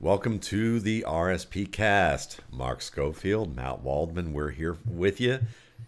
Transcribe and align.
Welcome 0.00 0.38
to 0.40 0.78
the 0.78 1.04
RSP 1.08 1.72
cast. 1.72 2.38
Mark 2.52 2.82
Schofield, 2.82 3.56
Matt 3.56 3.80
Waldman, 3.82 4.32
we're 4.32 4.50
here 4.50 4.76
with 4.86 5.20
you 5.20 5.40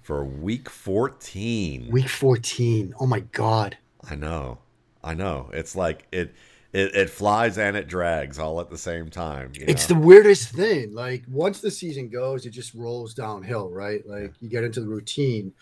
for 0.03 0.25
week 0.25 0.69
14. 0.69 1.89
Week 1.93 2.09
14. 2.09 2.93
Oh 2.99 3.07
my 3.07 3.21
God. 3.21 3.79
I 4.11 4.17
know. 4.17 4.59
I 5.05 5.15
know. 5.15 5.49
It's 5.53 5.77
like 5.77 6.09
it 6.11 6.35
it, 6.73 6.93
it 6.97 7.11
flies 7.11 7.57
and 7.57 7.77
it 7.77 7.87
drags 7.87 8.41
all 8.41 8.61
at 8.61 8.69
the 8.69 8.79
same 8.79 9.11
time. 9.11 9.53
you 9.55 9.65
It's 9.69 9.89
know? 9.89 9.95
the 9.95 10.01
weirdest 10.05 10.49
thing. 10.49 10.93
Like 10.93 11.23
once 11.31 11.61
the 11.61 11.71
season 11.71 12.09
goes, 12.09 12.47
it 12.47 12.51
just 12.51 12.75
rolls 12.75 13.15
downhill, 13.15 13.71
right? 13.71 14.05
Like 14.09 14.35
you 14.41 14.49
get 14.49 14.65
into 14.65 14.81
the 14.81 14.89
routine, 14.89 15.53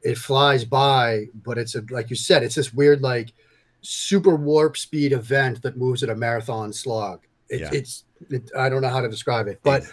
it 0.00 0.16
flies 0.16 0.64
by, 0.64 1.26
but 1.44 1.58
it's 1.58 1.74
a 1.74 1.84
like 1.90 2.08
you 2.08 2.16
said, 2.16 2.42
it's 2.42 2.54
this 2.54 2.72
weird 2.72 3.02
like 3.02 3.34
super 3.82 4.34
warp 4.34 4.78
speed 4.78 5.12
event 5.12 5.60
that 5.60 5.76
moves 5.76 6.02
at 6.02 6.08
a 6.08 6.16
marathon 6.16 6.72
slog. 6.72 7.20
It, 7.48 7.60
Yeah. 7.60 7.70
It's 7.72 8.04
it, 8.30 8.50
I 8.56 8.68
don't 8.68 8.82
know 8.82 8.88
how 8.88 9.00
to 9.00 9.08
describe 9.08 9.48
it, 9.48 9.60
but 9.62 9.84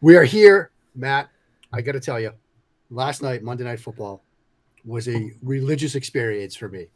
we 0.00 0.16
are 0.16 0.24
here, 0.24 0.70
Matt. 0.94 1.28
I 1.72 1.80
got 1.80 1.92
to 1.92 2.00
tell 2.00 2.20
you, 2.20 2.32
last 2.90 3.22
night 3.22 3.42
Monday 3.42 3.64
Night 3.64 3.80
Football 3.80 4.22
was 4.84 5.08
a 5.08 5.30
religious 5.42 5.94
experience 5.94 6.54
for 6.54 6.68
me 6.68 6.88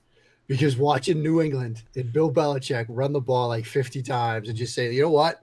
because 0.47 0.77
watching 0.77 1.23
New 1.23 1.41
England 1.41 1.83
and 1.97 2.13
Bill 2.13 2.31
Belichick 2.33 2.87
run 2.89 3.13
the 3.13 3.21
ball 3.21 3.49
like 3.49 3.65
50 3.65 4.03
times 4.03 4.49
and 4.49 4.57
just 4.57 4.75
say, 4.75 4.93
you 4.93 5.03
know 5.03 5.11
what, 5.11 5.43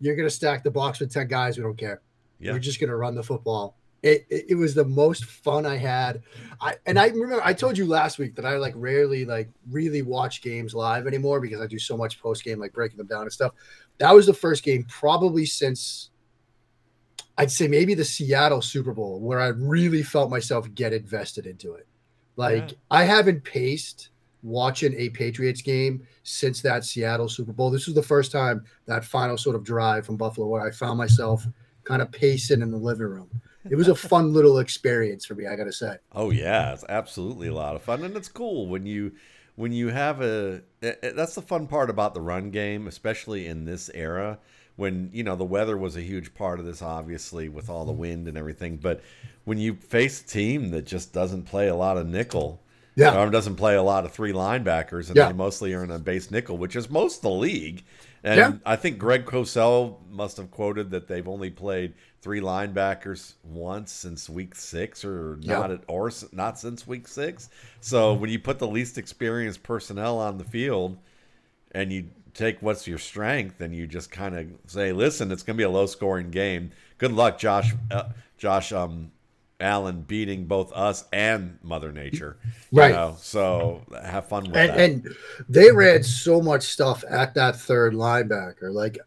you're 0.00 0.16
going 0.16 0.28
to 0.28 0.34
stack 0.34 0.64
the 0.64 0.70
box 0.70 1.00
with 1.00 1.12
10 1.12 1.28
guys. 1.28 1.56
We 1.56 1.62
don't 1.62 1.76
care. 1.76 2.00
yeah. 2.40 2.52
We're 2.52 2.58
just 2.58 2.80
going 2.80 2.90
to 2.90 2.96
run 2.96 3.14
the 3.14 3.22
football. 3.22 3.76
It, 4.06 4.24
it, 4.30 4.44
it 4.50 4.54
was 4.54 4.72
the 4.72 4.84
most 4.84 5.24
fun 5.24 5.66
I 5.66 5.76
had. 5.76 6.22
I 6.60 6.76
and 6.86 6.96
I 6.96 7.08
remember 7.08 7.42
I 7.44 7.52
told 7.52 7.76
you 7.76 7.86
last 7.86 8.18
week 8.18 8.36
that 8.36 8.46
I 8.46 8.56
like 8.56 8.74
rarely 8.76 9.24
like 9.24 9.50
really 9.68 10.02
watch 10.02 10.42
games 10.42 10.74
live 10.74 11.08
anymore 11.08 11.40
because 11.40 11.60
I 11.60 11.66
do 11.66 11.78
so 11.78 11.96
much 11.96 12.20
post 12.20 12.44
game 12.44 12.60
like 12.60 12.72
breaking 12.72 12.98
them 12.98 13.08
down 13.08 13.22
and 13.22 13.32
stuff. 13.32 13.52
That 13.98 14.14
was 14.14 14.26
the 14.26 14.32
first 14.32 14.62
game 14.62 14.84
probably 14.84 15.44
since 15.44 16.10
I'd 17.36 17.50
say 17.50 17.66
maybe 17.66 17.94
the 17.94 18.04
Seattle 18.04 18.62
Super 18.62 18.92
Bowl 18.92 19.18
where 19.18 19.40
I 19.40 19.48
really 19.48 20.04
felt 20.04 20.30
myself 20.30 20.72
get 20.74 20.92
invested 20.92 21.46
into 21.46 21.74
it. 21.74 21.88
Like 22.36 22.70
Yeah. 22.70 22.76
I 22.92 23.04
haven't 23.04 23.42
paced 23.42 24.10
watching 24.44 24.94
a 24.94 25.08
Patriots 25.08 25.62
game 25.62 26.06
since 26.22 26.62
that 26.62 26.84
Seattle 26.84 27.28
Super 27.28 27.52
Bowl. 27.52 27.70
This 27.70 27.86
was 27.86 27.96
the 27.96 28.02
first 28.02 28.30
time 28.30 28.64
that 28.86 29.04
final 29.04 29.36
sort 29.36 29.56
of 29.56 29.64
drive 29.64 30.06
from 30.06 30.16
Buffalo 30.16 30.46
where 30.46 30.64
I 30.64 30.70
found 30.70 30.96
myself 30.96 31.44
kind 31.82 32.00
of 32.00 32.12
pacing 32.12 32.62
in 32.62 32.70
the 32.70 32.76
living 32.76 33.08
room. 33.08 33.28
It 33.70 33.76
was 33.76 33.88
a 33.88 33.94
fun 33.94 34.32
little 34.32 34.58
experience 34.58 35.24
for 35.26 35.34
me, 35.34 35.46
I 35.46 35.56
gotta 35.56 35.72
say. 35.72 35.96
Oh 36.12 36.30
yeah, 36.30 36.72
it's 36.72 36.84
absolutely 36.88 37.48
a 37.48 37.54
lot 37.54 37.76
of 37.76 37.82
fun, 37.82 38.02
and 38.04 38.16
it's 38.16 38.28
cool 38.28 38.66
when 38.66 38.86
you 38.86 39.12
when 39.54 39.72
you 39.72 39.88
have 39.88 40.20
a. 40.20 40.62
eh, 40.82 40.94
eh, 41.02 41.12
That's 41.14 41.34
the 41.34 41.42
fun 41.42 41.66
part 41.66 41.90
about 41.90 42.14
the 42.14 42.20
run 42.20 42.50
game, 42.50 42.86
especially 42.86 43.46
in 43.46 43.64
this 43.64 43.90
era 43.94 44.38
when 44.76 45.10
you 45.12 45.22
know 45.24 45.36
the 45.36 45.44
weather 45.44 45.76
was 45.76 45.96
a 45.96 46.02
huge 46.02 46.34
part 46.34 46.58
of 46.60 46.66
this, 46.66 46.82
obviously 46.82 47.48
with 47.48 47.68
all 47.70 47.84
the 47.84 47.92
wind 47.92 48.28
and 48.28 48.36
everything. 48.36 48.76
But 48.78 49.00
when 49.44 49.58
you 49.58 49.74
face 49.76 50.20
a 50.22 50.26
team 50.26 50.70
that 50.70 50.86
just 50.86 51.12
doesn't 51.12 51.44
play 51.44 51.68
a 51.68 51.74
lot 51.76 51.96
of 51.98 52.06
nickel, 52.06 52.62
Yeah. 52.96 53.20
or 53.22 53.30
doesn't 53.30 53.56
play 53.56 53.74
a 53.76 53.82
lot 53.82 54.04
of 54.04 54.12
three 54.12 54.32
linebackers, 54.32 55.08
and 55.08 55.16
Yeah. 55.16 55.26
they 55.28 55.34
mostly 55.34 55.72
are 55.74 55.84
in 55.84 55.90
a 55.90 55.98
base 55.98 56.30
nickel, 56.30 56.56
which 56.56 56.74
is 56.74 56.88
most 56.90 57.22
the 57.22 57.30
league. 57.30 57.84
And 58.24 58.38
Yeah. 58.38 58.52
I 58.64 58.74
think 58.76 58.98
Greg 58.98 59.26
Cosell 59.26 59.98
must 60.10 60.38
have 60.38 60.50
quoted 60.50 60.90
that 60.90 61.06
they've 61.06 61.28
only 61.28 61.50
played 61.50 61.92
three 62.22 62.40
linebackers 62.40 63.34
once 63.44 63.92
since 63.92 64.28
week 64.28 64.54
six, 64.54 65.04
or 65.04 65.38
Yeah. 65.42 65.58
not 65.58 65.70
at 65.70 65.80
or 65.86 66.10
not 66.32 66.58
since 66.58 66.86
week 66.86 67.06
six. 67.06 67.48
So 67.80 68.14
when 68.14 68.30
you 68.30 68.38
put 68.38 68.58
the 68.58 68.66
least 68.66 68.98
experienced 68.98 69.62
personnel 69.62 70.18
on 70.18 70.38
the 70.38 70.44
field, 70.44 70.96
and 71.72 71.92
you 71.92 72.06
take 72.34 72.60
what's 72.62 72.86
your 72.86 72.98
strength, 72.98 73.60
and 73.60 73.74
you 73.74 73.86
just 73.86 74.10
kind 74.10 74.34
of 74.36 74.46
say, 74.66 74.92
"Listen, 74.92 75.30
it's 75.30 75.42
going 75.42 75.56
to 75.56 75.58
be 75.58 75.64
a 75.64 75.70
low 75.70 75.86
scoring 75.86 76.30
game. 76.30 76.70
Good 76.98 77.12
luck, 77.12 77.38
Josh. 77.38 77.74
Uh, 77.90 78.04
Josh 78.38 78.72
um, 78.72 79.12
Allen 79.60 80.02
beating 80.02 80.46
both 80.46 80.72
us 80.72 81.04
and 81.12 81.58
Mother 81.62 81.92
Nature. 81.92 82.36
Right. 82.72 82.92
know? 82.92 83.16
So 83.18 83.82
have 84.02 84.28
fun 84.28 84.44
with 84.44 84.56
and, 84.56 84.70
that. 84.70 84.78
and 84.78 85.16
they 85.48 85.70
ran 85.70 86.02
so 86.02 86.40
much 86.42 86.64
stuff 86.64 87.02
at 87.08 87.34
that 87.34 87.56
third 87.56 87.94
linebacker. 87.94 88.72
Like 88.72 88.98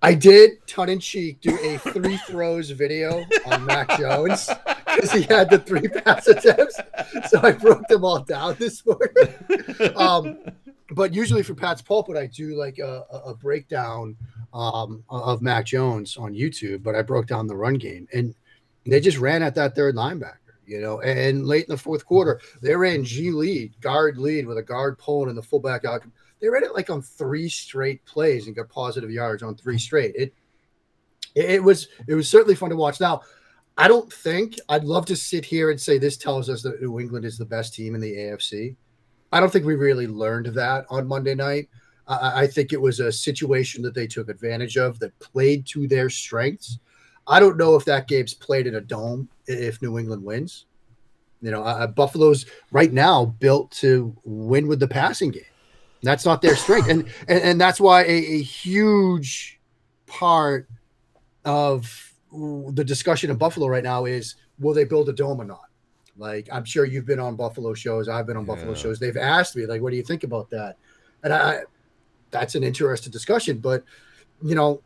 I 0.00 0.14
did 0.14 0.66
tongue 0.66 0.88
in 0.88 0.98
cheek 0.98 1.40
do 1.40 1.56
a 1.62 1.78
three 1.78 2.16
throws 2.26 2.70
video 2.70 3.24
on 3.46 3.64
Mac 3.66 3.88
Jones 3.98 4.48
because 4.86 5.12
he 5.12 5.22
had 5.22 5.50
the 5.50 5.58
three 5.58 5.88
pass 5.88 6.26
attempts. 6.26 6.80
So 7.28 7.40
I 7.42 7.52
broke 7.52 7.86
them 7.88 8.04
all 8.04 8.20
down 8.20 8.56
this 8.58 8.84
morning. 8.86 9.92
Um, 9.96 10.38
but 10.90 11.14
usually 11.14 11.42
for 11.42 11.54
Pats 11.54 11.80
Pulpit, 11.82 12.16
I 12.16 12.26
do 12.26 12.54
like 12.56 12.78
a, 12.78 13.04
a- 13.10 13.30
a 13.30 13.34
breakdown 13.34 14.16
um, 14.52 15.04
of 15.08 15.40
Mac 15.40 15.64
Jones 15.66 16.16
on 16.16 16.34
YouTube. 16.34 16.82
But 16.82 16.94
I 16.94 17.02
broke 17.02 17.26
down 17.26 17.46
the 17.46 17.56
run 17.56 17.74
game, 17.74 18.06
and 18.12 18.34
they 18.86 19.00
just 19.00 19.18
ran 19.18 19.42
at 19.42 19.54
that 19.54 19.74
third 19.74 19.94
linebacker. 19.94 20.36
You 20.64 20.80
know, 20.80 21.00
and 21.00 21.46
late 21.46 21.64
in 21.64 21.72
the 21.72 21.76
fourth 21.76 22.06
quarter, 22.06 22.40
they 22.62 22.74
ran 22.74 23.04
G 23.04 23.30
lead, 23.30 23.78
guard 23.80 24.16
lead 24.16 24.46
with 24.46 24.58
a 24.58 24.62
guard 24.62 24.96
pulling 24.98 25.28
and 25.28 25.36
the 25.36 25.42
fullback 25.42 25.84
out. 25.84 26.02
They 26.40 26.48
ran 26.48 26.64
it 26.64 26.72
like 26.72 26.88
on 26.88 27.02
three 27.02 27.48
straight 27.48 28.04
plays 28.04 28.46
and 28.46 28.56
got 28.56 28.68
positive 28.68 29.10
yards 29.10 29.42
on 29.42 29.56
three 29.56 29.78
straight. 29.78 30.14
It 30.14 30.32
it 31.34 31.62
was 31.62 31.88
it 32.06 32.14
was 32.14 32.28
certainly 32.28 32.54
fun 32.54 32.70
to 32.70 32.76
watch. 32.76 33.00
Now, 33.00 33.22
I 33.76 33.88
don't 33.88 34.12
think 34.12 34.58
I'd 34.68 34.84
love 34.84 35.06
to 35.06 35.16
sit 35.16 35.44
here 35.44 35.70
and 35.70 35.80
say 35.80 35.98
this 35.98 36.16
tells 36.16 36.48
us 36.48 36.62
that 36.62 36.80
New 36.80 37.00
England 37.00 37.24
is 37.24 37.38
the 37.38 37.44
best 37.44 37.74
team 37.74 37.94
in 37.94 38.00
the 38.00 38.14
AFC. 38.14 38.76
I 39.32 39.40
don't 39.40 39.50
think 39.50 39.64
we 39.64 39.74
really 39.74 40.06
learned 40.06 40.46
that 40.46 40.84
on 40.90 41.08
Monday 41.08 41.34
night. 41.34 41.68
I, 42.06 42.42
I 42.42 42.46
think 42.46 42.72
it 42.72 42.80
was 42.80 43.00
a 43.00 43.10
situation 43.10 43.82
that 43.82 43.94
they 43.94 44.06
took 44.06 44.28
advantage 44.28 44.76
of 44.76 44.98
that 44.98 45.18
played 45.20 45.66
to 45.68 45.88
their 45.88 46.10
strengths. 46.10 46.78
I 47.26 47.40
don't 47.40 47.56
know 47.56 47.76
if 47.76 47.84
that 47.84 48.08
game's 48.08 48.34
played 48.34 48.66
in 48.66 48.74
a 48.76 48.80
dome 48.80 49.28
if 49.46 49.80
New 49.82 49.98
England 49.98 50.24
wins. 50.24 50.66
You 51.40 51.50
know, 51.50 51.62
uh, 51.62 51.86
Buffalo's 51.86 52.46
right 52.70 52.92
now 52.92 53.26
built 53.26 53.70
to 53.72 54.16
win 54.24 54.68
with 54.68 54.80
the 54.80 54.88
passing 54.88 55.30
game. 55.30 55.42
That's 56.02 56.24
not 56.24 56.42
their 56.42 56.56
strength, 56.56 56.88
and 56.88 57.06
and, 57.28 57.42
and 57.42 57.60
that's 57.60 57.80
why 57.80 58.02
a, 58.02 58.10
a 58.10 58.42
huge 58.42 59.60
part 60.06 60.68
of 61.44 62.12
the 62.32 62.84
discussion 62.84 63.30
in 63.30 63.36
Buffalo 63.36 63.66
right 63.66 63.84
now 63.84 64.04
is 64.04 64.36
will 64.58 64.74
they 64.74 64.84
build 64.84 65.08
a 65.08 65.12
dome 65.12 65.40
or 65.40 65.44
not? 65.44 65.66
Like 66.16 66.48
I'm 66.52 66.64
sure 66.64 66.84
you've 66.84 67.06
been 67.06 67.20
on 67.20 67.36
Buffalo 67.36 67.74
shows, 67.74 68.08
I've 68.08 68.26
been 68.26 68.36
on 68.36 68.44
Buffalo 68.44 68.74
shows. 68.74 68.98
They've 68.98 69.16
asked 69.16 69.56
me 69.56 69.66
like, 69.66 69.80
what 69.80 69.90
do 69.90 69.96
you 69.96 70.02
think 70.02 70.24
about 70.24 70.50
that? 70.50 70.76
And 71.24 71.32
I, 71.32 71.60
that's 72.30 72.54
an 72.54 72.64
interesting 72.64 73.12
discussion. 73.12 73.58
But 73.58 73.84
you 74.42 74.54
know, 74.54 74.82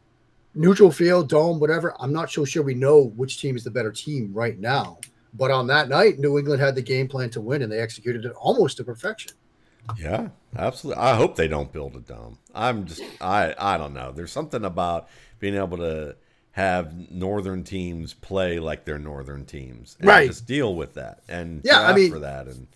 neutral 0.56 0.90
field, 0.90 1.28
dome, 1.28 1.60
whatever. 1.60 1.94
I'm 2.00 2.12
not 2.12 2.30
so 2.30 2.44
sure 2.44 2.62
we 2.62 2.74
know 2.74 3.12
which 3.16 3.40
team 3.40 3.56
is 3.56 3.64
the 3.64 3.70
better 3.70 3.92
team 3.92 4.32
right 4.32 4.58
now. 4.58 4.98
But 5.34 5.50
on 5.50 5.66
that 5.68 5.88
night, 5.88 6.18
New 6.18 6.38
England 6.38 6.60
had 6.62 6.74
the 6.74 6.82
game 6.82 7.06
plan 7.08 7.28
to 7.30 7.40
win, 7.40 7.62
and 7.62 7.70
they 7.70 7.78
executed 7.80 8.24
it 8.24 8.32
almost 8.32 8.78
to 8.78 8.84
perfection. 8.84 9.32
Yeah, 9.98 10.28
absolutely. 10.56 11.00
I 11.02 11.14
hope 11.14 11.36
they 11.36 11.46
don't 11.46 11.70
build 11.72 11.94
a 11.94 12.00
dome. 12.00 12.38
I'm 12.54 12.86
just 12.86 13.02
I 13.20 13.54
I 13.58 13.76
don't 13.78 13.94
know. 13.94 14.10
There's 14.12 14.32
something 14.32 14.64
about 14.64 15.08
being 15.38 15.54
able 15.54 15.76
to 15.76 16.16
have 16.52 16.92
northern 17.10 17.62
teams 17.62 18.14
play 18.14 18.58
like 18.58 18.84
they're 18.86 18.98
northern 18.98 19.44
teams 19.44 19.96
and 20.00 20.08
Right. 20.08 20.26
just 20.26 20.46
deal 20.46 20.74
with 20.74 20.94
that 20.94 21.20
and 21.28 21.60
Yeah, 21.64 21.82
I 21.82 21.94
mean- 21.94 22.10
for 22.10 22.18
that 22.20 22.46
and 22.48 22.66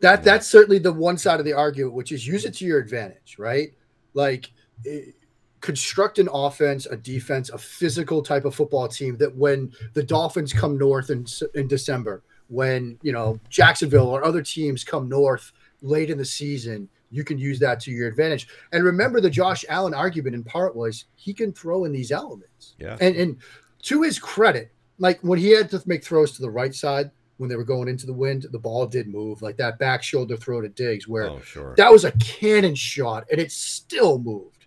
That 0.00 0.24
that's 0.24 0.46
certainly 0.48 0.78
the 0.80 0.92
one 0.92 1.16
side 1.16 1.38
of 1.38 1.46
the 1.46 1.52
argument, 1.52 1.94
which 1.94 2.10
is 2.10 2.26
use 2.26 2.44
it 2.44 2.54
to 2.54 2.64
your 2.66 2.78
advantage, 2.80 3.36
right? 3.38 3.72
Like 4.14 4.50
eh, 4.84 5.12
construct 5.60 6.18
an 6.18 6.28
offense, 6.32 6.86
a 6.86 6.96
defense, 6.96 7.50
a 7.50 7.58
physical 7.58 8.22
type 8.22 8.44
of 8.44 8.54
football 8.54 8.88
team 8.88 9.16
that 9.18 9.34
when 9.36 9.72
the 9.94 10.02
Dolphins 10.02 10.52
come 10.52 10.78
north 10.78 11.10
in 11.10 11.26
in 11.54 11.68
December, 11.68 12.22
when 12.48 12.98
you 13.02 13.12
know 13.12 13.38
Jacksonville 13.48 14.08
or 14.08 14.24
other 14.24 14.42
teams 14.42 14.84
come 14.84 15.08
north 15.08 15.52
late 15.82 16.10
in 16.10 16.18
the 16.18 16.24
season, 16.24 16.88
you 17.10 17.24
can 17.24 17.38
use 17.38 17.58
that 17.58 17.80
to 17.80 17.90
your 17.90 18.08
advantage. 18.08 18.48
And 18.72 18.84
remember, 18.84 19.20
the 19.20 19.30
Josh 19.30 19.64
Allen 19.68 19.94
argument 19.94 20.34
in 20.34 20.44
part 20.44 20.74
was 20.76 21.06
he 21.16 21.34
can 21.34 21.52
throw 21.52 21.84
in 21.84 21.92
these 21.92 22.12
elements. 22.12 22.74
yeah. 22.78 22.96
And 23.00 23.16
and 23.16 23.36
to 23.82 24.02
his 24.02 24.18
credit, 24.18 24.72
like 24.98 25.20
when 25.22 25.38
he 25.38 25.50
had 25.50 25.70
to 25.70 25.82
make 25.86 26.04
throws 26.04 26.32
to 26.32 26.42
the 26.42 26.50
right 26.50 26.74
side 26.74 27.10
when 27.38 27.48
they 27.48 27.56
were 27.56 27.64
going 27.64 27.88
into 27.88 28.04
the 28.04 28.12
wind, 28.12 28.46
the 28.52 28.58
ball 28.58 28.86
did 28.86 29.08
move. 29.08 29.40
Like 29.40 29.56
that 29.56 29.78
back 29.78 30.02
shoulder 30.02 30.36
throw 30.36 30.60
to 30.60 30.68
Diggs, 30.68 31.08
where 31.08 31.28
oh 31.28 31.40
sure. 31.40 31.74
that 31.76 31.90
was 31.90 32.04
a 32.04 32.12
cannon 32.12 32.74
shot 32.74 33.24
and 33.30 33.40
it 33.40 33.50
still 33.50 34.18
moved. 34.18 34.59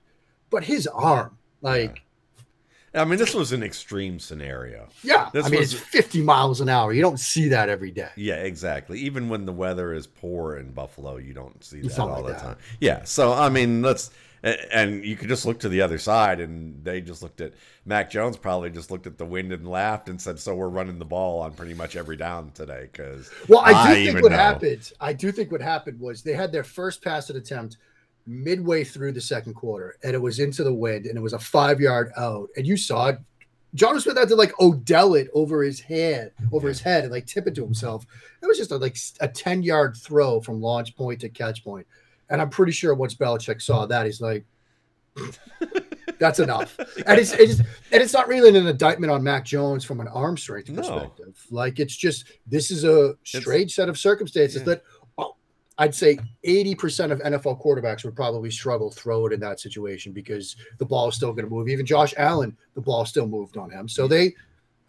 But 0.54 0.64
his 0.64 0.86
arm, 0.86 1.36
like, 1.62 2.04
I 2.94 3.04
mean, 3.06 3.18
this 3.18 3.34
was 3.34 3.52
an 3.54 3.64
extreme 3.64 4.20
scenario. 4.20 4.88
yeah, 5.04 5.32
This 5.34 5.48
I 5.48 5.50
mean, 5.50 5.60
was- 5.62 5.74
it's 5.74 5.82
50 5.82 6.22
miles 6.22 6.62
an 6.62 6.70
hour. 6.70 6.94
You 6.94 7.02
don't 7.02 7.20
see 7.20 7.48
that 7.48 7.68
every 7.70 7.90
day. 7.90 8.10
Yeah, 8.16 8.36
exactly. 8.36 9.00
Even 9.00 9.30
when 9.30 9.46
the 9.48 9.52
weather 9.52 9.94
is 9.94 10.06
poor 10.06 10.58
in 10.58 10.70
Buffalo, 10.74 11.18
you 11.18 11.34
don't 11.34 11.64
see 11.64 11.82
that 11.82 11.92
Something 11.92 12.16
all 12.18 12.22
like 12.22 12.36
the 12.36 12.40
that. 12.42 12.46
time. 12.50 12.58
Yeah. 12.80 13.04
So 13.04 13.34
I 13.34 13.50
mean, 13.50 13.82
let's 13.82 14.12
and 14.44 15.04
you 15.06 15.16
could 15.16 15.30
just 15.30 15.46
look 15.46 15.60
to 15.62 15.70
the 15.70 15.82
other 15.82 15.98
side, 15.98 16.40
and 16.42 16.84
they 16.84 17.00
just 17.02 17.24
looked 17.24 17.40
at 17.42 17.54
Mac 17.86 18.12
Jones. 18.12 18.36
Probably 18.38 18.70
just 18.70 18.92
looked 18.92 19.08
at 19.08 19.18
the 19.18 19.26
wind 19.26 19.52
and 19.54 19.66
laughed 19.68 20.08
and 20.10 20.22
said, 20.22 20.38
"So 20.38 20.54
we're 20.54 20.68
running 20.68 21.00
the 21.00 21.06
ball 21.06 21.40
on 21.40 21.54
pretty 21.54 21.74
much 21.74 21.96
every 21.96 22.18
down 22.18 22.52
today." 22.52 22.90
Because 22.92 23.32
Well, 23.48 23.62
I 23.64 23.96
do 23.96 24.06
think 24.12 24.22
what 24.22 24.34
know. 24.34 24.38
happened. 24.38 24.92
I 25.00 25.14
do 25.14 25.32
think 25.32 25.50
what 25.52 25.62
happened 25.62 26.00
was 26.00 26.22
they 26.22 26.34
had 26.34 26.52
their 26.52 26.66
first 26.66 27.02
pass 27.02 27.30
attempt. 27.32 27.78
Midway 28.26 28.84
through 28.84 29.12
the 29.12 29.22
second 29.22 29.54
quarter, 29.54 29.98
and 30.04 30.14
it 30.14 30.22
was 30.22 30.40
into 30.40 30.64
the 30.64 30.74
wind, 30.74 31.06
and 31.08 31.18
it 31.18 31.22
was 31.22 31.34
a 31.34 31.40
five 31.40 31.82
yard 31.82 32.12
out, 32.18 32.50
and 32.56 32.66
you 32.66 32.78
saw 32.78 33.10
it. 33.10 33.20
Jonnu 33.76 34.00
Smith 34.00 34.18
had 34.18 34.30
to 34.30 34.36
like 34.36 34.54
Odell 34.62 35.16
it 35.16 35.28
over 35.34 35.64
his 35.64 35.80
head, 35.80 36.32
over 36.52 36.68
his 36.68 36.80
head, 36.80 37.04
and 37.04 37.12
like 37.12 37.26
tip 37.26 37.48
it 37.48 37.56
to 37.56 37.64
himself. 37.64 38.06
It 38.42 38.46
was 38.46 38.58
just 38.58 38.72
a, 38.72 38.78
like 38.78 38.96
a 39.20 39.28
ten 39.28 39.64
yard 39.64 39.98
throw 39.98 40.40
from 40.42 40.62
launch 40.62 40.96
point 40.96 41.20
to 41.22 41.30
catch 41.30 41.64
point, 41.64 41.86
and 42.30 42.40
I'm 42.42 42.50
pretty 42.50 42.72
sure 42.72 42.94
once 42.94 43.16
Belichick 43.16 43.62
saw 43.62 43.86
that, 43.88 44.06
he's 44.06 44.22
like, 44.22 44.46
"That's 46.20 46.40
enough." 46.40 46.78
And 47.06 47.20
it's 47.20 47.34
it's 47.34 47.60
and 47.60 48.02
it's 48.02 48.14
not 48.14 48.28
really 48.28 48.50
an 48.58 48.68
indictment 48.68 49.12
on 49.12 49.24
Mac 49.24 49.44
Jones 49.46 49.84
from 49.84 50.00
an 50.00 50.08
arm 50.08 50.38
strength 50.38 50.70
No. 50.70 50.78
perspective. 50.82 51.46
Like 51.52 51.80
it's 51.80 51.96
just 51.96 52.26
this 52.48 52.72
is 52.72 52.84
a 52.84 53.16
strange 53.24 53.74
set 53.74 53.90
of 53.90 53.98
circumstances 53.98 54.58
Yeah. 54.62 54.66
that 54.66 54.84
I'd 55.78 55.96
say 55.96 56.20
80% 56.46 57.12
of 57.12 57.20
NFL 57.20 57.62
quarterbacks 57.62 58.06
would 58.06 58.16
probably 58.16 58.52
struggle 58.52 58.92
throw 58.92 59.26
it 59.26 59.34
in 59.34 59.40
that 59.40 59.60
situation 59.60 60.12
because 60.12 60.56
the 60.78 60.86
ball 60.86 61.10
is 61.10 61.16
still 61.16 61.34
going 61.34 61.46
to 61.46 61.50
move. 61.50 61.68
Even 61.68 61.86
Josh 61.86 62.14
Allen, 62.18 62.56
the 62.76 62.82
ball 62.82 63.06
still 63.06 63.28
moved 63.28 63.58
on 63.58 63.72
him. 63.72 63.88
So 63.88 64.08
they 64.08 64.36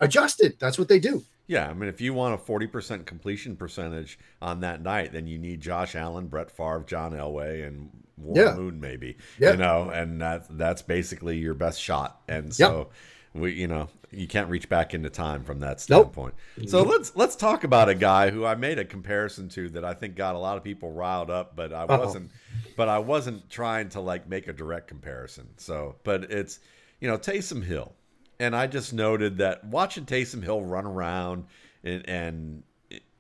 adjusted. 0.00 0.56
That's 0.58 0.78
what 0.78 0.88
they 0.88 0.98
do. 0.98 1.22
Yeah, 1.46 1.68
I 1.68 1.74
mean, 1.74 1.88
if 1.90 2.00
you 2.00 2.14
want 2.14 2.34
a 2.34 2.38
forty 2.38 2.66
percent 2.66 3.04
completion 3.04 3.54
percentage 3.54 4.18
on 4.40 4.60
that 4.60 4.82
night, 4.82 5.12
then 5.12 5.26
you 5.26 5.38
need 5.38 5.60
Josh 5.60 5.94
Allen, 5.94 6.26
Brett 6.26 6.50
Favre, 6.50 6.84
John 6.86 7.12
Elway, 7.12 7.66
and 7.66 7.90
Warren 8.16 8.46
Yeah. 8.46 8.54
Moon, 8.54 8.80
maybe. 8.80 9.16
Yeah. 9.38 9.52
You 9.52 9.56
know, 9.58 9.90
and 9.90 10.20
that 10.22 10.46
that's 10.56 10.80
basically 10.80 11.36
your 11.36 11.54
best 11.54 11.80
shot. 11.80 12.22
And 12.28 12.54
so 12.54 12.88
we, 13.34 13.52
you 13.52 13.66
know, 13.66 13.88
you 14.16 14.26
can't 14.26 14.48
reach 14.48 14.68
back 14.68 14.94
into 14.94 15.10
time 15.10 15.44
from 15.44 15.60
that 15.60 15.84
Nope. 15.88 16.12
standpoint. 16.14 16.34
So 16.66 16.82
let's 16.82 17.14
let's 17.16 17.36
talk 17.36 17.64
about 17.64 17.88
a 17.88 17.94
guy 17.94 18.30
who 18.30 18.44
I 18.44 18.54
made 18.54 18.78
a 18.78 18.84
comparison 18.84 19.48
to 19.50 19.68
that 19.70 19.84
I 19.84 19.94
think 19.94 20.16
got 20.16 20.34
a 20.34 20.38
lot 20.38 20.56
of 20.56 20.64
people 20.64 20.92
riled 20.92 21.30
up, 21.30 21.56
but 21.56 21.72
I 21.72 21.82
Uh-oh. 21.84 21.98
wasn't. 21.98 22.30
But 22.76 22.88
I 22.88 22.98
wasn't 22.98 23.48
trying 23.50 23.88
to 23.90 24.00
like 24.00 24.28
make 24.28 24.48
a 24.48 24.52
direct 24.52 24.88
comparison. 24.88 25.48
So, 25.56 25.96
but 26.04 26.24
it's 26.24 26.60
you 27.00 27.08
know 27.08 27.18
Taysom 27.18 27.62
Hill, 27.64 27.94
and 28.40 28.54
I 28.56 28.66
just 28.66 28.92
noted 28.92 29.38
that 29.38 29.64
watching 29.64 30.06
Taysom 30.06 30.42
Hill 30.42 30.62
run 30.62 30.86
around 30.86 31.44
and 31.82 32.08
and 32.08 32.62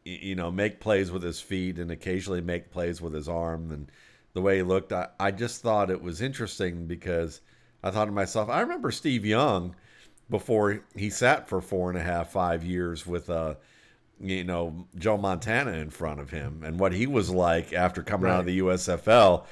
you 0.04 0.34
know 0.34 0.50
make 0.50 0.80
plays 0.80 1.10
with 1.10 1.22
his 1.22 1.40
feet 1.40 1.78
and 1.78 1.90
occasionally 1.90 2.40
make 2.40 2.70
plays 2.70 3.00
with 3.00 3.14
his 3.14 3.28
arm 3.28 3.70
and 3.72 3.90
the 4.34 4.42
way 4.42 4.56
he 4.56 4.62
looked, 4.64 4.92
I, 4.92 5.06
I 5.20 5.30
just 5.30 5.62
thought 5.62 5.90
it 5.90 6.02
was 6.02 6.20
interesting 6.20 6.86
because 6.86 7.40
I 7.84 7.90
thought 7.92 8.06
to 8.06 8.10
myself, 8.10 8.48
I 8.48 8.62
remember 8.62 8.90
Steve 8.90 9.24
Young 9.24 9.76
before 10.30 10.80
he 10.96 11.10
sat 11.10 11.48
for 11.48 11.60
four 11.60 11.90
and 11.90 11.98
a 11.98 12.02
half, 12.02 12.30
five 12.30 12.64
years 12.64 13.06
with 13.06 13.30
uh 13.30 13.54
you 14.20 14.44
know 14.44 14.86
Joe 14.96 15.16
Montana 15.16 15.72
in 15.72 15.90
front 15.90 16.20
of 16.20 16.30
him 16.30 16.62
and 16.64 16.78
what 16.78 16.92
he 16.92 17.06
was 17.06 17.30
like 17.30 17.72
after 17.72 18.02
coming 18.02 18.30
out 18.30 18.40
of 18.40 18.46
the 18.46 18.60
USFL 18.60 19.44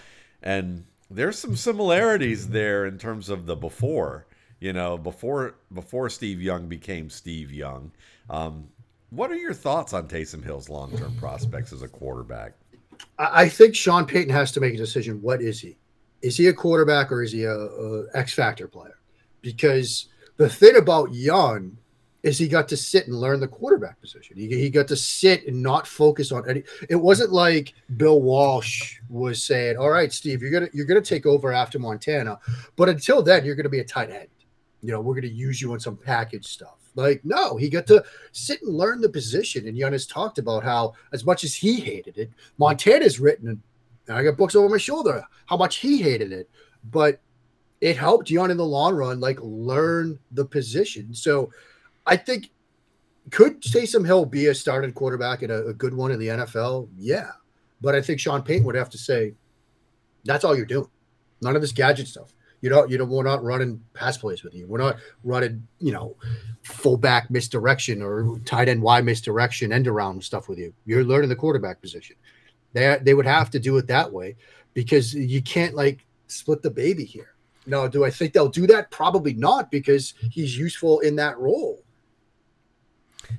and 0.42 0.84
there's 1.10 1.38
some 1.38 1.56
similarities 1.56 2.48
there 2.48 2.86
in 2.86 2.96
terms 2.96 3.28
of 3.28 3.46
the 3.46 3.56
before 3.56 4.26
you 4.60 4.72
know 4.72 4.96
before 4.96 5.56
before 5.74 6.08
Steve 6.08 6.40
Young 6.40 6.68
became 6.68 7.10
Steve 7.10 7.52
Young 7.52 7.90
um, 8.30 8.68
what 9.10 9.30
are 9.32 9.36
your 9.36 9.52
thoughts 9.52 9.92
on 9.92 10.06
Taysom 10.06 10.44
Hill's 10.44 10.68
long-term 10.68 11.16
prospects 11.16 11.72
as 11.72 11.82
a 11.82 11.88
quarterback 11.88 12.54
I 13.18 13.42
I 13.42 13.48
think 13.48 13.74
Sean 13.74 14.06
Payton 14.06 14.32
has 14.32 14.52
to 14.52 14.60
make 14.60 14.74
a 14.74 14.78
decision. 14.78 15.20
What 15.22 15.42
is 15.42 15.60
he? 15.60 15.76
Is 16.22 16.36
he 16.36 16.46
a 16.48 16.52
quarterback 16.52 17.10
or 17.10 17.22
is 17.22 17.32
he 17.32 17.44
a, 17.44 17.54
a 17.54 18.04
X 18.14 18.32
factor 18.32 18.68
player? 18.68 18.98
Because 19.40 20.08
the 20.42 20.48
thing 20.48 20.76
about 20.76 21.14
Young 21.14 21.78
is 22.24 22.36
he 22.36 22.48
got 22.48 22.68
to 22.68 22.76
sit 22.76 23.06
and 23.06 23.16
learn 23.16 23.38
the 23.38 23.46
quarterback 23.46 24.00
position. 24.00 24.36
He, 24.36 24.48
he 24.48 24.70
got 24.70 24.88
to 24.88 24.96
sit 24.96 25.46
and 25.46 25.62
not 25.62 25.86
focus 25.86 26.32
on 26.32 26.48
any. 26.50 26.64
It 26.88 26.96
wasn't 26.96 27.30
like 27.30 27.74
Bill 27.96 28.20
Walsh 28.20 28.98
was 29.08 29.40
saying, 29.40 29.76
"All 29.76 29.90
right, 29.90 30.12
Steve, 30.12 30.42
you're 30.42 30.50
gonna 30.50 30.68
you're 30.72 30.86
gonna 30.86 31.00
take 31.00 31.26
over 31.26 31.52
after 31.52 31.78
Montana, 31.78 32.40
but 32.74 32.88
until 32.88 33.22
then, 33.22 33.44
you're 33.44 33.54
gonna 33.54 33.68
be 33.68 33.80
a 33.80 33.84
tight 33.84 34.10
end. 34.10 34.28
You 34.82 34.90
know, 34.92 35.00
we're 35.00 35.14
gonna 35.14 35.28
use 35.28 35.62
you 35.62 35.72
on 35.72 35.80
some 35.80 35.96
package 35.96 36.46
stuff." 36.46 36.78
Like, 36.96 37.24
no, 37.24 37.56
he 37.56 37.68
got 37.68 37.86
to 37.86 38.04
sit 38.32 38.62
and 38.62 38.76
learn 38.76 39.00
the 39.00 39.08
position. 39.08 39.66
And 39.66 39.78
Giannis 39.78 40.08
talked 40.08 40.38
about 40.38 40.62
how, 40.62 40.92
as 41.12 41.24
much 41.24 41.42
as 41.42 41.54
he 41.54 41.80
hated 41.80 42.18
it, 42.18 42.30
Montana's 42.58 43.18
written, 43.18 43.48
and 43.48 44.16
I 44.16 44.22
got 44.24 44.36
books 44.36 44.56
over 44.56 44.68
my 44.68 44.76
shoulder, 44.76 45.24
how 45.46 45.56
much 45.56 45.76
he 45.76 46.02
hated 46.02 46.32
it. 46.32 46.50
But 46.90 47.20
it 47.82 47.96
helped 47.96 48.30
Young 48.30 48.52
in 48.52 48.56
the 48.56 48.64
long 48.64 48.94
run, 48.94 49.18
like 49.18 49.38
learn 49.42 50.16
the 50.30 50.44
position. 50.44 51.12
So 51.12 51.50
I 52.06 52.16
think 52.16 52.50
could 53.30 53.60
Taysom 53.60 54.06
Hill 54.06 54.24
be 54.24 54.46
a 54.46 54.54
started 54.54 54.94
quarterback 54.94 55.42
and 55.42 55.50
a, 55.50 55.66
a 55.66 55.74
good 55.74 55.92
one 55.92 56.12
in 56.12 56.20
the 56.20 56.28
NFL? 56.28 56.88
Yeah. 56.96 57.32
But 57.80 57.96
I 57.96 58.00
think 58.00 58.20
Sean 58.20 58.42
Payton 58.42 58.64
would 58.64 58.76
have 58.76 58.90
to 58.90 58.98
say, 58.98 59.34
that's 60.24 60.44
all 60.44 60.56
you're 60.56 60.64
doing. 60.64 60.86
None 61.40 61.56
of 61.56 61.60
this 61.60 61.72
gadget 61.72 62.06
stuff. 62.06 62.32
You 62.60 62.70
know, 62.70 62.86
you 62.86 62.98
know, 62.98 63.04
we're 63.04 63.24
not 63.24 63.42
running 63.42 63.82
pass 63.94 64.16
plays 64.16 64.44
with 64.44 64.54
you. 64.54 64.68
We're 64.68 64.78
not 64.78 64.98
running, 65.24 65.66
you 65.80 65.90
know, 65.90 66.14
fullback 66.62 67.32
misdirection 67.32 68.00
or 68.00 68.38
tight 68.44 68.68
end 68.68 68.80
Y 68.80 69.00
misdirection, 69.00 69.72
end 69.72 69.88
around 69.88 70.22
stuff 70.22 70.48
with 70.48 70.60
you. 70.60 70.72
You're 70.86 71.02
learning 71.02 71.30
the 71.30 71.34
quarterback 71.34 71.82
position. 71.82 72.14
They 72.74 72.96
they 73.02 73.14
would 73.14 73.26
have 73.26 73.50
to 73.50 73.58
do 73.58 73.76
it 73.78 73.88
that 73.88 74.12
way 74.12 74.36
because 74.72 75.12
you 75.12 75.42
can't 75.42 75.74
like 75.74 76.06
split 76.28 76.62
the 76.62 76.70
baby 76.70 77.04
here. 77.04 77.31
Now, 77.66 77.86
do 77.86 78.04
I 78.04 78.10
think 78.10 78.32
they'll 78.32 78.48
do 78.48 78.66
that? 78.68 78.90
Probably 78.90 79.34
not 79.34 79.70
because 79.70 80.14
he's 80.30 80.56
useful 80.58 81.00
in 81.00 81.16
that 81.16 81.38
role. 81.38 81.82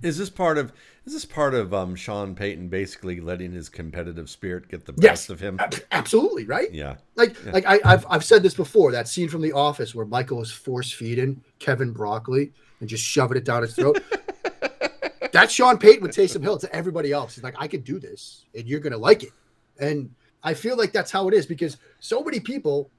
is 0.01 0.17
this 0.17 0.29
part 0.29 0.57
of 0.57 0.71
is 1.05 1.11
this 1.11 1.25
part 1.25 1.53
of 1.53 1.73
um, 1.73 1.95
Sean 1.95 2.33
Payton 2.33 2.69
basically 2.69 3.19
letting 3.19 3.51
his 3.51 3.67
competitive 3.67 4.29
spirit 4.29 4.69
get 4.69 4.85
the 4.85 4.93
best 4.93 5.03
Yes, 5.03 5.29
of 5.29 5.41
him 5.41 5.57
Ab- 5.59 5.75
absolutely, 5.91 6.45
right? 6.45 6.71
yeah 6.73 6.95
Like, 7.15 7.35
Yeah. 7.45 7.51
like 7.51 7.65
I, 7.67 7.79
I've 7.83 8.05
I've 8.09 8.23
said 8.23 8.41
this 8.41 8.53
before. 8.53 8.93
That 8.93 9.09
scene 9.09 9.27
from 9.27 9.41
The 9.41 9.51
Office 9.51 9.93
where 9.93 10.05
Michael 10.05 10.41
is 10.41 10.49
force 10.51 10.91
feeding 10.93 11.43
Kevin 11.59 11.91
Broccoli 11.91 12.53
and 12.79 12.87
just 12.87 13.03
shoving 13.03 13.35
it 13.37 13.43
down 13.43 13.63
his 13.63 13.75
throat. 13.75 14.01
That's 15.33 15.51
Sean 15.53 15.77
Payton 15.77 16.01
with 16.03 16.15
Taysom 16.15 16.41
Hill 16.43 16.57
to 16.59 16.73
everybody 16.75 17.11
else. 17.11 17.35
He's 17.35 17.43
like, 17.43 17.55
I 17.57 17.67
could 17.67 17.83
do 17.83 17.99
this, 17.99 18.45
and 18.55 18.65
you're 18.67 18.79
gonna 18.79 18.97
like 18.97 19.23
it. 19.23 19.31
And 19.79 20.13
I 20.43 20.53
feel 20.53 20.77
like 20.77 20.91
that's 20.91 21.09
how 21.09 21.27
it 21.27 21.33
is 21.33 21.45
because 21.47 21.77
so 21.99 22.21
many 22.21 22.39
people, 22.39 22.91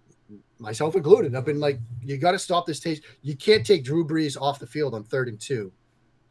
myself 0.58 0.96
included, 0.96 1.34
I've 1.34 1.44
been 1.44 1.60
like, 1.60 1.78
you 2.02 2.16
got 2.16 2.32
to 2.32 2.38
stop 2.38 2.66
this 2.66 2.80
taste. 2.80 3.02
You 3.22 3.36
can't 3.36 3.64
take 3.66 3.84
Drew 3.84 4.06
Brees 4.06 4.40
off 4.40 4.58
the 4.58 4.66
field 4.66 4.94
on 4.94 5.04
third 5.04 5.28
and 5.28 5.40
two 5.40 5.72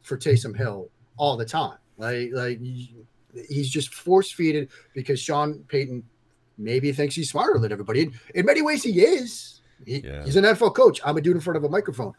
for 0.02 0.16
Taysom 0.16 0.56
Hill 0.56 0.88
all 1.16 1.36
the 1.36 1.44
time. 1.44 1.78
Like, 1.98 2.30
like 2.32 2.60
he's 3.48 3.68
just 3.70 3.94
force 3.94 4.32
feeded 4.32 4.68
because 4.94 5.20
Sean 5.20 5.64
Payton 5.68 6.02
maybe 6.58 6.92
thinks 6.92 7.14
he's 7.14 7.30
smarter 7.30 7.58
than 7.58 7.72
everybody. 7.72 8.10
In, 8.34 8.46
many 8.46 8.62
ways, 8.62 8.82
he 8.82 9.00
is. 9.00 9.60
He- 9.86 9.98
Yeah. 10.00 10.24
He's 10.24 10.36
an 10.36 10.44
NFL 10.44 10.74
coach. 10.74 11.00
I'm 11.04 11.16
a 11.16 11.20
dude 11.20 11.36
in 11.36 11.40
front 11.40 11.56
of 11.56 11.64
a 11.64 11.68
microphone. 11.68 12.12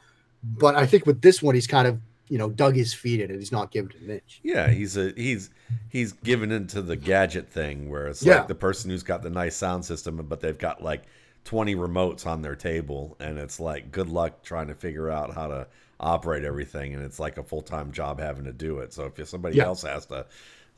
But 0.43 0.75
I 0.75 0.85
think 0.85 1.05
with 1.05 1.21
this 1.21 1.41
one, 1.41 1.55
he's 1.55 1.67
kind 1.67 1.87
of, 1.87 1.99
you 2.27 2.37
know, 2.37 2.49
dug 2.49 2.75
his 2.75 2.93
feet 2.93 3.19
in 3.21 3.29
and 3.31 3.39
he's 3.39 3.51
not 3.51 3.71
giving 3.71 3.91
an 4.03 4.09
inch. 4.11 4.41
Yeah, 4.43 4.69
he's 4.69 4.95
a 4.97 5.11
he's 5.15 5.49
he's 5.89 6.11
given 6.11 6.51
into 6.51 6.81
the 6.81 6.95
gadget 6.95 7.49
thing 7.49 7.89
where 7.89 8.07
it's 8.07 8.23
Yeah. 8.23 8.39
like 8.39 8.47
the 8.47 8.55
person 8.55 8.89
who's 8.91 9.03
got 9.03 9.23
the 9.23 9.29
nice 9.29 9.55
sound 9.55 9.85
system, 9.85 10.17
but 10.27 10.41
they've 10.41 10.57
got 10.57 10.83
like 10.83 11.03
twenty 11.45 11.75
remotes 11.75 12.25
on 12.25 12.41
their 12.41 12.55
table, 12.57 13.15
and 13.21 13.37
it's 13.39 13.59
like 13.59 13.91
good 13.91 14.09
luck 14.09 14.43
trying 14.43 14.67
to 14.67 14.75
figure 14.75 15.09
out 15.09 15.33
how 15.33 15.47
to 15.47 15.67
operate 15.99 16.43
everything, 16.43 16.93
and 16.93 17.03
it's 17.03 17.19
like 17.19 17.37
a 17.37 17.43
full 17.43 17.61
time 17.61 17.91
job 17.93 18.19
having 18.19 18.43
to 18.45 18.53
do 18.53 18.79
it. 18.79 18.91
So 18.93 19.11
if 19.15 19.29
somebody 19.29 19.57
Yeah. 19.57 19.65
else 19.65 19.83
has 19.83 20.05
to, 20.07 20.25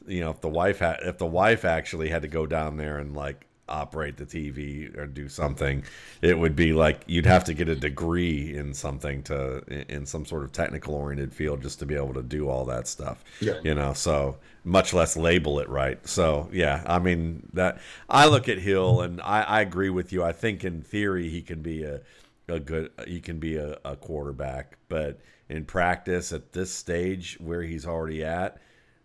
you 0.05 0.21
know, 0.21 0.29
if 0.29 0.41
the 0.41 0.49
wife 0.49 0.79
had 0.79 0.99
if 1.01 1.17
the 1.17 1.25
wife 1.25 1.65
actually 1.65 2.09
had 2.09 2.21
to 2.21 2.27
go 2.27 2.45
down 2.45 2.77
there 2.77 2.99
and 2.99 3.15
like 3.15 3.46
operate 3.69 4.17
the 4.17 4.25
TV 4.25 4.95
or 4.97 5.05
do 5.05 5.29
something, 5.29 5.83
it 6.21 6.37
would 6.37 6.55
be 6.55 6.73
like 6.73 7.01
you'd 7.07 7.25
have 7.25 7.43
to 7.45 7.53
get 7.53 7.69
a 7.69 7.75
degree 7.75 8.55
in 8.55 8.73
something 8.73 9.23
to 9.23 9.59
in- 9.89 10.05
some 10.05 10.25
sort 10.25 10.43
of 10.43 10.51
technical 10.51 10.93
oriented 10.95 11.33
field 11.33 11.61
just 11.61 11.79
to 11.79 11.85
be 11.85 11.95
able 11.95 12.13
to 12.13 12.23
do 12.23 12.47
all 12.47 12.65
that 12.65 12.87
stuff. 12.87 13.23
Yeah. 13.41 13.59
You 13.63 13.75
know, 13.75 13.93
so 13.93 14.37
much 14.63 14.93
less 14.93 15.17
label 15.17 15.59
it 15.59 15.69
right. 15.69 16.05
So 16.07 16.49
yeah, 16.51 16.83
I 16.85 16.99
mean 16.99 17.49
that 17.53 17.79
I 18.09 18.27
look 18.27 18.49
at 18.49 18.59
Hill 18.59 19.01
and 19.01 19.21
I, 19.21 19.41
I 19.41 19.61
agree 19.61 19.89
with 19.89 20.11
you. 20.11 20.23
I 20.23 20.31
think 20.31 20.63
in 20.63 20.81
theory 20.81 21.29
he 21.29 21.41
can 21.41 21.61
be 21.61 21.83
a 21.83 22.01
a 22.49 22.59
good 22.59 22.91
he 23.05 23.19
can 23.19 23.39
be 23.39 23.57
a, 23.57 23.77
a 23.83 23.95
quarterback, 23.95 24.77
but 24.89 25.19
in 25.49 25.65
practice 25.65 26.31
at 26.31 26.53
this 26.53 26.71
stage 26.71 27.37
where 27.39 27.61
he's 27.63 27.85
already 27.85 28.23
at, 28.23 28.57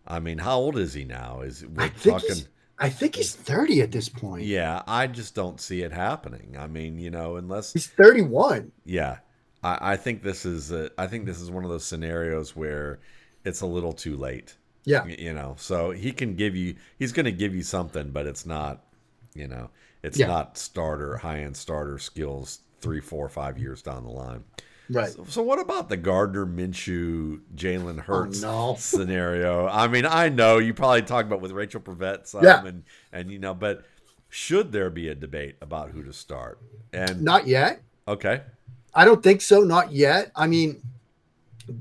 I 0.07 0.21
mean, 0.21 0.39
how 0.39 0.59
old 0.59 0.77
is 0.79 0.95
he 0.95 1.05
now? 1.05 1.41
Is 1.43 1.65
we're 1.65 1.85
I 1.85 1.89
think 1.89 2.21
talking 2.21 2.45
I 2.83 2.89
think 2.91 3.15
he's 3.15 3.35
30 3.35 3.81
at 3.83 3.93
this 3.93 4.09
point. 4.09 4.45
yeah, 4.45 4.83
I 4.87 5.07
just 5.07 5.35
don't 5.35 5.61
see 5.61 5.83
it 5.83 5.93
happening. 5.93 6.57
I 6.59 6.67
mean, 6.67 6.99
you 6.99 7.11
know, 7.11 7.37
unless 7.37 7.73
He's 7.73 7.87
31. 7.87 8.73
yeah, 8.85 9.19
I, 9.63 9.93
I 9.93 9.97
think 9.97 10.23
this 10.23 10.45
is 10.45 10.73
a, 10.73 10.91
I 10.99 11.07
think 11.07 11.25
this 11.25 11.41
is 11.41 11.51
one 11.51 11.65
of 11.65 11.71
those 11.71 11.85
scenarios 11.85 12.55
where 12.57 12.99
it's 13.45 13.61
a 13.61 13.67
little 13.67 13.93
too 13.93 14.17
late. 14.17 14.57
Yeah. 14.85 15.07
You 15.07 15.33
know, 15.33 15.55
so 15.59 15.93
he 15.93 16.11
can 16.13 16.35
give 16.35 16.57
you, 16.57 16.75
he's 16.99 17.13
going 17.13 17.27
to 17.27 17.33
give 17.33 17.55
you 17.55 17.63
something, 17.63 18.11
but 18.11 18.27
it's 18.27 18.45
not, 18.45 18.83
you 19.35 19.47
know, 19.47 19.71
it's 20.03 20.19
Yeah. 20.19 20.27
not 20.27 20.59
starter, 20.59 21.17
high 21.19 21.41
end 21.43 21.57
starter 21.57 21.99
skills 21.99 22.59
three, 22.81 23.01
four, 23.01 23.29
five 23.29 23.59
years 23.59 23.81
down 23.81 24.03
the 24.03 24.11
line. 24.11 24.43
Right. 24.91 25.11
So, 25.11 25.25
so 25.29 25.43
what 25.43 25.59
about 25.59 25.89
the 25.89 25.97
Gardner 25.97 26.47
Minshew, 26.47 27.41
Jalen 27.55 27.99
oh, 27.99 28.03
Hurts 28.03 28.43
no. 28.43 28.77
scenario? 28.79 29.67
I 29.69 29.89
mean, 29.89 30.05
I 30.07 30.29
know 30.29 30.59
you 30.59 30.75
probably 30.75 31.03
talk 31.03 31.25
about 31.25 31.41
with 31.41 31.53
Rachel 31.53 31.81
Prevet 31.81 32.27
some, 32.27 32.45
Yeah. 32.45 32.65
and 32.65 32.83
and 33.13 33.31
you 33.31 33.39
know, 33.39 33.55
but 33.55 33.85
should 34.29 34.73
there 34.73 34.91
be 34.91 35.09
a 35.09 35.15
debate 35.15 35.57
about 35.61 35.91
who 35.91 36.03
to 36.03 36.13
start? 36.13 36.61
And 36.93 37.23
Not 37.23 37.47
yet. 37.47 37.83
okay, 38.09 38.43
I 38.95 39.05
don't 39.05 39.23
think 39.23 39.41
so. 39.41 39.61
Not 39.61 39.93
yet. 39.93 40.33
I 40.37 40.47
mean, 40.47 40.83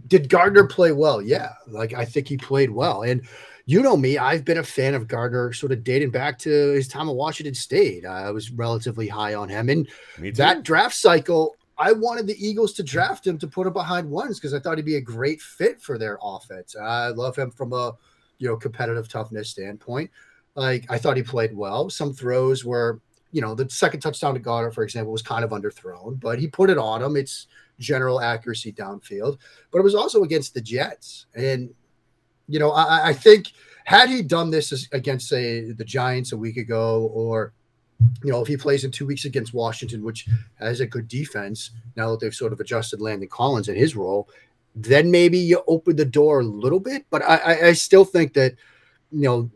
did 0.07 0.29
Gardner 0.29 0.65
play 0.65 0.91
well? 0.91 1.21
Yeah. 1.21 1.53
Like 1.67 1.93
I 1.93 2.05
think 2.05 2.27
he 2.27 2.37
played 2.37 2.69
well. 2.69 3.03
And 3.03 3.27
you 3.65 3.81
know 3.81 3.95
me, 3.95 4.17
I've 4.17 4.43
been 4.43 4.57
a 4.57 4.63
fan 4.63 4.95
of 4.95 5.07
Gardner 5.07 5.53
sort 5.53 5.71
of 5.71 5.83
dating 5.83 6.09
back 6.11 6.37
to 6.39 6.49
his 6.49 6.87
time 6.87 7.07
at 7.09 7.15
Washington 7.15 7.53
State. 7.53 8.05
I 8.05 8.31
was 8.31 8.51
relatively 8.51 9.07
high 9.07 9.33
on 9.35 9.49
him. 9.49 9.69
And 9.69 9.87
that 10.35 10.63
draft 10.63 10.95
cycle, 10.95 11.55
I 11.81 11.93
wanted 11.93 12.27
the 12.27 12.37
Eagles 12.37 12.73
to 12.73 12.83
draft 12.83 13.25
him 13.25 13.39
to 13.39 13.47
put 13.47 13.65
him 13.65 13.73
behind 13.73 14.09
Wentz 14.09 14.37
because 14.37 14.53
I 14.53 14.59
thought 14.59 14.77
he'd 14.77 14.85
be 14.85 14.97
a 14.97 15.01
great 15.01 15.41
fit 15.41 15.81
for 15.81 15.97
their 15.97 16.19
offense. 16.21 16.75
I 16.75 17.07
love 17.07 17.35
him 17.35 17.49
from 17.49 17.73
a 17.73 17.93
you 18.37 18.47
know 18.47 18.55
competitive 18.55 19.09
toughness 19.09 19.49
standpoint. 19.49 20.11
Like 20.53 20.85
I 20.91 20.99
thought 20.99 21.17
he 21.17 21.23
played 21.23 21.57
well. 21.57 21.89
Some 21.89 22.13
throws 22.13 22.63
were, 22.63 23.01
you 23.31 23.41
know, 23.41 23.55
the 23.55 23.67
second 23.67 24.01
touchdown 24.01 24.35
to 24.35 24.39
Goedert, 24.39 24.75
for 24.75 24.83
example, 24.83 25.11
was 25.11 25.23
kind 25.23 25.43
of 25.43 25.49
underthrown, 25.49 26.19
but 26.19 26.37
he 26.37 26.47
put 26.47 26.69
it 26.69 26.77
on 26.77 27.01
him. 27.01 27.15
It's 27.15 27.47
general 27.79 28.21
accuracy 28.21 28.71
downfield, 28.71 29.39
but 29.71 29.79
it 29.79 29.83
was 29.83 29.95
also 29.95 30.21
against 30.21 30.53
the 30.53 30.61
Jets. 30.61 31.25
And 31.33 31.73
you 32.47 32.59
know, 32.59 32.71
I, 32.73 33.09
I 33.09 33.13
think 33.13 33.53
had 33.85 34.07
he 34.07 34.21
done 34.21 34.51
this 34.51 34.87
against 34.91 35.29
say 35.29 35.71
the 35.71 35.85
Giants 35.85 36.31
a 36.31 36.37
week 36.37 36.57
ago 36.57 37.09
or 37.11 37.53
you 38.23 38.31
know, 38.31 38.41
if 38.41 38.47
he 38.47 38.57
plays 38.57 38.83
in 38.83 38.91
two 38.91 39.05
weeks 39.05 39.25
against 39.25 39.53
Washington, 39.53 40.03
which 40.03 40.27
has 40.55 40.79
a 40.79 40.85
good 40.85 41.07
defense, 41.07 41.71
now 41.95 42.11
that 42.11 42.19
they've 42.19 42.33
sort 42.33 42.53
of 42.53 42.59
adjusted 42.59 43.01
Landon 43.01 43.29
Collins 43.29 43.67
in 43.67 43.75
his 43.75 43.95
role, 43.95 44.29
then 44.75 45.11
maybe 45.11 45.37
you 45.37 45.61
open 45.67 45.95
the 45.95 46.05
door 46.05 46.39
a 46.39 46.45
little 46.45 46.79
bit. 46.79 47.05
But 47.09 47.23
I, 47.23 47.69
I 47.69 47.73
still 47.73 48.05
think 48.05 48.33
that, 48.33 48.53
you 49.11 49.21
know, 49.21 49.51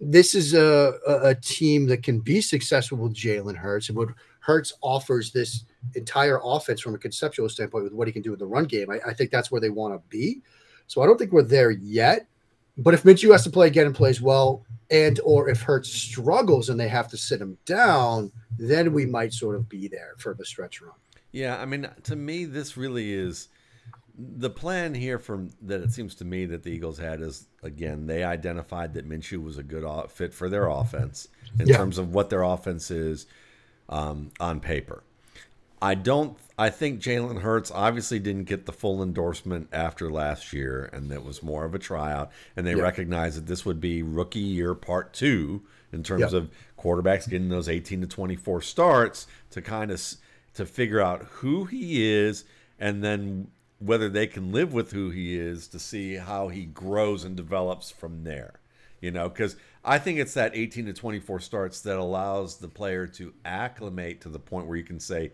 this 0.00 0.34
is 0.34 0.54
a, 0.54 0.94
a, 1.06 1.34
team 1.34 1.86
that 1.86 2.02
can 2.02 2.20
be 2.20 2.40
successful 2.40 2.98
with 2.98 3.14
Jalen 3.14 3.56
Hurts. 3.56 3.88
And 3.88 3.96
what 3.96 4.08
Hurts 4.40 4.74
offers 4.82 5.32
this 5.32 5.64
entire 5.94 6.38
offense 6.44 6.80
from 6.80 6.94
a 6.94 6.98
conceptual 6.98 7.48
standpoint 7.48 7.84
with 7.84 7.94
what 7.94 8.06
he 8.06 8.12
can 8.12 8.22
do 8.22 8.30
with 8.30 8.40
the 8.40 8.46
run 8.46 8.64
game, 8.64 8.90
I, 8.90 9.00
I 9.08 9.14
think 9.14 9.30
that's 9.30 9.50
where 9.50 9.60
they 9.60 9.70
want 9.70 9.94
to 9.94 10.02
be. 10.08 10.42
So 10.86 11.02
I 11.02 11.06
don't 11.06 11.16
think 11.16 11.32
we're 11.32 11.42
there 11.42 11.70
yet. 11.70 12.26
But 12.78 12.94
if 12.94 13.04
Minshew 13.04 13.32
has 13.32 13.44
to 13.44 13.50
play 13.50 13.68
again 13.68 13.86
and 13.86 13.94
plays 13.94 14.20
well, 14.20 14.64
and 14.90 15.18
or 15.24 15.48
if 15.48 15.62
Hurts 15.62 15.90
struggles 15.90 16.68
and 16.68 16.78
they 16.78 16.88
have 16.88 17.08
to 17.08 17.16
sit 17.16 17.40
him 17.40 17.58
down, 17.64 18.32
then 18.58 18.92
we 18.92 19.06
might 19.06 19.32
sort 19.32 19.56
of 19.56 19.68
be 19.68 19.88
there 19.88 20.14
for 20.18 20.34
the 20.34 20.44
stretch 20.44 20.80
run. 20.80 20.92
Yeah, 21.32 21.60
I 21.60 21.64
mean, 21.64 21.88
to 22.04 22.16
me, 22.16 22.44
this 22.44 22.76
really 22.76 23.12
is 23.12 23.48
the 24.16 24.50
plan 24.50 24.94
here. 24.94 25.18
From 25.18 25.50
that, 25.62 25.82
it 25.82 25.92
seems 25.92 26.14
to 26.16 26.24
me 26.24 26.46
that 26.46 26.62
the 26.62 26.70
Eagles 26.70 26.98
had 26.98 27.20
is 27.20 27.46
again 27.62 28.06
they 28.06 28.24
identified 28.24 28.94
that 28.94 29.08
Minshew 29.08 29.42
was 29.42 29.58
a 29.58 29.62
good 29.62 29.84
fit 30.10 30.32
for 30.32 30.48
their 30.48 30.68
offense 30.68 31.28
in 31.58 31.66
yeah. 31.66 31.76
terms 31.76 31.98
of 31.98 32.14
what 32.14 32.30
their 32.30 32.42
offense 32.42 32.90
is 32.90 33.26
um, 33.88 34.30
on 34.40 34.60
paper. 34.60 35.02
I 35.80 35.94
don't. 35.94 36.38
I 36.58 36.70
think 36.70 37.00
Jalen 37.02 37.42
Hurts 37.42 37.70
obviously 37.70 38.18
didn't 38.18 38.44
get 38.44 38.64
the 38.64 38.72
full 38.72 39.02
endorsement 39.02 39.68
after 39.72 40.10
last 40.10 40.52
year, 40.52 40.88
and 40.92 41.12
it 41.12 41.22
was 41.22 41.42
more 41.42 41.64
of 41.64 41.74
a 41.74 41.78
tryout. 41.78 42.30
And 42.56 42.66
they 42.66 42.72
yep. 42.72 42.80
recognized 42.80 43.36
that 43.36 43.46
this 43.46 43.66
would 43.66 43.80
be 43.80 44.02
rookie 44.02 44.38
year 44.38 44.74
part 44.74 45.12
two 45.12 45.62
in 45.92 46.02
terms 46.02 46.32
yep. 46.32 46.32
of 46.32 46.50
quarterbacks 46.78 47.28
getting 47.28 47.50
those 47.50 47.68
18 47.68 48.00
to 48.02 48.06
24 48.06 48.62
starts 48.62 49.26
to 49.50 49.60
kind 49.60 49.90
of 49.90 50.02
to 50.54 50.64
figure 50.64 51.00
out 51.00 51.22
who 51.24 51.64
he 51.64 52.10
is, 52.10 52.44
and 52.78 53.04
then 53.04 53.48
whether 53.78 54.08
they 54.08 54.26
can 54.26 54.52
live 54.52 54.72
with 54.72 54.92
who 54.92 55.10
he 55.10 55.36
is 55.38 55.68
to 55.68 55.78
see 55.78 56.14
how 56.14 56.48
he 56.48 56.64
grows 56.64 57.24
and 57.24 57.36
develops 57.36 57.90
from 57.90 58.24
there. 58.24 58.60
You 59.02 59.10
know, 59.10 59.28
because 59.28 59.56
I 59.84 59.98
think 59.98 60.18
it's 60.18 60.34
that 60.34 60.52
18 60.56 60.86
to 60.86 60.92
24 60.94 61.40
starts 61.40 61.82
that 61.82 61.98
allows 61.98 62.56
the 62.56 62.68
player 62.68 63.06
to 63.08 63.34
acclimate 63.44 64.22
to 64.22 64.30
the 64.30 64.38
point 64.38 64.66
where 64.66 64.78
you 64.78 64.84
can 64.84 64.98
say 64.98 65.32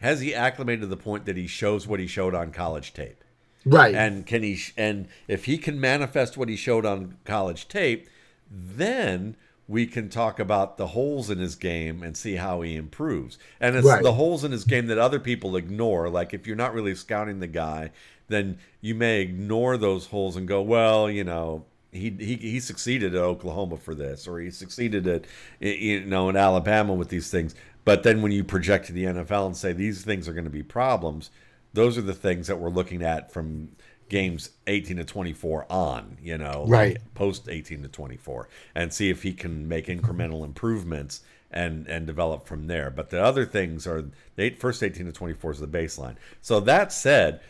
has 0.00 0.20
he 0.20 0.34
acclimated 0.34 0.82
to 0.82 0.86
the 0.86 0.96
point 0.96 1.24
that 1.26 1.36
he 1.36 1.46
shows 1.46 1.86
what 1.86 2.00
he 2.00 2.06
showed 2.06 2.34
on 2.34 2.52
college 2.52 2.92
tape? 2.92 3.22
Right. 3.64 3.94
And 3.94 4.24
can 4.26 4.42
he 4.42 4.58
and 4.76 5.08
if 5.26 5.46
he 5.46 5.58
can 5.58 5.80
manifest 5.80 6.36
what 6.36 6.48
he 6.48 6.56
showed 6.56 6.86
on 6.86 7.16
college 7.24 7.66
tape, 7.66 8.08
then 8.50 9.36
we 9.68 9.86
can 9.86 10.08
talk 10.08 10.38
about 10.38 10.76
the 10.76 10.88
holes 10.88 11.28
in 11.28 11.38
his 11.38 11.56
game 11.56 12.02
and 12.02 12.16
see 12.16 12.36
how 12.36 12.60
he 12.60 12.76
improves. 12.76 13.38
And 13.60 13.74
it's 13.74 13.86
right. 13.86 14.02
the 14.02 14.12
holes 14.12 14.44
in 14.44 14.52
his 14.52 14.64
game 14.64 14.86
that 14.86 14.98
other 14.98 15.18
people 15.18 15.56
ignore. 15.56 16.08
Like 16.08 16.32
if 16.32 16.46
you're 16.46 16.54
not 16.54 16.72
really 16.72 16.94
scouting 16.94 17.40
the 17.40 17.48
guy, 17.48 17.90
then 18.28 18.58
you 18.80 18.94
may 18.94 19.20
ignore 19.20 19.76
those 19.76 20.06
holes 20.06 20.36
and 20.36 20.46
go, 20.46 20.62
well, 20.62 21.10
you 21.10 21.24
know, 21.24 21.64
he, 21.90 22.10
he 22.10 22.36
he 22.36 22.60
succeeded 22.60 23.14
at 23.14 23.22
Oklahoma 23.22 23.76
for 23.78 23.94
this, 23.94 24.28
or 24.28 24.38
he 24.38 24.50
succeeded 24.50 25.06
at 25.06 25.24
you 25.60 26.04
know 26.04 26.28
in 26.28 26.36
Alabama 26.36 26.92
with 26.92 27.08
these 27.08 27.30
things. 27.30 27.54
But 27.86 28.02
then 28.02 28.20
when 28.20 28.32
you 28.32 28.42
project 28.42 28.86
to 28.86 28.92
the 28.92 29.04
NFL 29.04 29.46
and 29.46 29.56
say 29.56 29.72
these 29.72 30.04
things 30.04 30.28
are 30.28 30.32
going 30.32 30.44
to 30.44 30.50
be 30.50 30.64
problems, 30.64 31.30
those 31.72 31.96
are 31.96 32.02
the 32.02 32.12
things 32.12 32.48
that 32.48 32.58
we're 32.58 32.68
looking 32.68 33.00
at 33.00 33.32
from 33.32 33.70
games 34.08 34.50
18 34.66 34.96
to 34.96 35.04
24 35.04 35.66
on, 35.70 36.18
you 36.20 36.36
know, 36.36 36.64
right 36.66 36.98
post 37.14 37.48
18 37.48 37.82
to 37.82 37.88
24 37.88 38.48
and 38.74 38.92
see 38.92 39.08
if 39.08 39.22
he 39.22 39.32
can 39.32 39.68
make 39.68 39.86
incremental 39.86 40.44
improvements 40.44 41.22
and 41.52 41.86
and 41.86 42.08
develop 42.08 42.48
from 42.48 42.66
there. 42.66 42.90
But 42.90 43.10
the 43.10 43.22
other 43.22 43.44
things 43.44 43.86
are 43.86 44.10
the 44.34 44.50
first 44.50 44.82
18 44.82 45.06
to 45.06 45.12
24 45.12 45.52
is 45.52 45.60
the 45.60 45.68
baseline. 45.68 46.16
So 46.40 46.58
that 46.60 46.92
said, 46.92 47.40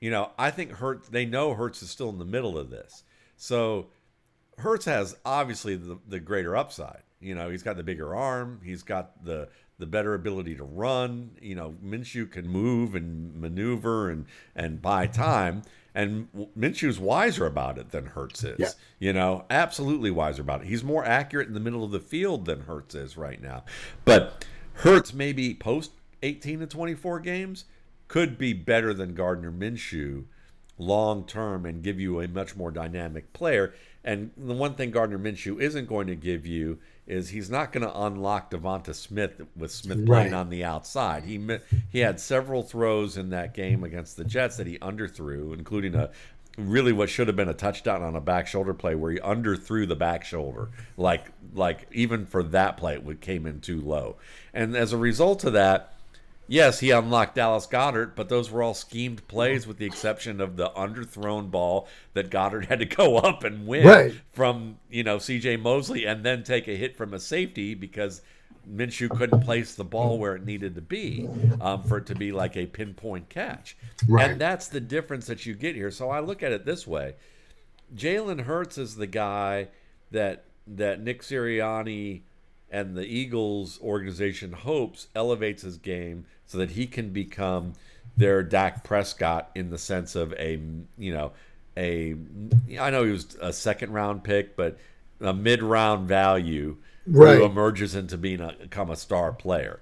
you 0.00 0.12
know, 0.12 0.30
I 0.38 0.52
think 0.52 0.70
Hurts 0.70 1.08
they 1.08 1.26
know 1.26 1.54
Hurts 1.54 1.82
is 1.82 1.90
still 1.90 2.10
in 2.10 2.18
the 2.20 2.24
middle 2.24 2.56
of 2.56 2.70
this. 2.70 3.02
So 3.36 3.88
Hurts 4.58 4.84
has 4.84 5.16
obviously 5.24 5.74
the, 5.74 5.98
the 6.06 6.20
greater 6.20 6.56
upside. 6.56 7.02
You 7.24 7.34
know, 7.34 7.50
he's 7.50 7.62
got 7.62 7.76
the 7.76 7.82
bigger 7.82 8.14
arm, 8.14 8.60
he's 8.62 8.82
got 8.82 9.24
the 9.24 9.48
the 9.78 9.86
better 9.86 10.14
ability 10.14 10.54
to 10.56 10.64
run. 10.64 11.30
You 11.40 11.54
know, 11.56 11.74
Minshew 11.84 12.30
can 12.30 12.46
move 12.48 12.94
and 12.94 13.34
maneuver 13.34 14.10
and 14.10 14.26
and 14.54 14.80
buy 14.80 15.06
time. 15.06 15.62
And 15.96 16.28
Minshew's 16.58 16.98
wiser 16.98 17.46
about 17.46 17.78
it 17.78 17.92
than 17.92 18.06
Hurts 18.06 18.42
is. 18.42 18.58
Yeah. 18.58 18.70
You 18.98 19.12
know, 19.12 19.44
absolutely 19.48 20.10
wiser 20.10 20.42
about 20.42 20.62
it. 20.62 20.66
He's 20.66 20.82
more 20.82 21.04
accurate 21.04 21.46
in 21.46 21.54
the 21.54 21.60
middle 21.60 21.84
of 21.84 21.92
the 21.92 22.00
field 22.00 22.46
than 22.46 22.62
Hurts 22.62 22.96
is 22.96 23.16
right 23.16 23.40
now. 23.40 23.64
But 24.04 24.44
Hurts 24.74 25.14
maybe 25.14 25.54
post 25.54 25.92
18 26.22 26.60
to 26.60 26.66
24 26.66 27.20
games 27.20 27.66
could 28.08 28.36
be 28.36 28.52
better 28.52 28.92
than 28.92 29.14
Gardner 29.14 29.52
Minshew 29.52 30.24
long 30.78 31.24
term 31.24 31.64
and 31.64 31.82
give 31.82 32.00
you 32.00 32.20
a 32.20 32.28
much 32.28 32.56
more 32.56 32.70
dynamic 32.70 33.32
player. 33.32 33.72
And 34.02 34.32
the 34.36 34.54
one 34.54 34.74
thing 34.74 34.90
Gardner 34.90 35.18
Minshew 35.18 35.60
isn't 35.60 35.86
going 35.86 36.08
to 36.08 36.16
give 36.16 36.46
you 36.46 36.78
is 37.06 37.28
he's 37.28 37.50
not 37.50 37.72
going 37.72 37.86
to 37.86 38.00
unlock 38.02 38.50
Devonta 38.50 38.94
Smith 38.94 39.40
with 39.56 39.70
Smith 39.70 40.06
playing 40.06 40.32
on 40.32 40.48
the 40.48 40.64
outside. 40.64 41.24
He 41.24 41.40
he 41.90 41.98
had 42.00 42.18
several 42.18 42.62
throws 42.62 43.16
in 43.16 43.30
that 43.30 43.54
game 43.54 43.84
against 43.84 44.16
the 44.16 44.24
Jets 44.24 44.56
that 44.56 44.66
he 44.66 44.78
underthrew, 44.78 45.52
including 45.52 45.94
a 45.94 46.10
really 46.56 46.92
what 46.92 47.10
should 47.10 47.26
have 47.26 47.36
been 47.36 47.48
a 47.48 47.54
touchdown 47.54 48.02
on 48.02 48.14
a 48.14 48.20
back 48.20 48.46
shoulder 48.46 48.72
play 48.72 48.94
where 48.94 49.10
he 49.10 49.18
underthrew 49.18 49.86
the 49.86 49.96
back 49.96 50.24
shoulder. 50.24 50.70
Like 50.96 51.26
like 51.54 51.86
even 51.92 52.26
for 52.26 52.42
that 52.42 52.76
play 52.76 52.96
it 52.96 53.20
came 53.20 53.46
in 53.46 53.60
too 53.60 53.80
low. 53.80 54.16
And 54.52 54.76
as 54.76 54.92
a 54.92 54.98
result 54.98 55.44
of 55.44 55.52
that, 55.54 55.93
Yes, 56.46 56.80
he 56.80 56.90
unlocked 56.90 57.36
Dallas 57.36 57.66
Goedert, 57.66 58.14
but 58.14 58.28
those 58.28 58.50
were 58.50 58.62
all 58.62 58.74
schemed 58.74 59.26
plays 59.28 59.66
with 59.66 59.78
the 59.78 59.86
exception 59.86 60.40
of 60.40 60.56
the 60.56 60.68
underthrown 60.70 61.50
ball 61.50 61.88
that 62.12 62.30
Goddard 62.30 62.66
had 62.68 62.80
to 62.80 62.84
go 62.84 63.16
up 63.16 63.44
and 63.44 63.66
win 63.66 63.86
right. 63.86 64.14
from, 64.32 64.78
you 64.90 65.02
know, 65.02 65.16
CJ 65.16 65.60
Mosley 65.60 66.04
and 66.04 66.24
then 66.24 66.42
take 66.42 66.68
a 66.68 66.76
hit 66.76 66.96
from 66.96 67.14
a 67.14 67.20
safety 67.20 67.74
because 67.74 68.20
Minshew 68.70 69.10
couldn't 69.10 69.40
place 69.40 69.74
the 69.74 69.84
ball 69.84 70.18
where 70.18 70.36
it 70.36 70.44
needed 70.44 70.74
to 70.74 70.80
be 70.80 71.28
um, 71.60 71.82
for 71.82 71.98
it 71.98 72.06
to 72.06 72.14
be 72.14 72.32
like 72.32 72.56
a 72.56 72.66
pinpoint 72.66 73.28
catch. 73.28 73.76
Right. 74.08 74.30
And 74.30 74.40
that's 74.40 74.68
the 74.68 74.80
difference 74.80 75.26
that 75.26 75.46
you 75.46 75.54
get 75.54 75.74
here. 75.74 75.90
So 75.90 76.10
I 76.10 76.20
look 76.20 76.42
at 76.42 76.52
it 76.52 76.64
this 76.64 76.86
way. 76.86 77.14
Jalen 77.94 78.42
Hurts 78.42 78.78
is 78.78 78.96
the 78.96 79.06
guy 79.06 79.68
that 80.10 80.44
that 80.66 81.00
Nick 81.00 81.22
Sirianni 81.22 82.22
and 82.74 82.96
the 82.96 83.06
Eagles 83.06 83.78
organization 83.80 84.50
hopes 84.50 85.06
elevates 85.14 85.62
his 85.62 85.76
game 85.76 86.26
so 86.44 86.58
that 86.58 86.72
he 86.72 86.88
can 86.88 87.10
become 87.10 87.72
their 88.16 88.42
Dak 88.42 88.82
Prescott 88.82 89.48
in 89.54 89.70
the 89.70 89.78
sense 89.78 90.16
of 90.16 90.32
a 90.32 90.60
you 90.98 91.14
know 91.14 91.30
a 91.76 92.16
I 92.80 92.90
know 92.90 93.04
he 93.04 93.12
was 93.12 93.36
a 93.40 93.52
second 93.52 93.92
round 93.92 94.24
pick, 94.24 94.56
but 94.56 94.76
a 95.20 95.32
mid 95.32 95.62
round 95.62 96.08
value 96.08 96.76
right. 97.06 97.38
who 97.38 97.44
emerges 97.44 97.94
into 97.94 98.18
being 98.18 98.40
a 98.40 98.52
become 98.52 98.90
a 98.90 98.96
star 98.96 99.32
player. 99.32 99.78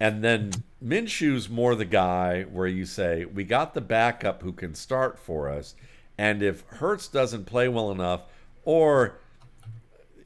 And 0.00 0.24
then 0.24 0.50
Minshew's 0.82 1.48
more 1.48 1.76
the 1.76 1.84
guy 1.84 2.42
where 2.42 2.66
you 2.66 2.84
say, 2.86 3.24
we 3.24 3.44
got 3.44 3.72
the 3.72 3.80
backup 3.80 4.42
who 4.42 4.52
can 4.52 4.74
start 4.74 5.18
for 5.18 5.48
us. 5.48 5.76
And 6.18 6.42
if 6.42 6.64
Hurts 6.66 7.06
doesn't 7.08 7.46
play 7.46 7.68
well 7.68 7.92
enough, 7.92 8.22
or 8.64 9.20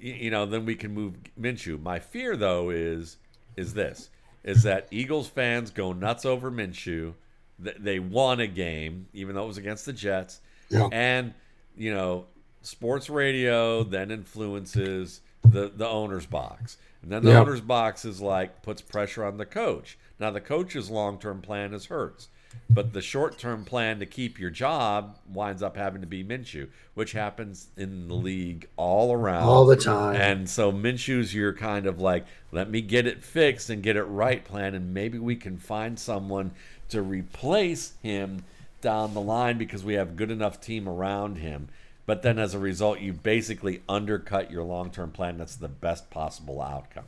you 0.00 0.30
know, 0.30 0.46
then 0.46 0.64
we 0.64 0.74
can 0.74 0.92
move 0.92 1.14
Minshew. 1.38 1.80
My 1.80 1.98
fear 1.98 2.36
though 2.36 2.70
is 2.70 3.16
is 3.56 3.74
this 3.74 4.10
is 4.42 4.62
that 4.62 4.88
Eagles 4.90 5.28
fans 5.28 5.70
go 5.70 5.92
nuts 5.92 6.24
over 6.24 6.50
Minshew. 6.50 7.14
They 7.58 7.98
won 7.98 8.40
a 8.40 8.46
game, 8.46 9.06
even 9.12 9.34
though 9.34 9.44
it 9.44 9.48
was 9.48 9.58
against 9.58 9.84
the 9.84 9.92
Jets. 9.92 10.40
Yeah. 10.70 10.88
And, 10.90 11.34
you 11.76 11.92
know, 11.92 12.24
sports 12.62 13.10
radio 13.10 13.82
then 13.82 14.10
influences 14.10 15.20
the 15.44 15.70
the 15.74 15.86
owner's 15.88 16.26
box, 16.26 16.78
and 17.02 17.10
then 17.12 17.22
the 17.22 17.30
Yeah. 17.32 17.40
owner's 17.40 17.60
box 17.60 18.04
is 18.04 18.20
like 18.20 18.62
puts 18.62 18.80
pressure 18.82 19.24
on 19.24 19.36
the 19.36 19.46
coach. 19.46 19.98
Now 20.18 20.30
the 20.30 20.40
coach's 20.40 20.90
long 20.90 21.18
term 21.18 21.40
plan 21.42 21.74
is 21.74 21.86
Hurts, 21.86 22.28
but 22.68 22.92
the 22.92 23.02
short 23.02 23.38
term 23.38 23.64
plan 23.64 23.98
to 23.98 24.06
keep 24.06 24.38
your 24.38 24.50
job 24.50 25.16
winds 25.32 25.62
up 25.62 25.76
having 25.76 26.00
to 26.00 26.06
be 26.06 26.22
Minshew, 26.22 26.68
which 26.94 27.12
happens 27.12 27.68
in 27.76 28.08
the 28.08 28.14
league 28.14 28.68
all 28.76 29.12
around 29.12 29.42
All 29.42 29.66
the 29.66 29.76
time. 29.76 30.14
And 30.16 30.48
so 30.48 30.70
Minshew's 30.72 31.34
your 31.34 31.52
kind 31.52 31.86
of 31.86 32.00
like, 32.00 32.26
let 32.52 32.70
me 32.70 32.80
get 32.80 33.06
it 33.06 33.24
fixed 33.24 33.70
and 33.70 33.82
get 33.82 33.96
it 33.96 34.04
right 34.04 34.44
plan, 34.44 34.74
and 34.74 34.94
maybe 34.94 35.18
we 35.18 35.36
can 35.36 35.58
find 35.58 35.98
someone 35.98 36.52
to 36.90 37.02
replace 37.02 37.94
him 38.02 38.44
down 38.80 39.14
the 39.14 39.20
line 39.20 39.58
because 39.58 39.84
we 39.84 39.94
have 39.94 40.16
good 40.16 40.30
enough 40.30 40.60
team 40.60 40.88
around 40.88 41.36
him. 41.36 41.68
But 42.06 42.22
then 42.22 42.38
as 42.38 42.54
a 42.54 42.58
result, 42.58 43.00
you 43.00 43.12
basically 43.12 43.82
undercut 43.88 44.50
your 44.50 44.64
long 44.64 44.90
term 44.90 45.10
plan. 45.12 45.38
That's 45.38 45.56
the 45.56 45.68
best 45.68 46.10
possible 46.10 46.60
outcome. 46.62 47.04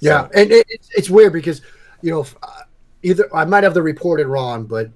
Yeah, 0.00 0.28
So- 0.28 0.30
and 0.34 0.50
it, 0.50 0.66
it's, 0.68 0.88
it's 0.94 1.10
weird 1.10 1.32
because 1.32 1.62
you 2.02 2.10
know 2.10 2.20
if, 2.22 2.34
uh, 2.42 2.62
either 3.02 3.34
I 3.34 3.44
might 3.44 3.64
have 3.64 3.74
the 3.74 3.82
reported 3.82 4.26
wrong, 4.26 4.64
but 4.64 4.90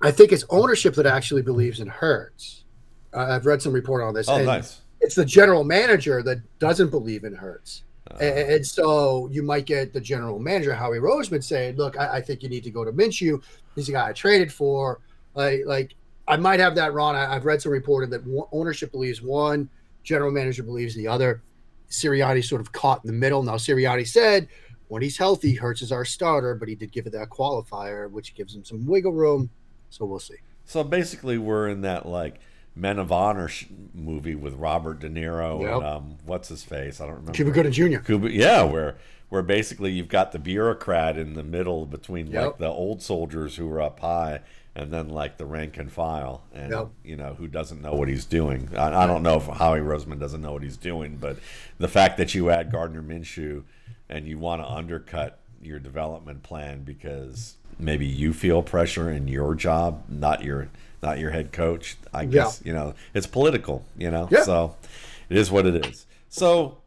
I 0.00 0.10
think 0.10 0.32
it's 0.32 0.44
ownership 0.50 0.94
that 0.94 1.06
actually 1.06 1.42
believes 1.42 1.80
in 1.80 1.88
Hurts. 1.88 2.64
Uh, 3.12 3.26
I've 3.30 3.46
read 3.46 3.62
some 3.62 3.72
report 3.72 4.02
on 4.02 4.14
this. 4.14 4.28
oh, 4.28 4.36
and 4.36 4.46
nice. 4.46 4.80
It's 5.00 5.14
the 5.14 5.24
general 5.24 5.64
manager 5.64 6.22
that 6.22 6.38
doesn't 6.58 6.90
believe 6.90 7.24
in 7.24 7.34
Hurts. 7.34 7.84
Uh, 8.10 8.16
And, 8.20 8.50
and 8.52 8.66
so 8.66 9.28
you 9.30 9.42
might 9.42 9.66
get 9.66 9.92
the 9.92 10.00
general 10.00 10.38
manager 10.38 10.74
Howie 10.74 10.98
Roseman 10.98 11.42
saying, 11.42 11.76
"Look, 11.76 11.98
I, 11.98 12.16
I 12.16 12.20
think 12.20 12.42
you 12.42 12.48
need 12.48 12.64
to 12.64 12.70
go 12.70 12.84
to 12.84 12.92
Minshew. 12.92 13.42
He's 13.74 13.86
the 13.86 13.92
guy 13.92 14.08
I 14.08 14.12
traded 14.12 14.52
for." 14.52 15.00
Like, 15.34 15.62
like 15.66 15.94
I 16.26 16.36
might 16.36 16.60
have 16.60 16.74
that 16.76 16.92
wrong. 16.92 17.16
I, 17.16 17.34
I've 17.34 17.44
read 17.44 17.62
some 17.62 17.72
reported 17.72 18.10
that 18.10 18.26
one, 18.26 18.48
ownership 18.52 18.90
believes 18.92 19.22
one, 19.22 19.68
general 20.02 20.30
manager 20.30 20.62
believes 20.62 20.94
the 20.94 21.06
other. 21.08 21.42
Sirianni 21.90 22.44
sort 22.44 22.60
of 22.60 22.72
caught 22.72 23.02
in 23.04 23.08
the 23.08 23.16
middle. 23.16 23.42
Now 23.42 23.54
Sirianni 23.54 24.06
said, 24.06 24.48
when 24.88 25.02
he's 25.02 25.16
healthy, 25.18 25.54
Hurts 25.54 25.82
is 25.82 25.92
our 25.92 26.04
starter, 26.04 26.54
but 26.54 26.68
he 26.68 26.74
did 26.74 26.92
give 26.92 27.06
it 27.06 27.12
that 27.12 27.28
qualifier, 27.30 28.10
which 28.10 28.34
gives 28.34 28.54
him 28.54 28.64
some 28.64 28.86
wiggle 28.86 29.12
room. 29.12 29.50
So 29.90 30.04
we'll 30.04 30.18
see. 30.18 30.36
So 30.64 30.84
basically, 30.84 31.38
we're 31.38 31.68
in 31.68 31.80
that 31.82 32.06
like 32.06 32.40
Men 32.74 32.98
of 32.98 33.10
Honor 33.10 33.48
sh- 33.48 33.66
movie 33.94 34.34
with 34.34 34.54
Robert 34.54 35.00
De 35.00 35.08
Niro 35.08 35.62
Yep. 35.62 35.72
and 35.74 35.84
um, 35.84 36.16
what's 36.24 36.48
his 36.48 36.62
face? 36.62 37.00
I 37.00 37.04
don't 37.06 37.14
remember. 37.14 37.32
Cuba 37.32 37.50
Gooding 37.50 37.72
Jr. 37.72 37.98
Cuba, 38.00 38.30
yeah, 38.32 38.62
where 38.62 38.96
where 39.30 39.42
basically 39.42 39.92
you've 39.92 40.08
got 40.08 40.32
the 40.32 40.38
bureaucrat 40.38 41.18
in 41.18 41.34
the 41.34 41.42
middle 41.42 41.84
between 41.86 42.32
like 42.32 42.56
the 42.58 42.66
old 42.68 43.02
soldiers 43.02 43.56
who 43.56 43.70
are 43.70 43.80
up 43.82 44.00
high 44.00 44.40
and 44.74 44.90
then 44.92 45.08
like 45.08 45.36
the 45.38 45.44
rank 45.44 45.76
and 45.76 45.90
file, 45.92 46.44
and 46.54 46.70
Yep. 46.70 46.88
you 47.04 47.16
know 47.16 47.34
who 47.34 47.46
doesn't 47.48 47.82
know 47.82 47.94
what 47.94 48.08
he's 48.08 48.24
doing. 48.24 48.70
I, 48.76 49.02
I 49.04 49.06
don't 49.06 49.22
know 49.22 49.36
if 49.36 49.46
Howie 49.46 49.80
Roseman 49.80 50.18
doesn't 50.20 50.40
know 50.40 50.52
what 50.52 50.62
he's 50.62 50.76
doing, 50.76 51.16
but 51.16 51.36
the 51.78 51.88
fact 51.88 52.16
that 52.18 52.34
you 52.34 52.48
add 52.50 52.70
Gardner 52.70 53.02
Minshew 53.02 53.64
and 54.08 54.26
you 54.26 54.38
want 54.38 54.62
to 54.62 54.68
undercut 54.68 55.38
your 55.62 55.78
development 55.78 56.42
plan 56.42 56.82
because 56.82 57.54
maybe 57.78 58.06
you 58.06 58.32
feel 58.32 58.62
pressure 58.62 59.10
in 59.10 59.28
your 59.28 59.54
job, 59.54 60.04
not 60.08 60.42
your 60.42 60.68
not 61.02 61.18
your 61.18 61.30
head 61.30 61.52
coach. 61.52 61.96
I 62.12 62.24
guess 62.24 62.60
you 62.64 62.72
know 62.72 62.94
it's 63.14 63.26
political. 63.26 63.84
You 63.96 64.10
know, 64.10 64.28
Yeah. 64.30 64.42
so 64.42 64.76
it 65.28 65.36
is 65.36 65.50
what 65.50 65.66
it 65.66 65.86
is. 65.86 66.06
So, 66.28 66.78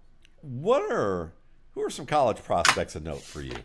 what 0.41 0.91
are 0.91 1.31
who 1.73 1.81
are 1.83 1.89
some 1.89 2.05
college 2.05 2.37
prospects 2.43 2.95
of 2.95 3.03
note 3.03 3.21
for 3.21 3.41
you? 3.41 3.55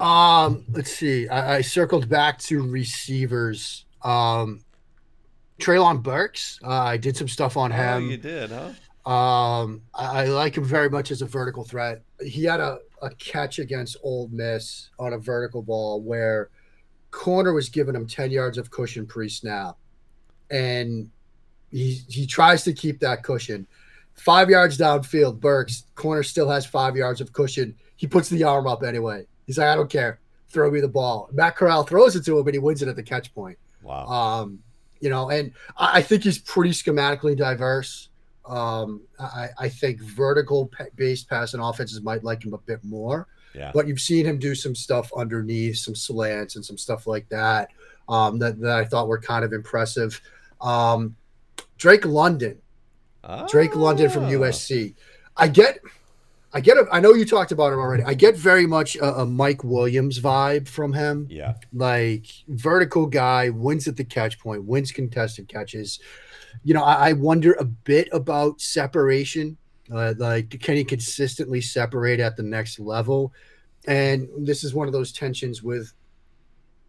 Um, 0.00 0.64
let's 0.70 0.92
see. 0.92 1.28
I, 1.28 1.56
I 1.56 1.60
circled 1.62 2.08
back 2.08 2.38
to 2.40 2.62
receivers. 2.62 3.84
Um, 4.02 4.60
Treylon 5.58 6.02
Burks. 6.02 6.60
Uh, 6.62 6.68
I 6.68 6.96
did 6.98 7.16
some 7.16 7.26
stuff 7.28 7.56
on 7.56 7.72
Oh, 7.72 7.74
him. 7.74 8.10
you 8.10 8.16
did, 8.18 8.50
huh? 8.50 9.10
Um, 9.10 9.80
I, 9.94 10.22
I 10.22 10.24
like 10.26 10.56
him 10.56 10.64
very 10.64 10.90
much 10.90 11.10
as 11.10 11.22
a 11.22 11.26
vertical 11.26 11.64
threat. 11.64 12.02
He 12.24 12.44
had 12.44 12.60
a, 12.60 12.78
a 13.02 13.10
catch 13.10 13.58
against 13.58 13.96
Ole 14.02 14.28
Miss 14.32 14.90
on 14.98 15.12
a 15.12 15.18
vertical 15.18 15.62
ball 15.62 16.02
where 16.02 16.50
corner 17.10 17.52
was 17.52 17.68
giving 17.68 17.94
him 17.94 18.06
10 18.06 18.30
yards 18.30 18.58
of 18.58 18.70
cushion 18.70 19.06
pre-snap. 19.06 19.76
And 20.50 21.10
he 21.70 22.00
he 22.08 22.26
tries 22.26 22.64
to 22.64 22.72
keep 22.72 23.00
that 23.00 23.22
cushion. 23.22 23.66
Five 24.14 24.50
yards 24.50 24.78
downfield, 24.78 25.38
Burks, 25.38 25.84
corner 25.94 26.22
still 26.22 26.48
has 26.48 26.66
five 26.66 26.96
yards 26.96 27.20
of 27.20 27.32
cushion. 27.32 27.76
He 27.96 28.06
puts 28.06 28.28
the 28.28 28.42
arm 28.44 28.66
up 28.66 28.82
anyway. 28.82 29.26
He's 29.46 29.58
like, 29.58 29.68
I 29.68 29.74
don't 29.74 29.90
care. 29.90 30.18
Throw 30.48 30.70
me 30.70 30.80
the 30.80 30.88
ball. 30.88 31.28
Matt 31.32 31.56
Corral 31.56 31.84
throws 31.84 32.16
it 32.16 32.24
to 32.24 32.38
him 32.38 32.46
and 32.46 32.54
he 32.54 32.58
wins 32.58 32.82
it 32.82 32.88
at 32.88 32.96
the 32.96 33.02
catch 33.02 33.32
point. 33.34 33.58
Wow. 33.82 34.06
Um, 34.06 34.60
you 35.00 35.10
know, 35.10 35.30
and 35.30 35.52
I, 35.76 35.98
I 35.98 36.02
think 36.02 36.24
he's 36.24 36.38
pretty 36.38 36.70
schematically 36.70 37.36
diverse. 37.36 38.08
Um, 38.48 39.02
I, 39.20 39.48
I 39.58 39.68
think 39.68 40.00
vertical 40.00 40.70
based 40.96 41.28
passing 41.28 41.60
offenses 41.60 42.00
might 42.02 42.24
like 42.24 42.44
him 42.44 42.54
a 42.54 42.58
bit 42.58 42.82
more, 42.82 43.26
yeah. 43.54 43.70
but 43.74 43.86
you've 43.86 44.00
seen 44.00 44.24
him 44.24 44.38
do 44.38 44.54
some 44.54 44.74
stuff 44.74 45.10
underneath, 45.16 45.76
some 45.78 45.94
slants 45.94 46.56
and 46.56 46.64
some 46.64 46.78
stuff 46.78 47.06
like 47.06 47.28
that, 47.28 47.70
um, 48.08 48.38
that, 48.38 48.58
that 48.60 48.78
I 48.78 48.84
thought 48.84 49.06
were 49.08 49.20
kind 49.20 49.44
of 49.44 49.52
impressive. 49.52 50.20
Um, 50.60 51.14
Drake 51.76 52.04
London, 52.06 52.58
Drake 53.48 53.76
London 53.76 54.08
from 54.10 54.24
Ah. 54.24 54.30
USC. 54.30 54.94
I 55.36 55.46
get, 55.48 55.78
I 56.52 56.60
get, 56.60 56.76
a, 56.78 56.86
I 56.90 56.98
know 56.98 57.12
you 57.12 57.24
talked 57.26 57.52
about 57.52 57.72
him 57.72 57.78
already. 57.78 58.02
I 58.02 58.14
get 58.14 58.36
very 58.36 58.66
much 58.66 58.96
a, 58.96 59.20
a 59.20 59.26
Mike 59.26 59.62
Williams 59.62 60.18
vibe 60.18 60.66
from 60.66 60.92
him 60.94 61.26
Yeah. 61.30 61.54
like 61.74 62.26
vertical 62.48 63.06
guy 63.06 63.50
wins 63.50 63.86
at 63.86 63.96
the 63.96 64.04
catch 64.04 64.40
point, 64.40 64.64
wins 64.64 64.90
contested 64.90 65.46
catches. 65.48 66.00
You 66.64 66.74
know, 66.74 66.82
I, 66.82 67.10
I 67.10 67.12
wonder 67.12 67.52
a 67.54 67.64
bit 67.64 68.08
about 68.12 68.60
separation. 68.60 69.56
Uh, 69.92 70.14
like, 70.18 70.60
can 70.60 70.76
he 70.76 70.84
consistently 70.84 71.60
separate 71.60 72.20
at 72.20 72.36
the 72.36 72.42
next 72.42 72.78
level? 72.78 73.32
And 73.86 74.28
this 74.36 74.64
is 74.64 74.74
one 74.74 74.86
of 74.86 74.92
those 74.92 75.12
tensions 75.12 75.62
with, 75.62 75.92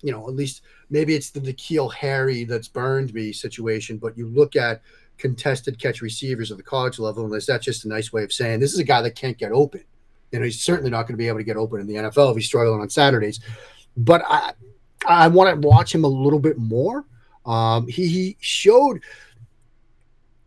you 0.01 0.11
know, 0.11 0.27
at 0.27 0.35
least 0.35 0.63
maybe 0.89 1.15
it's 1.15 1.29
the 1.29 1.39
N'Keal 1.39 1.93
Harry 1.93 2.43
that's 2.43 2.67
burned 2.67 3.13
me 3.13 3.31
situation, 3.31 3.97
but 3.97 4.17
you 4.17 4.27
look 4.27 4.55
at 4.55 4.81
contested 5.17 5.79
catch 5.79 6.01
receivers 6.01 6.51
at 6.51 6.57
the 6.57 6.63
college 6.63 6.99
level, 6.99 7.25
and 7.25 7.35
is 7.35 7.45
that 7.45 7.61
just 7.61 7.85
a 7.85 7.87
nice 7.87 8.11
way 8.11 8.23
of 8.23 8.33
saying 8.33 8.59
this 8.59 8.73
is 8.73 8.79
a 8.79 8.83
guy 8.83 9.01
that 9.01 9.15
can't 9.15 9.37
get 9.37 9.51
open? 9.51 9.83
You 10.31 10.39
know, 10.39 10.45
he's 10.45 10.61
certainly 10.61 10.91
not 10.91 11.03
going 11.03 11.13
to 11.13 11.17
be 11.17 11.27
able 11.27 11.39
to 11.39 11.43
get 11.43 11.57
open 11.57 11.79
in 11.79 11.87
the 11.87 11.95
NFL 11.95 12.31
if 12.31 12.37
he's 12.37 12.45
struggling 12.45 12.81
on 12.81 12.89
Saturdays. 12.89 13.39
But 13.97 14.23
I, 14.27 14.53
I 15.05 15.27
want 15.27 15.61
to 15.61 15.67
watch 15.67 15.93
him 15.93 16.03
a 16.03 16.07
little 16.09 16.39
bit 16.39 16.57
more. 16.57 17.05
Um, 17.45 17.87
he, 17.87 18.07
he 18.07 18.37
showed 18.39 19.01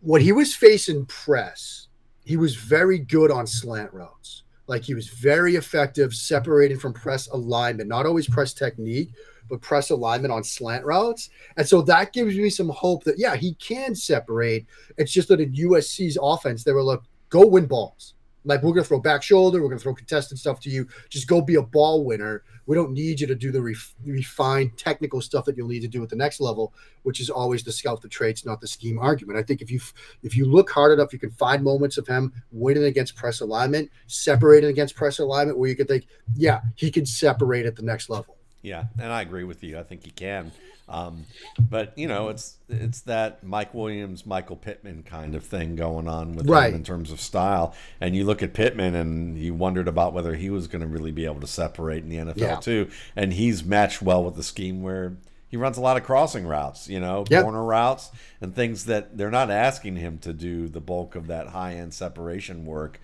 when 0.02 0.20
he 0.20 0.32
was 0.32 0.54
facing 0.54 1.06
press, 1.06 1.86
he 2.24 2.36
was 2.36 2.56
very 2.56 2.98
good 2.98 3.30
on 3.30 3.46
slant 3.46 3.92
routes. 3.92 4.42
Like 4.66 4.82
he 4.82 4.94
was 4.94 5.08
very 5.08 5.56
effective 5.56 6.14
separating 6.14 6.78
from 6.78 6.92
press 6.92 7.28
alignment, 7.28 7.88
not 7.88 8.06
always 8.06 8.28
press 8.28 8.52
technique, 8.52 9.10
but 9.48 9.60
press 9.60 9.90
alignment 9.90 10.32
on 10.32 10.44
slant 10.44 10.84
routes. 10.84 11.30
And 11.56 11.66
so 11.66 11.82
that 11.82 12.12
gives 12.12 12.36
me 12.36 12.50
some 12.50 12.68
hope 12.68 13.04
that, 13.04 13.18
yeah, 13.18 13.36
he 13.36 13.54
can 13.54 13.94
separate. 13.94 14.66
It's 14.98 15.12
just 15.12 15.28
that 15.28 15.40
in 15.40 15.52
USC's 15.52 16.18
offense, 16.20 16.64
they 16.64 16.72
were 16.72 16.82
like, 16.82 17.00
go 17.28 17.46
win 17.46 17.66
balls. 17.66 18.14
Like 18.44 18.62
we're 18.62 18.72
gonna 18.72 18.84
throw 18.84 19.00
back 19.00 19.22
shoulder, 19.22 19.62
we're 19.62 19.68
gonna 19.68 19.80
throw 19.80 19.94
contested 19.94 20.38
stuff 20.38 20.60
to 20.60 20.70
you. 20.70 20.88
Just 21.08 21.28
go 21.28 21.40
be 21.40 21.54
a 21.54 21.62
ball 21.62 22.04
winner. 22.04 22.42
We 22.66 22.76
don't 22.76 22.92
need 22.92 23.20
you 23.20 23.26
to 23.26 23.34
do 23.34 23.50
the 23.50 23.62
ref- 23.62 23.94
refined 24.04 24.76
technical 24.76 25.20
stuff 25.20 25.44
that 25.46 25.56
you'll 25.56 25.68
need 25.68 25.82
to 25.82 25.88
do 25.88 26.02
at 26.02 26.08
the 26.08 26.16
next 26.16 26.40
level, 26.40 26.72
which 27.02 27.20
is 27.20 27.28
always 27.28 27.62
the 27.64 27.72
scout 27.72 28.02
the 28.02 28.08
traits, 28.08 28.44
not 28.44 28.60
the 28.60 28.68
scheme 28.68 28.98
argument. 28.98 29.38
I 29.38 29.42
think 29.42 29.62
if 29.62 29.70
you 29.70 29.80
if 30.22 30.36
you 30.36 30.44
look 30.44 30.70
hard 30.70 30.92
enough, 30.92 31.12
you 31.12 31.18
can 31.18 31.30
find 31.30 31.62
moments 31.62 31.98
of 31.98 32.06
him 32.06 32.32
winning 32.50 32.84
against 32.84 33.16
press 33.16 33.40
alignment, 33.40 33.90
separating 34.06 34.70
against 34.70 34.94
press 34.94 35.18
alignment, 35.18 35.58
where 35.58 35.68
you 35.68 35.76
could 35.76 35.88
think, 35.88 36.06
yeah, 36.34 36.60
he 36.76 36.90
can 36.90 37.06
separate 37.06 37.66
at 37.66 37.76
the 37.76 37.82
next 37.82 38.08
level. 38.08 38.36
Yeah, 38.62 38.84
and 38.98 39.12
I 39.12 39.22
agree 39.22 39.44
with 39.44 39.64
you. 39.64 39.78
I 39.78 39.82
think 39.82 40.04
he 40.04 40.12
can. 40.12 40.52
Um, 40.92 41.24
but 41.70 41.96
you 41.96 42.06
know, 42.06 42.28
it's 42.28 42.56
it's 42.68 43.00
that 43.02 43.42
Mike 43.42 43.72
Williams, 43.74 44.26
Michael 44.26 44.56
Pittman 44.56 45.02
kind 45.02 45.34
of 45.34 45.42
thing 45.44 45.74
going 45.74 46.06
on 46.06 46.34
with 46.34 46.48
Right. 46.48 46.68
him 46.68 46.76
in 46.76 46.84
terms 46.84 47.10
of 47.10 47.20
style. 47.20 47.74
And 48.00 48.14
you 48.14 48.24
look 48.24 48.42
at 48.42 48.52
Pittman, 48.52 48.94
and 48.94 49.38
you 49.38 49.54
wondered 49.54 49.88
about 49.88 50.12
whether 50.12 50.34
he 50.34 50.50
was 50.50 50.68
going 50.68 50.82
to 50.82 50.86
really 50.86 51.10
be 51.12 51.24
able 51.24 51.40
to 51.40 51.46
separate 51.46 52.02
in 52.04 52.10
the 52.10 52.18
NFL 52.18 52.36
Yeah. 52.38 52.56
too. 52.56 52.88
And 53.16 53.32
he's 53.32 53.64
matched 53.64 54.02
well 54.02 54.22
with 54.22 54.36
the 54.36 54.42
scheme 54.42 54.82
where 54.82 55.14
he 55.48 55.56
runs 55.56 55.76
a 55.76 55.80
lot 55.82 55.96
of 55.96 56.04
crossing 56.04 56.46
routes, 56.46 56.88
you 56.88 56.98
know, 57.00 57.24
Yep. 57.30 57.42
corner 57.42 57.62
routes, 57.64 58.10
and 58.40 58.54
things 58.54 58.84
that 58.86 59.16
they're 59.18 59.30
not 59.30 59.50
asking 59.50 59.96
him 59.96 60.18
to 60.18 60.32
do 60.32 60.68
the 60.68 60.80
bulk 60.80 61.14
of 61.14 61.26
that 61.26 61.48
high 61.48 61.74
end 61.74 61.94
separation 61.94 62.64
work. 62.66 63.00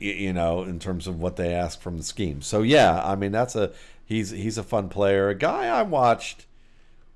You 0.00 0.32
know, 0.32 0.64
in 0.64 0.80
terms 0.80 1.06
of 1.06 1.20
what 1.20 1.36
they 1.36 1.54
ask 1.54 1.80
from 1.80 1.98
the 1.98 2.02
scheme. 2.02 2.42
So 2.42 2.62
yeah, 2.62 3.00
I 3.04 3.14
mean 3.14 3.30
that's 3.30 3.54
a 3.54 3.70
he's 4.04 4.30
he's 4.30 4.58
a 4.58 4.64
fun 4.64 4.88
player. 4.88 5.28
A 5.28 5.36
guy 5.36 5.66
I 5.68 5.82
watched 5.82 6.46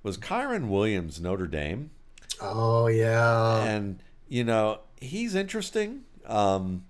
was 0.03 0.19
Kyren 0.19 0.69
Williams, 0.69 1.21
Notre 1.21 1.47
Dame, 1.47 1.91
Oh 2.41 2.87
yeah, 2.89 3.63
and 3.65 4.03
you 4.29 4.45
know 4.45 4.81
he's 5.01 5.35
interesting. 5.35 6.03
Um, 6.27 6.85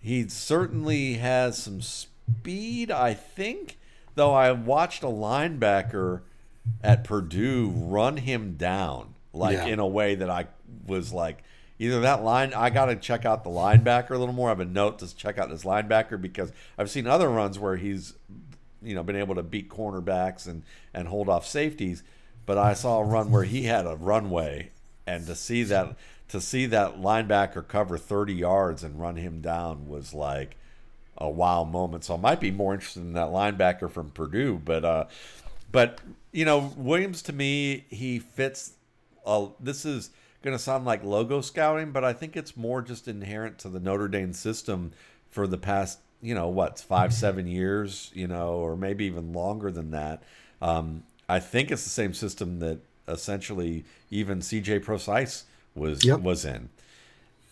he 0.00 0.28
certainly 0.28 1.14
has 1.14 1.58
some 1.58 1.80
speed, 1.80 2.90
I 2.90 3.14
think. 3.14 3.78
Though 4.16 4.32
I 4.32 4.52
watched 4.52 5.02
a 5.02 5.06
linebacker 5.06 6.22
at 6.82 7.04
Purdue 7.04 7.68
run 7.74 8.18
him 8.18 8.54
down, 8.56 9.14
like 9.32 9.56
Yeah. 9.56 9.66
in 9.66 9.78
a 9.78 9.86
way 9.86 10.14
that 10.14 10.30
I 10.30 10.46
was 10.86 11.12
like, 11.12 11.42
either 11.78 12.00
that 12.00 12.22
line. 12.22 12.52
I 12.54 12.70
got 12.70 12.86
to 12.86 12.96
check 12.96 13.24
out 13.24 13.42
the 13.44 13.50
linebacker 13.50 14.10
a 14.10 14.18
little 14.18 14.34
more. 14.34 14.48
I 14.48 14.52
have 14.52 14.60
a 14.60 14.64
note 14.64 15.00
to 15.00 15.14
check 15.16 15.36
out 15.38 15.50
this 15.50 15.64
linebacker 15.64 16.20
because 16.20 16.52
I've 16.78 16.90
seen 16.90 17.06
other 17.06 17.28
runs 17.28 17.58
where 17.58 17.76
he's, 17.76 18.14
you 18.82 18.94
know, 18.94 19.02
been 19.02 19.16
able 19.16 19.34
to 19.34 19.42
beat 19.42 19.68
cornerbacks 19.68 20.46
and 20.46 20.62
and 20.92 21.08
hold 21.08 21.28
off 21.28 21.46
safeties. 21.46 22.02
But 22.46 22.58
I 22.58 22.74
saw 22.74 22.98
a 22.98 23.04
run 23.04 23.30
where 23.30 23.44
he 23.44 23.64
had 23.64 23.86
a 23.86 23.96
runway, 23.96 24.70
and 25.06 25.26
to 25.26 25.34
see 25.34 25.62
that 25.64 25.96
to 26.28 26.40
see 26.40 26.66
that 26.66 27.00
linebacker 27.00 27.66
cover 27.66 27.98
30 27.98 28.34
yards 28.34 28.82
and 28.82 29.00
run 29.00 29.16
him 29.16 29.40
down 29.40 29.88
was 29.88 30.14
like 30.14 30.56
a 31.16 31.28
wow 31.28 31.64
moment. 31.64 32.04
So 32.04 32.14
I 32.14 32.16
might 32.16 32.40
be 32.40 32.50
more 32.50 32.74
interested 32.74 33.00
in 33.00 33.12
that 33.12 33.28
linebacker 33.28 33.90
from 33.90 34.10
Purdue, 34.10 34.60
but 34.64 34.84
uh, 34.84 35.04
but 35.70 36.00
you 36.32 36.44
know 36.44 36.72
Williams 36.76 37.22
to 37.22 37.32
me 37.32 37.84
he 37.88 38.18
fits. 38.18 38.72
This 39.60 39.84
is 39.84 40.10
going 40.42 40.56
to 40.56 40.62
sound 40.62 40.84
like 40.84 41.02
logo 41.02 41.40
scouting, 41.40 41.92
but 41.92 42.04
I 42.04 42.12
think 42.12 42.36
it's 42.36 42.56
more 42.56 42.82
just 42.82 43.08
inherent 43.08 43.58
to 43.60 43.68
the 43.68 43.80
Notre 43.80 44.08
Dame 44.08 44.32
system 44.34 44.92
for 45.30 45.46
the 45.46 45.58
past 45.58 45.98
you 46.20 46.34
know 46.34 46.48
what 46.48 46.80
five 46.80 47.12
seven 47.12 47.46
years 47.46 48.10
you 48.14 48.26
know 48.26 48.54
or 48.54 48.76
maybe 48.76 49.04
even 49.04 49.32
longer 49.32 49.70
than 49.70 49.90
that. 49.92 50.22
Um, 50.60 51.04
I 51.28 51.40
think 51.40 51.70
it's 51.70 51.84
the 51.84 51.90
same 51.90 52.14
system 52.14 52.58
that 52.60 52.80
essentially 53.08 53.84
even 54.10 54.40
CJ 54.40 54.82
Prosise 54.82 55.44
was 55.74 56.04
yep. 56.04 56.20
was 56.20 56.44
in, 56.44 56.68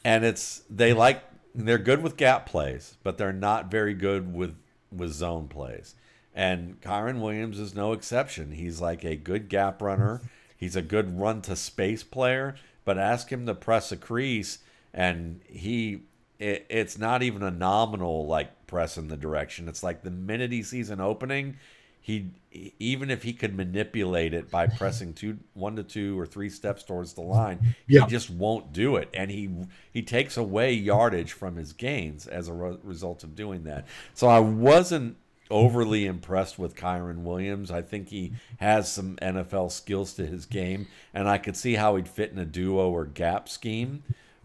and 0.04 0.24
it's 0.24 0.62
they 0.70 0.92
like 0.92 1.22
they're 1.54 1.78
good 1.78 2.02
with 2.02 2.16
gap 2.16 2.46
plays, 2.46 2.96
but 3.02 3.18
they're 3.18 3.32
not 3.32 3.70
very 3.70 3.94
good 3.94 4.32
with 4.35 4.56
with 4.90 5.12
zone 5.12 5.48
plays. 5.48 5.94
And 6.35 6.80
Kyren 6.80 7.20
Williams 7.20 7.58
is 7.58 7.74
no 7.74 7.92
exception. 7.92 8.52
He's 8.52 8.80
like 8.80 9.04
a 9.04 9.16
good 9.16 9.48
gap 9.48 9.82
runner. 9.82 10.22
He's 10.56 10.76
a 10.76 10.82
good 10.82 11.18
run 11.18 11.42
to 11.42 11.56
space 11.56 12.02
player, 12.02 12.54
but 12.85 12.96
ask 12.96 13.30
him 13.30 13.46
to 13.46 13.54
press 13.54 13.92
a 13.92 13.96
crease 13.96 14.58
and 14.94 15.40
he 15.46 16.02
it, 16.38 16.66
it's 16.68 16.98
not 16.98 17.22
even 17.22 17.42
a 17.42 17.50
nominal 17.50 18.26
like 18.26 18.66
press 18.66 18.96
in 18.96 19.08
the 19.08 19.16
direction. 19.16 19.68
It's 19.68 19.82
like 19.82 20.02
the 20.02 20.11
minute 20.11 20.52
he 20.52 20.62
sees 20.62 20.90
an 20.90 21.00
opening, 21.00 21.56
he 22.02 22.30
even 22.78 23.10
if 23.10 23.22
he 23.22 23.32
could 23.32 23.56
manipulate 23.56 24.34
it 24.34 24.50
by 24.50 24.66
pressing 24.66 25.14
two 25.14 25.38
one 25.54 25.76
to 25.76 25.82
two 25.82 26.18
or 26.18 26.26
three 26.26 26.50
steps 26.50 26.82
towards 26.82 27.14
the 27.14 27.22
line 27.22 27.74
yeah. 27.86 28.04
he 28.04 28.10
just 28.10 28.28
won't 28.28 28.72
do 28.72 28.96
it 28.96 29.08
and 29.14 29.30
he 29.30 29.48
he 29.92 30.02
takes 30.02 30.36
away 30.36 30.72
yardage 30.72 31.32
from 31.32 31.56
his 31.56 31.72
gains 31.72 32.26
as 32.26 32.48
a 32.48 32.52
re- 32.52 32.76
result 32.82 33.22
of 33.22 33.34
doing 33.34 33.62
that 33.64 33.86
so 34.12 34.26
i 34.26 34.40
wasn't 34.40 35.16
overly 35.50 36.06
impressed 36.06 36.58
with 36.58 36.74
Kyren 36.74 37.24
Williams. 37.24 37.70
I 37.70 37.82
think 37.82 38.08
he 38.08 38.32
has 38.56 38.90
some 38.90 39.16
NFL 39.16 39.70
skills 39.70 40.14
to 40.14 40.24
his 40.24 40.46
game, 40.46 40.88
and 41.12 41.28
I 41.28 41.36
could 41.36 41.58
see 41.58 41.74
how 41.74 41.96
he'd 41.96 42.08
fit 42.08 42.32
in 42.32 42.38
a 42.38 42.46
duo 42.46 42.90
or 42.90 43.04
gap 43.04 43.50
scheme. 43.50 44.02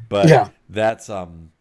But 0.09 0.27
yeah. 0.27 0.49
that's 0.69 1.09
um, 1.09 1.51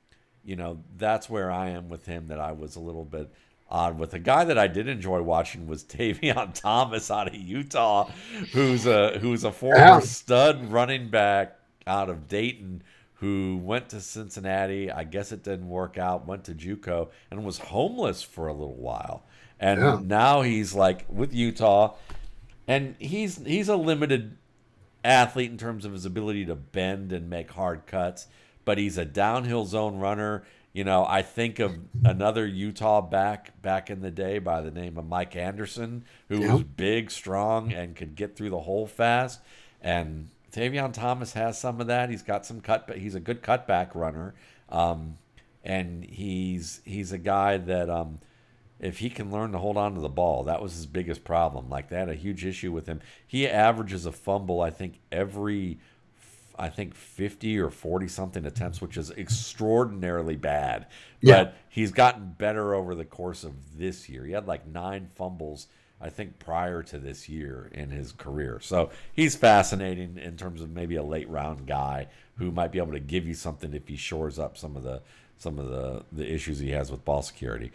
you 0.45 0.57
know, 0.57 0.83
that's 0.97 1.31
where 1.31 1.51
I 1.51 1.71
am 1.71 1.89
with 1.89 2.07
him. 2.07 2.29
That 2.29 2.41
I 2.41 2.53
was 2.53 2.77
a 2.77 2.81
little 2.81 3.05
bit 3.05 3.33
on 3.69 3.99
with. 3.99 4.15
A 4.15 4.19
guy 4.19 4.45
that 4.45 4.59
I 4.59 4.67
did 4.67 4.89
enjoy 4.89 5.23
watching 5.23 5.67
was 5.67 5.85
Tavion 5.85 6.55
Thomas 6.55 7.11
out 7.11 7.29
of 7.29 7.35
Utah, 7.35 8.11
who's 8.53 8.87
a 8.87 9.19
who's 9.19 9.45
a 9.45 9.53
former 9.53 10.01
stud 10.01 10.71
running 10.71 11.09
back 11.09 11.59
out 11.87 12.09
of 12.09 12.29
Dayton 12.29 12.83
who 13.15 13.59
went 13.63 13.89
to 13.91 14.01
Cincinnati. 14.01 14.91
I 14.91 15.05
guess 15.05 15.33
it 15.33 15.43
didn't 15.43 15.69
work 15.69 15.99
out. 15.99 16.27
Went 16.27 16.45
to 16.45 16.55
JUCO 16.55 17.11
and 17.31 17.45
was 17.45 17.59
homeless 17.59 18.23
for 18.23 18.49
a 18.49 18.53
little 18.53 18.77
while, 18.77 19.25
and 19.59 19.81
yeah. 19.81 20.01
now 20.03 20.43
he's 20.43 20.75
like 20.75 21.07
with 21.09 21.35
Utah, 21.35 21.95
and 22.67 22.95
he's 22.99 23.39
he's 23.45 23.69
a 23.69 23.77
limited 23.77 24.37
athlete 25.05 25.51
in 25.51 25.57
terms 25.57 25.85
of 25.85 25.93
his 25.93 26.05
ability 26.05 26.45
to 26.47 26.55
bend 26.57 27.13
and 27.13 27.31
make 27.31 27.53
hard 27.53 27.87
cuts, 27.87 28.27
but 28.65 28.77
he's 28.77 28.99
a 28.99 29.05
downhill 29.05 29.65
zone 29.65 29.99
runner 29.99 30.45
you 30.77 30.85
know, 30.85 31.07
I 31.09 31.23
think 31.23 31.59
of 31.59 31.75
another 32.05 32.47
Utah 32.47 33.01
back 33.01 33.63
back 33.63 33.89
in 33.89 34.03
the 34.03 34.11
day 34.11 34.39
by 34.39 34.61
the 34.61 34.71
name 34.71 34.99
of 34.99 35.07
Mike 35.07 35.35
Anderson, 35.35 36.05
who 36.29 36.41
yep. 36.41 36.53
was 36.53 36.65
big, 36.65 37.11
strong, 37.11 37.73
and 37.73 37.97
could 37.97 38.15
get 38.15 38.37
through 38.37 38.51
the 38.51 38.61
hole 38.61 38.87
fast. 38.87 39.41
And 39.81 40.29
Tavion 40.53 40.93
Thomas 40.93 41.33
has 41.33 41.59
some 41.59 41.81
of 41.81 41.87
that. 41.87 42.11
He's 42.11 42.23
got 42.23 42.45
some 42.45 42.61
cut. 42.61 42.87
But 42.87 42.99
he's 42.99 43.15
a 43.15 43.21
good 43.21 43.43
cutback 43.43 43.95
runner, 43.95 44.35
um, 44.69 45.15
and 45.65 46.05
he's 46.05 46.83
he's 46.85 47.11
a 47.11 47.19
guy 47.19 47.57
that 47.57 47.89
um, 47.89 48.19
if 48.79 48.99
he 48.99 49.09
can 49.09 49.31
learn 49.31 49.53
to 49.53 49.59
hold 49.59 49.79
on 49.79 49.95
to 49.95 50.03
the 50.03 50.11
ball, 50.11 50.45
that 50.45 50.61
was 50.61 50.75
his 50.75 50.85
biggest 50.85 51.25
problem. 51.25 51.71
Like 51.71 51.89
they 51.89 51.97
had 51.97 52.11
a 52.11 52.15
huge 52.15 52.45
issue 52.45 52.71
with 52.71 52.87
him. 52.87 53.01
He 53.27 53.49
averages 53.49 54.05
a 54.05 54.13
fumble, 54.13 54.61
I 54.61 54.69
think, 54.69 55.01
every 55.11 55.79
I 56.59 56.69
think 56.69 56.95
50 56.95 57.59
or 57.59 57.71
40 57.71 58.09
something 58.09 58.45
attempts, 58.47 58.81
which 58.81 58.97
is 58.97 59.11
extraordinarily 59.11 60.37
bad. 60.37 60.87
Yeah. 61.21 61.45
But 61.45 61.55
he's 61.69 61.93
gotten 61.93 62.35
better 62.39 62.75
over 62.75 62.95
the 62.95 63.05
course 63.05 63.45
of 63.45 63.53
this 63.79 64.09
year. 64.09 64.25
He 64.25 64.33
had 64.33 64.47
like 64.47 64.67
nine 64.67 65.09
fumbles, 65.15 65.67
I 66.01 66.11
think, 66.11 66.39
prior 66.39 66.83
to 66.85 66.99
this 66.99 67.29
year 67.29 67.71
in 67.73 67.91
his 67.91 68.13
career. 68.13 68.61
So 68.61 68.91
he's 69.13 69.37
fascinating 69.37 70.19
in 70.19 70.37
terms 70.37 70.61
of 70.61 70.71
maybe 70.71 70.97
a 70.97 71.03
late 71.03 71.29
round 71.29 71.67
guy 71.67 72.09
who 72.37 72.51
might 72.51 72.73
be 72.73 72.79
able 72.79 72.93
to 72.93 73.01
give 73.01 73.27
you 73.27 73.35
something 73.35 73.73
if 73.75 73.89
he 73.89 73.97
shores 73.97 74.39
up 74.39 74.57
some 74.57 74.77
of 74.77 74.83
the 74.83 75.03
some 75.39 75.59
of 75.59 75.69
the, 75.69 76.03
the 76.13 76.33
issues 76.33 76.59
he 76.59 76.71
has 76.71 76.91
with 76.91 77.05
ball 77.05 77.21
security. 77.21 77.71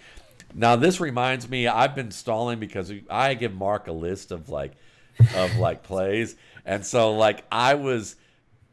Now 0.53 0.75
this 0.75 0.99
reminds 0.99 1.47
me, 1.47 1.67
I've 1.67 1.95
been 1.95 2.11
stalling 2.11 2.59
because 2.59 2.91
I 3.09 3.35
give 3.35 3.53
Mark 3.53 3.87
a 3.87 3.91
list 3.91 4.31
of 4.31 4.49
like 4.49 4.73
of 5.35 5.55
like 5.57 5.83
plays. 5.83 6.35
And 6.65 6.85
so 6.85 7.13
like 7.13 7.45
I 7.51 7.75
was 7.75 8.15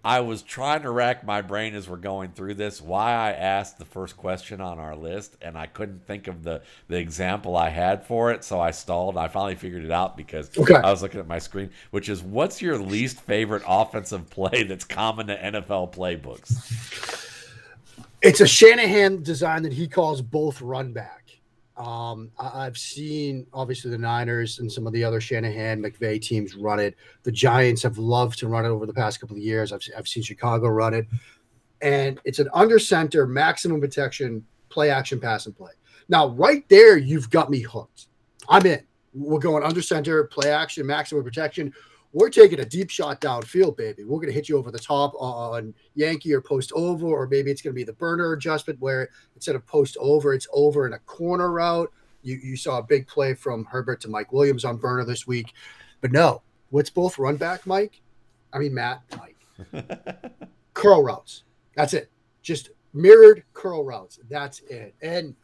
I 0.04 0.20
was 0.20 0.42
trying 0.42 0.82
to 0.82 0.90
rack 0.90 1.24
my 1.24 1.42
brain 1.42 1.74
as 1.74 1.88
we're 1.88 1.96
going 1.96 2.30
through 2.30 2.54
this 2.54 2.80
why 2.80 3.12
I 3.12 3.32
asked 3.32 3.78
the 3.78 3.84
first 3.84 4.16
question 4.16 4.60
on 4.60 4.78
our 4.78 4.94
list, 4.94 5.36
and 5.42 5.58
I 5.58 5.66
couldn't 5.66 6.06
think 6.06 6.28
of 6.28 6.44
the 6.44 6.62
the 6.86 6.96
example 6.96 7.56
I 7.56 7.68
had 7.68 8.04
for 8.06 8.30
it, 8.30 8.44
so 8.44 8.60
I 8.60 8.70
stalled. 8.70 9.16
I 9.16 9.28
finally 9.28 9.56
figured 9.56 9.84
it 9.84 9.90
out 9.90 10.16
because 10.16 10.56
okay. 10.56 10.76
I 10.76 10.90
was 10.90 11.02
looking 11.02 11.20
at 11.20 11.26
my 11.26 11.40
screen, 11.40 11.70
which 11.90 12.08
is 12.08 12.22
what's 12.22 12.62
your 12.62 12.78
least 12.78 13.20
favorite 13.20 13.62
offensive 13.66 14.30
play 14.30 14.62
that's 14.62 14.84
common 14.84 15.26
to 15.26 15.36
NFL 15.36 15.92
playbooks? 15.92 17.24
It's 18.22 18.40
a 18.40 18.46
Shanahan 18.46 19.22
design 19.22 19.62
that 19.62 19.72
he 19.72 19.88
calls 19.88 20.22
both 20.22 20.60
run 20.60 20.92
back. 20.92 21.27
Um, 21.78 22.32
I, 22.40 22.64
have 22.64 22.76
seen 22.76 23.46
obviously 23.54 23.92
the 23.92 23.98
Niners 23.98 24.58
and 24.58 24.70
some 24.70 24.84
of 24.88 24.92
the 24.92 25.04
other 25.04 25.20
Shanahan 25.20 25.80
McVay 25.80 26.20
teams 26.20 26.56
run 26.56 26.80
it. 26.80 26.96
The 27.22 27.30
Giants 27.30 27.84
have 27.84 27.98
loved 27.98 28.36
to 28.40 28.48
run 28.48 28.64
it 28.64 28.68
over 28.68 28.84
the 28.84 28.92
past 28.92 29.20
couple 29.20 29.36
of 29.36 29.42
years. 29.42 29.72
I've, 29.72 29.82
I've 29.96 30.08
seen 30.08 30.24
Chicago 30.24 30.66
run 30.68 30.92
it, 30.92 31.06
and 31.80 32.20
it's 32.24 32.40
an 32.40 32.48
under 32.52 32.80
center, 32.80 33.28
maximum 33.28 33.80
protection, 33.80 34.44
play 34.70 34.90
action, 34.90 35.20
pass 35.20 35.46
and 35.46 35.56
play. 35.56 35.70
Now, 36.08 36.30
right 36.30 36.68
there, 36.68 36.98
you've 36.98 37.30
got 37.30 37.48
me 37.48 37.60
hooked. 37.60 38.06
I'm 38.48 38.66
in. 38.66 38.84
We're 39.14 39.38
going 39.38 39.62
under 39.62 39.80
center, 39.80 40.24
play 40.24 40.50
action, 40.50 40.84
maximum 40.84 41.22
protection 41.22 41.72
we're 42.12 42.30
taking 42.30 42.60
a 42.60 42.64
deep 42.64 42.90
shot 42.90 43.20
downfield, 43.20 43.76
baby. 43.76 44.04
We're 44.04 44.18
going 44.18 44.28
to 44.28 44.34
hit 44.34 44.48
you 44.48 44.56
over 44.56 44.70
the 44.70 44.78
top 44.78 45.12
on 45.18 45.74
Yankee 45.94 46.32
or 46.32 46.40
post 46.40 46.72
over, 46.74 47.06
or 47.06 47.28
maybe 47.28 47.50
it's 47.50 47.60
going 47.60 47.72
to 47.72 47.78
be 47.78 47.84
the 47.84 47.92
burner 47.92 48.32
adjustment 48.32 48.80
where 48.80 49.10
instead 49.34 49.54
of 49.54 49.66
post 49.66 49.96
over, 50.00 50.32
it's 50.32 50.48
over 50.52 50.86
in 50.86 50.94
a 50.94 50.98
corner 51.00 51.52
route. 51.52 51.92
You, 52.22 52.36
you 52.36 52.56
saw 52.56 52.78
a 52.78 52.82
big 52.82 53.06
play 53.06 53.34
from 53.34 53.64
Herbert 53.66 54.00
to 54.02 54.08
Mike 54.08 54.32
Williams 54.32 54.64
on 54.64 54.78
burner 54.78 55.04
this 55.04 55.26
week. 55.26 55.52
But 56.00 56.12
no, 56.12 56.42
what's 56.70 56.90
both 56.90 57.18
run 57.18 57.36
back, 57.36 57.66
Mike? 57.66 58.00
I 58.52 58.58
mean, 58.58 58.74
Matt, 58.74 59.02
Mike. 59.16 59.36
curl 60.74 61.02
routes. 61.02 61.42
That's 61.74 61.92
it. 61.92 62.10
Just 62.42 62.70
mirrored 62.94 63.44
curl 63.52 63.84
routes. 63.84 64.18
That's 64.30 64.60
it. 64.60 64.94
And 65.02 65.34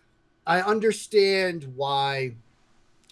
I 0.46 0.62
understand 0.62 1.64
why 1.74 2.36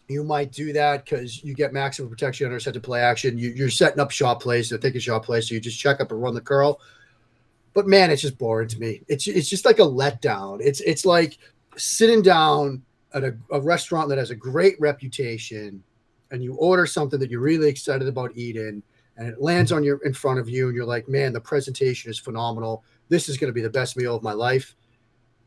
you 0.08 0.24
might 0.24 0.52
do 0.52 0.72
that 0.72 1.04
because 1.04 1.42
you 1.42 1.54
get 1.54 1.72
maximum 1.72 2.10
protection 2.10 2.46
under 2.46 2.60
set 2.60 2.74
to 2.74 2.80
play 2.80 3.00
action. 3.00 3.38
You, 3.38 3.66
are 3.66 3.70
setting 3.70 4.00
up 4.00 4.10
shot 4.10 4.40
plays, 4.40 4.68
they're 4.68 4.78
a 4.78 4.98
shot 4.98 5.22
plays, 5.22 5.48
so 5.48 5.54
you 5.54 5.60
just 5.60 5.78
check 5.78 6.00
up 6.00 6.10
and 6.10 6.22
run 6.22 6.34
the 6.34 6.40
curl. 6.40 6.80
But 7.74 7.86
man, 7.86 8.10
it's 8.10 8.22
just 8.22 8.38
boring 8.38 8.68
to 8.68 8.78
me. 8.78 9.02
It's 9.08 9.26
it's 9.26 9.48
just 9.48 9.64
like 9.64 9.78
a 9.78 9.82
letdown. 9.82 10.60
It's 10.60 10.80
it's 10.80 11.06
like 11.06 11.38
sitting 11.76 12.20
down 12.20 12.82
at 13.14 13.24
a, 13.24 13.34
a 13.50 13.60
restaurant 13.60 14.08
that 14.10 14.18
has 14.18 14.30
a 14.30 14.36
great 14.36 14.78
reputation, 14.78 15.82
and 16.30 16.42
you 16.42 16.54
order 16.56 16.84
something 16.84 17.18
that 17.18 17.30
you're 17.30 17.40
really 17.40 17.68
excited 17.68 18.08
about 18.08 18.36
eating, 18.36 18.82
and 19.16 19.28
it 19.28 19.40
lands 19.40 19.72
on 19.72 19.82
your 19.82 19.98
in 20.04 20.12
front 20.12 20.38
of 20.38 20.50
you, 20.50 20.66
and 20.66 20.76
you're 20.76 20.84
like, 20.84 21.08
man, 21.08 21.32
the 21.32 21.40
presentation 21.40 22.10
is 22.10 22.18
phenomenal. 22.18 22.84
This 23.08 23.28
is 23.28 23.38
going 23.38 23.48
to 23.48 23.54
be 23.54 23.62
the 23.62 23.70
best 23.70 23.96
meal 23.96 24.14
of 24.14 24.22
my 24.22 24.32
life, 24.32 24.74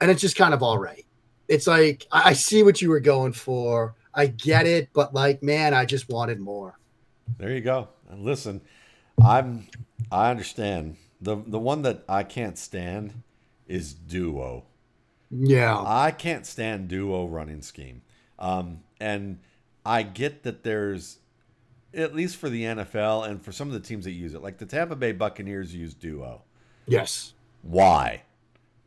and 0.02 0.10
it's 0.10 0.22
just 0.22 0.36
kind 0.36 0.54
of 0.54 0.64
all 0.64 0.80
right. 0.80 1.06
It's 1.48 1.68
like 1.68 2.08
I, 2.12 2.30
I 2.30 2.34
see 2.34 2.64
what 2.64 2.82
you 2.82 2.90
were 2.90 3.00
going 3.00 3.34
for 3.34 3.94
I 4.16 4.28
get 4.28 4.66
it, 4.66 4.90
but 4.94 5.14
like, 5.14 5.44
man, 5.44 5.74
I 5.74 5.86
just 5.86 6.10
wanted 6.10 6.40
more. 6.40 6.80
There 7.38 7.52
you 7.52 7.62
go. 7.62 7.90
And 8.10 8.24
listen, 8.24 8.62
I'm 9.24 9.68
I 10.12 10.32
understand. 10.32 10.98
The 11.22 11.36
the 11.36 11.60
one 11.60 11.82
that 11.84 12.04
I 12.08 12.24
can't 12.24 12.58
stand 12.58 13.24
is 13.68 13.94
duo. 13.94 14.64
Yeah. 15.32 15.82
I 15.86 16.12
can't 16.12 16.46
stand 16.46 16.88
duo 16.88 17.26
running 17.26 17.62
scheme. 17.62 18.02
Um, 18.38 18.82
and 19.00 19.40
I 19.86 20.04
get 20.04 20.44
that 20.44 20.64
there's 20.64 21.20
at 21.94 22.14
least 22.14 22.36
for 22.38 22.50
the 22.50 22.64
NFL 22.64 23.28
and 23.28 23.42
for 23.42 23.52
some 23.52 23.68
of 23.68 23.74
the 23.74 23.80
teams 23.80 24.06
that 24.06 24.12
use 24.12 24.34
it, 24.34 24.42
like 24.42 24.58
the 24.58 24.66
Tampa 24.66 24.96
Bay 24.96 25.14
Buccaneers 25.14 25.74
use 25.74 25.94
duo. 25.94 26.44
Yes. 26.86 27.34
Why? 27.62 28.24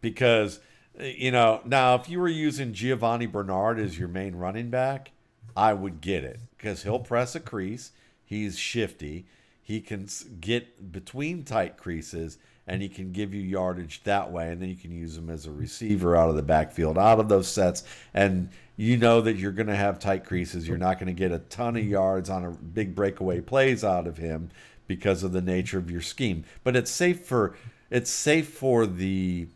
Because 0.01 0.61
you 1.01 1.31
know 1.31 1.61
now 1.65 1.95
if 1.95 2.09
you 2.09 2.21
were 2.21 2.29
using 2.29 2.73
Giovani 2.73 3.27
Bernard 3.27 3.79
as 3.79 3.99
your 3.99 4.09
main 4.09 4.37
running 4.37 4.71
back, 4.71 5.11
I 5.59 5.73
would 5.73 6.01
get 6.01 6.23
it 6.23 6.39
because 6.57 6.85
he'll 6.85 7.01
press 7.01 7.35
a 7.35 7.41
crease. 7.41 7.91
He's 8.25 8.57
shifty. 8.57 9.27
He 9.61 9.81
can 9.81 10.09
get 10.41 10.93
between 10.93 11.43
tight 11.43 11.77
creases 11.77 12.39
and 12.69 12.81
he 12.81 12.89
can 12.89 13.11
give 13.11 13.35
you 13.35 13.41
yardage 13.41 14.05
that 14.05 14.31
way. 14.31 14.53
And 14.53 14.63
then 14.63 14.69
you 14.69 14.77
can 14.77 14.93
use 14.93 15.17
him 15.17 15.29
as 15.29 15.47
a 15.47 15.51
receiver 15.51 16.15
out 16.15 16.29
of 16.29 16.37
the 16.37 16.43
backfield, 16.43 16.97
out 16.97 17.19
of 17.19 17.29
those 17.29 17.49
sets. 17.49 17.83
And 18.15 18.51
you 18.77 18.97
know 18.97 19.21
that 19.21 19.35
you're 19.35 19.51
going 19.51 19.67
to 19.67 19.75
have 19.75 19.99
tight 19.99 20.25
creases. 20.25 20.69
You're 20.69 20.79
not 20.79 21.01
going 21.01 21.09
to 21.09 21.13
get 21.13 21.33
a 21.33 21.41
ton 21.41 21.77
of 21.77 21.85
yards 21.85 22.31
on 22.31 22.45
a 22.45 22.51
big 22.53 22.95
breakaway 22.95 23.41
plays 23.41 23.83
out 23.83 24.07
of 24.07 24.17
him 24.17 24.51
because 24.87 25.25
of 25.25 25.33
the 25.33 25.43
nature 25.43 25.79
of 25.79 25.91
your 25.91 26.03
scheme. 26.03 26.45
But 26.63 26.77
it's 26.77 26.91
safe 26.91 27.27
for 27.27 27.57
it's 27.91 28.11
safe 28.11 28.49
for 28.49 28.87
the 28.87 29.49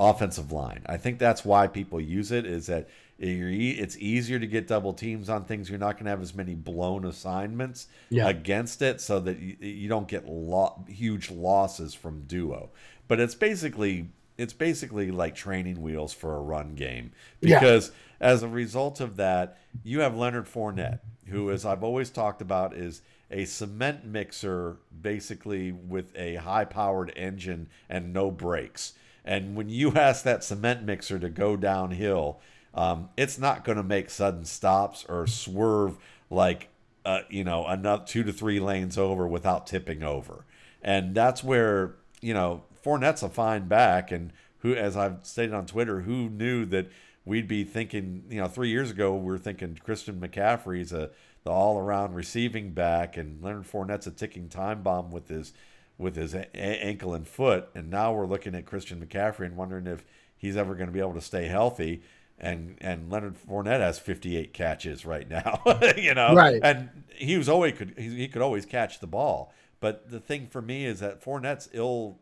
offensive 0.00 0.52
line. 0.52 0.82
I 0.86 0.96
think 0.96 1.18
that's 1.18 1.44
why 1.44 1.66
people 1.66 2.00
use 2.00 2.32
it 2.32 2.46
is 2.46 2.66
that 2.68 2.88
it's 3.18 3.96
easier 3.98 4.38
to 4.38 4.46
get 4.46 4.66
double 4.66 4.92
teams 4.92 5.28
on 5.28 5.44
things. 5.44 5.70
You're 5.70 5.78
not 5.78 5.94
going 5.94 6.04
to 6.04 6.10
have 6.10 6.22
as 6.22 6.34
many 6.34 6.54
blown 6.54 7.04
assignments 7.04 7.86
yeah. 8.10 8.28
against 8.28 8.82
it, 8.82 9.00
so 9.00 9.20
that 9.20 9.38
you, 9.38 9.56
you 9.60 9.88
don't 9.88 10.08
get 10.08 10.26
lo- 10.26 10.84
huge 10.88 11.30
losses 11.30 11.94
from 11.94 12.22
duo. 12.22 12.70
But 13.06 13.20
it's 13.20 13.34
basically 13.34 14.08
it's 14.36 14.52
basically 14.52 15.10
like 15.10 15.34
training 15.34 15.80
wheels 15.80 16.12
for 16.12 16.36
a 16.36 16.40
run 16.40 16.74
game 16.74 17.12
because 17.40 17.92
yeah. 18.20 18.28
as 18.28 18.42
a 18.42 18.48
result 18.48 19.00
of 19.00 19.16
that, 19.16 19.58
you 19.84 20.00
have 20.00 20.16
Leonard 20.16 20.46
Fournette, 20.46 20.98
who, 21.26 21.50
as 21.50 21.64
I've 21.64 21.84
always 21.84 22.10
talked 22.10 22.42
about, 22.42 22.74
is 22.74 23.02
a 23.30 23.44
cement 23.44 24.04
mixer 24.04 24.76
basically 25.00 25.72
with 25.72 26.14
a 26.16 26.36
high 26.36 26.64
powered 26.64 27.12
engine 27.16 27.68
and 27.88 28.12
no 28.12 28.30
brakes. 28.30 28.94
And 29.24 29.56
when 29.56 29.68
you 29.68 29.92
ask 29.92 30.24
that 30.24 30.44
cement 30.44 30.82
mixer 30.82 31.18
to 31.18 31.28
go 31.28 31.56
downhill, 31.56 32.40
um, 32.74 33.08
it's 33.16 33.38
not 33.38 33.64
going 33.64 33.76
to 33.76 33.84
make 33.84 34.10
sudden 34.10 34.44
stops 34.44 35.04
or 35.08 35.26
swerve 35.26 35.96
like 36.30 36.68
uh, 37.04 37.20
you 37.28 37.44
know 37.44 37.66
another 37.66 38.04
two 38.04 38.24
to 38.24 38.32
three 38.32 38.58
lanes 38.60 38.98
over 38.98 39.26
without 39.26 39.66
tipping 39.66 40.02
over, 40.02 40.44
and 40.82 41.14
that's 41.14 41.44
where 41.44 41.94
you 42.20 42.34
know 42.34 42.64
Fournette's 42.84 43.22
a 43.22 43.28
fine 43.28 43.68
back, 43.68 44.10
and 44.10 44.32
who, 44.58 44.74
as 44.74 44.96
I've 44.96 45.18
stated 45.22 45.54
on 45.54 45.66
Twitter, 45.66 46.00
who 46.00 46.28
knew 46.28 46.64
that 46.66 46.90
we'd 47.24 47.48
be 47.48 47.64
thinking 47.64 48.24
you 48.28 48.40
know 48.40 48.48
three 48.48 48.70
years 48.70 48.90
ago 48.90 49.14
we 49.14 49.26
were 49.26 49.38
thinking 49.38 49.78
Christian 49.82 50.20
McCaffrey's 50.20 50.92
a 50.92 51.10
the 51.44 51.50
all 51.50 51.78
around 51.78 52.14
receiving 52.14 52.72
back, 52.72 53.16
and 53.16 53.42
Leonard 53.42 53.66
Fournette's 53.66 54.06
a 54.06 54.10
ticking 54.10 54.48
time 54.48 54.82
bomb 54.82 55.10
with 55.10 55.28
his 55.28 55.52
with 55.96 56.16
his 56.16 56.34
a- 56.34 56.56
ankle 56.56 57.14
and 57.14 57.28
foot, 57.28 57.68
and 57.74 57.90
now 57.90 58.12
we're 58.12 58.26
looking 58.26 58.54
at 58.54 58.66
Christian 58.66 59.04
McCaffrey 59.04 59.46
and 59.46 59.56
wondering 59.56 59.86
if 59.86 60.04
he's 60.36 60.56
ever 60.56 60.74
going 60.74 60.88
to 60.88 60.92
be 60.92 61.00
able 61.00 61.14
to 61.14 61.20
stay 61.20 61.46
healthy 61.46 62.02
and 62.38 62.76
and 62.80 63.10
Leonard 63.10 63.36
Fournette 63.36 63.80
has 63.80 63.98
58 63.98 64.52
catches 64.52 65.04
right 65.06 65.28
now, 65.28 65.60
you 65.96 66.14
know, 66.14 66.34
right? 66.34 66.60
And 66.62 66.90
he 67.14 67.36
was 67.36 67.48
always 67.48 67.74
could 67.74 67.94
he, 67.96 68.16
he 68.16 68.28
could 68.28 68.42
always 68.42 68.66
catch 68.66 69.00
the 69.00 69.06
ball. 69.06 69.52
But 69.80 70.10
the 70.10 70.20
thing 70.20 70.46
for 70.46 70.62
me 70.62 70.86
is 70.86 71.00
that 71.00 71.22
Fournette's 71.22 71.68
ill, 71.72 72.18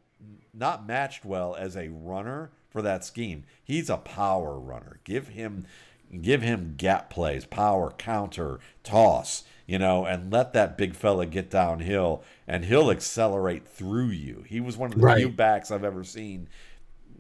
not 0.53 0.87
matched 0.87 1.25
well 1.25 1.55
as 1.55 1.77
a 1.77 1.89
runner 1.89 2.51
for 2.71 2.83
that 2.83 3.05
scheme. 3.05 3.45
He's 3.63 3.89
a 3.89 3.99
power 3.99 4.59
runner. 4.59 4.99
Give 5.05 5.29
him, 5.29 5.67
give 6.21 6.43
him 6.43 6.75
gap 6.77 7.11
plays, 7.11 7.45
power, 7.45 7.93
counter, 7.93 8.59
toss, 8.83 9.45
you 9.67 9.79
know, 9.79 10.05
and 10.05 10.33
let 10.33 10.55
that 10.55 10.77
big 10.77 10.97
fella 10.97 11.27
get 11.27 11.51
downhill, 11.51 12.25
and 12.49 12.65
he'll 12.65 12.91
accelerate 12.91 13.69
through 13.69 14.09
you. 14.09 14.45
He 14.49 14.59
was 14.59 14.77
one 14.77 14.93
of 14.93 14.99
the 14.99 15.07
right. 15.07 15.19
few 15.19 15.29
backs 15.29 15.71
I've 15.71 15.85
ever 15.85 16.03
seen 16.03 16.49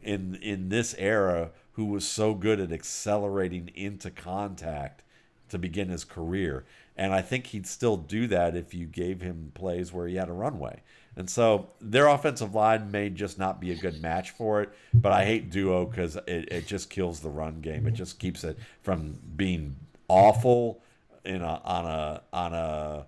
in 0.02 0.34
in 0.42 0.68
this 0.70 0.94
era 0.98 1.52
who 1.72 1.86
was 1.86 2.06
so 2.06 2.34
good 2.34 2.60
at 2.60 2.72
accelerating 2.72 3.70
into 3.74 4.10
contact 4.10 5.02
to 5.48 5.58
begin 5.58 5.88
his 5.88 6.04
career. 6.04 6.64
And 6.96 7.12
I 7.14 7.22
think 7.22 7.48
he'd 7.48 7.66
still 7.66 7.96
do 7.96 8.26
that 8.28 8.56
if 8.56 8.74
you 8.74 8.86
gave 8.86 9.22
him 9.22 9.52
plays 9.54 9.92
where 9.92 10.06
he 10.06 10.16
had 10.16 10.28
a 10.28 10.32
runway. 10.32 10.82
And 11.16 11.28
so 11.28 11.68
their 11.80 12.06
offensive 12.06 12.54
line 12.54 12.90
may 12.90 13.10
just 13.10 13.38
not 13.38 13.60
be 13.60 13.70
a 13.70 13.76
good 13.76 14.00
match 14.00 14.30
for 14.30 14.62
it. 14.62 14.70
But 14.94 15.12
I 15.12 15.24
hate 15.24 15.50
duo 15.50 15.86
because 15.86 16.16
it, 16.16 16.52
it 16.52 16.66
just 16.66 16.90
kills 16.90 17.20
the 17.20 17.30
run 17.30 17.60
game. 17.60 17.86
It 17.86 17.92
just 17.92 18.18
keeps 18.18 18.44
it 18.44 18.58
from 18.82 19.18
being 19.36 19.76
awful 20.08 20.82
in 21.24 21.42
a, 21.42 21.60
on 21.64 21.86
a 21.86 22.22
on 22.32 22.54
a 22.54 23.06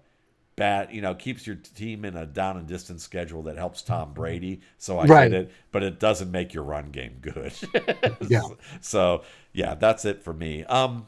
bad, 0.57 0.93
you 0.93 1.01
know, 1.01 1.15
keeps 1.15 1.47
your 1.47 1.57
team 1.57 2.05
in 2.05 2.17
a 2.17 2.27
down 2.27 2.57
and 2.57 2.67
distance 2.67 3.03
schedule 3.03 3.43
that 3.45 3.57
helps 3.57 3.83
Tom 3.83 4.13
Brady. 4.13 4.61
So 4.79 4.99
I 4.99 5.07
right. 5.07 5.31
get 5.31 5.41
it, 5.41 5.51
but 5.73 5.83
it 5.83 5.99
doesn't 5.99 6.31
make 6.31 6.55
your 6.55 6.65
run 6.65 6.91
game 6.91 7.17
good. 7.21 7.53
yeah. 8.29 8.43
So 8.81 9.23
yeah, 9.53 9.75
that's 9.75 10.05
it 10.05 10.23
for 10.23 10.33
me. 10.33 10.65
Um, 10.65 11.07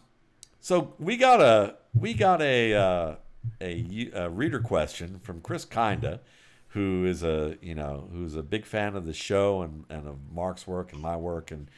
so 0.61 0.95
we 0.99 1.17
got 1.17 1.41
a 1.41 1.77
we 1.95 2.15
got 2.15 2.43
a 2.43 2.75
uh, 2.75 3.15
a, 3.61 4.11
a 4.15 4.31
reader 4.31 4.61
question 4.61 5.21
from 5.21 5.41
Chris 5.41 5.65
Kinda, 5.65 6.21
who 6.69 7.05
is 7.07 7.23
a 7.23 7.57
you 7.61 7.75
know 7.75 8.09
who's 8.13 8.35
a 8.35 8.43
big 8.43 8.67
fan 8.67 8.97
of 8.97 9.07
the 9.07 9.13
show 9.13 9.63
and 9.63 9.85
and 9.89 10.09
of 10.09 10.19
Mark's 10.33 10.67
work 10.67 10.93
and 10.93 11.01
my 11.01 11.17
work 11.17 11.51
and 11.51 11.71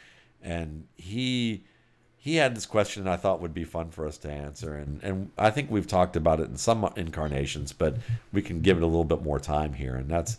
and 0.43 0.87
he 0.97 1.65
he 2.19 2.37
had 2.37 2.57
this 2.57 2.67
question 2.67 3.07
I 3.07 3.17
thought 3.17 3.41
would 3.41 3.55
be 3.55 3.65
fun 3.65 3.91
for 3.91 4.07
us 4.07 4.19
to 4.19 4.31
answer, 4.31 4.75
and 4.75 5.03
and 5.03 5.31
I 5.39 5.51
think 5.51 5.71
we've 5.71 5.87
talked 5.87 6.17
about 6.17 6.41
it 6.41 6.49
in 6.49 6.57
some 6.57 6.91
incarnations, 6.97 7.73
but 7.73 7.97
we 8.33 8.43
can 8.43 8.61
give 8.61 8.77
it 8.77 8.83
a 8.83 8.87
little 8.87 9.05
bit 9.05 9.23
more 9.23 9.39
time 9.41 9.73
here. 9.73 9.95
And 9.95 10.09
that's 10.09 10.39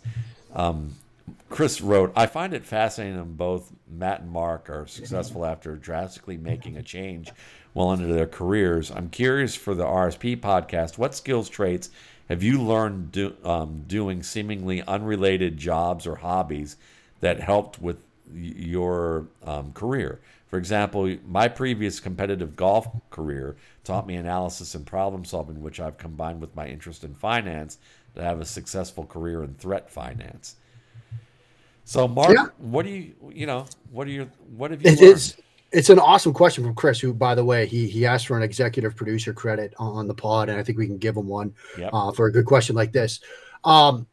um, 0.54 0.94
Chris 1.48 1.80
wrote, 1.80 2.12
I 2.14 2.26
find 2.26 2.54
it 2.54 2.64
fascinating 2.64 3.34
both 3.34 3.72
Matt 3.88 4.20
and 4.22 4.30
Mark 4.30 4.70
are 4.70 4.86
successful 4.86 5.44
after 5.44 5.76
drastically 5.76 6.36
making 6.36 6.76
a 6.76 6.82
change 6.82 7.30
well 7.74 7.92
into 7.92 8.06
their 8.06 8.26
careers. 8.26 8.90
I'm 8.90 9.10
curious 9.10 9.54
for 9.54 9.74
the 9.74 9.84
RSP 9.84 10.38
podcast, 10.40 10.98
what 10.98 11.14
skills 11.14 11.48
traits 11.48 11.90
have 12.28 12.42
you 12.42 12.62
learned 12.62 13.12
do, 13.12 13.34
um, 13.44 13.84
doing 13.86 14.22
seemingly 14.22 14.82
unrelated 14.82 15.56
jobs 15.56 16.06
or 16.06 16.16
hobbies 16.16 16.76
that 17.20 17.40
helped 17.40 17.80
with 17.80 17.98
your 18.32 19.26
um, 19.44 19.72
career? 19.72 20.20
For 20.50 20.58
example, 20.58 21.16
my 21.26 21.46
previous 21.46 22.00
competitive 22.00 22.56
golf 22.56 22.88
career 23.10 23.56
taught 23.84 24.06
me 24.06 24.16
analysis 24.16 24.74
and 24.74 24.84
problem 24.84 25.24
solving, 25.24 25.62
which 25.62 25.78
I've 25.78 25.96
combined 25.96 26.40
with 26.40 26.54
my 26.56 26.66
interest 26.66 27.04
in 27.04 27.14
finance 27.14 27.78
to 28.16 28.22
have 28.22 28.40
a 28.40 28.44
successful 28.44 29.06
career 29.06 29.44
in 29.44 29.54
threat 29.54 29.88
finance. 29.88 30.56
So, 31.84 32.08
Mark, 32.08 32.34
yeah. 32.34 32.46
what 32.58 32.84
do 32.84 32.90
you, 32.90 33.14
you 33.32 33.46
know, 33.46 33.64
what 33.92 34.08
are 34.08 34.10
your, 34.10 34.26
what 34.56 34.72
have 34.72 34.82
you? 34.82 34.90
It 34.90 35.00
is, 35.00 35.36
it's 35.70 35.88
an 35.88 36.00
awesome 36.00 36.32
question 36.32 36.64
from 36.64 36.74
Chris, 36.74 36.98
who, 36.98 37.14
by 37.14 37.36
the 37.36 37.44
way, 37.44 37.66
he 37.66 37.88
he 37.88 38.04
asked 38.04 38.26
for 38.26 38.36
an 38.36 38.42
executive 38.42 38.96
producer 38.96 39.32
credit 39.32 39.72
on 39.78 40.08
the 40.08 40.14
pod, 40.14 40.48
and 40.48 40.58
I 40.58 40.64
think 40.64 40.78
we 40.78 40.86
can 40.86 40.98
give 40.98 41.16
him 41.16 41.28
one 41.28 41.54
yep. 41.78 41.90
uh, 41.92 42.10
for 42.10 42.26
a 42.26 42.32
good 42.32 42.44
question 42.44 42.74
like 42.74 42.90
this. 42.90 43.20
Um, 43.62 44.06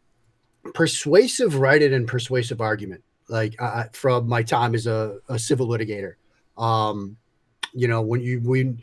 persuasive 0.76 1.56
writing 1.56 1.94
and 1.94 2.08
persuasive 2.08 2.62
argument, 2.62 3.04
like 3.28 3.56
uh, 3.60 3.86
from 3.94 4.30
my 4.30 4.44
time 4.44 4.76
as 4.76 4.86
a, 4.86 5.18
a 5.30 5.40
civil 5.40 5.68
litigator. 5.68 6.14
Um, 6.58 7.18
you 7.74 7.88
know, 7.88 8.02
when 8.02 8.22
you 8.22 8.40
when 8.42 8.82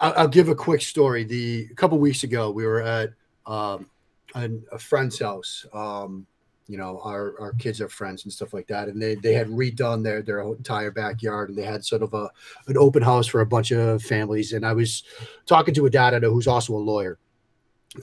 I'll, 0.00 0.14
I'll 0.16 0.28
give 0.28 0.48
a 0.48 0.54
quick 0.54 0.82
story. 0.82 1.24
The 1.24 1.68
a 1.70 1.74
couple 1.74 1.98
weeks 1.98 2.24
ago, 2.24 2.50
we 2.50 2.66
were 2.66 2.82
at 2.82 3.12
um, 3.46 3.90
an, 4.34 4.62
a 4.72 4.78
friend's 4.78 5.18
house. 5.18 5.66
Um, 5.72 6.26
you 6.68 6.78
know, 6.78 7.00
our, 7.04 7.34
our 7.40 7.52
kids 7.54 7.80
are 7.80 7.88
friends 7.88 8.24
and 8.24 8.32
stuff 8.32 8.54
like 8.54 8.66
that, 8.68 8.88
and 8.88 9.00
they 9.00 9.14
they 9.16 9.34
had 9.34 9.48
redone 9.48 10.02
their 10.02 10.22
their 10.22 10.40
entire 10.40 10.90
backyard, 10.90 11.48
and 11.48 11.58
they 11.58 11.64
had 11.64 11.84
sort 11.84 12.02
of 12.02 12.14
a 12.14 12.30
an 12.68 12.78
open 12.78 13.02
house 13.02 13.26
for 13.26 13.40
a 13.40 13.46
bunch 13.46 13.72
of 13.72 14.02
families. 14.02 14.52
And 14.52 14.64
I 14.64 14.72
was 14.72 15.02
talking 15.46 15.74
to 15.74 15.86
a 15.86 15.90
dad 15.90 16.14
I 16.14 16.18
know 16.18 16.30
who's 16.30 16.46
also 16.46 16.74
a 16.74 16.76
lawyer. 16.76 17.18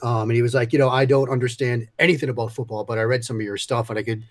Um, 0.02 0.30
and 0.30 0.32
he 0.32 0.42
was 0.42 0.54
like, 0.54 0.72
you 0.72 0.78
know, 0.78 0.88
I 0.88 1.04
don't 1.04 1.30
understand 1.30 1.88
anything 1.98 2.28
about 2.28 2.52
football, 2.52 2.84
but 2.84 2.96
I 2.96 3.02
read 3.02 3.24
some 3.24 3.36
of 3.36 3.42
your 3.42 3.56
stuff 3.56 3.90
and 3.90 3.98
I 3.98 4.04
could, 4.04 4.22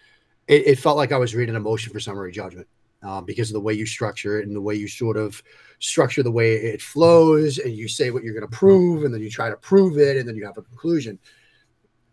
it, 0.47 0.67
it 0.67 0.79
felt 0.79 0.95
like 0.95 1.11
I 1.11 1.17
was 1.17 1.35
reading 1.35 1.57
a 1.57 1.59
motion 1.59 1.91
for 1.91 1.99
summary 1.99 2.31
judgment 2.31 2.65
um, 3.03 3.25
because 3.25 3.49
of 3.49 3.53
the 3.53 3.61
way 3.61 3.73
you 3.73 3.85
structure 3.85 4.39
it 4.39 4.47
and 4.47 4.55
the 4.55 4.61
way 4.61 4.75
you 4.75 4.87
sort 4.87 5.17
of 5.17 5.41
structure 5.79 6.21
the 6.21 6.31
way 6.31 6.55
it 6.55 6.81
flows 6.81 7.57
and 7.57 7.73
you 7.73 7.87
say 7.87 8.11
what 8.11 8.23
you're 8.23 8.33
going 8.33 8.49
to 8.49 8.57
prove 8.57 9.03
and 9.03 9.13
then 9.13 9.21
you 9.21 9.29
try 9.29 9.49
to 9.49 9.55
prove 9.57 9.97
it 9.97 10.17
and 10.17 10.27
then 10.27 10.35
you 10.35 10.45
have 10.45 10.57
a 10.57 10.61
conclusion. 10.61 11.17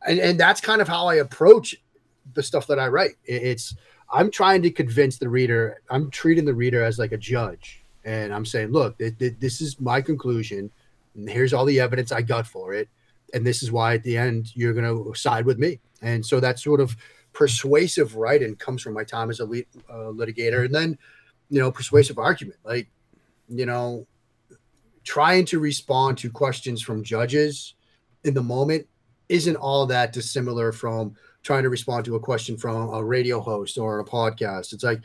And, 0.06 0.20
and 0.20 0.38
that's 0.38 0.60
kind 0.60 0.80
of 0.80 0.86
how 0.86 1.06
i 1.06 1.16
approach 1.16 1.74
the 2.34 2.42
stuff 2.42 2.66
that 2.68 2.78
i 2.78 2.86
write. 2.86 3.16
It's 3.24 3.74
i'm 4.12 4.30
trying 4.30 4.62
to 4.62 4.70
convince 4.70 5.18
the 5.18 5.28
reader 5.28 5.82
i'm 5.90 6.10
treating 6.10 6.44
the 6.44 6.54
reader 6.54 6.82
as 6.82 6.98
like 6.98 7.12
a 7.12 7.18
judge. 7.18 7.82
And 8.04 8.32
i'm 8.32 8.44
saying 8.44 8.70
look 8.70 8.96
this 8.98 9.60
is 9.60 9.80
my 9.80 10.00
conclusion. 10.00 10.70
And 11.16 11.28
here's 11.28 11.52
all 11.52 11.64
the 11.64 11.80
evidence 11.80 12.12
i 12.12 12.22
got 12.22 12.46
for 12.46 12.72
it. 12.72 12.88
And 13.34 13.44
this 13.44 13.62
is 13.62 13.72
why 13.72 13.94
at 13.94 14.04
the 14.04 14.16
end 14.16 14.54
you're 14.54 14.72
going 14.72 14.84
to 14.84 15.14
side 15.18 15.44
with 15.44 15.58
me. 15.58 15.80
And 16.02 16.24
so 16.24 16.38
that's 16.38 16.62
sort 16.62 16.80
of 16.80 16.96
persuasive 17.36 18.16
writing 18.16 18.56
comes 18.56 18.80
from 18.80 18.94
my 18.94 19.04
time 19.04 19.28
as 19.28 19.40
a 19.40 19.44
lead, 19.44 19.66
uh, 19.90 20.10
litigator, 20.10 20.64
and 20.64 20.74
then 20.74 20.96
you 21.50 21.60
know 21.60 21.70
persuasive 21.70 22.18
argument, 22.18 22.58
like 22.64 22.88
you 23.48 23.66
know 23.66 24.06
trying 25.04 25.44
to 25.44 25.60
respond 25.60 26.16
to 26.16 26.30
questions 26.30 26.80
from 26.82 27.04
judges 27.04 27.74
in 28.24 28.32
the 28.32 28.42
moment 28.42 28.86
isn't 29.28 29.56
all 29.56 29.86
that 29.86 30.12
dissimilar 30.12 30.72
from 30.72 31.14
trying 31.42 31.62
to 31.62 31.68
respond 31.68 32.04
to 32.04 32.16
a 32.16 32.20
question 32.20 32.56
from 32.56 32.92
a 32.92 33.04
radio 33.04 33.38
host 33.38 33.78
or 33.78 34.00
a 34.00 34.04
podcast. 34.04 34.72
It's 34.72 34.82
like, 34.82 35.00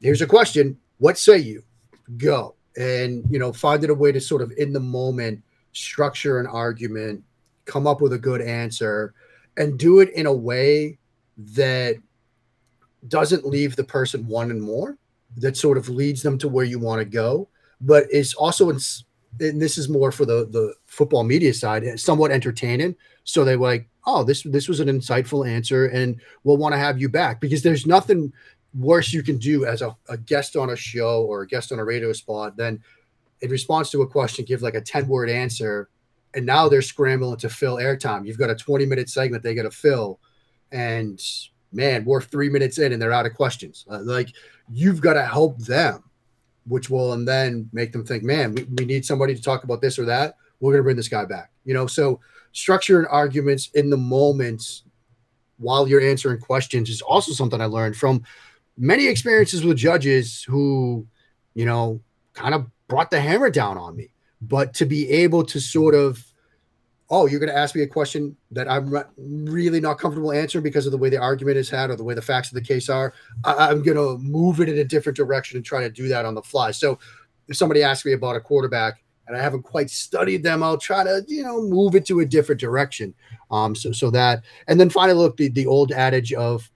here's 0.00 0.22
a 0.22 0.26
question. 0.26 0.78
What 0.98 1.18
say 1.18 1.38
you? 1.38 1.62
Go. 2.16 2.54
And, 2.78 3.24
you 3.28 3.38
know, 3.38 3.52
finding 3.52 3.90
a 3.90 3.94
way 3.94 4.12
to 4.12 4.20
sort 4.20 4.40
of 4.40 4.50
in 4.56 4.72
the 4.72 4.80
moment 4.80 5.42
structure 5.72 6.38
an 6.38 6.46
argument, 6.46 7.22
come 7.66 7.86
up 7.86 8.00
with 8.00 8.14
a 8.14 8.18
good 8.18 8.40
answer, 8.40 9.12
and 9.58 9.78
do 9.78 10.00
it 10.00 10.08
in 10.14 10.24
a 10.24 10.32
way 10.32 10.98
that 11.36 11.96
doesn't 13.08 13.46
leave 13.46 13.76
the 13.76 13.84
person 13.84 14.26
wanting 14.26 14.60
more, 14.60 14.98
that 15.36 15.56
sort 15.56 15.78
of 15.78 15.88
leads 15.88 16.22
them 16.22 16.38
to 16.38 16.48
where 16.48 16.64
you 16.64 16.78
want 16.78 17.00
to 17.00 17.04
go, 17.04 17.48
but 17.80 18.10
is 18.10 18.34
also 18.34 18.70
in, 18.70 18.78
and 19.40 19.60
this 19.60 19.78
is 19.78 19.88
more 19.88 20.12
for 20.12 20.24
the 20.24 20.46
the 20.50 20.74
football 20.86 21.24
media 21.24 21.52
side, 21.52 21.98
somewhat 21.98 22.30
entertaining. 22.30 22.94
So 23.24 23.44
they're 23.44 23.56
like, 23.56 23.88
oh, 24.06 24.22
this 24.22 24.42
this 24.44 24.68
was 24.68 24.80
an 24.80 24.88
insightful 24.88 25.48
answer, 25.48 25.86
and 25.86 26.20
we'll 26.44 26.56
want 26.56 26.72
to 26.72 26.78
have 26.78 27.00
you 27.00 27.08
back 27.08 27.40
because 27.40 27.62
there's 27.62 27.86
nothing 27.86 28.32
worse 28.74 29.12
you 29.12 29.22
can 29.22 29.38
do 29.38 29.64
as 29.64 29.82
a, 29.82 29.96
a 30.08 30.16
guest 30.16 30.56
on 30.56 30.70
a 30.70 30.76
show 30.76 31.22
or 31.22 31.42
a 31.42 31.46
guest 31.46 31.72
on 31.72 31.78
a 31.78 31.84
radio 31.84 32.12
spot 32.12 32.56
than 32.56 32.82
in 33.40 33.50
response 33.50 33.90
to 33.90 34.02
a 34.02 34.06
question, 34.06 34.44
give 34.44 34.62
like 34.62 34.74
a 34.74 34.80
10 34.80 35.06
word 35.06 35.30
answer. 35.30 35.88
And 36.34 36.44
now 36.44 36.68
they're 36.68 36.82
scrambling 36.82 37.36
to 37.38 37.48
fill 37.48 37.76
airtime. 37.76 38.26
You've 38.26 38.38
got 38.38 38.50
a 38.50 38.56
20 38.56 38.86
minute 38.86 39.08
segment 39.08 39.42
they 39.42 39.54
got 39.54 39.62
to 39.62 39.70
fill. 39.70 40.18
And 40.74 41.22
man, 41.72 42.04
we're 42.04 42.20
three 42.20 42.50
minutes 42.50 42.78
in 42.78 42.92
and 42.92 43.00
they're 43.00 43.12
out 43.12 43.26
of 43.26 43.34
questions. 43.34 43.86
Uh, 43.90 44.00
like 44.02 44.28
you've 44.70 45.00
got 45.00 45.14
to 45.14 45.24
help 45.24 45.58
them, 45.58 46.02
which 46.66 46.90
will 46.90 47.12
and 47.12 47.26
then 47.26 47.68
make 47.72 47.92
them 47.92 48.04
think, 48.04 48.24
man, 48.24 48.54
we, 48.54 48.64
we 48.64 48.84
need 48.84 49.04
somebody 49.04 49.34
to 49.34 49.42
talk 49.42 49.64
about 49.64 49.80
this 49.80 49.98
or 49.98 50.04
that. 50.04 50.36
We're 50.60 50.72
going 50.72 50.80
to 50.80 50.84
bring 50.84 50.96
this 50.96 51.08
guy 51.08 51.24
back. 51.24 51.50
You 51.64 51.74
know, 51.74 51.86
so 51.86 52.20
structuring 52.52 53.06
arguments 53.10 53.70
in 53.74 53.88
the 53.88 53.96
moments 53.96 54.82
while 55.58 55.88
you're 55.88 56.00
answering 56.00 56.40
questions 56.40 56.90
is 56.90 57.00
also 57.02 57.32
something 57.32 57.60
I 57.60 57.66
learned 57.66 57.96
from 57.96 58.24
many 58.76 59.06
experiences 59.06 59.64
with 59.64 59.76
judges 59.76 60.42
who, 60.42 61.06
you 61.54 61.64
know, 61.64 62.00
kind 62.32 62.54
of 62.54 62.66
brought 62.88 63.10
the 63.10 63.20
hammer 63.20 63.50
down 63.50 63.78
on 63.78 63.96
me. 63.96 64.10
But 64.42 64.74
to 64.74 64.86
be 64.86 65.08
able 65.10 65.44
to 65.44 65.60
sort 65.60 65.94
of, 65.94 66.24
oh, 67.10 67.26
you're 67.26 67.40
going 67.40 67.52
to 67.52 67.56
ask 67.56 67.74
me 67.74 67.82
a 67.82 67.86
question 67.86 68.36
that 68.50 68.68
I'm 68.68 68.92
really 69.18 69.80
not 69.80 69.98
comfortable 69.98 70.32
answering 70.32 70.64
because 70.64 70.86
of 70.86 70.92
the 70.92 70.98
way 70.98 71.10
the 71.10 71.20
argument 71.20 71.58
is 71.58 71.68
had 71.68 71.90
or 71.90 71.96
the 71.96 72.04
way 72.04 72.14
the 72.14 72.22
facts 72.22 72.48
of 72.48 72.54
the 72.54 72.62
case 72.62 72.88
are, 72.88 73.12
I- 73.44 73.70
am 73.70 73.82
going 73.82 73.96
to 73.96 74.18
move 74.18 74.60
it 74.60 74.68
in 74.68 74.78
a 74.78 74.84
different 74.84 75.16
direction 75.16 75.56
and 75.56 75.64
try 75.64 75.82
to 75.82 75.90
do 75.90 76.08
that 76.08 76.24
on 76.24 76.34
the 76.34 76.42
fly. 76.42 76.70
So 76.70 76.98
if 77.48 77.56
somebody 77.56 77.82
asks 77.82 78.06
me 78.06 78.12
about 78.12 78.36
a 78.36 78.40
quarterback 78.40 79.02
and 79.26 79.36
I 79.36 79.42
haven't 79.42 79.62
quite 79.62 79.90
studied 79.90 80.42
them, 80.42 80.62
I'll 80.62 80.78
try 80.78 81.04
to, 81.04 81.22
you 81.28 81.42
know, 81.42 81.60
move 81.62 81.94
it 81.94 82.06
to 82.06 82.20
a 82.20 82.26
different 82.26 82.60
direction. 82.60 83.14
Um, 83.50 83.74
so, 83.74 83.92
so 83.92 84.10
that, 84.10 84.42
and 84.66 84.80
then 84.80 84.88
finally, 84.88 85.18
look, 85.18 85.36
the, 85.36 85.48
the 85.48 85.66
old 85.66 85.92
adage 85.92 86.32
of 86.32 86.70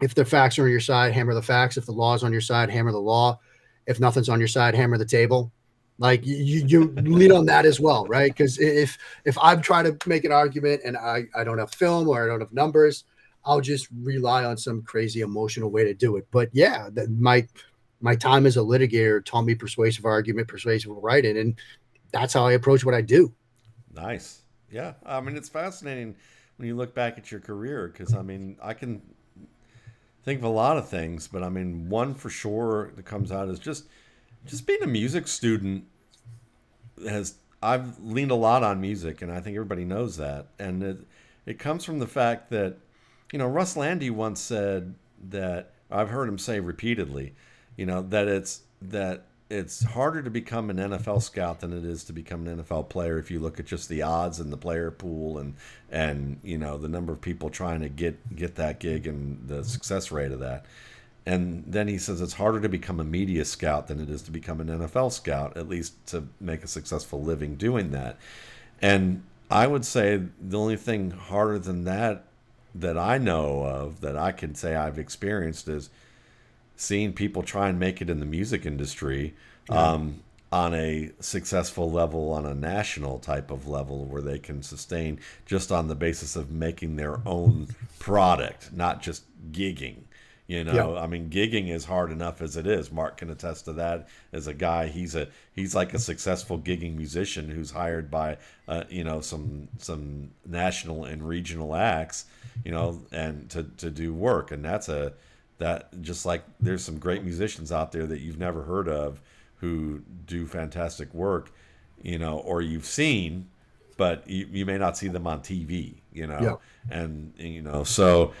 if 0.00 0.14
the 0.14 0.24
facts 0.24 0.58
are 0.58 0.64
on 0.64 0.70
your 0.70 0.80
side, 0.80 1.12
hammer 1.12 1.34
the 1.34 1.42
facts. 1.42 1.76
If 1.76 1.86
the 1.86 1.92
law 1.92 2.14
is 2.14 2.22
on 2.22 2.30
your 2.30 2.40
side, 2.40 2.70
hammer 2.70 2.92
the 2.92 2.98
law. 2.98 3.40
If 3.86 3.98
nothing's 3.98 4.28
on 4.28 4.38
your 4.38 4.48
side, 4.48 4.74
hammer 4.74 4.98
the 4.98 5.04
table. 5.04 5.52
Like 5.98 6.24
you, 6.24 6.64
you 6.66 6.92
lean 6.92 7.32
on 7.32 7.46
that 7.46 7.66
as 7.66 7.80
well, 7.80 8.06
right? 8.06 8.30
Because 8.30 8.58
if 8.60 8.96
if 9.24 9.36
I'm 9.42 9.60
trying 9.60 9.84
to 9.84 10.08
make 10.08 10.24
an 10.24 10.30
argument 10.30 10.82
and 10.84 10.96
I, 10.96 11.24
I 11.34 11.42
don't 11.42 11.58
have 11.58 11.72
film 11.72 12.08
or 12.08 12.24
I 12.24 12.28
don't 12.28 12.40
have 12.40 12.52
numbers, 12.52 13.04
I'll 13.44 13.60
just 13.60 13.88
rely 14.02 14.44
on 14.44 14.56
some 14.56 14.82
crazy 14.82 15.22
emotional 15.22 15.70
way 15.70 15.84
to 15.84 15.94
do 15.94 16.16
it. 16.16 16.28
But 16.30 16.50
yeah, 16.52 16.88
that 16.92 17.10
my 17.10 17.46
my 18.00 18.14
time 18.14 18.46
as 18.46 18.56
a 18.56 18.60
litigator 18.60 19.24
taught 19.24 19.42
me 19.42 19.56
persuasive 19.56 20.04
argument, 20.04 20.46
persuasive 20.46 20.92
writing, 20.92 21.36
and 21.36 21.58
that's 22.12 22.32
how 22.32 22.46
I 22.46 22.52
approach 22.52 22.84
what 22.84 22.94
I 22.94 23.00
do. 23.00 23.32
Nice. 23.92 24.42
Yeah. 24.70 24.94
I 25.04 25.20
mean, 25.20 25.36
it's 25.36 25.48
fascinating 25.48 26.14
when 26.56 26.68
you 26.68 26.76
look 26.76 26.94
back 26.94 27.18
at 27.18 27.30
your 27.30 27.40
career 27.40 27.88
because 27.88 28.14
I 28.14 28.22
mean, 28.22 28.56
I 28.62 28.74
can 28.74 29.02
think 30.24 30.38
of 30.38 30.44
a 30.44 30.48
lot 30.48 30.76
of 30.76 30.88
things, 30.88 31.26
but 31.26 31.42
I 31.42 31.48
mean, 31.48 31.88
one 31.88 32.14
for 32.14 32.30
sure 32.30 32.92
that 32.96 33.04
comes 33.04 33.32
out 33.32 33.48
is 33.48 33.58
just 33.58 33.86
just 34.48 34.66
being 34.66 34.82
a 34.82 34.86
music 34.86 35.28
student 35.28 35.84
has 37.06 37.34
I've 37.62 37.98
leaned 38.00 38.30
a 38.30 38.36
lot 38.36 38.62
on 38.62 38.80
music, 38.80 39.22
and 39.22 39.32
I 39.32 39.40
think 39.40 39.56
everybody 39.56 39.84
knows 39.84 40.16
that, 40.16 40.46
and 40.58 40.82
it 40.82 40.98
it 41.46 41.58
comes 41.58 41.84
from 41.84 41.98
the 41.98 42.06
fact 42.06 42.50
that 42.50 42.76
you 43.32 43.38
know 43.38 43.46
Russ 43.46 43.76
Lande 43.76 44.10
once 44.10 44.40
said 44.40 44.94
that 45.30 45.72
I've 45.90 46.10
heard 46.10 46.28
him 46.28 46.38
say 46.38 46.60
repeatedly, 46.60 47.34
you 47.76 47.86
know 47.86 48.02
that 48.02 48.28
it's 48.28 48.62
that 48.82 49.24
it's 49.50 49.82
harder 49.82 50.22
to 50.22 50.30
become 50.30 50.68
an 50.68 50.76
NFL 50.76 51.22
scout 51.22 51.60
than 51.60 51.72
it 51.72 51.84
is 51.84 52.04
to 52.04 52.12
become 52.12 52.46
an 52.46 52.62
NFL 52.62 52.90
player 52.90 53.18
if 53.18 53.30
you 53.30 53.40
look 53.40 53.58
at 53.58 53.66
just 53.66 53.88
the 53.88 54.02
odds 54.02 54.40
and 54.40 54.52
the 54.52 54.58
player 54.58 54.90
pool 54.90 55.38
and 55.38 55.54
and 55.90 56.38
you 56.42 56.58
know 56.58 56.78
the 56.78 56.88
number 56.88 57.12
of 57.12 57.20
people 57.20 57.50
trying 57.50 57.80
to 57.80 57.88
get 57.88 58.36
get 58.36 58.54
that 58.56 58.78
gig 58.78 59.06
and 59.06 59.48
the 59.48 59.64
success 59.64 60.12
rate 60.12 60.32
of 60.32 60.40
that. 60.40 60.66
And 61.28 61.62
then 61.66 61.88
he 61.88 61.98
says 61.98 62.22
it's 62.22 62.32
harder 62.32 62.58
to 62.58 62.70
become 62.70 63.00
a 63.00 63.04
media 63.04 63.44
scout 63.44 63.88
than 63.88 64.00
it 64.00 64.08
is 64.08 64.22
to 64.22 64.30
become 64.30 64.62
an 64.62 64.68
NFL 64.68 65.12
scout, 65.12 65.58
at 65.58 65.68
least 65.68 66.06
to 66.06 66.26
make 66.40 66.64
a 66.64 66.66
successful 66.66 67.22
living 67.22 67.56
doing 67.56 67.90
that. 67.90 68.16
And 68.80 69.22
I 69.50 69.66
would 69.66 69.84
say 69.84 70.22
the 70.40 70.58
only 70.58 70.76
thing 70.76 71.10
harder 71.10 71.58
than 71.58 71.84
that 71.84 72.24
that 72.74 72.96
I 72.96 73.18
know 73.18 73.62
of 73.62 74.00
that 74.00 74.16
I 74.16 74.32
can 74.32 74.54
say 74.54 74.74
I've 74.74 74.98
experienced 74.98 75.68
is 75.68 75.90
seeing 76.76 77.12
people 77.12 77.42
try 77.42 77.68
and 77.68 77.78
make 77.78 78.00
it 78.00 78.08
in 78.08 78.20
the 78.20 78.26
music 78.26 78.64
industry 78.64 79.34
yeah. 79.68 79.90
um, 79.90 80.20
on 80.50 80.72
a 80.72 81.10
successful 81.20 81.90
level, 81.90 82.32
on 82.32 82.46
a 82.46 82.54
national 82.54 83.18
type 83.18 83.50
of 83.50 83.68
level, 83.68 84.06
where 84.06 84.22
they 84.22 84.38
can 84.38 84.62
sustain 84.62 85.20
just 85.44 85.70
on 85.70 85.88
the 85.88 85.94
basis 85.94 86.36
of 86.36 86.50
making 86.50 86.96
their 86.96 87.20
own 87.26 87.68
product, 87.98 88.72
not 88.72 89.02
just 89.02 89.24
gigging. 89.52 90.04
You 90.48 90.64
know, 90.64 90.94
yeah. 90.94 91.02
I 91.02 91.06
mean, 91.06 91.28
gigging 91.28 91.68
is 91.68 91.84
hard 91.84 92.10
enough 92.10 92.40
as 92.40 92.56
it 92.56 92.66
is. 92.66 92.90
Mark 92.90 93.18
can 93.18 93.28
attest 93.28 93.66
to 93.66 93.74
that. 93.74 94.08
As 94.32 94.46
a 94.46 94.54
guy, 94.54 94.86
he's 94.86 95.14
a 95.14 95.28
he's 95.54 95.74
like 95.74 95.92
a 95.92 95.98
successful 95.98 96.58
gigging 96.58 96.96
musician 96.96 97.50
who's 97.50 97.70
hired 97.70 98.10
by, 98.10 98.38
uh, 98.66 98.84
you 98.88 99.04
know, 99.04 99.20
some 99.20 99.68
some 99.76 100.30
national 100.46 101.04
and 101.04 101.22
regional 101.22 101.74
acts, 101.74 102.24
you 102.64 102.72
know, 102.72 102.98
and 103.12 103.50
to 103.50 103.64
to 103.76 103.90
do 103.90 104.14
work, 104.14 104.50
and 104.50 104.64
that's 104.64 104.88
a 104.88 105.12
that 105.58 106.00
just 106.00 106.24
like 106.24 106.44
there's 106.58 106.82
some 106.82 106.98
great 106.98 107.22
musicians 107.22 107.70
out 107.70 107.92
there 107.92 108.06
that 108.06 108.20
you've 108.20 108.38
never 108.38 108.62
heard 108.62 108.88
of 108.88 109.20
who 109.56 110.00
do 110.26 110.46
fantastic 110.46 111.12
work, 111.12 111.52
you 112.02 112.18
know, 112.18 112.38
or 112.38 112.62
you've 112.62 112.86
seen, 112.86 113.48
but 113.96 114.28
you, 114.28 114.48
you 114.50 114.64
may 114.64 114.78
not 114.78 114.96
see 114.96 115.08
them 115.08 115.26
on 115.26 115.40
TV, 115.40 115.94
you 116.12 116.26
know, 116.26 116.60
yeah. 116.90 116.96
and, 116.96 117.32
you 117.36 117.62
know, 117.62 117.84
so, 117.84 118.32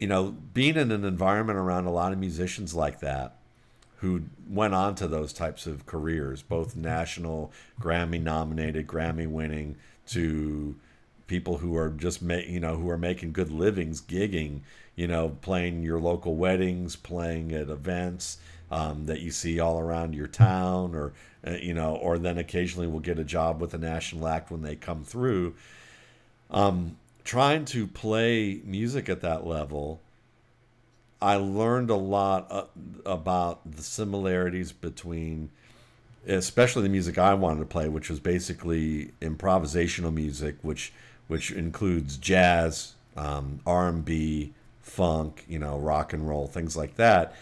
you 0.00 0.08
know, 0.08 0.34
being 0.52 0.76
in 0.76 0.90
an 0.90 1.04
environment 1.04 1.58
around 1.58 1.86
a 1.86 1.92
lot 1.92 2.12
of 2.12 2.18
musicians 2.18 2.74
like 2.74 2.98
that 3.00 3.36
who 3.98 4.22
went 4.48 4.74
on 4.74 4.94
to 4.96 5.06
those 5.06 5.32
types 5.32 5.66
of 5.66 5.86
careers, 5.86 6.42
both 6.42 6.74
national, 6.74 7.52
Grammy 7.78 8.20
nominated, 8.20 8.86
Grammy 8.86 9.28
winning, 9.28 9.76
to 10.08 10.74
people 11.26 11.58
who 11.58 11.76
are 11.76 11.90
just 11.90 12.20
ma- 12.20 12.34
you 12.34 12.58
know 12.58 12.74
who 12.76 12.90
are 12.90 12.98
making 12.98 13.30
good 13.30 13.52
livings 13.52 14.00
gigging 14.00 14.58
you 14.96 15.06
know 15.06 15.28
playing 15.42 15.80
your 15.80 16.00
local 16.00 16.34
weddings 16.34 16.96
playing 16.96 17.52
at 17.52 17.68
events 17.68 18.38
um, 18.72 19.06
that 19.06 19.20
you 19.20 19.30
see 19.30 19.60
all 19.60 19.78
around 19.78 20.12
your 20.12 20.26
town 20.26 20.92
or 20.92 21.12
uh, 21.46 21.52
you 21.52 21.72
know 21.72 21.94
or 21.94 22.18
then 22.18 22.38
occasionally 22.38 22.88
we'll 22.88 23.00
get 23.00 23.18
a 23.18 23.24
job 23.24 23.60
with 23.60 23.72
a 23.74 23.78
national 23.78 24.26
act 24.26 24.50
when 24.50 24.62
they 24.62 24.74
come 24.74 25.04
through. 25.04 25.54
Um, 26.50 26.96
trying 27.24 27.64
to 27.64 27.86
play 27.86 28.60
music 28.64 29.08
at 29.08 29.20
that 29.20 29.46
level 29.46 30.00
i 31.20 31.36
learned 31.36 31.90
a 31.90 31.96
lot 31.96 32.46
uh, 32.50 32.64
about 33.04 33.60
the 33.70 33.82
similarities 33.82 34.72
between 34.72 35.50
especially 36.26 36.82
the 36.82 36.88
music 36.88 37.18
i 37.18 37.34
wanted 37.34 37.60
to 37.60 37.66
play 37.66 37.88
which 37.88 38.10
was 38.10 38.20
basically 38.20 39.12
improvisational 39.20 40.12
music 40.12 40.56
which 40.62 40.92
which 41.30 41.52
includes 41.52 42.16
jazz, 42.16 42.94
um, 43.16 43.60
R&B, 43.64 44.52
funk, 44.82 45.44
you 45.48 45.60
know, 45.60 45.78
rock 45.78 46.12
and 46.12 46.28
roll, 46.28 46.48
things 46.48 46.76
like 46.76 46.96
that, 46.96 47.36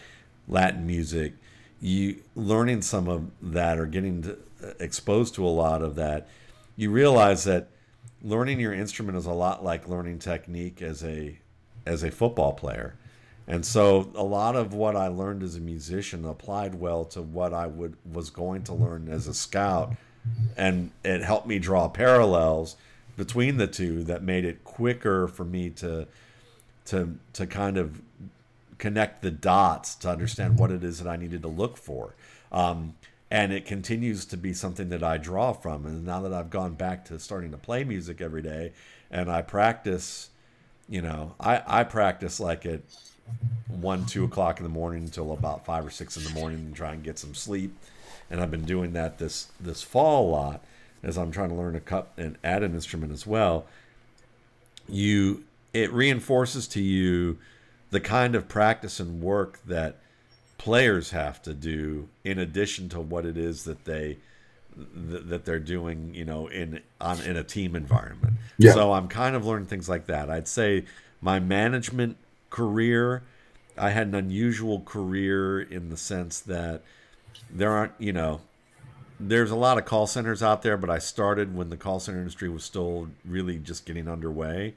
Latin 0.47 0.85
music. 0.85 1.33
You 1.81 2.17
learning 2.35 2.83
some 2.83 3.07
of 3.07 3.31
that 3.41 3.79
or 3.79 3.87
getting 3.87 4.21
to, 4.21 4.37
uh, 4.63 4.73
exposed 4.79 5.33
to 5.35 5.45
a 5.45 5.49
lot 5.49 5.81
of 5.81 5.95
that, 5.95 6.27
you 6.75 6.91
realize 6.91 7.45
that 7.45 7.69
learning 8.21 8.59
your 8.59 8.73
instrument 8.73 9.17
is 9.17 9.25
a 9.25 9.31
lot 9.31 9.63
like 9.63 9.87
learning 9.87 10.19
technique 10.19 10.81
as 10.81 11.03
a 11.03 11.39
as 11.85 12.03
a 12.03 12.11
football 12.11 12.53
player. 12.53 12.95
And 13.47 13.65
so 13.65 14.11
a 14.13 14.23
lot 14.23 14.55
of 14.55 14.73
what 14.75 14.95
I 14.95 15.07
learned 15.07 15.41
as 15.41 15.55
a 15.55 15.59
musician 15.59 16.23
applied 16.23 16.75
well 16.75 17.03
to 17.05 17.21
what 17.21 17.53
I 17.53 17.65
would 17.65 17.95
was 18.11 18.29
going 18.29 18.63
to 18.63 18.73
learn 18.73 19.07
as 19.09 19.27
a 19.27 19.33
scout 19.33 19.95
and 20.57 20.91
it 21.03 21.21
helped 21.21 21.47
me 21.47 21.59
draw 21.59 21.87
parallels 21.87 22.75
between 23.17 23.57
the 23.57 23.67
two 23.67 24.03
that 24.03 24.23
made 24.23 24.45
it 24.45 24.63
quicker 24.63 25.27
for 25.27 25.45
me 25.45 25.69
to 25.69 26.07
to 26.85 27.17
to 27.33 27.47
kind 27.47 27.77
of 27.77 28.01
connect 28.77 29.21
the 29.21 29.31
dots 29.31 29.95
to 29.95 30.09
understand 30.09 30.57
what 30.57 30.71
it 30.71 30.83
is 30.83 30.99
that 30.99 31.09
I 31.09 31.17
needed 31.17 31.41
to 31.41 31.49
look 31.49 31.77
for. 31.77 32.15
Um, 32.51 32.95
and 33.31 33.53
it 33.53 33.65
continues 33.65 34.25
to 34.25 34.37
be 34.37 34.53
something 34.53 34.89
that 34.89 35.03
I 35.03 35.17
draw 35.17 35.53
from. 35.53 35.85
And 35.85 36.05
now 36.05 36.21
that 36.21 36.33
I've 36.33 36.49
gone 36.49 36.73
back 36.73 37.05
to 37.05 37.19
starting 37.19 37.51
to 37.51 37.57
play 37.57 37.83
music 37.83 38.21
every 38.21 38.41
day 38.41 38.73
and 39.11 39.31
I 39.31 39.41
practice 39.41 40.29
you 40.89 41.01
know, 41.03 41.35
I 41.39 41.61
I 41.65 41.83
practice 41.83 42.39
like 42.39 42.65
at 42.65 42.81
one, 43.67 44.05
two 44.05 44.23
o'clock 44.23 44.57
in 44.57 44.63
the 44.63 44.69
morning 44.69 45.03
until 45.03 45.31
about 45.31 45.65
five 45.65 45.85
or 45.85 45.91
six 45.91 46.17
in 46.17 46.23
the 46.23 46.31
morning 46.31 46.59
and 46.59 46.75
try 46.75 46.93
and 46.93 47.03
get 47.03 47.19
some 47.19 47.35
sleep. 47.35 47.77
And 48.31 48.41
I've 48.41 48.51
been 48.51 48.65
doing 48.65 48.93
that 48.93 49.19
this 49.19 49.47
this 49.59 49.83
fall 49.83 50.27
a 50.27 50.31
lot 50.31 50.63
as 51.03 51.17
I'm 51.17 51.31
trying 51.31 51.49
to 51.49 51.55
learn 51.55 51.75
a 51.75 51.79
cut 51.79 52.11
and 52.17 52.37
add 52.43 52.63
an 52.63 52.73
instrument 52.73 53.13
as 53.13 53.27
well. 53.27 53.65
You 54.87 55.43
it 55.73 55.93
reinforces 55.93 56.67
to 56.69 56.81
you 56.81 57.37
the 57.91 57.99
kind 57.99 58.33
of 58.33 58.47
practice 58.47 58.99
and 58.99 59.21
work 59.21 59.59
that 59.67 59.97
players 60.59 61.09
have 61.09 61.41
to 61.41 61.55
do 61.55 62.07
in 62.23 62.37
addition 62.37 62.89
to 62.89 62.99
what 62.99 63.25
it 63.25 63.37
is 63.37 63.63
that 63.63 63.85
they 63.85 64.17
that 64.75 65.45
they're 65.45 65.59
doing, 65.59 66.13
you 66.13 66.23
know, 66.23 66.47
in 66.47 66.81
on 67.01 67.19
in 67.21 67.35
a 67.35 67.43
team 67.43 67.75
environment. 67.75 68.35
Yeah. 68.59 68.73
So 68.73 68.93
I'm 68.93 69.07
kind 69.07 69.35
of 69.35 69.45
learning 69.45 69.65
things 69.65 69.89
like 69.89 70.05
that. 70.05 70.29
I'd 70.29 70.47
say 70.47 70.85
my 71.21 71.39
management 71.39 72.17
career, 72.51 73.23
I 73.77 73.89
had 73.89 74.07
an 74.07 74.15
unusual 74.15 74.81
career 74.81 75.59
in 75.61 75.89
the 75.89 75.97
sense 75.97 76.39
that 76.41 76.83
there 77.49 77.71
aren't, 77.71 77.93
you 77.97 78.13
know, 78.13 78.41
there's 79.19 79.51
a 79.51 79.55
lot 79.55 79.77
of 79.77 79.85
call 79.85 80.07
centers 80.07 80.43
out 80.43 80.61
there, 80.61 80.77
but 80.77 80.89
I 80.89 80.99
started 80.99 81.55
when 81.55 81.69
the 81.69 81.77
call 81.77 81.99
center 81.99 82.19
industry 82.19 82.49
was 82.49 82.63
still 82.63 83.09
really 83.25 83.57
just 83.57 83.85
getting 83.85 84.07
underway. 84.07 84.75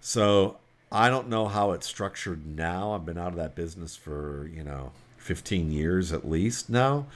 So 0.00 0.56
I 0.90 1.08
don't 1.08 1.28
know 1.28 1.46
how 1.46 1.72
it's 1.72 1.86
structured 1.86 2.46
now. 2.46 2.92
I've 2.92 3.04
been 3.04 3.18
out 3.18 3.28
of 3.28 3.36
that 3.36 3.54
business 3.54 3.94
for, 3.96 4.50
you 4.52 4.64
know, 4.64 4.92
15 5.26 5.72
years 5.72 6.12
at 6.12 6.28
least 6.28 6.70
now. 6.70 7.06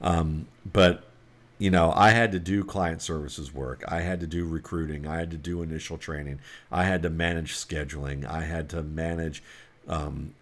Um, 0.00 0.48
but 0.70 1.04
you 1.58 1.70
know, 1.70 1.92
I 1.94 2.10
had 2.10 2.32
to 2.32 2.38
do 2.38 2.64
client 2.64 3.02
services 3.02 3.52
work. 3.52 3.84
I 3.86 4.00
had 4.00 4.20
to 4.20 4.26
do 4.26 4.46
recruiting. 4.46 5.06
I 5.06 5.18
had 5.18 5.30
to 5.30 5.36
do 5.36 5.62
initial 5.62 5.98
training. 5.98 6.40
I 6.72 6.84
had 6.84 7.02
to 7.02 7.10
manage 7.10 7.54
scheduling. 7.54 8.24
I 8.24 8.44
had 8.44 8.70
to 8.70 8.82
manage, 8.82 9.42
um, 9.86 10.34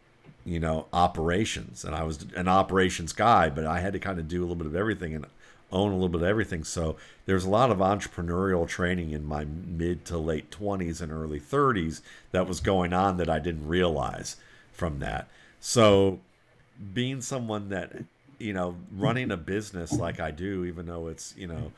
you 0.44 0.60
know, 0.60 0.86
operations. 0.92 1.84
And 1.84 1.92
I 1.92 2.04
was 2.04 2.24
an 2.36 2.46
operations 2.46 3.12
guy, 3.12 3.50
but 3.50 3.66
I 3.66 3.80
had 3.80 3.94
to 3.94 3.98
kind 3.98 4.20
of 4.20 4.28
do 4.28 4.40
a 4.40 4.44
little 4.44 4.54
bit 4.54 4.68
of 4.68 4.76
everything 4.76 5.12
and 5.12 5.26
own 5.72 5.90
a 5.90 5.94
little 5.94 6.08
bit 6.08 6.22
of 6.22 6.28
everything. 6.28 6.62
So 6.62 6.96
there's 7.26 7.44
a 7.44 7.50
lot 7.50 7.72
of 7.72 7.78
entrepreneurial 7.78 8.68
training 8.68 9.10
in 9.10 9.26
my 9.26 9.44
mid 9.44 10.04
to 10.06 10.18
late 10.18 10.52
20s 10.52 11.00
and 11.00 11.10
early 11.10 11.40
30s 11.40 12.00
that 12.30 12.46
was 12.46 12.60
going 12.60 12.92
on 12.92 13.16
that 13.16 13.28
I 13.28 13.40
didn't 13.40 13.66
realize 13.66 14.36
from 14.72 15.00
that. 15.00 15.28
So 15.58 16.20
being 16.94 17.20
someone 17.20 17.70
that 17.70 17.92
you 18.38 18.52
know, 18.52 18.76
running 18.92 19.30
a 19.30 19.36
business 19.36 19.92
like 19.92 20.20
I 20.20 20.30
do, 20.30 20.64
even 20.64 20.86
though 20.86 21.08
it's, 21.08 21.34
you 21.36 21.46
know, 21.46 21.72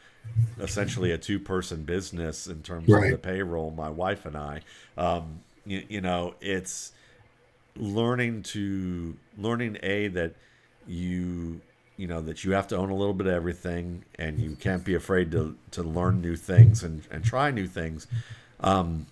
essentially 0.59 1.13
a 1.13 1.19
two 1.19 1.39
person 1.39 1.85
business 1.85 2.47
in 2.47 2.63
terms 2.63 2.89
right. 2.89 3.05
of 3.05 3.11
the 3.13 3.19
payroll, 3.19 3.71
my 3.71 3.89
wife 3.89 4.27
and 4.27 4.37
I, 4.37 4.61
um, 4.99 5.41
you, 5.65 5.83
you 5.89 6.01
know, 6.01 6.35
it's 6.41 6.93
learning 7.77 8.43
to, 8.43 9.17
learning 9.39 9.79
A, 9.83 10.09
that 10.09 10.35
you, 10.87 11.61
you 11.97 12.07
know, 12.07 12.21
that 12.21 12.45
you 12.45 12.53
have 12.53 12.69
to 12.69 12.77
own 12.77 12.91
a 12.91 12.95
little 12.95 13.15
bit 13.15 13.27
of 13.27 13.33
everything 13.33 14.05
and 14.19 14.39
you 14.39 14.57
can't 14.57 14.85
be 14.85 14.95
afraid 14.95 15.31
to, 15.33 15.57
to 15.73 15.83
learn 15.83 16.21
new 16.21 16.37
things 16.37 16.83
and, 16.83 17.03
and 17.11 17.25
try 17.25 17.51
new 17.51 17.67
things. 17.67 18.07
Um, 18.61 19.07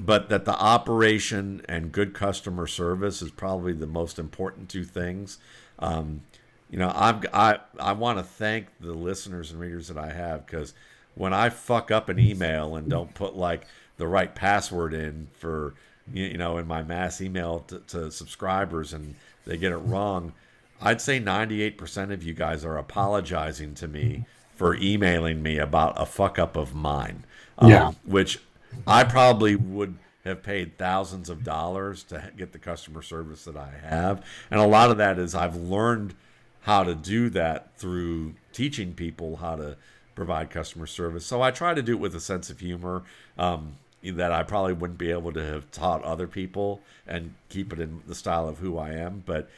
but 0.00 0.28
that 0.28 0.44
the 0.44 0.56
operation 0.58 1.62
and 1.68 1.90
good 1.90 2.14
customer 2.14 2.66
service 2.66 3.20
is 3.20 3.30
probably 3.30 3.72
the 3.72 3.86
most 3.86 4.18
important 4.18 4.68
two 4.68 4.84
things. 4.84 5.38
Um, 5.78 6.22
you 6.70 6.78
know, 6.78 6.92
I'm 6.94 7.22
I 7.32 7.58
I 7.78 7.92
want 7.92 8.18
to 8.18 8.24
thank 8.24 8.66
the 8.80 8.92
listeners 8.92 9.50
and 9.50 9.60
readers 9.60 9.88
that 9.88 9.98
I 9.98 10.12
have 10.12 10.46
because 10.46 10.74
when 11.14 11.32
I 11.32 11.48
fuck 11.48 11.90
up 11.90 12.08
an 12.08 12.18
email 12.18 12.76
and 12.76 12.88
don't 12.88 13.14
put 13.14 13.36
like 13.36 13.66
the 13.96 14.06
right 14.06 14.34
password 14.34 14.94
in 14.94 15.28
for 15.32 15.74
you 16.12 16.36
know 16.38 16.58
in 16.58 16.66
my 16.66 16.82
mass 16.82 17.20
email 17.20 17.60
to, 17.68 17.78
to 17.88 18.10
subscribers 18.10 18.92
and 18.92 19.14
they 19.46 19.56
get 19.56 19.72
it 19.72 19.78
wrong, 19.78 20.32
I'd 20.80 21.00
say 21.00 21.18
98% 21.20 22.12
of 22.12 22.22
you 22.22 22.34
guys 22.34 22.64
are 22.64 22.76
apologizing 22.76 23.74
to 23.76 23.88
me 23.88 24.26
for 24.54 24.76
emailing 24.76 25.42
me 25.42 25.58
about 25.58 26.00
a 26.00 26.04
fuck 26.04 26.38
up 26.38 26.56
of 26.56 26.74
mine. 26.74 27.24
Um, 27.58 27.70
yeah. 27.70 27.92
Which 28.04 28.40
I 28.86 29.04
probably 29.04 29.56
would 29.56 29.96
have 30.24 30.42
paid 30.42 30.78
thousands 30.78 31.28
of 31.28 31.44
dollars 31.44 32.02
to 32.04 32.30
get 32.36 32.52
the 32.52 32.58
customer 32.58 33.02
service 33.02 33.44
that 33.44 33.56
I 33.56 33.72
have. 33.82 34.24
And 34.50 34.60
a 34.60 34.66
lot 34.66 34.90
of 34.90 34.98
that 34.98 35.18
is 35.18 35.34
I've 35.34 35.56
learned– 35.56 36.14
how 36.68 36.84
to 36.84 36.94
do 36.94 37.30
that 37.30 37.74
through 37.78 38.34
teaching 38.52 38.92
people 38.92 39.36
how 39.36 39.56
to 39.56 39.74
provide 40.14 40.50
customer 40.50 40.86
service. 40.86 41.24
So 41.24 41.40
I 41.40 41.50
try 41.50 41.72
to 41.72 41.82
do 41.82 41.92
it 41.92 41.98
with 41.98 42.14
a 42.14 42.20
sense 42.20 42.50
of 42.50 42.60
humor 42.60 43.04
um, 43.38 43.76
that 44.02 44.32
I 44.32 44.42
probably 44.42 44.74
wouldn't 44.74 44.98
be 44.98 45.10
able 45.10 45.32
to 45.32 45.42
have 45.42 45.70
taught 45.70 46.02
other 46.04 46.26
people 46.26 46.82
and 47.06 47.32
keep 47.48 47.72
it 47.72 47.80
in 47.80 48.02
the 48.06 48.14
style 48.14 48.46
of 48.46 48.58
who 48.58 48.76
I 48.76 48.90
am. 48.90 49.22
But 49.24 49.48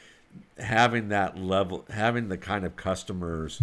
having 0.59 1.09
that 1.09 1.37
level, 1.37 1.85
having 1.91 2.29
the 2.29 2.39
kind 2.39 2.65
of 2.65 2.77
customers, 2.77 3.61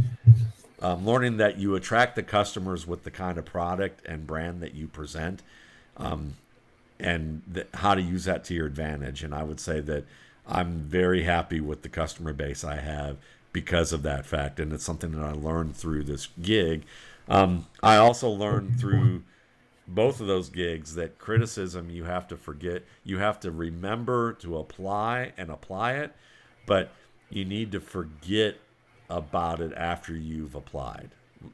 um, 0.82 1.05
learning 1.05 1.38
that 1.38 1.57
you 1.57 1.75
attract 1.75 2.15
the 2.15 2.23
customers 2.23 2.86
with 2.86 3.03
the 3.03 3.11
kind 3.11 3.38
of 3.38 3.45
product 3.45 4.05
and 4.05 4.28
brand 4.28 4.61
that 4.61 4.75
you 4.75 4.88
present, 4.88 5.41
um, 5.97 6.36
and 6.99 7.41
th- 7.53 7.67
how 7.73 7.95
to 7.95 8.01
use 8.01 8.25
that 8.25 8.43
to 8.45 8.53
your 8.53 8.67
advantage. 8.67 9.23
And 9.23 9.34
I 9.34 9.43
would 9.43 9.59
say 9.59 9.80
that 9.82 10.05
I'm 10.47 10.80
very 10.80 11.23
happy 11.23 11.59
with 11.59 11.82
the 11.82 11.89
customer 11.89 12.34
base 12.34 12.63
I 12.63 12.75
have 12.75 13.17
because 13.51 13.91
of 13.91 14.03
that 14.03 14.25
fact, 14.25 14.59
and 14.59 14.71
it's 14.71 14.84
something 14.84 15.11
that 15.11 15.23
I 15.23 15.32
learned 15.32 15.75
through 15.75 16.03
this 16.03 16.28
gig. 16.41 16.84
Um, 17.28 17.65
I 17.82 17.97
also 17.97 18.30
learned 18.30 18.80
through 18.80 19.23
both 19.88 20.21
of 20.21 20.28
those 20.28 20.49
gigs 20.49 20.95
that 20.95 21.17
criticism 21.17 21.89
you 21.89 22.03
have 22.03 22.28
to 22.28 22.38
forget, 22.38 22.84
you 23.03 23.17
have 23.17 23.39
to 23.39 23.51
remember 23.51 24.34
to 24.34 24.57
apply 24.57 25.34
and 25.38 25.49
apply 25.49 25.93
it, 25.93 26.13
but 26.65 26.91
you 27.30 27.45
need 27.45 27.71
to 27.71 27.80
forget 27.80 28.57
about 29.10 29.62
it 29.62 29.74
after 29.74 30.16
you've 30.16 30.55
applied, 30.55 31.10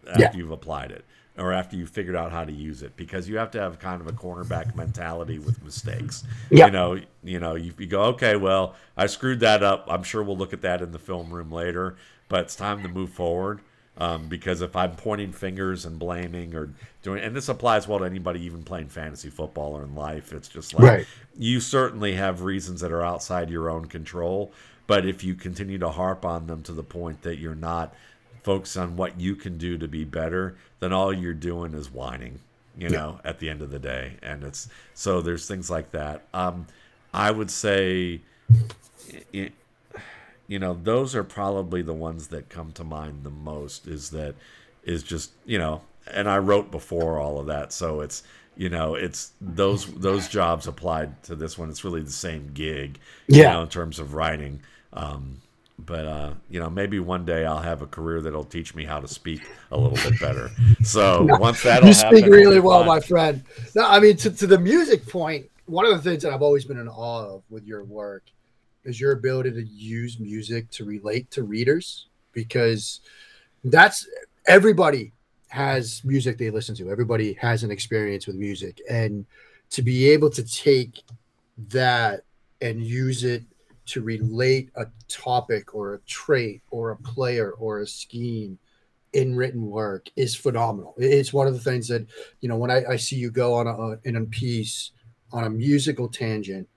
after 0.07 0.21
yeah. 0.21 0.33
you've 0.33 0.51
applied 0.51 0.91
it 0.91 1.05
or 1.37 1.51
after 1.51 1.75
you've 1.75 1.89
figured 1.89 2.15
out 2.15 2.31
how 2.31 2.45
to 2.45 2.51
use 2.51 2.83
it 2.83 2.95
because 2.95 3.27
you 3.27 3.37
have 3.37 3.49
to 3.51 3.59
have 3.59 3.79
kind 3.79 4.01
of 4.01 4.07
a 4.07 4.11
cornerback 4.11 4.75
mentality 4.75 5.39
with 5.39 5.63
mistakes. 5.63 6.23
Yep. 6.51 6.67
You 6.67 6.71
know, 6.71 6.99
you 7.23 7.39
know, 7.39 7.55
you, 7.55 7.73
you, 7.77 7.87
go, 7.87 8.03
okay, 8.03 8.35
well, 8.35 8.75
I 8.95 9.07
screwed 9.07 9.39
that 9.39 9.63
up. 9.63 9.85
I'm 9.89 10.03
sure 10.03 10.21
we'll 10.21 10.37
look 10.37 10.53
at 10.53 10.61
that 10.61 10.81
in 10.81 10.91
the 10.91 10.99
film 10.99 11.31
room 11.31 11.51
later, 11.51 11.95
but 12.29 12.41
it's 12.41 12.55
time 12.55 12.83
to 12.83 12.89
move 12.89 13.09
forward. 13.09 13.61
Um, 13.95 14.27
because 14.27 14.61
if 14.63 14.75
I'm 14.75 14.95
pointing 14.95 15.31
fingers 15.31 15.85
and 15.85 15.99
blaming 15.99 16.55
or 16.55 16.71
doing, 17.03 17.23
and 17.23 17.35
this 17.35 17.47
applies 17.47 17.87
well 17.87 17.99
to 17.99 18.05
anybody 18.05 18.41
even 18.41 18.63
playing 18.63 18.87
fantasy 18.87 19.29
football 19.29 19.73
or 19.73 19.83
in 19.83 19.93
life, 19.93 20.33
it's 20.33 20.47
just 20.47 20.73
like 20.73 20.83
right. 20.83 21.05
you 21.37 21.59
certainly 21.59 22.13
have 22.15 22.41
reasons 22.41 22.81
that 22.81 22.91
are 22.91 23.03
outside 23.03 23.51
your 23.51 23.69
own 23.69 23.85
control. 23.85 24.51
But 24.87 25.05
if 25.05 25.23
you 25.23 25.35
continue 25.35 25.77
to 25.79 25.89
harp 25.89 26.25
on 26.25 26.47
them 26.47 26.61
to 26.63 26.73
the 26.73 26.83
point 26.83 27.21
that 27.21 27.37
you're 27.37 27.55
not 27.55 27.93
focus 28.43 28.75
on 28.75 28.97
what 28.97 29.19
you 29.19 29.35
can 29.35 29.57
do 29.57 29.77
to 29.77 29.87
be 29.87 30.03
better, 30.03 30.55
then 30.79 30.91
all 30.91 31.13
you're 31.13 31.33
doing 31.33 31.73
is 31.73 31.89
whining, 31.89 32.39
you 32.77 32.89
know, 32.89 33.19
yeah. 33.23 33.29
at 33.29 33.39
the 33.39 33.49
end 33.49 33.61
of 33.61 33.71
the 33.71 33.79
day. 33.79 34.17
And 34.21 34.43
it's 34.43 34.67
so 34.93 35.21
there's 35.21 35.47
things 35.47 35.71
like 35.71 35.91
that. 35.91 36.23
Um, 36.33 36.67
I 37.13 37.31
would 37.31 37.49
say, 37.49 38.21
it, 39.31 39.53
you 40.47 40.59
know, 40.59 40.73
those 40.73 41.15
are 41.15 41.23
probably 41.23 41.81
the 41.81 41.93
ones 41.93 42.27
that 42.27 42.49
come 42.49 42.71
to 42.73 42.83
mind 42.83 43.23
the 43.23 43.29
most. 43.29 43.87
Is 43.87 44.09
that 44.09 44.35
is 44.83 45.03
just 45.03 45.31
you 45.45 45.57
know, 45.57 45.81
and 46.11 46.29
I 46.29 46.37
wrote 46.37 46.69
before 46.69 47.19
all 47.19 47.39
of 47.39 47.45
that, 47.47 47.71
so 47.71 48.01
it's 48.01 48.23
you 48.55 48.69
know 48.69 48.95
it's 48.95 49.31
those 49.41 49.85
those 49.93 50.27
jobs 50.27 50.67
applied 50.67 51.23
to 51.23 51.35
this 51.35 51.57
one. 51.57 51.69
It's 51.69 51.83
really 51.83 52.01
the 52.01 52.11
same 52.11 52.51
gig, 52.53 52.99
yeah. 53.27 53.37
you 53.37 53.49
know, 53.49 53.61
in 53.63 53.69
terms 53.69 53.99
of 53.99 54.13
writing. 54.13 54.61
Um, 54.93 55.41
but 55.79 56.05
uh, 56.05 56.33
you 56.49 56.59
know, 56.59 56.69
maybe 56.69 56.99
one 56.99 57.25
day 57.25 57.45
I'll 57.45 57.59
have 57.59 57.81
a 57.81 57.87
career 57.87 58.21
that'll 58.21 58.43
teach 58.43 58.75
me 58.75 58.85
how 58.85 58.99
to 58.99 59.07
speak 59.07 59.41
a 59.71 59.77
little 59.77 59.97
bit 60.09 60.19
better. 60.19 60.51
So 60.83 61.23
no, 61.27 61.37
once 61.37 61.63
that 61.63 61.83
you 61.83 61.93
speak 61.93 62.25
really 62.25 62.59
well, 62.59 62.79
fun. 62.79 62.87
my 62.87 62.99
friend. 62.99 63.43
No, 63.75 63.87
I 63.87 63.99
mean 63.99 64.17
to, 64.17 64.29
to 64.29 64.47
the 64.47 64.59
music. 64.59 65.01
One 65.65 65.85
of 65.85 65.91
the 65.91 66.09
things 66.09 66.23
that 66.23 66.33
I've 66.33 66.41
always 66.41 66.65
been 66.65 66.79
in 66.79 66.87
awe 66.87 67.35
of 67.35 67.43
with 67.49 67.65
your 67.65 67.83
work 67.83 68.23
is 68.83 68.99
your 68.99 69.13
ability 69.13 69.51
to 69.51 69.63
use 69.63 70.19
music 70.19 70.69
to 70.71 70.85
relate 70.85 71.31
to 71.31 71.43
readers 71.43 72.07
because 72.33 72.99
that's 73.63 74.07
everybody 74.45 75.13
has 75.53 76.01
music 76.03 76.39
they 76.39 76.49
listen 76.49 76.73
to. 76.73 76.89
Everybody 76.89 77.33
has 77.33 77.63
an 77.63 77.69
experience 77.69 78.25
with 78.25 78.35
music, 78.35 78.81
and 78.89 79.23
to 79.69 79.83
be 79.83 80.09
able 80.09 80.31
to 80.31 80.43
take 80.43 81.03
that 81.69 82.21
and 82.61 82.81
use 82.81 83.23
it 83.23 83.43
to 83.85 84.01
relate 84.01 84.71
a 84.75 84.87
topic 85.07 85.75
or 85.75 85.93
a 85.93 85.99
trait 86.07 86.63
or 86.71 86.89
a 86.89 86.97
player 86.97 87.51
or 87.51 87.79
a 87.79 87.87
scheme 87.87 88.57
in 89.11 89.35
written 89.35 89.67
work 89.67 90.07
is 90.15 90.35
phenomenal. 90.35 90.95
It's 90.97 91.31
one 91.31 91.45
of 91.45 91.53
the 91.53 91.59
things 91.59 91.87
that 91.89 92.07
you 92.41 92.49
know 92.49 92.57
when 92.57 92.71
I, 92.71 92.83
I 92.89 92.95
see 92.95 93.17
you 93.17 93.29
go 93.29 93.53
on 93.53 93.67
a 93.67 93.99
in 94.07 94.15
a 94.15 94.25
piece 94.25 94.89
on 95.31 95.43
a 95.43 95.49
musical 95.51 96.07
tangent. 96.07 96.67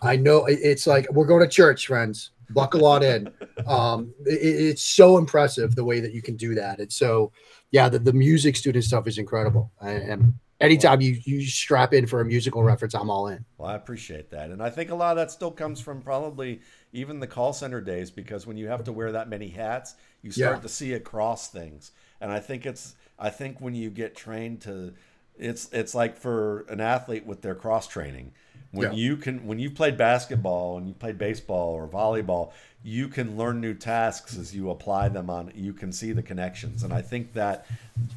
I 0.00 0.16
know 0.16 0.46
it's 0.46 0.86
like 0.86 1.06
we're 1.12 1.26
going 1.26 1.42
to 1.42 1.54
church, 1.54 1.86
friends. 1.86 2.30
Buckle 2.48 2.86
on 2.86 3.02
in. 3.02 3.30
Um, 3.66 4.12
it, 4.26 4.40
it's 4.40 4.82
so 4.82 5.18
impressive 5.18 5.76
the 5.76 5.84
way 5.84 6.00
that 6.00 6.12
you 6.12 6.20
can 6.20 6.36
do 6.36 6.54
that. 6.56 6.80
And 6.80 6.92
so, 6.92 7.30
yeah, 7.72 7.88
the, 7.88 7.98
the 7.98 8.12
music 8.12 8.54
student 8.56 8.84
stuff 8.84 9.06
is 9.08 9.18
incredible. 9.18 9.72
And 9.80 10.34
anytime 10.60 11.00
you 11.00 11.18
you 11.24 11.44
strap 11.44 11.92
in 11.92 12.06
for 12.06 12.20
a 12.20 12.24
musical 12.24 12.62
reference, 12.62 12.94
I'm 12.94 13.10
all 13.10 13.26
in. 13.26 13.44
Well, 13.58 13.68
I 13.70 13.74
appreciate 13.74 14.30
that, 14.30 14.50
and 14.50 14.62
I 14.62 14.70
think 14.70 14.90
a 14.90 14.94
lot 14.94 15.10
of 15.12 15.16
that 15.16 15.30
still 15.32 15.50
comes 15.50 15.80
from 15.80 16.00
probably 16.02 16.60
even 16.92 17.18
the 17.18 17.26
call 17.26 17.52
center 17.52 17.80
days 17.80 18.10
because 18.10 18.46
when 18.46 18.56
you 18.56 18.68
have 18.68 18.84
to 18.84 18.92
wear 18.92 19.10
that 19.12 19.28
many 19.28 19.48
hats, 19.48 19.94
you 20.22 20.30
start 20.30 20.56
Yeah. 20.58 20.62
to 20.62 20.68
see 20.68 20.92
across 20.92 21.48
things, 21.48 21.90
and 22.20 22.30
I 22.30 22.38
think 22.38 22.64
it's 22.66 22.94
I 23.18 23.30
think 23.30 23.60
when 23.60 23.74
you 23.74 23.90
get 23.90 24.14
trained 24.14 24.60
to, 24.62 24.92
it's 25.36 25.68
it's 25.72 25.94
like 25.94 26.16
for 26.16 26.60
an 26.68 26.80
athlete 26.80 27.26
with 27.26 27.42
their 27.42 27.54
cross 27.54 27.88
training. 27.88 28.32
When 28.72 28.92
Yeah. 28.92 28.98
you 28.98 29.16
can, 29.16 29.46
when 29.46 29.58
you 29.58 29.70
played 29.70 29.96
basketball 29.98 30.78
and 30.78 30.88
you 30.88 30.94
played 30.94 31.18
baseball 31.18 31.74
or 31.74 31.86
volleyball, 31.86 32.52
you 32.82 33.06
can 33.06 33.36
learn 33.36 33.60
new 33.60 33.74
tasks 33.74 34.36
as 34.36 34.54
you 34.54 34.70
apply 34.70 35.08
them 35.10 35.30
on. 35.30 35.52
You 35.54 35.72
can 35.72 35.92
see 35.92 36.12
the 36.12 36.22
connections, 36.22 36.82
and 36.82 36.92
I 36.92 37.02
think 37.02 37.34
that 37.34 37.66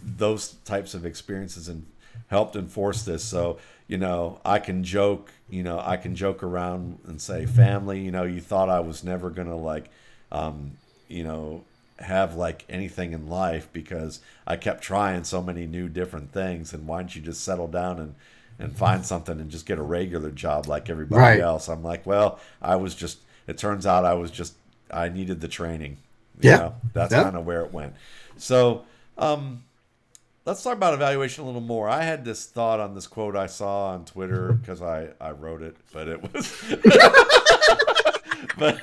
those 0.02 0.54
types 0.66 0.94
of 0.94 1.06
experiences 1.06 1.68
and 1.68 1.86
helped 2.28 2.56
enforce 2.56 3.04
this. 3.04 3.24
So 3.24 3.60
you 3.88 3.98
know, 3.98 4.40
I 4.44 4.58
can 4.58 4.84
joke. 4.84 5.32
You 5.50 5.62
know, 5.62 5.80
I 5.80 5.98
can 5.98 6.16
joke 6.16 6.42
around 6.42 7.00
and 7.06 7.22
say, 7.22 7.46
"Family, 7.46 8.00
you 8.00 8.10
know, 8.12 8.24
you 8.24 8.42
thought 8.42 8.70
I 8.70 8.80
was 8.80 9.04
never 9.04 9.30
gonna 9.30 9.58
like, 9.58 9.90
um, 10.32 10.78
you 11.08 11.24
know." 11.24 11.64
have 12.00 12.36
like 12.36 12.66
anything 12.68 13.14
in 13.14 13.30
life 13.30 13.70
because 13.72 14.20
I 14.46 14.58
kept 14.58 14.84
trying 14.84 15.24
so 15.24 15.42
many 15.42 15.66
new 15.66 15.88
different 15.88 16.34
things 16.34 16.74
and 16.74 16.86
why 16.86 17.00
don't 17.00 17.16
you 17.16 17.22
just 17.22 17.42
settle 17.42 17.70
down 17.70 18.00
and 18.00 18.16
and 18.60 18.76
find 18.76 19.06
something 19.06 19.40
and 19.40 19.50
just 19.52 19.66
get 19.66 19.78
a 19.78 19.84
regular 19.84 20.32
job 20.32 20.68
like 20.68 20.90
everybody 20.90 21.22
Right. 21.22 21.40
else. 21.40 21.68
I'm 21.68 21.84
like, 21.84 22.06
well, 22.06 22.40
I 22.62 22.76
was 22.78 22.96
just 22.96 23.20
it 23.48 23.58
turns 23.58 23.86
out 23.86 24.06
I 24.06 24.14
was 24.14 24.32
just 24.32 24.54
I 24.92 25.10
needed 25.10 25.42
the 25.42 25.48
training. 25.48 25.98
You 26.42 26.50
Yeah. 26.52 26.58
know, 26.58 26.76
that's 26.94 27.12
Yeah. 27.14 27.24
kind 27.24 27.36
of 27.36 27.46
where 27.46 27.62
it 27.62 27.74
went. 27.74 27.94
So, 28.38 28.84
um 29.18 29.64
let's 30.46 30.62
talk 30.62 30.74
about 30.74 30.94
evaluation 30.94 31.44
a 31.44 31.48
little 31.48 31.60
more. 31.62 31.90
I 31.90 32.04
had 32.04 32.24
this 32.24 32.46
thought 32.46 32.80
on 32.80 32.94
this 32.94 33.08
quote 33.08 33.36
I 33.36 33.48
saw 33.48 33.88
on 33.94 34.06
Twitter 34.06 34.54
because 34.54 34.82
I, 34.82 35.10
I 35.20 35.32
wrote 35.32 35.62
it, 35.64 35.76
but 35.92 36.08
it 36.08 36.22
was 36.34 36.54
but 38.58 38.82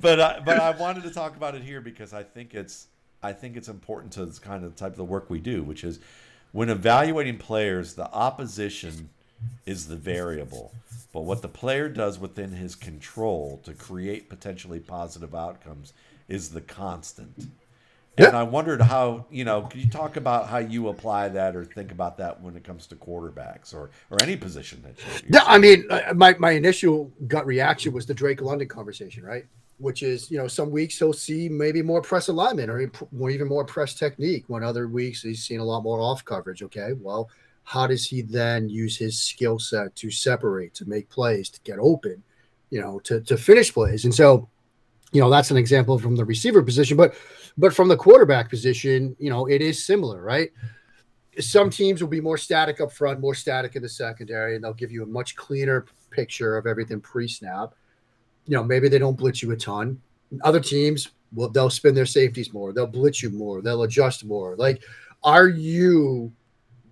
but 0.00 0.20
I, 0.20 0.40
but 0.44 0.58
I 0.58 0.70
wanted 0.72 1.02
to 1.04 1.10
talk 1.10 1.36
about 1.36 1.54
it 1.54 1.62
here 1.62 1.80
because 1.80 2.12
I 2.12 2.22
think 2.22 2.54
it's 2.54 2.86
I 3.22 3.32
think 3.32 3.56
it's 3.56 3.68
important 3.68 4.12
to 4.14 4.26
this 4.26 4.38
kind 4.38 4.64
of 4.64 4.76
type 4.76 4.92
of 4.92 4.96
the 4.96 5.04
work 5.04 5.30
we 5.30 5.40
do, 5.40 5.62
which 5.62 5.84
is 5.84 5.98
when 6.56 6.70
evaluating 6.70 7.36
players, 7.36 7.92
the 7.96 8.10
opposition 8.12 9.10
is 9.66 9.88
the 9.88 9.96
variable, 9.96 10.72
but 11.12 11.20
what 11.20 11.42
the 11.42 11.48
player 11.48 11.86
does 11.86 12.18
within 12.18 12.52
his 12.52 12.74
control 12.74 13.60
to 13.62 13.74
create 13.74 14.30
potentially 14.30 14.80
positive 14.80 15.34
outcomes 15.34 15.92
is 16.28 16.48
the 16.48 16.62
constant. 16.62 17.50
And 18.16 18.34
I 18.34 18.44
wondered 18.44 18.80
how, 18.80 19.26
you 19.30 19.44
know, 19.44 19.64
could 19.64 19.82
you 19.82 19.90
talk 19.90 20.16
about 20.16 20.48
how 20.48 20.56
you 20.56 20.88
apply 20.88 21.28
that 21.28 21.54
or 21.54 21.66
think 21.66 21.92
about 21.92 22.16
that 22.16 22.40
when 22.40 22.56
it 22.56 22.64
comes 22.64 22.86
to 22.86 22.96
quarterbacks 22.96 23.74
or, 23.74 23.90
or 24.10 24.16
any 24.22 24.38
position 24.38 24.82
that 24.82 24.96
you 25.22 25.28
Yeah, 25.34 25.44
I 25.44 25.58
mean, 25.58 25.84
uh, 25.90 26.14
my 26.14 26.36
my 26.38 26.52
initial 26.52 27.12
gut 27.28 27.44
reaction 27.44 27.92
was 27.92 28.06
the 28.06 28.14
Drake 28.14 28.40
London 28.40 28.66
conversation, 28.66 29.22
right? 29.22 29.44
Which 29.78 30.02
is, 30.02 30.30
you 30.30 30.38
know, 30.38 30.48
some 30.48 30.70
weeks 30.70 30.98
he'll 30.98 31.12
see 31.12 31.48
maybe 31.48 31.82
more 31.82 32.00
press 32.00 32.28
alignment 32.28 32.70
or 32.70 32.80
even 33.28 33.46
more 33.46 33.64
press 33.64 33.94
technique. 33.94 34.44
When 34.48 34.62
other 34.62 34.88
weeks 34.88 35.22
he's 35.22 35.44
seen 35.44 35.60
a 35.60 35.64
lot 35.64 35.82
more 35.82 36.00
off 36.00 36.24
coverage. 36.24 36.62
Okay, 36.62 36.92
well, 36.98 37.28
how 37.64 37.86
does 37.86 38.06
he 38.06 38.22
then 38.22 38.68
use 38.70 38.96
his 38.96 39.20
skill 39.20 39.58
set 39.58 39.94
to 39.96 40.10
separate, 40.10 40.72
to 40.74 40.86
make 40.86 41.10
plays, 41.10 41.50
to 41.50 41.60
get 41.60 41.78
open, 41.78 42.22
you 42.70 42.80
know, 42.80 43.00
to 43.00 43.20
to 43.20 43.36
finish 43.36 43.72
plays? 43.72 44.04
And 44.04 44.14
so, 44.14 44.48
you 45.12 45.20
know, 45.20 45.28
that's 45.28 45.50
an 45.50 45.58
example 45.58 45.98
from 45.98 46.16
the 46.16 46.24
receiver 46.24 46.62
position, 46.62 46.96
but 46.96 47.14
but 47.58 47.74
from 47.74 47.88
the 47.88 47.96
quarterback 47.96 48.48
position, 48.48 49.14
you 49.18 49.28
know, 49.28 49.46
it 49.46 49.60
is 49.60 49.84
similar, 49.84 50.22
right? 50.22 50.50
some 51.40 51.70
teams 51.70 52.00
will 52.00 52.08
be 52.08 52.20
more 52.20 52.38
static 52.38 52.80
up 52.80 52.92
front, 52.92 53.20
more 53.20 53.34
static 53.34 53.76
in 53.76 53.82
the 53.82 53.88
secondary, 53.88 54.54
and 54.54 54.64
they'll 54.64 54.72
give 54.72 54.90
you 54.90 55.02
a 55.02 55.06
much 55.06 55.36
cleaner 55.36 55.84
picture 56.10 56.56
of 56.56 56.66
everything 56.66 57.00
pre-snap. 57.00 57.74
You 58.46 58.56
know, 58.56 58.64
maybe 58.64 58.88
they 58.88 58.98
don't 58.98 59.16
blitz 59.16 59.42
you 59.42 59.50
a 59.52 59.56
ton. 59.56 60.00
Other 60.42 60.60
teams 60.60 61.10
will 61.34 61.48
they'll 61.48 61.70
spin 61.70 61.94
their 61.94 62.06
safeties 62.06 62.52
more, 62.52 62.72
they'll 62.72 62.86
blitz 62.86 63.22
you 63.22 63.30
more, 63.30 63.62
they'll 63.62 63.82
adjust 63.82 64.24
more. 64.24 64.56
Like, 64.56 64.82
are 65.22 65.48
you 65.48 66.32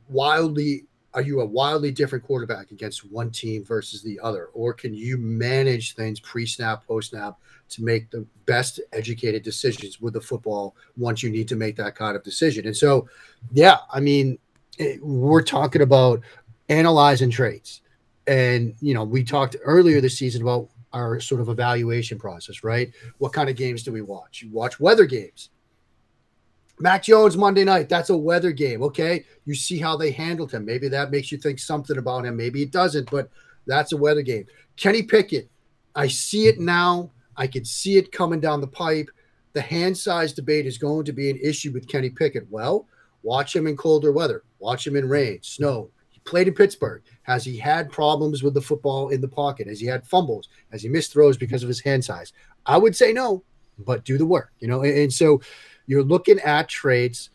wildly 0.09 0.87
are 1.15 1.23
you 1.23 1.41
a 1.41 1.47
wildly 1.47 1.93
different 1.93 2.25
quarterback 2.25 2.73
against 2.73 3.09
one 3.11 3.31
team 3.31 3.65
versus 3.65 4.03
the 4.03 4.19
other? 4.21 4.47
Or 4.47 4.73
can 4.73 4.93
you 4.93 5.17
manage 5.17 5.95
things 5.95 6.19
pre-snap, 6.19 6.85
post-snap 6.85 7.39
to 7.69 7.85
make 7.85 8.11
the 8.11 8.27
best 8.47 8.81
educated 8.93 9.45
decisions 9.45 10.01
with 10.01 10.15
the 10.15 10.21
football 10.21 10.75
once 10.97 11.23
you 11.23 11.31
need 11.31 11.47
to 11.49 11.57
make 11.57 11.77
that 11.77 11.95
kind 11.95 12.17
of 12.17 12.25
decision? 12.25 12.67
And 12.67 12.77
so 12.77 13.09
yeah, 13.53 13.79
I 13.93 14.01
mean, 14.01 14.39
it, 14.77 15.01
we're 15.05 15.43
talking 15.43 15.83
about 15.83 16.21
analyzing 16.69 17.31
traits. 17.31 17.81
And, 18.27 18.75
you 18.81 18.95
know, 18.95 19.05
we 19.05 19.23
talked 19.23 19.55
earlier 19.63 20.01
this 20.01 20.19
season 20.19 20.43
about 20.43 20.69
our 20.95 21.21
sort 21.21 21.41
of 21.41 21.49
evaluation 21.51 22.19
process, 22.19 22.65
right? 22.65 22.93
What 23.19 23.33
kind 23.33 23.51
of 23.51 23.57
games 23.57 23.83
do 23.83 23.93
we 23.93 24.01
watch? 24.01 24.43
You 24.43 24.51
watch 24.51 24.81
weather 24.81 25.05
games. 25.05 25.51
Mac 26.79 27.03
Jones 27.03 27.37
Monday 27.37 27.65
night, 27.65 27.89
that's 27.89 28.11
a 28.11 28.17
weather 28.17 28.53
game. 28.53 28.83
Okay. 28.83 29.25
You 29.45 29.55
see 29.55 29.79
how 29.79 29.97
they 29.97 30.11
handled 30.11 30.53
him. 30.53 30.65
Maybe 30.65 30.89
that 30.89 31.11
makes 31.11 31.31
you 31.31 31.39
think 31.39 31.59
something 31.59 31.99
about 31.99 32.25
him. 32.25 32.37
Maybe 32.37 32.63
it 32.63 32.73
doesn't, 32.73 33.11
but 33.11 33.29
that's 33.67 33.93
a 33.93 33.97
weather 33.97 34.23
game. 34.23 34.47
Kenny 34.77 35.03
Pickett, 35.03 35.49
I 35.95 36.09
see 36.09 36.47
it 36.47 36.59
now. 36.59 37.11
I 37.37 37.47
can 37.47 37.65
see 37.65 37.97
it 37.97 38.13
coming 38.13 38.41
down 38.41 38.61
the 38.61 38.67
pipe. 38.67 39.09
The 39.53 39.61
hand 39.61 39.97
size 39.97 40.33
debate 40.33 40.67
is 40.67 40.79
going 40.79 41.05
to 41.05 41.13
be 41.13 41.31
an 41.31 41.39
issue 41.43 41.73
with 41.73 41.89
Kenny 41.89 42.11
Pickett. 42.11 42.47
Well, 42.51 42.87
watch 43.23 43.55
him 43.55 43.67
in 43.67 43.77
colder 43.77 44.13
weather, 44.13 44.43
watch 44.59 44.87
him 44.87 44.97
in 44.97 45.09
rain, 45.09 45.39
snow. 45.43 45.91
He 46.11 46.21
played 46.21 46.49
in 46.49 46.55
Pittsburgh. 46.55 47.03
Has 47.25 47.45
he 47.45 47.57
had 47.57 47.91
problems 47.91 48.43
with 48.43 48.55
the 48.55 48.61
football 48.61 49.09
in 49.09 49.21
the 49.21 49.29
pocket? 49.29 49.67
Has 49.67 49.81
he 49.81 49.87
had 49.87 50.07
fumbles? 50.07 50.49
Has 50.71 50.83
he 50.83 50.89
missed 50.89 51.13
throws 51.13 51.37
because 51.37 51.63
of 51.63 51.69
his 51.69 51.81
hand 51.81 52.05
size? 52.05 52.33
I 52.67 52.79
would 52.79 52.95
say 52.95 53.13
no, 53.13 53.43
but 53.79 54.05
do 54.05 54.17
the 54.17 54.27
work, 54.27 54.53
you 54.61 54.69
know. 54.69 54.83
And, 54.83 54.97
and 54.97 55.13
so 55.13 55.41
you're 55.87 56.03
looking 56.03 56.39
at 56.41 56.69
traits, 56.69 57.31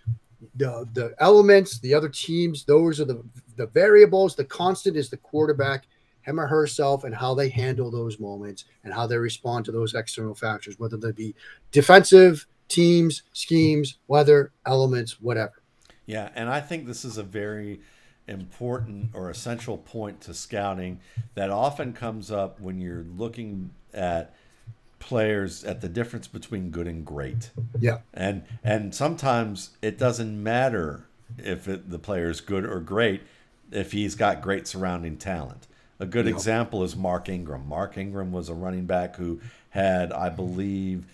the 0.56 0.88
the 0.94 1.14
elements, 1.20 1.80
the 1.80 1.94
other 1.94 2.10
teams. 2.10 2.64
Those 2.66 3.00
are 3.00 3.06
the 3.06 3.24
the 3.56 3.68
variables. 3.68 4.36
The 4.36 4.46
constant 4.46 4.96
is 4.96 5.10
the 5.10 5.18
quarterback, 5.18 5.86
him 6.22 6.40
or 6.40 6.48
herself, 6.48 7.04
and 7.04 7.14
how 7.14 7.34
they 7.34 7.50
handle 7.50 7.92
those 7.92 8.20
moments 8.20 8.66
and 8.84 8.94
how 8.94 9.08
they 9.08 9.18
respond 9.18 9.66
to 9.66 9.72
those 9.72 9.96
external 9.96 10.36
factors, 10.36 10.78
whether 10.80 10.98
they 10.98 11.12
be 11.12 11.36
defensive 11.72 12.46
teams, 12.68 13.24
schemes, 13.34 13.98
weather, 14.08 14.52
elements, 14.66 15.20
whatever. 15.20 15.64
Yeah, 16.06 16.30
and 16.36 16.50
I 16.50 16.62
think 16.62 16.86
this 16.86 17.04
is 17.04 17.18
a 17.18 17.24
very 17.24 17.82
important 18.30 19.10
or 19.14 19.30
essential 19.30 19.78
point 19.78 20.22
to 20.22 20.34
scouting 20.34 21.00
that 21.36 21.50
often 21.50 21.94
comes 21.94 22.32
up 22.32 22.60
when 22.60 22.80
you're 22.80 23.06
looking 23.18 23.72
at 23.94 24.34
players 25.00 25.64
at 25.64 25.82
the 25.82 25.90
difference 25.90 26.28
between 26.28 26.70
good 26.72 26.88
and 26.88 27.06
great. 27.06 27.52
Yeah. 27.80 28.00
And 28.14 28.44
and 28.64 28.94
sometimes 28.94 29.72
it 29.82 29.98
doesn't 29.98 30.42
matter 30.42 31.06
if 31.38 31.68
it, 31.68 31.90
the 31.90 32.00
player 32.00 32.30
is 32.30 32.42
good 32.42 32.66
or 32.66 32.80
great 32.80 33.22
if 33.72 33.92
he's 33.92 34.16
got 34.16 34.42
great 34.42 34.68
surrounding 34.68 35.18
talent. 35.18 35.68
A 36.00 36.06
good 36.06 36.26
Yeah. 36.26 36.34
example 36.34 36.84
is 36.84 36.96
Mark 36.96 37.30
Ingram. 37.30 37.68
Mark 37.68 37.98
Ingram 37.98 38.32
was 38.32 38.50
a 38.50 38.54
running 38.54 38.86
back 38.86 39.16
who 39.18 39.40
had, 39.72 40.12
I 40.12 40.30
believe, 40.30 41.06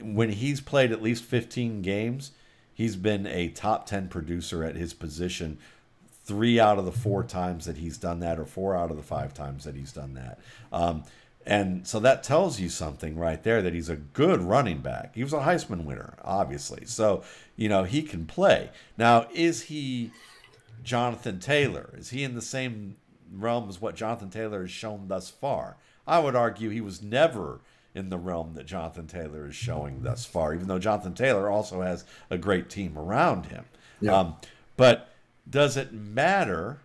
when 0.00 0.30
he's 0.30 0.60
played 0.60 0.92
at 0.92 1.02
least 1.02 1.24
15 1.24 1.82
games, 1.82 2.30
he's 2.72 2.94
been 2.94 3.26
a 3.26 3.48
top 3.48 3.86
10 3.86 4.08
producer 4.08 4.62
at 4.64 4.76
his 4.76 4.94
position 4.94 5.58
three 6.28 6.60
out 6.60 6.78
of 6.78 6.84
the 6.84 6.92
four 6.92 7.24
times 7.24 7.64
that 7.64 7.78
he's 7.78 7.96
done 7.96 8.20
that, 8.20 8.38
or 8.38 8.44
four 8.44 8.76
out 8.76 8.90
of 8.90 8.98
the 8.98 9.02
five 9.02 9.32
times 9.32 9.64
that 9.64 9.74
he's 9.74 9.92
done 9.92 10.12
that. 10.12 10.38
Um, 10.70 11.04
and 11.46 11.86
so 11.88 11.98
that 12.00 12.22
tells 12.22 12.60
you 12.60 12.68
something 12.68 13.16
right 13.16 13.42
there 13.42 13.62
that 13.62 13.72
he's 13.72 13.88
a 13.88 13.96
good 13.96 14.42
running 14.42 14.80
back. 14.80 15.14
He 15.14 15.24
was 15.24 15.32
a 15.32 15.38
Heisman 15.38 15.84
winner, 15.84 16.18
obviously. 16.22 16.84
So, 16.84 17.24
you 17.56 17.70
know, 17.70 17.84
he 17.84 18.02
can 18.02 18.26
play. 18.26 18.68
Now, 18.98 19.26
is 19.32 19.62
he 19.62 20.10
Jonathan 20.84 21.40
Taylor? 21.40 21.94
Is 21.96 22.10
he 22.10 22.22
in 22.22 22.34
the 22.34 22.42
same 22.42 22.96
realm 23.32 23.66
as 23.70 23.80
what 23.80 23.96
Jonathan 23.96 24.28
Taylor 24.28 24.60
has 24.60 24.70
shown 24.70 25.08
thus 25.08 25.30
far? 25.30 25.78
I 26.06 26.18
would 26.18 26.36
argue 26.36 26.68
he 26.68 26.82
was 26.82 27.02
never 27.02 27.60
in 27.94 28.10
the 28.10 28.18
realm 28.18 28.52
that 28.54 28.66
Jonathan 28.66 29.06
Taylor 29.06 29.48
is 29.48 29.54
showing 29.54 30.02
thus 30.02 30.26
far, 30.26 30.52
even 30.54 30.68
though 30.68 30.78
Jonathan 30.78 31.14
Taylor 31.14 31.48
also 31.48 31.80
has 31.80 32.04
a 32.28 32.36
great 32.36 32.68
team 32.68 32.98
around 32.98 33.46
him. 33.46 33.64
Yeah. 34.02 34.18
Um, 34.18 34.36
but 34.76 35.08
does 35.48 35.76
it 35.76 35.92
matter, 35.92 36.80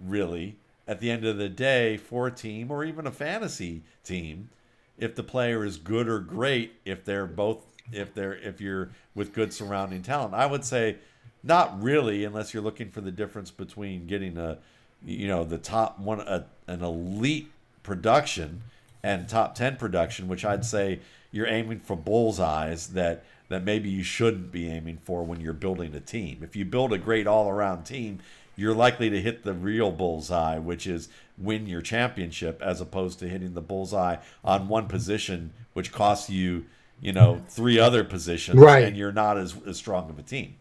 really, 0.00 0.56
at 0.86 1.00
the 1.00 1.10
end 1.10 1.24
of 1.24 1.38
the 1.38 1.48
day, 1.48 1.96
for 1.96 2.26
a 2.26 2.30
team 2.30 2.70
or 2.70 2.84
even 2.84 3.06
a 3.06 3.10
fantasy 3.10 3.82
team, 4.04 4.50
if 4.98 5.14
the 5.14 5.22
player 5.22 5.64
is 5.64 5.76
good 5.76 6.08
or 6.08 6.20
great, 6.20 6.74
if 6.84 7.04
they're 7.04 7.26
both, 7.26 7.64
if 7.92 8.14
they're, 8.14 8.34
if 8.36 8.60
you're 8.60 8.90
with 9.14 9.32
good 9.32 9.52
surrounding 9.52 10.02
talent? 10.02 10.34
I 10.34 10.46
would 10.46 10.64
say 10.64 10.96
not 11.42 11.80
really, 11.82 12.24
unless 12.24 12.54
you're 12.54 12.62
looking 12.62 12.90
for 12.90 13.00
the 13.00 13.10
difference 13.10 13.50
between 13.50 14.06
getting 14.06 14.38
a, 14.38 14.58
you 15.04 15.26
know, 15.26 15.44
the 15.44 15.58
top 15.58 15.98
one, 15.98 16.20
a, 16.20 16.46
an 16.66 16.82
elite 16.82 17.50
production 17.82 18.62
and 19.02 19.28
top 19.28 19.54
10 19.54 19.76
production, 19.76 20.28
which 20.28 20.44
I'd 20.44 20.64
say 20.64 21.00
you're 21.30 21.46
aiming 21.46 21.80
for 21.80 21.96
bullseyes 21.96 22.88
that 22.88 23.24
that 23.48 23.64
maybe 23.64 23.88
you 23.90 24.02
shouldn't 24.02 24.50
be 24.50 24.68
aiming 24.68 24.98
for 24.98 25.22
when 25.24 25.40
you're 25.40 25.52
building 25.52 25.94
a 25.94 26.00
team. 26.00 26.38
If 26.42 26.56
you 26.56 26.64
build 26.64 26.92
a 26.92 26.98
great 26.98 27.26
all-around 27.26 27.84
team, 27.84 28.20
you're 28.56 28.74
likely 28.74 29.10
to 29.10 29.20
hit 29.20 29.42
the 29.42 29.52
real 29.52 29.90
bullseye, 29.90 30.58
which 30.58 30.86
is 30.86 31.08
win 31.36 31.66
your 31.66 31.82
championship, 31.82 32.62
as 32.62 32.80
opposed 32.80 33.18
to 33.18 33.28
hitting 33.28 33.54
the 33.54 33.60
bullseye 33.60 34.16
on 34.44 34.68
one 34.68 34.86
position, 34.86 35.52
which 35.72 35.92
costs 35.92 36.30
you, 36.30 36.64
you 37.00 37.12
know, 37.12 37.42
three 37.48 37.78
other 37.78 38.04
positions, 38.04 38.58
Right. 38.58 38.84
and 38.84 38.96
you're 38.96 39.12
not 39.12 39.36
as, 39.36 39.56
as 39.66 39.76
strong 39.76 40.08
of 40.08 40.18
a 40.18 40.22
team. 40.22 40.54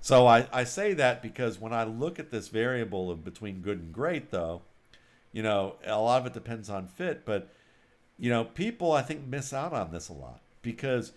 So 0.00 0.26
I, 0.26 0.46
I 0.52 0.64
say 0.64 0.94
that 0.94 1.20
because 1.22 1.60
when 1.60 1.74
I 1.74 1.84
look 1.84 2.18
at 2.18 2.30
this 2.30 2.48
variable 2.48 3.10
of 3.10 3.24
between 3.24 3.60
good 3.60 3.78
and 3.78 3.92
great, 3.92 4.30
though, 4.30 4.62
you 5.32 5.42
know, 5.42 5.74
a 5.84 6.00
lot 6.00 6.20
of 6.22 6.26
it 6.26 6.32
depends 6.32 6.70
on 6.70 6.86
fit, 6.86 7.24
but 7.26 7.52
you 8.18 8.30
know, 8.30 8.44
people 8.44 8.92
I 8.92 9.02
think 9.02 9.26
miss 9.26 9.52
out 9.52 9.72
on 9.72 9.90
this 9.92 10.08
a 10.08 10.12
lot 10.12 10.40
because 10.62 11.12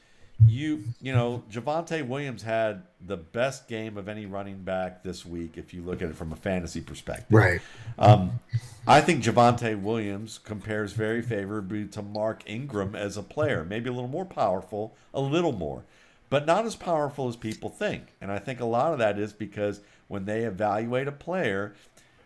you 0.47 0.83
you 1.01 1.13
know 1.13 1.43
Javonte 1.51 2.07
Williams 2.07 2.43
had 2.43 2.83
the 3.05 3.17
best 3.17 3.67
game 3.67 3.97
of 3.97 4.07
any 4.07 4.25
running 4.25 4.63
back 4.63 5.03
this 5.03 5.25
week 5.25 5.57
if 5.57 5.73
you 5.73 5.81
look 5.81 6.01
at 6.01 6.09
it 6.09 6.15
from 6.15 6.31
a 6.31 6.35
fantasy 6.35 6.81
perspective. 6.81 7.27
Right. 7.29 7.61
Um, 7.97 8.39
I 8.87 9.01
think 9.01 9.23
Javonte 9.23 9.81
Williams 9.81 10.37
compares 10.37 10.93
very 10.93 11.21
favorably 11.21 11.85
to 11.87 12.01
Mark 12.01 12.43
Ingram 12.45 12.95
as 12.95 13.17
a 13.17 13.23
player, 13.23 13.63
maybe 13.63 13.89
a 13.89 13.93
little 13.93 14.09
more 14.09 14.25
powerful, 14.25 14.95
a 15.13 15.21
little 15.21 15.53
more, 15.53 15.83
but 16.29 16.45
not 16.45 16.65
as 16.65 16.75
powerful 16.75 17.27
as 17.27 17.35
people 17.35 17.69
think. 17.69 18.07
And 18.19 18.31
I 18.31 18.39
think 18.39 18.59
a 18.59 18.65
lot 18.65 18.93
of 18.93 18.99
that 18.99 19.17
is 19.17 19.33
because 19.33 19.81
when 20.07 20.25
they 20.25 20.43
evaluate 20.43 21.07
a 21.07 21.13
player, 21.13 21.73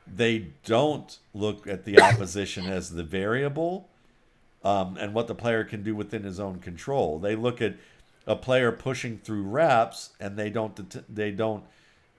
they 0.05 0.47
don't 0.65 1.17
look 1.33 1.67
at 1.67 1.85
the 1.85 2.01
opposition 2.01 2.65
as 2.65 2.91
the 2.91 3.03
variable 3.03 3.89
um, 4.63 4.97
and 4.97 5.13
what 5.13 5.27
the 5.27 5.35
player 5.35 5.63
can 5.63 5.83
do 5.83 5.95
within 5.95 6.23
his 6.23 6.39
own 6.39 6.59
control. 6.59 7.19
They 7.19 7.35
look 7.35 7.61
at 7.61 7.75
a 8.27 8.35
player 8.35 8.71
pushing 8.71 9.17
through 9.17 9.43
reps, 9.43 10.11
and 10.19 10.37
they 10.37 10.49
don't 10.49 10.75
det- 10.75 11.05
they 11.13 11.31
don't 11.31 11.63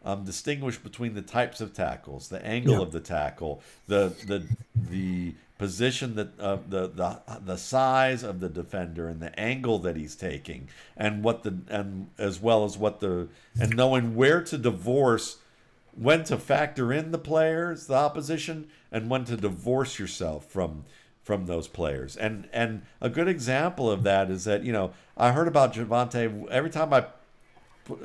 um, 0.04 0.24
distinguish 0.24 0.78
between 0.78 1.14
the 1.14 1.22
types 1.22 1.60
of 1.60 1.72
tackles, 1.74 2.28
the 2.28 2.44
angle 2.44 2.74
Yeah. 2.76 2.82
of 2.82 2.92
the 2.92 3.00
tackle, 3.00 3.62
the 3.86 4.12
the 4.26 4.44
the 4.90 5.34
position 5.58 6.14
that 6.14 6.38
uh, 6.40 6.58
the 6.68 6.86
the 6.88 7.20
the 7.44 7.56
size 7.56 8.22
of 8.22 8.40
the 8.40 8.48
defender 8.48 9.08
and 9.08 9.20
the 9.20 9.38
angle 9.38 9.78
that 9.80 9.96
he's 9.96 10.14
taking, 10.16 10.68
and 10.96 11.22
what 11.24 11.42
the 11.42 11.58
and 11.68 12.08
as 12.16 12.40
well 12.40 12.64
as 12.64 12.78
what 12.78 13.00
the 13.00 13.28
and 13.60 13.76
knowing 13.76 14.14
where 14.16 14.40
to 14.42 14.56
divorce 14.56 15.38
when 15.96 16.22
to 16.22 16.36
factor 16.38 16.92
in 16.92 17.10
the 17.10 17.18
players, 17.18 17.86
the 17.88 17.94
opposition, 17.94 18.68
and 18.92 19.10
when 19.10 19.24
to 19.24 19.36
divorce 19.36 19.98
yourself 19.98 20.46
from 20.46 20.84
from 21.28 21.44
those 21.44 21.68
players. 21.68 22.16
And 22.16 22.48
and 22.54 22.80
a 23.02 23.10
good 23.10 23.28
example 23.28 23.90
of 23.90 24.02
that 24.04 24.30
is 24.30 24.44
that 24.44 24.64
you 24.64 24.72
know 24.72 24.92
I 25.14 25.32
heard 25.32 25.46
about 25.46 25.74
Javonte 25.74 26.48
every 26.48 26.70
time 26.70 26.90
I 26.94 27.04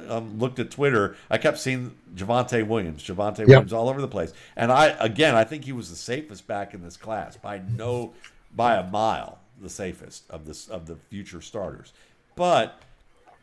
um, 0.10 0.38
looked 0.40 0.60
at 0.60 0.70
Twitter, 0.70 1.16
I 1.30 1.38
kept 1.38 1.58
seeing 1.58 1.96
Javonte 2.14 2.68
Williams, 2.68 3.02
Javonte 3.02 3.48
Williams 3.48 3.72
all 3.72 3.88
over 3.88 4.02
the 4.02 4.10
place. 4.10 4.34
And 4.58 4.74
I 4.74 4.88
again, 5.00 5.36
I 5.36 5.46
think 5.46 5.64
he 5.64 5.72
was 5.72 5.90
the 5.90 5.96
safest 5.96 6.48
back 6.48 6.74
in 6.74 6.84
this 6.84 6.98
class 6.98 7.38
by 7.38 7.62
no 7.78 8.12
by 8.54 8.76
a 8.76 8.86
mile, 8.86 9.40
the 9.62 9.70
safest 9.70 10.30
of 10.30 10.46
this 10.46 10.68
of 10.68 10.88
the 10.88 10.98
future 11.10 11.40
starters. 11.40 11.94
But 12.36 12.82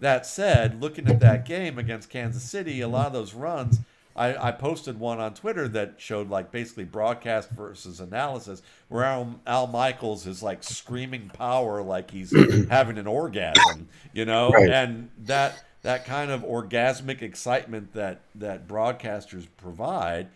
that 0.00 0.26
said, 0.26 0.82
looking 0.82 1.08
at 1.08 1.20
that 1.20 1.46
game 1.46 1.78
against 1.78 2.10
Kansas 2.10 2.42
City, 2.42 2.82
a 2.82 2.88
lot 2.88 3.06
of 3.06 3.14
those 3.14 3.32
runs, 3.32 3.78
I, 4.16 4.48
I 4.48 4.52
posted 4.52 4.98
one 4.98 5.20
on 5.20 5.34
Twitter 5.34 5.68
that 5.68 5.94
showed 5.98 6.28
like 6.30 6.50
basically 6.50 6.84
broadcast 6.84 7.50
versus 7.50 8.00
analysis, 8.00 8.60
where 8.88 9.04
Al, 9.04 9.40
Al 9.46 9.66
Michaels 9.66 10.26
is 10.26 10.42
like 10.42 10.62
screaming 10.62 11.30
power 11.32 11.80
like 11.82 12.10
he's 12.10 12.32
having 12.68 12.98
an 12.98 13.06
orgasm, 13.06 13.88
you 14.12 14.24
know, 14.24 14.50
Right. 14.50 14.68
and 14.70 15.10
that 15.24 15.62
that 15.82 16.04
kind 16.04 16.30
of 16.30 16.42
orgasmic 16.42 17.22
excitement 17.22 17.94
that 17.94 18.20
that 18.34 18.68
broadcasters 18.68 19.46
provide 19.56 20.28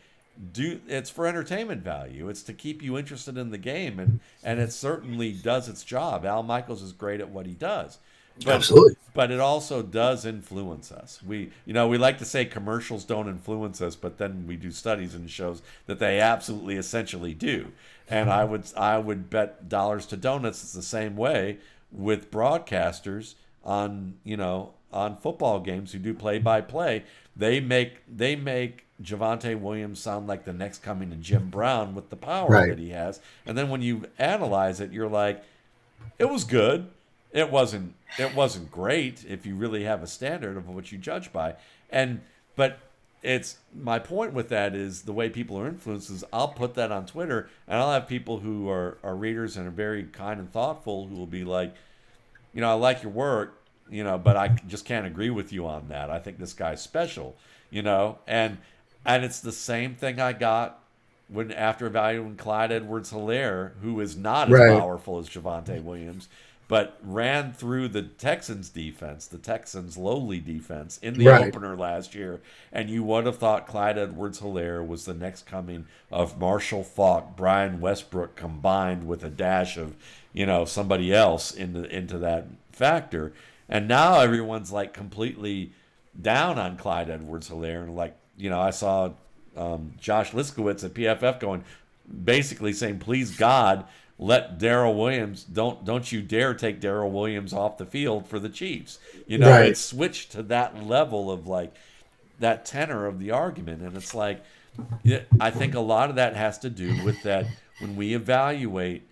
do 0.53 0.81
it's 0.89 1.11
for 1.11 1.27
entertainment 1.27 1.83
value. 1.83 2.29
It's 2.29 2.43
to 2.45 2.53
keep 2.53 2.83
you 2.83 2.97
interested 2.99 3.37
in 3.37 3.51
the 3.51 3.59
game 3.59 3.99
and 4.01 4.21
and 4.43 4.59
it 4.61 4.73
certainly 4.73 5.33
does 5.33 5.69
its 5.69 5.85
job. 5.85 6.25
Al 6.25 6.43
michaels 6.43 6.83
is 6.83 6.93
great 6.93 7.21
at 7.21 7.29
what 7.29 7.47
he 7.47 7.53
does 7.55 7.99
but, 8.45 8.55
Absolutely. 8.55 8.97
but 9.15 9.31
it 9.31 9.39
also 9.39 9.81
does 9.83 10.25
influence 10.27 10.91
us. 10.91 11.21
We 11.25 11.51
you 11.65 11.73
know 11.73 11.87
we 11.89 11.99
like 11.99 12.19
to 12.19 12.25
say 12.25 12.45
commercials 12.45 13.05
don't 13.05 13.29
influence 13.29 13.81
us 13.81 13.95
but 13.95 14.19
then 14.19 14.45
we 14.47 14.57
do 14.57 14.71
studies 14.71 15.15
and 15.15 15.31
shows 15.31 15.63
that 15.87 15.99
they 16.01 16.21
absolutely 16.21 16.77
essentially 16.77 17.35
do. 17.35 17.73
And 18.09 18.29
i 18.31 18.45
would 18.45 18.65
i 18.77 18.99
would 18.99 19.31
bet 19.31 19.69
dollars 19.69 20.05
to 20.07 20.17
donuts 20.17 20.63
it's 20.63 20.73
the 20.73 20.83
same 20.83 21.17
way 21.17 21.59
with 21.93 22.31
broadcasters 22.31 23.35
on 23.65 24.15
you 24.25 24.37
know 24.37 24.75
on 24.93 25.17
football 25.17 25.61
games 25.61 25.93
who 25.93 25.99
do 25.99 26.15
play 26.15 26.39
by 26.39 26.61
play. 26.61 27.05
They 27.37 27.61
make 27.61 28.03
they 28.09 28.37
make 28.37 28.87
Javonte 29.03 29.59
Williams 29.61 29.99
sound 30.01 30.27
like 30.29 30.45
the 30.45 30.53
next 30.53 30.83
coming 30.83 31.11
to 31.11 31.17
Jim 31.17 31.51
Brown 31.51 31.95
with 31.95 32.11
the 32.11 32.17
power 32.17 32.49
Right. 32.49 32.69
that 32.69 32.79
he 32.79 32.91
has. 32.91 33.21
And 33.47 33.57
then 33.59 33.69
when 33.71 33.83
you 33.83 34.05
analyze 34.19 34.81
it 34.81 34.93
you're 34.93 35.09
like 35.09 35.43
it 36.19 36.29
was 36.31 36.45
good 36.45 36.89
it 37.35 37.51
wasn't 37.51 37.95
it 38.19 38.35
wasn't 38.35 38.71
great 38.73 39.25
if 39.29 39.45
you 39.45 39.55
really 39.57 39.85
have 39.85 40.03
a 40.03 40.07
standard 40.07 40.57
of 40.57 40.69
what 40.71 40.91
you 40.93 40.99
judge 40.99 41.33
by 41.35 41.55
and 41.91 42.23
but 42.57 42.79
it's 43.23 43.57
my 43.75 43.99
point 43.99 44.35
with 44.35 44.51
that 44.51 44.75
is 44.75 45.03
the 45.03 45.13
way 45.13 45.31
people 45.31 45.59
are 45.59 45.67
influenced 45.67 46.11
is 46.11 46.25
I'll 46.33 46.49
put 46.49 46.75
that 46.75 46.93
on 46.93 47.07
Twitter 47.07 47.49
and 47.69 47.79
I'll 47.79 47.93
have 47.93 48.07
people 48.07 48.41
who 48.41 48.69
are, 48.69 48.99
are 49.03 49.17
readers 49.17 49.57
and 49.57 49.67
are 49.67 49.71
very 49.71 50.05
kind 50.05 50.39
and 50.39 50.53
thoughtful 50.53 51.09
who 51.09 51.17
will 51.17 51.27
be 51.27 51.43
like, 51.45 51.75
you 52.53 52.61
know, 52.61 52.71
I 52.71 52.75
like 52.75 53.03
your 53.03 53.13
work, 53.13 53.63
you 53.91 54.05
know, 54.05 54.19
but 54.19 54.37
I 54.37 54.49
just 54.67 54.85
can't 54.85 55.07
agree 55.07 55.31
with 55.31 55.53
you 55.53 55.67
on 55.67 55.89
that. 55.89 56.11
I 56.11 56.19
think 56.19 56.39
this 56.39 56.53
guy's 56.53 56.83
special, 56.83 57.37
you 57.71 57.83
know, 57.83 58.19
and 58.27 58.59
and 59.07 59.25
it's 59.25 59.41
the 59.41 59.53
same 59.53 59.95
thing 59.95 60.21
I 60.21 60.33
got 60.35 60.81
when 61.29 61.53
after 61.53 61.87
evaluating 61.87 62.37
Clyde 62.37 62.73
Edwards 62.73 63.13
Helaire, 63.13 63.73
who 63.83 64.01
is 64.01 64.17
not 64.17 64.51
as 64.51 64.53
Right. 64.53 64.69
powerful 64.69 65.19
as 65.19 65.29
Javonte 65.29 65.83
Williams, 65.83 66.29
but 66.67 66.99
ran 67.03 67.53
through 67.53 67.89
the 67.89 68.03
Texans 68.03 68.69
defense, 68.71 69.27
the 69.27 69.39
Texans 69.39 69.97
lowly 69.99 70.41
defense 70.41 70.99
in 71.03 71.15
the 71.15 71.27
Right. 71.29 71.49
opener 71.49 71.77
last 71.77 72.15
year, 72.15 72.41
and 72.73 72.89
you 72.89 73.03
would 73.05 73.27
have 73.27 73.39
thought 73.39 73.67
Clyde 73.67 73.99
Edwards 73.99 74.41
Helaire 74.41 74.87
was 74.87 75.05
the 75.05 75.15
next 75.15 75.47
coming 75.47 75.87
of 76.11 76.39
Marshall 76.39 76.83
Faulk, 76.83 77.37
Brian 77.37 77.81
Westbrook 77.81 78.35
combined 78.37 79.07
with 79.07 79.23
a 79.23 79.31
dash 79.31 79.77
of, 79.77 79.95
you 80.33 80.47
know, 80.47 80.65
somebody 80.65 81.13
else 81.13 81.53
into 81.53 81.85
into 81.95 82.19
that 82.19 82.47
factor. 82.73 83.33
And 83.69 83.87
now 83.89 84.21
everyone's 84.21 84.73
like 84.73 84.93
completely 84.93 85.73
down 86.21 86.59
on 86.59 86.77
Clyde 86.77 87.11
Edwards 87.11 87.51
Helaire 87.51 87.83
and 87.83 87.95
like, 87.97 88.17
you 88.37 88.49
know, 88.51 88.61
I 88.61 88.71
saw 88.71 89.11
um, 89.57 89.93
Josh 90.01 90.33
Liskiewitz 90.33 90.85
at 90.85 90.95
PFF 90.95 91.41
going 91.41 91.65
basically 92.25 92.73
saying, 92.73 92.99
please 92.99 93.37
God, 93.37 93.85
let 94.19 94.59
Darrel 94.59 94.95
Williams 94.95 95.43
don't 95.45 95.85
don't 95.85 96.11
you 96.13 96.23
dare 96.23 96.55
take 96.55 96.81
Darrel 96.81 97.11
Williams 97.11 97.53
off 97.53 97.79
the 97.79 97.87
field 97.87 98.27
for 98.29 98.39
the 98.39 98.49
Chiefs. 98.49 98.99
You 99.27 99.39
know, 99.39 99.51
Right. 99.51 99.71
it's 99.71 99.81
switched 99.81 100.33
to 100.33 100.43
that 100.45 100.85
level 100.87 101.31
of 101.31 101.47
like 101.47 101.75
that 102.41 102.65
tenor 102.65 103.07
of 103.07 103.19
the 103.19 103.31
argument, 103.31 103.83
and 103.83 103.97
it's 103.97 104.15
like 104.15 104.43
I 105.41 105.51
think 105.51 105.75
a 105.75 105.81
lot 105.81 106.11
of 106.11 106.17
that 106.17 106.35
has 106.37 106.59
to 106.61 106.71
do 106.71 107.05
with 107.05 107.23
that 107.23 107.47
when 107.81 107.97
we 107.97 108.15
evaluate, 108.15 109.03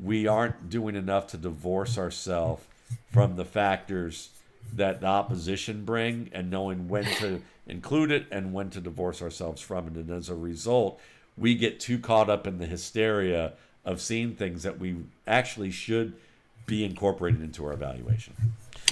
we 0.00 0.26
aren't 0.26 0.68
doing 0.70 0.94
enough 0.96 1.26
to 1.28 1.36
divorce 1.36 1.98
ourselves 1.98 2.64
from 3.12 3.36
the 3.36 3.44
factors 3.44 4.30
that 4.74 5.00
the 5.00 5.06
opposition 5.06 5.84
bring 5.84 6.30
and 6.32 6.50
knowing 6.50 6.88
when 6.88 7.04
to 7.04 7.42
include 7.66 8.10
it 8.10 8.26
and 8.30 8.52
when 8.52 8.70
to 8.70 8.80
divorce 8.80 9.20
ourselves 9.20 9.60
from 9.60 9.88
it. 9.88 9.94
And 9.94 10.10
as 10.10 10.28
a 10.28 10.34
result, 10.34 11.00
we 11.36 11.54
get 11.54 11.80
too 11.80 11.98
caught 11.98 12.30
up 12.30 12.46
in 12.46 12.58
the 12.58 12.66
hysteria 12.66 13.52
of 13.84 14.00
seeing 14.00 14.34
things 14.34 14.62
that 14.62 14.78
we 14.78 14.96
actually 15.26 15.70
should 15.70 16.14
be 16.66 16.84
incorporated 16.84 17.42
into 17.42 17.64
our 17.64 17.72
evaluation. 17.72 18.34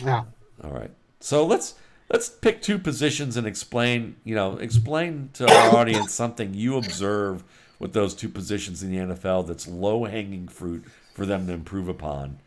Yeah. 0.03 0.25
All 0.63 0.73
right. 0.73 0.91
So 1.21 1.45
let's 1.45 1.75
let's 2.11 2.29
pick 2.29 2.63
two 2.63 2.79
positions 2.79 3.37
and 3.37 3.47
explain, 3.47 4.17
you 4.25 4.35
know, 4.35 4.57
explain 4.59 5.31
to 5.35 5.51
our 5.51 5.77
audience 5.77 6.13
something 6.13 6.55
you 6.55 6.77
observe 6.77 7.45
with 7.79 7.93
those 7.93 8.15
two 8.15 8.29
positions 8.29 8.83
in 8.83 8.91
the 8.91 9.15
NFL 9.15 9.47
that's 9.47 9.69
low-hanging 9.69 10.49
fruit 10.49 10.85
for 11.15 11.25
them 11.25 11.47
to 11.47 11.53
improve 11.53 11.89
upon. 11.89 12.39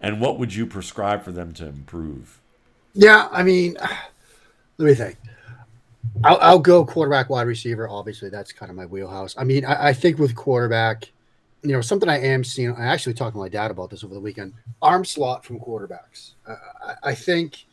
And 0.00 0.20
what 0.20 0.38
would 0.38 0.54
you 0.54 0.66
prescribe 0.66 1.22
for 1.22 1.30
them 1.30 1.52
to 1.54 1.66
improve? 1.66 2.40
Yeah, 2.94 3.28
I 3.30 3.42
mean, 3.42 3.76
let 4.78 4.86
me 4.86 4.94
think. 4.94 5.16
I'll, 6.24 6.38
I'll 6.40 6.58
go 6.58 6.84
quarterback, 6.84 7.30
wide 7.30 7.46
receiver. 7.46 7.88
Obviously, 7.88 8.30
that's 8.30 8.52
kind 8.52 8.70
of 8.70 8.76
my 8.76 8.86
wheelhouse. 8.86 9.34
I 9.38 9.44
mean, 9.44 9.64
I, 9.64 9.88
I 9.88 9.92
think 9.92 10.18
with 10.18 10.34
quarterback, 10.34 11.10
you 11.62 11.72
know, 11.72 11.80
something 11.80 12.08
I 12.08 12.18
am 12.18 12.42
seeing. 12.42 12.74
I 12.74 12.86
actually 12.86 13.14
talked 13.14 13.34
to 13.34 13.38
my 13.38 13.48
dad 13.48 13.70
about 13.70 13.90
this 13.90 14.02
over 14.04 14.14
the 14.14 14.20
weekend. 14.20 14.54
Arm 14.80 15.04
slot 15.04 15.44
from 15.44 15.60
quarterbacks. 15.60 16.34
Uh, 16.46 16.54
I, 16.82 17.10
I 17.10 17.14
think, 17.14 17.66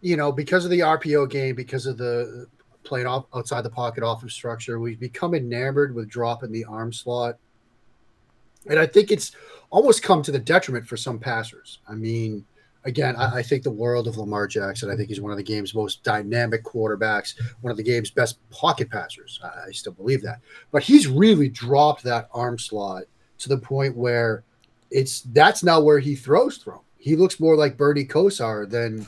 you 0.00 0.16
know, 0.16 0.30
because 0.30 0.64
of 0.64 0.70
the 0.70 0.80
RPO 0.80 1.30
game, 1.30 1.54
because 1.54 1.86
of 1.86 1.96
the 1.96 2.46
playing 2.84 3.06
off 3.06 3.26
outside 3.34 3.62
the 3.62 3.70
pocket 3.70 4.02
offensive 4.04 4.32
structure, 4.32 4.78
we've 4.78 5.00
become 5.00 5.34
enamored 5.34 5.94
with 5.94 6.08
dropping 6.08 6.52
the 6.52 6.64
arm 6.64 6.92
slot, 6.92 7.38
and 8.68 8.78
I 8.78 8.86
think 8.86 9.10
it's 9.10 9.32
almost 9.70 10.02
come 10.02 10.22
to 10.22 10.32
the 10.32 10.38
detriment 10.38 10.86
for 10.86 10.96
some 10.96 11.18
passers. 11.18 11.78
I 11.88 11.94
mean, 11.94 12.44
again, 12.88 13.14
I, 13.16 13.36
I, 13.36 13.42
think 13.42 13.62
the 13.62 13.70
world 13.70 14.08
of 14.08 14.16
Lamar 14.16 14.46
Jackson. 14.46 14.90
I 14.90 14.96
think 14.96 15.08
he's 15.08 15.20
one 15.20 15.30
of 15.30 15.36
the 15.36 15.44
game's 15.44 15.74
most 15.74 16.02
dynamic 16.02 16.64
quarterbacks, 16.64 17.34
one 17.60 17.70
of 17.70 17.76
the 17.76 17.82
game's 17.82 18.10
best 18.10 18.38
pocket 18.50 18.90
passers. 18.90 19.38
I, 19.44 19.68
I 19.68 19.70
still 19.72 19.92
believe 19.92 20.22
that. 20.22 20.40
But 20.72 20.82
he's 20.82 21.06
really 21.06 21.48
dropped 21.48 22.02
that 22.04 22.28
arm 22.32 22.58
slot 22.58 23.04
to 23.38 23.48
the 23.48 23.58
point 23.58 23.96
where 23.96 24.42
it's 24.90 25.20
that's 25.20 25.62
not 25.62 25.84
where 25.84 25.98
he 25.98 26.16
throws 26.16 26.58
from. 26.58 26.80
He 26.96 27.14
looks 27.14 27.38
more 27.38 27.56
like 27.56 27.76
Bernie 27.76 28.04
Kosar 28.04 28.68
than 28.68 29.06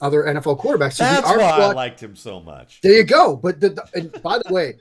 other 0.00 0.24
NFL 0.24 0.60
quarterbacks. 0.60 0.94
So 0.94 1.04
that's 1.04 1.26
why 1.26 1.36
slot, 1.36 1.60
I 1.60 1.72
liked 1.72 2.02
him 2.02 2.16
so 2.16 2.40
much. 2.40 2.80
There 2.82 2.92
you 2.92 3.04
go. 3.04 3.36
But 3.36 3.60
the, 3.60 3.70
the 3.70 3.88
and 3.94 4.22
by 4.22 4.38
the 4.38 4.52
way, 4.52 4.76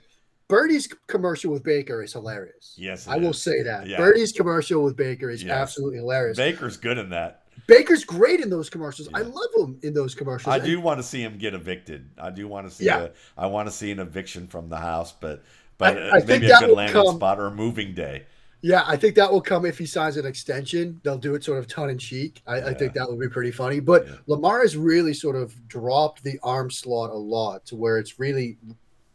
Birdie's 0.47 0.87
commercial 1.07 1.51
with 1.51 1.63
Baker 1.63 2.01
is 2.01 2.13
hilarious. 2.13 2.73
Yes, 2.77 3.07
I 3.07 3.17
is. 3.17 3.21
will 3.21 3.33
say 3.33 3.61
that. 3.63 3.87
Yeah. 3.87 3.97
Birdie's 3.97 4.31
commercial 4.31 4.83
with 4.83 4.97
Baker 4.97 5.29
is 5.29 5.43
yes. 5.43 5.51
absolutely 5.51 5.99
hilarious. 5.99 6.37
Baker's 6.37 6.75
good 6.75 6.97
in 6.97 7.09
that. 7.09 7.43
Baker's 7.69 8.03
great 8.03 8.39
in 8.41 8.49
those 8.49 8.69
commercials. 8.69 9.07
Yeah. 9.11 9.19
I 9.19 9.21
love 9.21 9.49
him 9.55 9.79
in 9.83 9.93
those 9.93 10.15
commercials. 10.15 10.53
I 10.53 10.59
do 10.59 10.81
want 10.81 10.99
to 10.99 11.03
see 11.03 11.21
him 11.21 11.37
get 11.37 11.53
evicted. 11.53 12.09
I 12.17 12.31
do 12.31 12.47
want 12.47 12.67
to 12.67 12.75
see. 12.75 12.85
Yeah. 12.85 13.03
A, 13.03 13.09
I 13.37 13.45
want 13.45 13.67
to 13.67 13.71
see 13.71 13.91
an 13.91 13.99
eviction 13.99 14.47
from 14.47 14.67
the 14.67 14.77
house, 14.77 15.13
but 15.13 15.43
but 15.77 15.95
uh, 15.95 16.09
I, 16.13 16.17
I 16.17 16.23
maybe 16.25 16.49
a 16.49 16.59
good 16.59 16.71
landing 16.71 17.01
come, 17.01 17.15
spot 17.15 17.39
or 17.39 17.45
a 17.45 17.51
moving 17.51 17.93
day. 17.93 18.25
Yeah, 18.61 18.83
I 18.85 18.97
think 18.97 19.15
that 19.15 19.31
will 19.31 19.41
come 19.41 19.65
if 19.65 19.77
he 19.77 19.85
signs 19.85 20.17
an 20.17 20.25
extension. 20.25 20.99
They'll 21.03 21.17
do 21.17 21.35
it 21.35 21.45
sort 21.45 21.59
of 21.59 21.67
tongue 21.67 21.91
in 21.91 21.97
cheek. 21.97 22.41
I, 22.45 22.57
yeah. 22.57 22.65
I 22.67 22.73
think 22.73 22.93
that 22.93 23.07
would 23.07 23.19
be 23.19 23.29
pretty 23.29 23.51
funny. 23.51 23.79
But 23.79 24.05
yeah. 24.05 24.15
Lamar 24.27 24.59
has 24.59 24.75
really 24.75 25.13
sort 25.13 25.37
of 25.37 25.55
dropped 25.69 26.23
the 26.23 26.37
arm 26.43 26.69
slot 26.69 27.11
a 27.11 27.13
lot 27.13 27.65
to 27.67 27.77
where 27.77 27.97
it's 27.97 28.19
really 28.19 28.57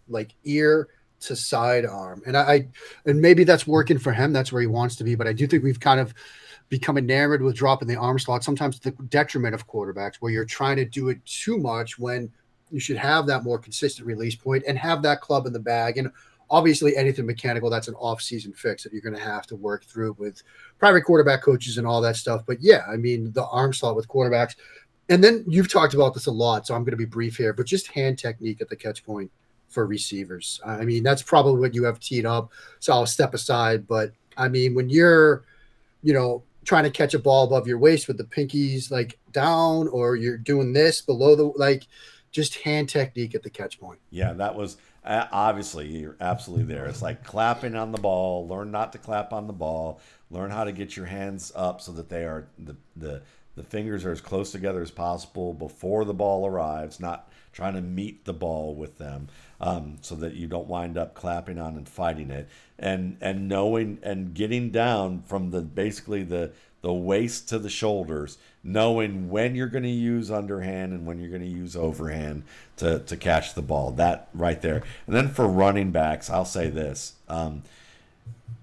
like 0.09 0.35
ear 0.45 0.89
to 1.21 1.37
side 1.37 1.85
arm. 1.85 2.23
And 2.27 2.37
I, 2.37 2.41
I, 2.41 2.69
and 3.05 3.21
maybe 3.21 3.45
that's 3.45 3.67
working 3.67 3.99
for 3.99 4.13
him. 4.13 4.33
That's 4.33 4.51
where 4.51 4.63
he 4.63 4.67
wants 4.67 4.97
to 4.97 5.05
be. 5.05 5.15
But 5.15 5.27
I 5.27 5.35
do 5.35 5.47
think 5.47 5.63
we've 5.63 5.81
kind 5.81 6.01
of 6.01 6.15
become 6.69 6.99
enamored 6.99 7.43
with 7.43 7.55
dropping 7.55 7.89
the 7.89 7.97
arm 7.97 8.19
slot, 8.19 8.43
sometimes 8.43 8.81
the 8.81 8.91
detriment 9.09 9.55
of 9.55 9.69
quarterbacks, 9.69 10.17
where 10.17 10.33
you're 10.33 10.45
trying 10.45 10.77
to 10.77 10.85
do 10.85 11.09
it 11.09 11.25
too 11.25 11.59
much 11.59 11.99
when 11.99 12.31
you 12.71 12.81
should 12.81 12.97
have 12.97 13.27
that 13.27 13.45
more 13.45 13.59
consistent 13.59 14.07
release 14.07 14.35
point 14.35 14.65
and 14.67 14.79
have 14.79 15.03
that 15.03 15.21
club 15.21 15.47
in 15.47 15.53
the 15.53 15.59
bag. 15.59 15.99
And 15.99 16.11
obviously 16.51 16.97
anything 16.97 17.27
mechanical, 17.27 17.71
that's 17.71 17.89
an 17.89 17.95
off-season 17.95 18.53
fix 18.53 18.83
that 18.83 18.93
you're 18.93 19.03
going 19.03 19.15
to 19.15 19.21
have 19.21 19.47
to 19.47 19.57
work 19.57 19.85
through 19.85 20.17
with 20.19 20.43
private 20.79 21.03
quarterback 21.03 21.43
coaches 21.43 21.79
and 21.79 21.87
all 21.87 22.01
that 22.01 22.17
stuff. 22.17 22.43
But 22.47 22.61
yeah, 22.61 22.85
I 22.91 22.97
mean 22.97 23.33
the 23.33 23.45
arm 23.45 23.73
slot 23.73 23.97
with 23.97 24.09
quarterbacks. 24.09 24.57
And 25.11 25.23
then 25.23 25.45
you've 25.47 25.71
talked 25.71 25.95
about 25.95 26.15
this 26.15 26.27
a 26.27 26.33
lot, 26.33 26.67
so 26.67 26.75
I'm 26.75 26.83
going 26.83 26.93
to 26.93 26.97
be 26.97 27.05
brief 27.05 27.37
here, 27.37 27.53
but 27.53 27.67
just 27.67 27.89
hand 27.89 28.19
technique 28.19 28.61
at 28.62 28.71
the 28.71 28.77
catch 28.77 29.05
point 29.05 29.31
for 29.69 29.87
receivers. 29.87 30.61
I 30.65 30.85
mean, 30.85 31.03
that's 31.03 31.23
probably 31.23 31.61
what 31.61 31.75
you 31.75 31.85
have 31.85 32.01
teed 32.01 32.25
up. 32.25 32.53
So 32.79 32.93
I'll 32.93 33.07
step 33.07 33.35
aside. 33.35 33.87
But 33.87 34.12
I 34.37 34.49
mean, 34.49 34.75
when 34.75 34.89
you're, 34.89 35.45
you 36.03 36.15
know, 36.15 36.43
trying 36.65 36.85
to 36.85 36.91
catch 36.91 37.15
a 37.15 37.19
ball 37.19 37.45
above 37.45 37.67
your 37.67 37.79
waist 37.79 38.09
with 38.09 38.19
the 38.19 38.25
pinkies 38.25 38.91
like 38.91 39.19
down, 39.33 39.89
or 39.89 40.17
you're 40.17 40.39
doing 40.39 40.73
this 40.73 41.01
below 41.01 41.35
the 41.35 41.45
like, 41.57 41.87
just 42.31 42.57
hand 42.57 42.89
technique 42.89 43.35
at 43.35 43.43
the 43.43 43.51
catch 43.51 43.79
point. 43.79 44.01
Yeah, 44.11 44.33
that 44.35 44.55
was 44.55 44.77
uh, 45.05 45.27
obviously 45.31 45.87
you're 45.89 46.17
absolutely 46.21 46.65
there. 46.65 46.87
It's 46.87 47.03
like 47.03 47.25
clapping 47.25 47.77
on 47.77 47.93
the 47.93 47.99
ball. 47.99 48.49
Learn 48.49 48.71
not 48.71 48.93
to 48.93 48.99
clap 48.99 49.33
on 49.33 49.47
the 49.47 49.53
ball. 49.53 50.01
Learn 50.31 50.51
how 50.51 50.65
to 50.65 50.73
get 50.73 50.97
your 50.97 51.07
hands 51.07 51.53
up 51.55 51.81
so 51.81 51.93
that 51.93 52.09
they 52.09 52.25
are 52.25 52.47
the 52.59 52.77
the 52.97 53.23
the 53.55 53.62
fingers 53.62 54.05
are 54.05 54.12
as 54.12 54.21
close 54.21 54.51
together 54.51 54.83
as 54.83 54.91
possible 54.91 55.55
before 55.55 56.05
the 56.05 56.15
ball 56.15 56.47
arrives. 56.47 56.99
Not 56.99 57.31
trying 57.55 57.75
to 57.75 57.81
meet 57.81 58.25
the 58.25 58.33
ball 58.33 58.75
with 58.75 58.99
them 58.99 59.29
um, 59.61 59.97
so 60.03 60.15
that 60.17 60.35
you 60.35 60.47
don't 60.47 60.67
wind 60.67 60.99
up 60.99 61.15
clapping 61.15 61.59
on 61.59 61.77
and 61.77 61.89
fighting 61.89 62.31
it. 62.31 62.49
And 62.79 63.17
and 63.21 63.49
knowing 63.49 63.99
and 64.03 64.35
getting 64.35 64.71
down 64.71 65.23
from 65.23 65.51
the 65.51 65.63
basically 65.63 66.25
the 66.25 66.53
the 66.83 66.93
waist 66.93 67.49
to 67.49 67.59
the 67.59 67.71
shoulders 67.71 68.37
knowing 68.63 69.31
when 69.31 69.55
you're 69.55 69.69
going 69.69 69.85
to 69.85 69.89
use 69.89 70.31
underhand 70.31 70.93
and 70.93 71.07
when 71.07 71.19
you're 71.19 71.31
going 71.31 71.41
to 71.41 71.49
use 71.49 71.75
overhand 71.75 72.43
to, 72.77 72.99
to 72.99 73.17
catch 73.17 73.55
the 73.55 73.63
ball 73.63 73.91
that 73.93 74.29
right 74.35 74.61
there. 74.61 74.83
And 75.07 75.17
then 75.17 75.29
for 75.29 75.47
running 75.49 75.93
backs 75.93 76.29
i'll 76.29 76.45
say 76.45 76.69
this 76.69 77.15
um, 77.29 77.63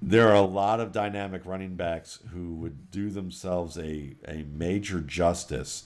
there 0.02 0.30
are 0.30 0.36
a 0.36 0.42
lot 0.42 0.80
of 0.80 0.92
dynamic 0.92 1.44
running 1.46 1.76
backs 1.76 2.20
who 2.32 2.56
would 2.56 2.92
do 2.92 3.10
themselves 3.10 3.78
a, 3.78 4.16
a 4.28 4.46
major 4.52 5.00
justice 5.00 5.84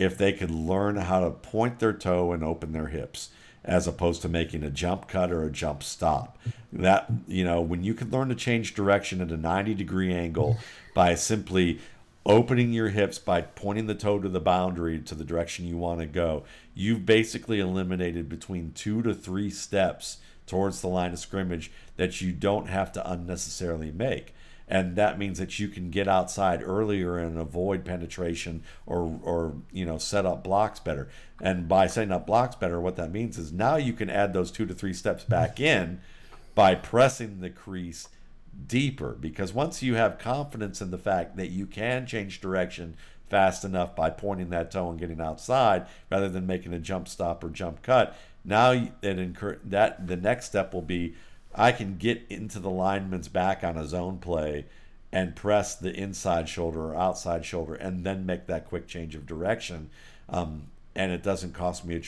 if 0.00 0.16
they 0.16 0.32
could 0.32 0.50
learn 0.50 0.96
how 0.96 1.20
to 1.20 1.30
point 1.30 1.78
their 1.78 1.92
toe 1.92 2.32
and 2.32 2.42
open 2.42 2.72
their 2.72 2.86
hips 2.86 3.28
as 3.62 3.86
opposed 3.86 4.22
to 4.22 4.30
making 4.30 4.62
a 4.62 4.70
jump 4.70 5.06
cut 5.06 5.30
or 5.30 5.44
a 5.44 5.50
jump 5.50 5.82
stop. 5.82 6.38
That, 6.72 7.12
you 7.28 7.44
know, 7.44 7.60
when 7.60 7.84
you 7.84 7.92
can 7.92 8.10
learn 8.10 8.30
to 8.30 8.34
change 8.34 8.72
direction 8.72 9.20
at 9.20 9.30
a 9.30 9.36
90 9.36 9.74
degree 9.74 10.14
angle 10.14 10.56
by 10.94 11.14
simply 11.14 11.80
opening 12.24 12.72
your 12.72 12.88
hips 12.88 13.18
by 13.18 13.42
pointing 13.42 13.88
the 13.88 13.94
toe 13.94 14.18
to 14.18 14.28
the 14.30 14.40
boundary 14.40 14.98
to 15.00 15.14
the 15.14 15.22
direction 15.22 15.66
you 15.66 15.76
want 15.76 16.00
to 16.00 16.06
go, 16.06 16.44
you've 16.74 17.04
basically 17.04 17.60
eliminated 17.60 18.26
between 18.26 18.72
two 18.72 19.02
to 19.02 19.12
three 19.12 19.50
steps 19.50 20.16
towards 20.46 20.80
the 20.80 20.88
line 20.88 21.12
of 21.12 21.18
scrimmage 21.18 21.70
that 21.98 22.22
you 22.22 22.32
don't 22.32 22.70
have 22.70 22.90
to 22.90 23.10
unnecessarily 23.10 23.90
make 23.90 24.32
and 24.70 24.94
that 24.94 25.18
means 25.18 25.38
that 25.38 25.58
you 25.58 25.68
can 25.68 25.90
get 25.90 26.06
outside 26.06 26.62
earlier 26.62 27.18
and 27.18 27.36
avoid 27.36 27.84
penetration 27.84 28.62
or 28.86 29.18
or 29.22 29.54
you 29.72 29.84
know 29.84 29.98
set 29.98 30.24
up 30.24 30.44
blocks 30.44 30.78
better. 30.78 31.08
And 31.42 31.68
by 31.68 31.88
setting 31.88 32.12
up 32.12 32.26
blocks 32.26 32.54
better 32.54 32.80
what 32.80 32.96
that 32.96 33.10
means 33.10 33.36
is 33.36 33.52
now 33.52 33.76
you 33.76 33.92
can 33.92 34.08
add 34.08 34.32
those 34.32 34.50
two 34.50 34.66
to 34.66 34.74
three 34.74 34.92
steps 34.92 35.24
back 35.24 35.58
in 35.58 36.00
by 36.54 36.76
pressing 36.76 37.40
the 37.40 37.50
crease 37.50 38.08
deeper. 38.66 39.16
Because 39.20 39.52
once 39.52 39.82
you 39.82 39.96
have 39.96 40.18
confidence 40.18 40.80
in 40.80 40.92
the 40.92 40.98
fact 40.98 41.36
that 41.36 41.50
you 41.50 41.66
can 41.66 42.06
change 42.06 42.40
direction 42.40 42.96
fast 43.28 43.64
enough 43.64 43.96
by 43.96 44.10
pointing 44.10 44.50
that 44.50 44.70
toe 44.70 44.90
and 44.90 45.00
getting 45.00 45.20
outside 45.20 45.86
rather 46.10 46.28
than 46.28 46.46
making 46.46 46.72
a 46.72 46.78
jump 46.78 47.08
stop 47.08 47.42
or 47.44 47.48
jump 47.48 47.80
cut 47.80 48.16
now 48.44 48.72
it 48.72 49.18
incur- 49.18 49.60
that 49.64 50.08
the 50.08 50.16
next 50.16 50.46
step 50.46 50.74
will 50.74 50.82
be 50.82 51.14
I 51.60 51.72
can 51.72 51.98
get 51.98 52.22
into 52.30 52.58
the 52.58 52.70
lineman's 52.70 53.28
back 53.28 53.62
on 53.62 53.76
a 53.76 53.86
zone 53.86 54.16
play 54.16 54.64
and 55.12 55.36
press 55.36 55.74
the 55.74 55.92
inside 55.92 56.48
shoulder 56.48 56.86
or 56.86 56.96
outside 56.96 57.44
shoulder 57.44 57.74
and 57.74 58.02
then 58.02 58.24
make 58.24 58.46
that 58.46 58.66
quick 58.66 58.86
change 58.86 59.14
of 59.14 59.26
direction. 59.26 59.90
Um, 60.30 60.68
and 60.96 61.12
it 61.12 61.22
doesn't 61.22 61.52
cost 61.52 61.84
me 61.84 62.00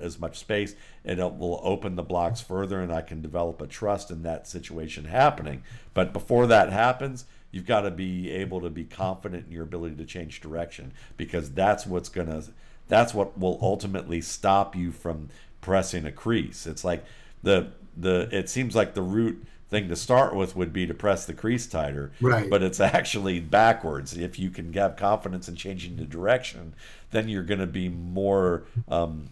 as 0.00 0.20
much 0.20 0.38
space. 0.38 0.76
It 1.04 1.18
will 1.18 1.60
open 1.64 1.96
the 1.96 2.04
blocks 2.04 2.40
further, 2.40 2.80
and 2.80 2.92
I 2.92 3.02
can 3.02 3.20
develop 3.20 3.60
a 3.60 3.66
trust 3.66 4.12
in 4.12 4.22
that 4.22 4.46
situation 4.46 5.06
happening. 5.06 5.64
But 5.92 6.12
before 6.12 6.46
that 6.46 6.72
happens, 6.72 7.24
you've 7.50 7.66
got 7.66 7.80
to 7.80 7.90
be 7.90 8.30
able 8.30 8.60
to 8.60 8.70
be 8.70 8.84
confident 8.84 9.46
in 9.46 9.52
your 9.52 9.64
ability 9.64 9.96
to 9.96 10.04
change 10.04 10.40
direction 10.40 10.92
because 11.16 11.50
that's 11.50 11.84
what's 11.84 12.08
gonna 12.08 12.44
that's 12.88 13.12
what 13.12 13.36
will 13.38 13.58
ultimately 13.60 14.20
stop 14.20 14.76
you 14.76 14.92
from 14.92 15.30
pressing 15.60 16.06
a 16.06 16.12
crease. 16.12 16.66
It's 16.66 16.84
like 16.84 17.04
the 17.42 17.72
the 17.96 18.28
it 18.32 18.48
seems 18.48 18.74
like 18.74 18.94
the 18.94 19.02
root 19.02 19.44
thing 19.70 19.88
to 19.88 19.96
start 19.96 20.34
with 20.34 20.56
would 20.56 20.72
be 20.72 20.86
to 20.86 20.94
press 20.94 21.24
the 21.24 21.32
crease 21.32 21.66
tighter. 21.66 22.10
Right. 22.20 22.50
But 22.50 22.62
it's 22.62 22.80
actually 22.80 23.40
backwards. 23.40 24.16
If 24.16 24.38
you 24.38 24.50
can 24.50 24.72
have 24.72 24.96
confidence 24.96 25.48
in 25.48 25.56
changing 25.56 25.96
the 25.96 26.04
direction, 26.04 26.74
then 27.12 27.28
you're 27.28 27.44
going 27.44 27.60
to 27.60 27.66
be 27.66 27.88
more 27.88 28.64
um, 28.88 29.30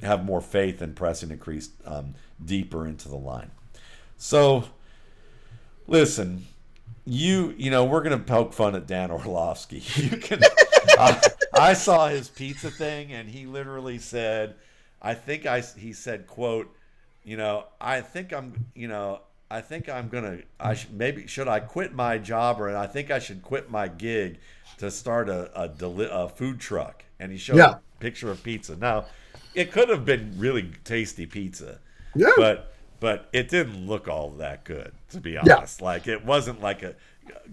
have 0.00 0.24
more 0.24 0.40
faith 0.40 0.80
in 0.80 0.94
pressing 0.94 1.28
the 1.28 1.36
crease 1.36 1.70
um, 1.84 2.14
deeper 2.44 2.86
into 2.86 3.08
the 3.08 3.16
line. 3.16 3.50
So, 4.16 4.64
listen, 5.86 6.46
you 7.04 7.54
you 7.56 7.70
know 7.70 7.84
we're 7.84 8.02
going 8.02 8.18
to 8.18 8.24
poke 8.24 8.52
fun 8.52 8.74
at 8.74 8.86
Dan 8.86 9.10
Orlovsky. 9.10 9.82
You 9.96 10.16
can. 10.16 10.40
I, 10.98 11.20
I 11.52 11.72
saw 11.72 12.08
his 12.08 12.28
pizza 12.28 12.70
thing, 12.70 13.12
and 13.12 13.28
he 13.28 13.46
literally 13.46 13.98
said, 13.98 14.54
"I 15.02 15.14
think 15.14 15.46
I." 15.46 15.60
He 15.60 15.92
said, 15.92 16.26
"quote." 16.26 16.74
You 17.24 17.36
know, 17.36 17.64
I 17.80 18.00
think 18.00 18.32
I'm, 18.32 18.66
you 18.74 18.88
know, 18.88 19.20
I 19.50 19.60
think 19.60 19.88
I'm 19.88 20.08
gonna. 20.08 20.38
I 20.58 20.74
should 20.74 20.92
maybe 20.92 21.26
should 21.26 21.48
I 21.48 21.60
quit 21.60 21.94
my 21.94 22.18
job 22.18 22.60
or 22.60 22.76
I 22.76 22.86
think 22.86 23.10
I 23.10 23.18
should 23.18 23.42
quit 23.42 23.70
my 23.70 23.88
gig 23.88 24.38
to 24.78 24.90
start 24.90 25.28
a 25.28 25.50
a, 25.60 25.68
deli- 25.68 26.08
a 26.10 26.28
food 26.28 26.60
truck. 26.60 27.04
And 27.18 27.30
he 27.32 27.38
showed 27.38 27.56
yeah. 27.56 27.76
a 27.76 28.00
picture 28.00 28.30
of 28.30 28.42
pizza. 28.42 28.76
Now, 28.76 29.06
it 29.54 29.72
could 29.72 29.88
have 29.88 30.04
been 30.04 30.34
really 30.36 30.72
tasty 30.84 31.26
pizza. 31.26 31.78
Yeah. 32.14 32.32
But 32.36 32.74
but 33.00 33.28
it 33.32 33.48
didn't 33.48 33.86
look 33.86 34.08
all 34.08 34.30
that 34.30 34.64
good 34.64 34.92
to 35.10 35.20
be 35.20 35.36
honest. 35.36 35.80
Yeah. 35.80 35.84
Like 35.84 36.06
it 36.06 36.24
wasn't 36.24 36.60
like 36.60 36.82
a 36.82 36.94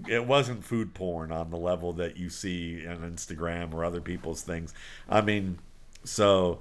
it 0.08 0.26
wasn't 0.26 0.64
food 0.64 0.94
porn 0.94 1.32
on 1.32 1.50
the 1.50 1.58
level 1.58 1.94
that 1.94 2.18
you 2.18 2.30
see 2.30 2.86
on 2.88 2.98
Instagram 2.98 3.74
or 3.74 3.86
other 3.86 4.02
people's 4.02 4.42
things. 4.42 4.74
I 5.08 5.22
mean, 5.22 5.60
so 6.04 6.60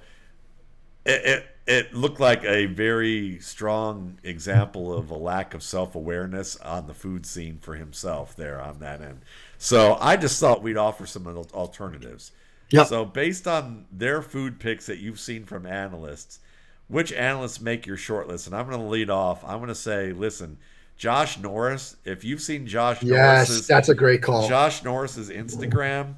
it, 1.05 1.25
it 1.25 1.47
it 1.67 1.95
looked 1.95 2.19
like 2.19 2.43
a 2.45 2.67
very 2.67 3.39
strong 3.39 4.19
example 4.25 4.93
of 4.93 5.11
a 5.11 5.17
lack 5.17 5.55
of 5.55 5.63
self-awareness 5.63 6.57
on 6.57 6.89
the 6.89 6.95
food 6.95 7.25
scene 7.25 7.59
for 7.61 7.77
himself 7.77 8.35
there 8.35 8.61
on 8.61 8.81
that 8.81 9.01
end. 9.01 9.21
So 9.57 9.97
I 10.01 10.17
just 10.17 10.41
thought 10.41 10.63
we'd 10.63 10.77
offer 10.77 11.07
some 11.07 11.29
alternatives. 11.55 12.33
Yep. 12.71 12.87
So 12.89 13.05
based 13.05 13.47
on 13.47 13.87
their 13.93 14.21
food 14.21 14.59
picks 14.59 14.87
that 14.87 14.99
you've 14.99 15.21
seen 15.21 15.45
from 15.45 15.65
analysts, 15.65 16.41
which 16.89 17.13
analysts 17.13 17.61
make 17.61 17.87
your 17.87 17.97
shortlist? 17.97 18.47
And 18.47 18.57
I'm 18.57 18.69
going 18.69 18.81
to 18.81 18.87
lead 18.87 19.11
off. 19.11 19.45
I'm 19.45 19.59
going 19.59 19.69
to 19.69 19.77
say, 19.77 20.13
listen, 20.13 20.59
Josh 20.97 21.39
Norris. 21.39 21.97
If 22.05 22.25
you've 22.25 22.43
seen 22.43 22.67
Josh 22.67 23.01
yes, 23.01 23.49
Norris's, 23.49 23.67
that's 23.69 23.89
a 23.89 23.95
great 23.95 24.23
call. 24.23 24.49
Josh 24.49 24.83
Norris's 24.83 25.31
Instagram 25.31 26.15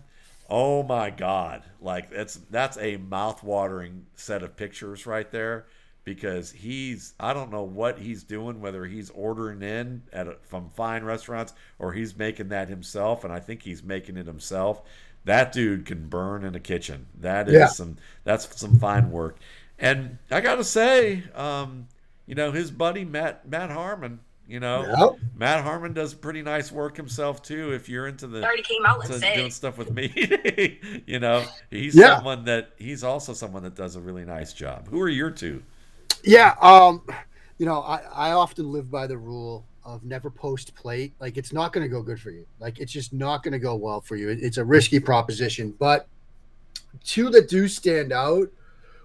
Oh 0.55 0.83
my 0.85 1.11
God! 1.11 1.63
Like 1.81 2.11
that's 2.11 2.35
that's 2.51 2.77
a 2.79 2.97
mouth-watering 2.99 4.07
set 4.17 4.43
of 4.43 4.57
pictures 4.57 5.07
right 5.07 5.31
there 5.31 5.67
because 6.05 6.51
he's 6.53 7.15
I 7.19 7.33
don't 7.33 7.51
know 7.51 7.63
what 7.63 7.99
he's 7.99 8.23
doing, 8.23 8.61
whether 8.61 8.85
he's 8.85 9.11
ordering 9.11 9.63
in 9.63 10.03
at 10.13 10.27
a, 10.29 10.37
from 10.43 10.69
fine 10.71 11.05
restaurants 11.05 11.55
or 11.79 11.93
he's 11.95 12.17
making 12.17 12.49
that 12.51 12.69
himself, 12.69 13.25
and 13.25 13.33
I 13.33 13.41
think 13.41 13.63
he's 13.63 13.83
making 13.83 14.17
it 14.19 14.27
himself. 14.27 14.83
That 15.25 15.53
dude 15.53 15.87
can 15.87 16.09
burn 16.09 16.45
in 16.45 16.55
a 16.55 16.61
kitchen. 16.61 17.07
That 17.19 17.49
is 17.49 17.55
Yeah. 17.59 17.67
some 17.73 17.97
that's 18.25 18.61
some 18.61 18.77
fine 18.77 19.11
work. 19.11 19.39
And 19.79 20.19
I 20.31 20.41
got 20.41 20.57
to 20.57 20.65
say, 20.65 21.25
um, 21.35 21.89
you 22.27 22.35
know, 22.35 22.53
his 22.53 22.71
buddy 22.71 23.05
Matt 23.05 23.49
Matt 23.49 23.71
Harmon, 23.71 24.21
you 24.53 24.61
know, 24.61 24.85
Yep. 24.99 25.21
Matt 25.35 25.65
Harmon 25.65 25.95
does 25.95 26.13
pretty 26.13 26.43
nice 26.43 26.71
work 26.71 26.97
himself 26.97 27.43
too. 27.43 27.73
If 27.73 27.89
you're 27.89 28.07
into 28.07 28.27
the 28.27 28.43
already 28.45 28.63
came 28.63 28.85
out 28.85 29.03
to 29.07 29.15
and 29.15 29.23
doing 29.23 29.51
stuff 29.51 29.79
with 29.79 29.91
me, 29.93 30.79
you 31.07 31.19
know, 31.19 31.43
he's 31.71 31.95
Yeah. 31.95 32.17
someone 32.17 32.45
that 32.45 32.73
he's 32.77 33.03
also 33.03 33.33
someone 33.33 33.63
that 33.63 33.75
does 33.75 33.97
a 33.97 34.01
really 34.01 34.25
nice 34.27 34.53
job. 34.53 34.89
Who 34.89 35.01
are 35.01 35.09
your 35.09 35.31
two? 35.31 35.63
Yeah, 36.23 36.55
um, 36.61 37.03
you 37.59 37.65
know, 37.67 37.81
I, 37.81 38.03
I 38.15 38.33
often 38.33 38.71
live 38.71 38.91
by 38.91 39.07
the 39.07 39.17
rule 39.17 39.65
of 39.85 40.05
never 40.05 40.31
post 40.31 40.75
plate. 40.75 41.15
Like 41.19 41.37
it's 41.39 41.53
not 41.53 41.73
going 41.73 41.83
to 41.85 41.89
go 41.89 42.03
good 42.03 42.21
for 42.21 42.31
you. 42.31 42.47
Like 42.61 42.79
it's 42.79 42.93
just 42.93 43.13
not 43.13 43.43
going 43.43 43.53
to 43.53 43.59
go 43.59 43.75
well 43.75 44.01
for 44.03 44.17
you. 44.17 44.29
It- 44.29 44.41
It's 44.43 44.59
a 44.59 44.65
risky 44.65 45.01
proposition. 45.01 45.75
But 45.79 46.07
two 47.03 47.31
that 47.31 47.49
do 47.49 47.67
stand 47.69 48.13
out. 48.13 48.49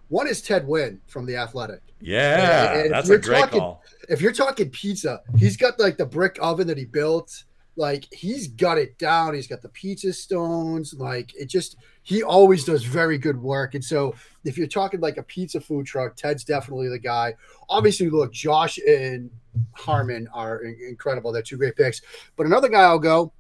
One 0.09 0.27
is 0.27 0.41
Ted 0.41 0.65
Nguyen 0.67 0.99
from 1.07 1.25
the 1.25 1.35
Athletic. 1.35 1.81
Yeah, 1.99 2.73
And 2.73 2.85
if 2.85 2.91
that's 2.91 3.09
a 3.09 3.17
great 3.17 3.39
talking- 3.41 3.59
call. 3.59 3.83
If 4.09 4.21
you're 4.21 4.31
talking 4.31 4.69
pizza, 4.69 5.21
he's 5.37 5.57
got 5.57 5.79
like 5.79 5.97
the 5.97 6.05
brick 6.05 6.37
oven 6.41 6.67
that 6.67 6.77
he 6.77 6.85
built. 6.85 7.43
Like 7.75 8.05
he's 8.11 8.47
got 8.47 8.77
it 8.77 8.97
down. 8.97 9.33
He's 9.35 9.47
got 9.47 9.61
the 9.61 9.69
pizza 9.69 10.11
stones. 10.13 10.93
Like 10.97 11.35
it 11.35 11.45
just 11.47 11.75
he 12.03 12.23
always 12.23 12.63
does 12.63 12.83
very 12.83 13.17
good 13.17 13.39
work. 13.41 13.75
And 13.75 13.83
so 13.83 14.15
if 14.45 14.57
you're 14.57 14.65
talking 14.67 14.99
like 14.99 15.17
a 15.17 15.23
pizza 15.23 15.59
food 15.59 15.85
truck, 15.85 16.15
Ted's 16.15 16.43
definitely 16.43 16.87
the 16.89 16.97
guy. 16.99 17.35
Obviously, 17.69 18.09
look, 18.09 18.31
Josh 18.33 18.79
and 18.79 19.29
Harmon 19.73 20.27
are 20.33 20.63
incredible. 20.63 21.31
They're 21.31 21.41
two 21.43 21.57
great 21.57 21.75
picks. 21.75 22.01
But 22.35 22.45
another 22.47 22.69
guy 22.69 22.81
I'll 22.81 22.97
go 22.99 23.31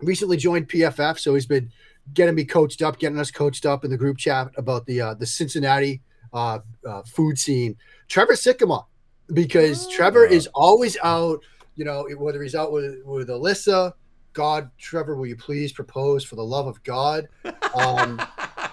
recently 0.00 0.36
joined 0.38 0.68
PFF, 0.68 1.18
so 1.18 1.34
he's 1.34 1.46
been 1.46 1.70
getting 2.14 2.34
me 2.34 2.44
coached 2.44 2.82
up, 2.82 2.98
getting 2.98 3.18
us 3.18 3.30
coached 3.30 3.66
up 3.66 3.84
in 3.84 3.90
the 3.90 3.96
group 3.96 4.18
chat 4.18 4.50
about 4.56 4.86
the 4.86 5.00
uh, 5.00 5.14
the 5.14 5.26
Cincinnati 5.26 6.00
uh, 6.32 6.58
uh, 6.88 7.02
food 7.02 7.38
scene. 7.38 7.76
Trevor 8.08 8.34
Sikkema, 8.34 8.84
because 9.32 9.88
Trevor 9.88 10.26
Ah. 10.26 10.32
is 10.32 10.46
always 10.54 10.96
out. 11.02 11.40
You 11.76 11.84
know, 11.84 12.06
whether 12.18 12.42
he's 12.42 12.54
out 12.54 12.72
with 12.72 13.00
with 13.04 13.28
Alyssa, 13.28 13.92
God, 14.32 14.70
Trevor, 14.78 15.16
will 15.16 15.26
you 15.26 15.36
please 15.36 15.72
propose 15.72 16.24
for 16.24 16.36
the 16.36 16.44
love 16.44 16.66
of 16.66 16.82
God? 16.82 17.28
Um, 17.74 18.20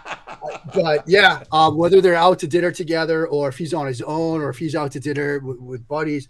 but 0.73 1.07
yeah, 1.07 1.43
um, 1.51 1.77
whether 1.77 2.01
they're 2.01 2.15
out 2.15 2.39
to 2.39 2.47
dinner 2.47 2.71
together 2.71 3.27
or 3.27 3.49
if 3.49 3.57
he's 3.57 3.73
on 3.73 3.87
his 3.87 4.01
own 4.01 4.41
or 4.41 4.49
if 4.49 4.57
he's 4.57 4.75
out 4.75 4.91
to 4.93 4.99
dinner 4.99 5.39
with, 5.39 5.57
with 5.59 5.87
buddies, 5.87 6.27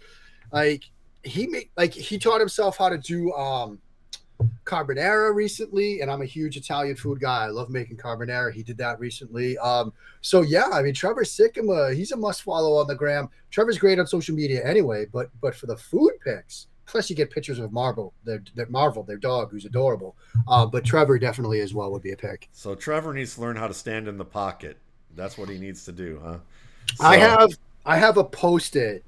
like 0.52 0.84
he 1.24 1.46
made 1.46 1.68
like 1.76 1.92
he 1.92 2.18
taught 2.18 2.40
himself 2.40 2.78
how 2.78 2.88
to 2.88 2.98
do 2.98 3.32
um 3.32 3.78
carbonara 4.64 5.34
recently 5.34 6.00
and 6.00 6.10
i'm 6.10 6.22
a 6.22 6.26
huge 6.26 6.56
italian 6.56 6.94
food 6.94 7.20
guy 7.20 7.44
i 7.44 7.48
love 7.48 7.70
making 7.70 7.96
carbonara 7.96 8.52
he 8.52 8.62
did 8.62 8.78
that 8.78 8.98
recently 9.00 9.58
um 9.58 9.92
so 10.20 10.42
yeah 10.42 10.68
i 10.72 10.82
mean 10.82 10.94
trevor 10.94 11.24
sikkema 11.24 11.94
he's 11.94 12.12
a 12.12 12.16
must 12.16 12.42
follow 12.42 12.76
on 12.76 12.86
the 12.86 12.94
gram 12.94 13.28
trevor's 13.50 13.78
great 13.78 13.98
on 13.98 14.06
social 14.06 14.34
media 14.34 14.64
anyway 14.64 15.04
but 15.12 15.28
but 15.40 15.54
for 15.54 15.66
the 15.66 15.76
food 15.76 16.12
picks, 16.22 16.68
plus 16.86 17.10
you 17.10 17.16
get 17.16 17.30
pictures 17.30 17.58
of 17.58 17.72
marvel 17.72 18.14
their, 18.24 18.42
their 18.54 18.68
marvel 18.68 19.02
their 19.02 19.16
dog 19.16 19.50
who's 19.50 19.64
adorable 19.64 20.14
uh, 20.46 20.64
but 20.64 20.84
trevor 20.84 21.18
definitely 21.18 21.60
as 21.60 21.74
well 21.74 21.90
would 21.90 22.02
be 22.02 22.12
a 22.12 22.16
pick 22.16 22.48
So 22.52 22.74
Trevor 22.74 23.14
needs 23.14 23.34
to 23.34 23.40
learn 23.40 23.56
how 23.56 23.68
to 23.68 23.74
stand 23.74 24.08
in 24.08 24.18
the 24.18 24.24
pocket. 24.24 24.76
That's 25.14 25.36
what 25.38 25.48
he 25.48 25.58
needs 25.58 25.84
to 25.84 25.92
do, 25.92 26.20
huh? 26.22 26.38
I 27.00 27.16
have 27.16 27.50
I 27.84 27.96
have 27.96 28.16
a 28.16 28.24
post-it. 28.24 29.04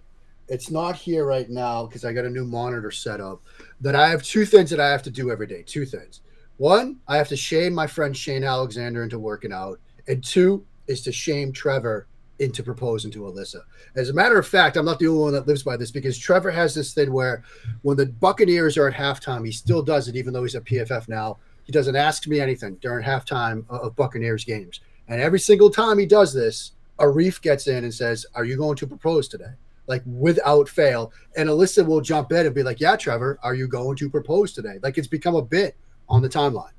It's 0.51 0.71
not 0.71 0.97
here 0.97 1.25
right 1.25 1.49
now 1.49 1.87
because 1.87 2.05
I 2.05 2.13
got 2.13 2.25
a 2.25 2.31
new 2.31 2.45
monitor 2.45 2.91
set 2.91 3.21
up. 3.21 3.41
That 3.81 3.95
I 3.95 4.09
have 4.09 4.23
two 4.23 4.45
things 4.45 4.69
that 4.71 4.81
I 4.81 4.91
have 4.91 5.03
to 5.05 5.11
do 5.11 5.31
every 5.31 5.47
day. 5.47 5.63
Two 5.63 5.87
things. 5.87 6.21
One, 6.57 6.99
I 7.09 7.17
have 7.17 7.29
to 7.29 7.37
shame 7.37 7.73
my 7.73 7.87
friend 7.87 8.15
Shane 8.15 8.45
Alexander 8.45 9.03
into 9.05 9.19
working 9.19 9.53
out, 9.53 9.81
and 10.09 10.23
two 10.23 10.67
is 10.89 11.01
to 11.03 11.13
shame 11.13 11.53
Trevor 11.53 12.09
into 12.41 12.63
proposing 12.63 13.11
to 13.13 13.21
Alyssa. 13.21 13.61
As 13.95 14.09
a 14.09 14.15
matter 14.15 14.39
of 14.39 14.47
fact, 14.47 14.77
I'm 14.77 14.85
not 14.85 14.99
the 14.99 15.07
only 15.07 15.23
one 15.23 15.33
that 15.35 15.47
lives 15.47 15.63
by 15.63 15.77
this 15.77 15.91
because 15.91 16.19
Trevor 16.19 16.51
has 16.51 16.75
this 16.75 16.93
thing 16.93 17.13
where 17.13 17.45
when 17.83 17.97
the 17.97 18.07
Buccaneers 18.07 18.77
are 18.77 18.89
at 18.89 18.95
halftime, 18.95 19.47
he 19.47 19.53
still 19.53 19.83
does 19.83 20.09
it, 20.09 20.17
even 20.17 20.33
though 20.33 20.43
he's 20.43 20.55
at 20.55 20.65
PFF 20.65 21.09
now. 21.09 21.39
He 21.65 21.73
doesn't 21.73 21.97
ask 21.97 22.27
me 22.27 22.41
anything 22.41 22.75
during 22.77 23.05
halftime 23.05 23.65
of 23.69 23.95
Buccaneers 23.95 24.45
games. 24.45 24.81
And 25.07 25.21
every 25.21 25.39
single 25.39 25.71
time 25.71 25.99
he 25.99 26.07
does 26.07 26.35
this, 26.35 26.73
Arif 26.99 27.41
gets 27.41 27.69
in 27.69 27.85
and 27.85 27.95
says, 27.95 28.27
Are 28.35 28.45
you 28.45 28.57
going 28.57 28.77
to 28.77 28.87
propose 28.87 29.29
today? 29.29 29.53
Like 29.91 30.03
without 30.07 30.69
fail. 30.69 31.13
And 31.37 31.49
Alyssa 31.51 31.85
will 31.85 32.01
jump 32.01 32.33
in 32.33 32.47
and 32.47 32.55
be 32.55 32.63
like, 32.63 32.81
Yeah, 32.81 32.97
Trevor, 32.97 33.39
are 33.43 33.55
you 33.55 33.69
going 33.69 33.97
to 33.97 34.09
propose 34.09 34.53
today? 34.53 34.79
Like 34.83 34.97
it's 34.97 35.09
become 35.09 35.35
a 35.35 35.43
bit 35.43 35.77
on 36.09 36.23
the 36.23 36.29
timeline. 36.29 36.71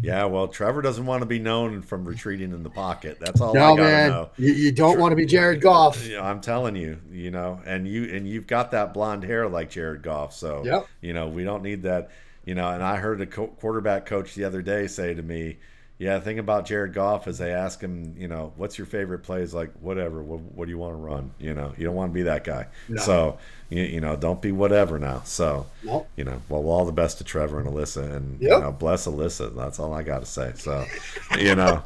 Yeah, 0.00 0.24
well, 0.24 0.48
Trevor 0.48 0.82
doesn't 0.82 1.06
want 1.06 1.22
to 1.22 1.26
be 1.26 1.38
known 1.38 1.80
from 1.80 2.04
retreating 2.04 2.50
in 2.50 2.64
the 2.64 2.70
pocket. 2.70 3.18
That's 3.20 3.40
all 3.40 3.50
I 3.50 3.60
no, 3.60 3.76
gotta 3.76 3.82
man. 3.82 4.10
know. 4.10 4.30
You, 4.36 4.52
you 4.52 4.72
don't 4.72 4.98
want 4.98 5.12
to 5.12 5.16
be 5.16 5.26
Jared 5.26 5.60
Goff. 5.60 6.04
I'm 6.20 6.40
telling 6.40 6.74
you, 6.74 6.98
you 7.12 7.30
know, 7.30 7.60
and 7.64 7.86
you 7.86 8.12
and 8.12 8.26
you've 8.26 8.48
got 8.48 8.72
that 8.72 8.94
blonde 8.94 9.22
hair 9.22 9.48
like 9.48 9.70
Jared 9.70 10.02
Goff, 10.02 10.32
so 10.34 10.62
Yep. 10.64 10.86
you 11.02 11.12
know 11.12 11.28
we 11.28 11.44
don't 11.44 11.62
need 11.62 11.82
that. 11.84 12.10
You 12.44 12.56
know, 12.56 12.68
and 12.70 12.82
I 12.82 12.96
heard 12.96 13.20
a 13.20 13.26
co- 13.26 13.46
quarterback 13.60 14.04
coach 14.04 14.34
the 14.34 14.42
other 14.42 14.60
day 14.62 14.88
say 14.88 15.14
to 15.14 15.22
me, 15.22 15.58
"Yeah, 16.02 16.18
the 16.18 16.24
thing 16.24 16.40
about 16.40 16.66
Jared 16.66 16.92
Goff 16.94 17.28
is 17.28 17.38
they 17.38 17.52
ask 17.52 17.80
him, 17.80 18.16
you 18.18 18.26
know, 18.26 18.52
what's 18.56 18.76
your 18.76 18.86
favorite 18.88 19.20
play? 19.20 19.38
He's 19.40 19.54
like, 19.54 19.72
whatever. 19.80 20.20
What, 20.20 20.40
what 20.40 20.64
do 20.64 20.70
you 20.72 20.78
want 20.78 20.94
to 20.94 20.96
run? 20.96 21.30
You 21.38 21.54
know, 21.54 21.72
you 21.78 21.84
don't 21.84 21.94
want 21.94 22.10
to 22.10 22.14
be 22.14 22.22
that 22.22 22.42
guy. 22.42 22.66
No. 22.88 23.00
So 23.00 23.38
you, 23.70 23.82
you 23.84 24.00
know, 24.00 24.16
don't 24.16 24.42
be 24.42 24.50
whatever 24.50 24.98
now. 24.98 25.22
So 25.24 25.66
No. 25.84 26.06
you 26.16 26.24
know, 26.24 26.42
well, 26.48 26.66
all 26.66 26.84
the 26.84 26.90
best 26.92 27.18
to 27.18 27.24
Trevor 27.24 27.60
and 27.60 27.68
Alyssa, 27.68 28.16
and 28.16 28.40
you 28.40 28.48
know, 28.48 28.72
bless 28.72 29.06
Alyssa. 29.06 29.54
That's 29.54 29.78
all 29.78 29.94
I 29.94 30.02
got 30.02 30.18
to 30.20 30.26
say. 30.26 30.52
So, 30.56 30.84
you 31.38 31.54
know, 31.54 31.84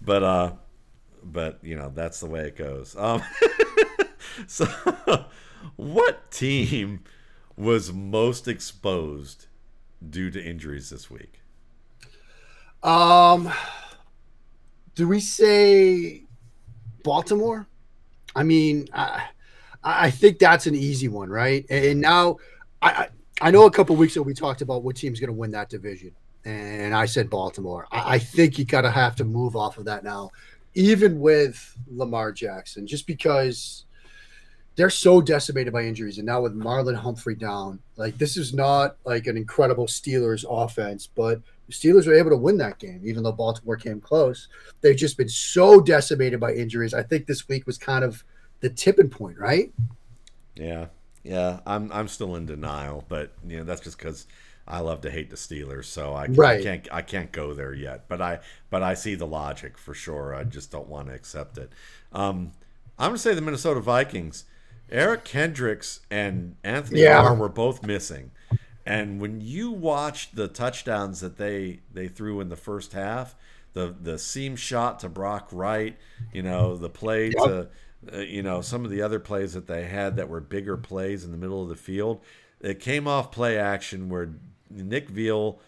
but 0.00 0.22
uh, 0.22 0.52
but 1.22 1.58
you 1.62 1.76
know, 1.76 1.92
that's 1.94 2.20
the 2.20 2.26
way 2.26 2.46
it 2.46 2.56
goes. 2.56 2.96
Um, 2.96 3.22
so, 4.46 4.66
what 5.76 6.30
team 6.30 7.04
was 7.54 7.92
most 7.92 8.48
exposed 8.48 9.44
due 10.08 10.30
to 10.30 10.42
injuries 10.42 10.88
this 10.88 11.10
week? 11.10 11.42
Um, 12.82 13.52
do 14.94 15.08
we 15.08 15.20
say 15.20 16.24
Baltimore? 17.02 17.66
I 18.36 18.42
mean, 18.42 18.88
I, 18.92 19.26
I 19.82 20.10
think 20.10 20.38
that's 20.38 20.66
an 20.66 20.74
easy 20.74 21.08
one, 21.08 21.28
right? 21.28 21.64
And 21.70 22.00
now, 22.00 22.36
I 22.82 23.08
I 23.40 23.50
know 23.50 23.66
a 23.66 23.70
couple 23.70 23.94
weeks 23.96 24.16
ago 24.16 24.22
we 24.22 24.34
talked 24.34 24.62
about 24.62 24.82
what 24.82 24.96
team's 24.96 25.20
going 25.20 25.28
to 25.28 25.34
win 25.34 25.52
that 25.52 25.68
division, 25.68 26.12
and 26.44 26.94
I 26.94 27.06
said 27.06 27.30
Baltimore. 27.30 27.86
I, 27.90 28.14
I 28.14 28.18
think 28.18 28.58
you 28.58 28.64
got 28.64 28.82
to 28.82 28.90
have 28.90 29.16
to 29.16 29.24
move 29.24 29.56
off 29.56 29.78
of 29.78 29.84
that 29.86 30.04
now, 30.04 30.30
even 30.74 31.20
with 31.20 31.76
Lamar 31.88 32.32
Jackson, 32.32 32.86
just 32.86 33.06
because 33.06 33.84
they're 34.76 34.90
so 34.90 35.20
decimated 35.20 35.72
by 35.72 35.82
injuries, 35.82 36.18
and 36.18 36.26
now 36.26 36.40
with 36.42 36.56
Marlon 36.56 36.96
Humphrey 36.96 37.34
down, 37.34 37.80
like 37.96 38.18
this 38.18 38.36
is 38.36 38.54
not 38.54 38.96
like 39.04 39.26
an 39.26 39.36
incredible 39.36 39.86
Steelers 39.86 40.44
offense, 40.48 41.08
but 41.08 41.40
the 41.68 41.72
Steelers 41.74 42.06
were 42.06 42.14
able 42.14 42.30
to 42.30 42.36
win 42.36 42.56
that 42.58 42.78
game, 42.78 43.00
even 43.04 43.22
though 43.22 43.30
Baltimore 43.32 43.76
came 43.76 44.00
close. 44.00 44.48
They've 44.80 44.96
just 44.96 45.16
been 45.16 45.28
so 45.28 45.80
decimated 45.80 46.40
by 46.40 46.54
injuries. 46.54 46.94
I 46.94 47.02
think 47.02 47.26
this 47.26 47.46
week 47.48 47.66
was 47.66 47.78
kind 47.78 48.04
of 48.04 48.24
the 48.60 48.70
tipping 48.70 49.08
point, 49.10 49.38
right? 49.38 49.72
Yeah, 50.56 50.86
yeah, 51.22 51.60
I'm 51.66 51.92
I'm 51.92 52.08
still 52.08 52.34
in 52.36 52.46
denial, 52.46 53.04
but 53.08 53.32
you 53.46 53.58
know 53.58 53.64
that's 53.64 53.80
just 53.82 53.98
because 53.98 54.26
I 54.66 54.80
love 54.80 55.00
to 55.02 55.10
hate 55.10 55.30
the 55.30 55.36
Steelers, 55.36 55.84
so 55.84 56.14
I, 56.14 56.26
can't- 56.26 56.38
Right. 56.38 56.60
I 56.60 56.62
can't 56.62 56.88
I 56.92 57.02
can't 57.02 57.32
go 57.32 57.54
there 57.54 57.74
yet. 57.74 58.08
But 58.08 58.20
I 58.20 58.40
but 58.70 58.82
I 58.82 58.94
see 58.94 59.14
the 59.14 59.26
logic 59.26 59.78
for 59.78 59.94
sure. 59.94 60.34
I 60.34 60.44
just 60.44 60.70
don't 60.70 60.88
want 60.88 61.08
to 61.08 61.14
accept 61.14 61.58
it. 61.58 61.70
Um, 62.12 62.52
I'm 62.98 63.10
gonna 63.10 63.18
say 63.18 63.34
the 63.34 63.40
Minnesota 63.42 63.80
Vikings. 63.80 64.44
Eric 64.90 65.24
Kendricks 65.24 66.00
and 66.10 66.56
Anthony 66.64 67.02
Yeah. 67.02 67.20
Barr 67.20 67.34
were 67.34 67.50
both 67.50 67.82
missing, 67.84 68.30
and 68.88 69.20
when 69.20 69.42
you 69.42 69.70
watch 69.70 70.32
the 70.32 70.48
touchdowns 70.48 71.20
that 71.20 71.36
they 71.36 71.80
they 71.92 72.08
threw 72.08 72.40
in 72.40 72.48
the 72.48 72.56
first 72.56 72.94
half, 72.94 73.36
the 73.74 73.94
the 74.00 74.18
seam 74.18 74.56
shot 74.56 74.98
to 75.00 75.10
Brock 75.10 75.48
Wright, 75.52 75.94
you 76.32 76.42
know 76.42 76.74
the 76.74 76.88
play 76.88 77.26
Yep. 77.26 77.44
to 77.44 77.68
uh, 78.14 78.18
you 78.20 78.42
know 78.42 78.62
some 78.62 78.86
of 78.86 78.90
the 78.90 79.02
other 79.02 79.20
plays 79.20 79.52
that 79.52 79.66
they 79.66 79.84
had 79.84 80.16
that 80.16 80.30
were 80.30 80.40
bigger 80.40 80.78
plays 80.78 81.22
in 81.22 81.32
the 81.32 81.36
middle 81.36 81.62
of 81.62 81.68
the 81.68 81.76
field. 81.76 82.22
It 82.62 82.80
came 82.80 83.06
off 83.06 83.30
play 83.30 83.58
action 83.58 84.08
where 84.08 84.30
Nick 84.70 85.10
Veal 85.10 85.60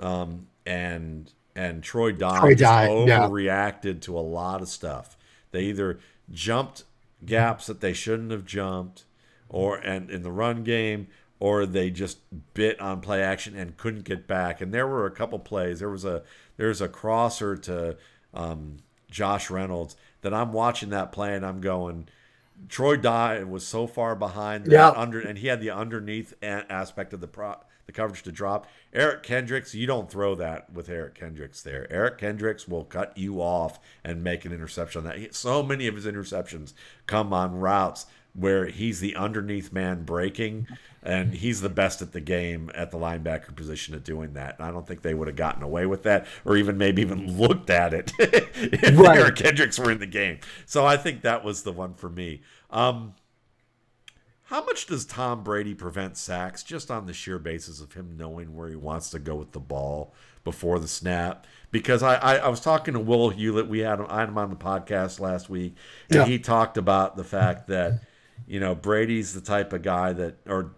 um, 0.00 0.46
and 0.64 1.30
and 1.54 1.82
Troy 1.82 2.12
Dye 2.12 2.54
just 2.54 2.62
yeah. 2.62 3.28
overreacted 3.28 4.00
to 4.02 4.18
a 4.18 4.20
lot 4.20 4.62
of 4.62 4.68
stuff. 4.68 5.18
They 5.50 5.64
either 5.64 5.98
jumped 6.30 6.84
gaps 7.26 7.66
that 7.66 7.82
they 7.82 7.92
shouldn't 7.92 8.30
have 8.30 8.46
jumped, 8.46 9.04
or 9.50 9.76
and 9.76 10.10
in 10.10 10.22
the 10.22 10.32
run 10.32 10.64
game, 10.64 11.08
or 11.42 11.66
they 11.66 11.90
just 11.90 12.18
bit 12.54 12.80
on 12.80 13.00
play 13.00 13.20
action 13.20 13.56
and 13.56 13.76
couldn't 13.76 14.04
get 14.04 14.28
back. 14.28 14.60
And 14.60 14.72
there 14.72 14.86
were 14.86 15.06
a 15.06 15.10
couple 15.10 15.40
plays. 15.40 15.80
There 15.80 15.90
was 15.90 16.04
a 16.04 16.22
there's 16.56 16.80
a 16.80 16.86
crosser 16.86 17.56
to 17.56 17.96
um, 18.32 18.76
Josh 19.10 19.50
Reynolds 19.50 19.96
that 20.20 20.32
I'm 20.32 20.52
watching 20.52 20.90
that 20.90 21.10
play 21.10 21.34
and 21.34 21.44
I'm 21.44 21.60
going. 21.60 22.08
Troy 22.68 22.96
Dye 22.96 23.42
was 23.42 23.66
so 23.66 23.88
far 23.88 24.14
behind 24.14 24.68
Yeah. 24.70 24.90
under, 24.90 25.18
and 25.18 25.36
he 25.36 25.48
had 25.48 25.60
the 25.60 25.72
underneath 25.72 26.32
aspect 26.44 27.12
of 27.12 27.20
the 27.20 27.26
pro, 27.26 27.56
the 27.86 27.92
coverage 27.92 28.22
to 28.22 28.30
drop. 28.30 28.68
Eric 28.92 29.24
Kendricks, 29.24 29.74
you 29.74 29.84
don't 29.88 30.08
throw 30.08 30.36
that 30.36 30.72
with 30.72 30.88
Eric 30.88 31.16
Kendricks 31.16 31.60
there. 31.60 31.88
Eric 31.90 32.18
Kendricks 32.18 32.68
will 32.68 32.84
cut 32.84 33.18
you 33.18 33.40
off 33.42 33.80
and 34.04 34.22
make 34.22 34.44
an 34.44 34.52
interception 34.52 35.00
on 35.00 35.06
that. 35.08 35.34
So 35.34 35.64
many 35.64 35.88
of 35.88 35.96
his 35.96 36.06
interceptions 36.06 36.72
come 37.06 37.32
on 37.32 37.58
routes 37.58 38.06
where 38.34 38.66
he's 38.66 39.00
the 39.00 39.14
underneath 39.14 39.72
man 39.72 40.04
breaking, 40.04 40.66
and 41.02 41.34
he's 41.34 41.60
the 41.60 41.68
best 41.68 42.00
at 42.00 42.12
the 42.12 42.20
game 42.20 42.70
at 42.74 42.90
the 42.90 42.96
linebacker 42.96 43.54
position 43.54 43.94
at 43.94 44.04
doing 44.04 44.32
that. 44.34 44.58
And 44.58 44.66
I 44.66 44.70
don't 44.70 44.86
think 44.86 45.02
they 45.02 45.12
would 45.14 45.28
have 45.28 45.36
gotten 45.36 45.62
away 45.62 45.84
with 45.86 46.02
that, 46.04 46.26
or 46.44 46.56
even 46.56 46.78
maybe 46.78 47.02
even 47.02 47.36
looked 47.38 47.68
at 47.68 47.92
it 47.92 48.12
if 48.18 48.98
Right. 48.98 49.18
Eric 49.18 49.36
Kendricks 49.36 49.78
were 49.78 49.90
in 49.90 49.98
the 49.98 50.06
game. 50.06 50.38
So 50.64 50.86
I 50.86 50.96
think 50.96 51.22
that 51.22 51.44
was 51.44 51.62
the 51.62 51.72
one 51.72 51.92
for 51.94 52.08
me. 52.08 52.40
Um, 52.70 53.14
how 54.44 54.64
much 54.64 54.86
does 54.86 55.04
Tom 55.06 55.42
Brady 55.42 55.74
prevent 55.74 56.16
sacks 56.16 56.62
just 56.62 56.90
on 56.90 57.06
the 57.06 57.12
sheer 57.14 57.38
basis 57.38 57.80
of 57.80 57.94
him 57.94 58.16
knowing 58.18 58.54
where 58.54 58.68
he 58.68 58.76
wants 58.76 59.08
to 59.10 59.18
go 59.18 59.34
with 59.34 59.52
the 59.52 59.60
ball 59.60 60.14
before 60.44 60.78
the 60.78 60.88
snap? 60.88 61.46
Because 61.70 62.02
I, 62.02 62.16
I, 62.16 62.36
I 62.36 62.48
was 62.48 62.60
talking 62.60 62.92
to 62.94 63.00
Will 63.00 63.30
Hewlett. 63.30 63.68
We 63.68 63.78
had 63.78 63.98
him, 64.00 64.06
I 64.10 64.20
had 64.20 64.28
him 64.28 64.36
on 64.36 64.50
the 64.50 64.56
podcast 64.56 65.20
last 65.20 65.48
week, 65.48 65.74
and 66.10 66.16
Yeah. 66.18 66.24
he 66.26 66.38
talked 66.38 66.76
about 66.76 67.16
the 67.16 67.24
fact 67.24 67.66
that 67.68 68.00
you 68.46 68.60
know 68.60 68.74
Brady's 68.74 69.34
the 69.34 69.40
type 69.40 69.72
of 69.72 69.82
guy 69.82 70.12
that, 70.12 70.36
or 70.46 70.72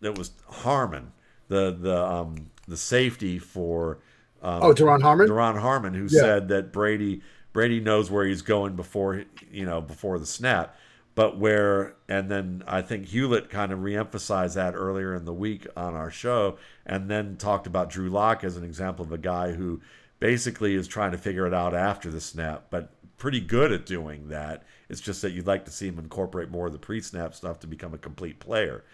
that 0.00 0.16
was 0.18 0.32
Harmon, 0.48 1.12
the 1.48 1.76
the 1.78 2.04
um 2.04 2.50
the 2.68 2.76
safety 2.76 3.38
for 3.38 3.98
um, 4.42 4.62
Oh, 4.62 4.72
Duron 4.74 5.02
Harmon? 5.02 5.28
Duron 5.28 5.60
Harmon, 5.60 5.94
who 5.94 6.04
Yeah. 6.04 6.20
said 6.20 6.48
that 6.48 6.72
Brady 6.72 7.20
Brady 7.52 7.80
knows 7.80 8.10
where 8.10 8.24
he's 8.24 8.42
going 8.42 8.76
before 8.76 9.24
you 9.50 9.66
know 9.66 9.80
before 9.80 10.18
the 10.18 10.26
snap. 10.26 10.76
But 11.16 11.38
where 11.38 11.96
and 12.08 12.30
then 12.30 12.62
I 12.66 12.82
think 12.82 13.06
Hewlett 13.06 13.50
kind 13.50 13.72
of 13.72 13.80
reemphasized 13.80 14.54
that 14.54 14.74
earlier 14.74 15.14
in 15.14 15.24
the 15.24 15.32
week 15.34 15.66
on 15.76 15.94
our 15.94 16.10
show, 16.10 16.56
and 16.86 17.10
then 17.10 17.36
talked 17.36 17.66
about 17.66 17.90
Drew 17.90 18.08
Lock 18.08 18.44
as 18.44 18.56
an 18.56 18.64
example 18.64 19.04
of 19.04 19.12
a 19.12 19.18
guy 19.18 19.52
who 19.52 19.80
basically 20.20 20.74
is 20.74 20.86
trying 20.86 21.10
to 21.12 21.18
figure 21.18 21.46
it 21.46 21.54
out 21.54 21.74
after 21.74 22.10
the 22.10 22.20
snap, 22.20 22.66
but 22.70 22.90
pretty 23.18 23.40
good 23.40 23.72
at 23.72 23.84
doing 23.86 24.28
that. 24.28 24.62
It's 24.90 25.00
just 25.00 25.22
that 25.22 25.30
you'd 25.30 25.46
like 25.46 25.64
to 25.66 25.70
see 25.70 25.86
him 25.86 25.98
incorporate 25.98 26.50
more 26.50 26.66
of 26.66 26.72
the 26.72 26.78
pre-snap 26.78 27.34
stuff 27.34 27.60
to 27.60 27.66
become 27.66 27.94
a 27.94 27.98
complete 27.98 28.40
player. 28.40 28.84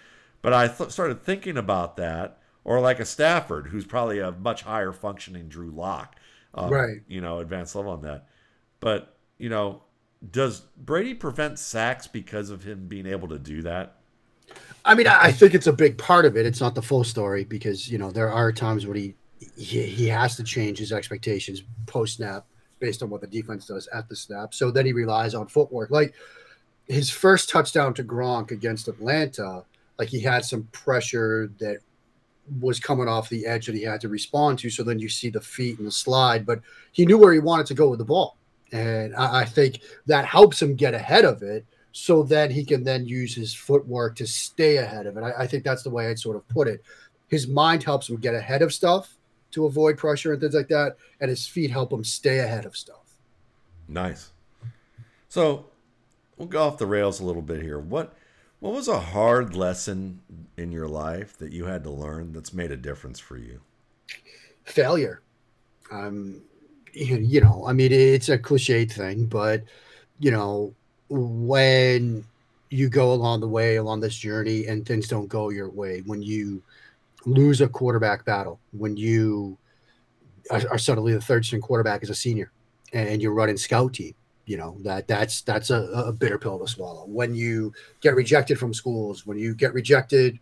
But 0.42 0.52
I 0.52 0.68
th- 0.68 0.90
started 0.90 1.22
thinking 1.22 1.56
about 1.56 1.96
that, 1.96 2.38
or 2.64 2.80
like 2.80 3.00
a 3.00 3.06
Stafford, 3.06 3.68
who's 3.68 3.86
probably 3.86 4.20
a 4.20 4.30
much 4.30 4.62
higher 4.62 4.92
functioning 4.92 5.48
Drew 5.48 5.70
Lock, 5.70 6.16
um, 6.54 6.70
Right. 6.70 7.00
You 7.08 7.20
know, 7.20 7.38
advanced 7.38 7.74
level 7.74 7.92
on 7.92 8.02
that. 8.02 8.26
But 8.80 9.16
you 9.38 9.48
know, 9.48 9.82
does 10.30 10.60
Brady 10.76 11.14
prevent 11.14 11.58
sacks 11.58 12.06
because 12.06 12.50
of 12.50 12.62
him 12.64 12.86
being 12.88 13.06
able 13.06 13.28
to 13.28 13.38
do 13.38 13.62
that? 13.62 13.96
I 14.84 14.94
mean, 14.94 15.06
I 15.06 15.32
think 15.32 15.54
it's 15.54 15.66
a 15.66 15.72
big 15.72 15.98
part 15.98 16.24
of 16.24 16.36
it. 16.36 16.46
It's 16.46 16.60
not 16.60 16.74
the 16.74 16.82
full 16.82 17.04
story 17.04 17.44
because 17.44 17.90
you 17.90 17.98
know 17.98 18.10
there 18.10 18.30
are 18.30 18.52
times 18.52 18.86
when 18.86 18.96
he 18.96 19.14
he, 19.56 19.82
he 19.82 20.08
has 20.08 20.36
to 20.36 20.44
change 20.44 20.78
his 20.78 20.92
expectations 20.92 21.62
post 21.86 22.16
snap 22.16 22.46
based 22.78 23.02
on 23.02 23.10
what 23.10 23.20
the 23.20 23.26
defense 23.26 23.66
does 23.66 23.88
at 23.88 24.08
the 24.08 24.16
snap. 24.16 24.54
So 24.54 24.70
then 24.70 24.86
he 24.86 24.92
relies 24.92 25.34
on 25.34 25.46
footwork. 25.46 25.90
Like 25.90 26.14
his 26.86 27.10
first 27.10 27.48
touchdown 27.48 27.94
to 27.94 28.04
Gronk 28.04 28.50
against 28.50 28.88
Atlanta, 28.88 29.64
like 29.98 30.08
he 30.08 30.20
had 30.20 30.44
some 30.44 30.64
pressure 30.72 31.50
that 31.58 31.78
was 32.60 32.78
coming 32.78 33.08
off 33.08 33.28
the 33.28 33.46
edge 33.46 33.66
that 33.66 33.74
he 33.74 33.82
had 33.82 34.00
to 34.02 34.08
respond 34.08 34.58
to. 34.60 34.70
So 34.70 34.82
then 34.82 34.98
you 34.98 35.08
see 35.08 35.30
the 35.30 35.40
feet 35.40 35.78
and 35.78 35.86
the 35.86 35.92
slide, 35.92 36.46
but 36.46 36.60
he 36.92 37.04
knew 37.04 37.18
where 37.18 37.32
he 37.32 37.38
wanted 37.38 37.66
to 37.66 37.74
go 37.74 37.88
with 37.88 37.98
the 37.98 38.04
ball. 38.04 38.36
And 38.72 39.14
I, 39.16 39.40
I 39.40 39.44
think 39.44 39.80
that 40.06 40.24
helps 40.24 40.60
him 40.60 40.74
get 40.74 40.94
ahead 40.94 41.24
of 41.24 41.42
it 41.42 41.64
so 41.92 42.22
then 42.22 42.50
he 42.50 42.64
can 42.64 42.84
then 42.84 43.06
use 43.06 43.34
his 43.34 43.54
footwork 43.54 44.16
to 44.16 44.26
stay 44.26 44.76
ahead 44.76 45.06
of 45.06 45.16
it. 45.16 45.22
I, 45.22 45.32
I 45.42 45.46
think 45.46 45.64
that's 45.64 45.82
the 45.82 45.90
way 45.90 46.08
I'd 46.08 46.18
sort 46.18 46.36
of 46.36 46.46
put 46.48 46.68
it. 46.68 46.82
His 47.28 47.48
mind 47.48 47.82
helps 47.82 48.08
him 48.08 48.16
get 48.16 48.34
ahead 48.34 48.62
of 48.62 48.72
stuff 48.72 49.15
to 49.52 49.66
avoid 49.66 49.96
pressure 49.96 50.32
and 50.32 50.40
things 50.40 50.54
like 50.54 50.68
that, 50.68 50.96
and 51.20 51.30
his 51.30 51.46
feet 51.46 51.70
help 51.70 51.92
him 51.92 52.04
stay 52.04 52.40
ahead 52.40 52.66
of 52.66 52.76
stuff. 52.76 53.14
Nice. 53.88 54.32
So 55.28 55.66
we'll 56.36 56.48
go 56.48 56.62
off 56.62 56.78
the 56.78 56.86
rails 56.86 57.20
a 57.20 57.24
little 57.24 57.42
bit 57.42 57.62
here. 57.62 57.78
What 57.78 58.14
what 58.60 58.72
was 58.72 58.88
a 58.88 58.98
hard 58.98 59.54
lesson 59.54 60.20
in 60.56 60.72
your 60.72 60.88
life 60.88 61.36
that 61.38 61.52
you 61.52 61.66
had 61.66 61.84
to 61.84 61.90
learn 61.90 62.32
that's 62.32 62.54
made 62.54 62.70
a 62.70 62.76
difference 62.76 63.20
for 63.20 63.36
you? 63.36 63.60
Failure. 64.64 65.20
Um, 65.90 66.40
you 66.92 67.40
know, 67.40 67.64
I 67.66 67.72
mean, 67.72 67.92
it's 67.92 68.30
a 68.30 68.38
cliched 68.38 68.92
thing, 68.92 69.26
but 69.26 69.62
you 70.18 70.30
know, 70.30 70.74
when 71.08 72.24
you 72.70 72.88
go 72.88 73.12
along 73.12 73.40
the 73.40 73.48
way 73.48 73.76
along 73.76 74.00
this 74.00 74.16
journey 74.16 74.66
and 74.66 74.84
things 74.84 75.06
don't 75.06 75.28
go 75.28 75.50
your 75.50 75.68
way, 75.68 76.02
when 76.06 76.22
you 76.22 76.62
lose 77.26 77.60
a 77.60 77.68
quarterback 77.68 78.24
battle, 78.24 78.58
when 78.72 78.96
you 78.96 79.58
are, 80.50 80.62
are 80.70 80.78
suddenly 80.78 81.12
the 81.12 81.20
third 81.20 81.44
string 81.44 81.60
quarterback 81.60 82.02
as 82.02 82.10
a 82.10 82.14
senior 82.14 82.52
and 82.92 83.20
you're 83.20 83.34
running 83.34 83.56
scout 83.56 83.94
team, 83.94 84.14
you 84.46 84.56
know 84.56 84.76
that 84.82 85.08
that's 85.08 85.42
that's 85.42 85.70
a, 85.70 85.82
a 85.92 86.12
bitter 86.12 86.38
pill 86.38 86.58
to 86.58 86.68
swallow. 86.68 87.04
When 87.06 87.34
you 87.34 87.72
get 88.00 88.14
rejected 88.14 88.58
from 88.58 88.72
schools, 88.72 89.26
when 89.26 89.38
you 89.38 89.54
get 89.54 89.74
rejected 89.74 90.38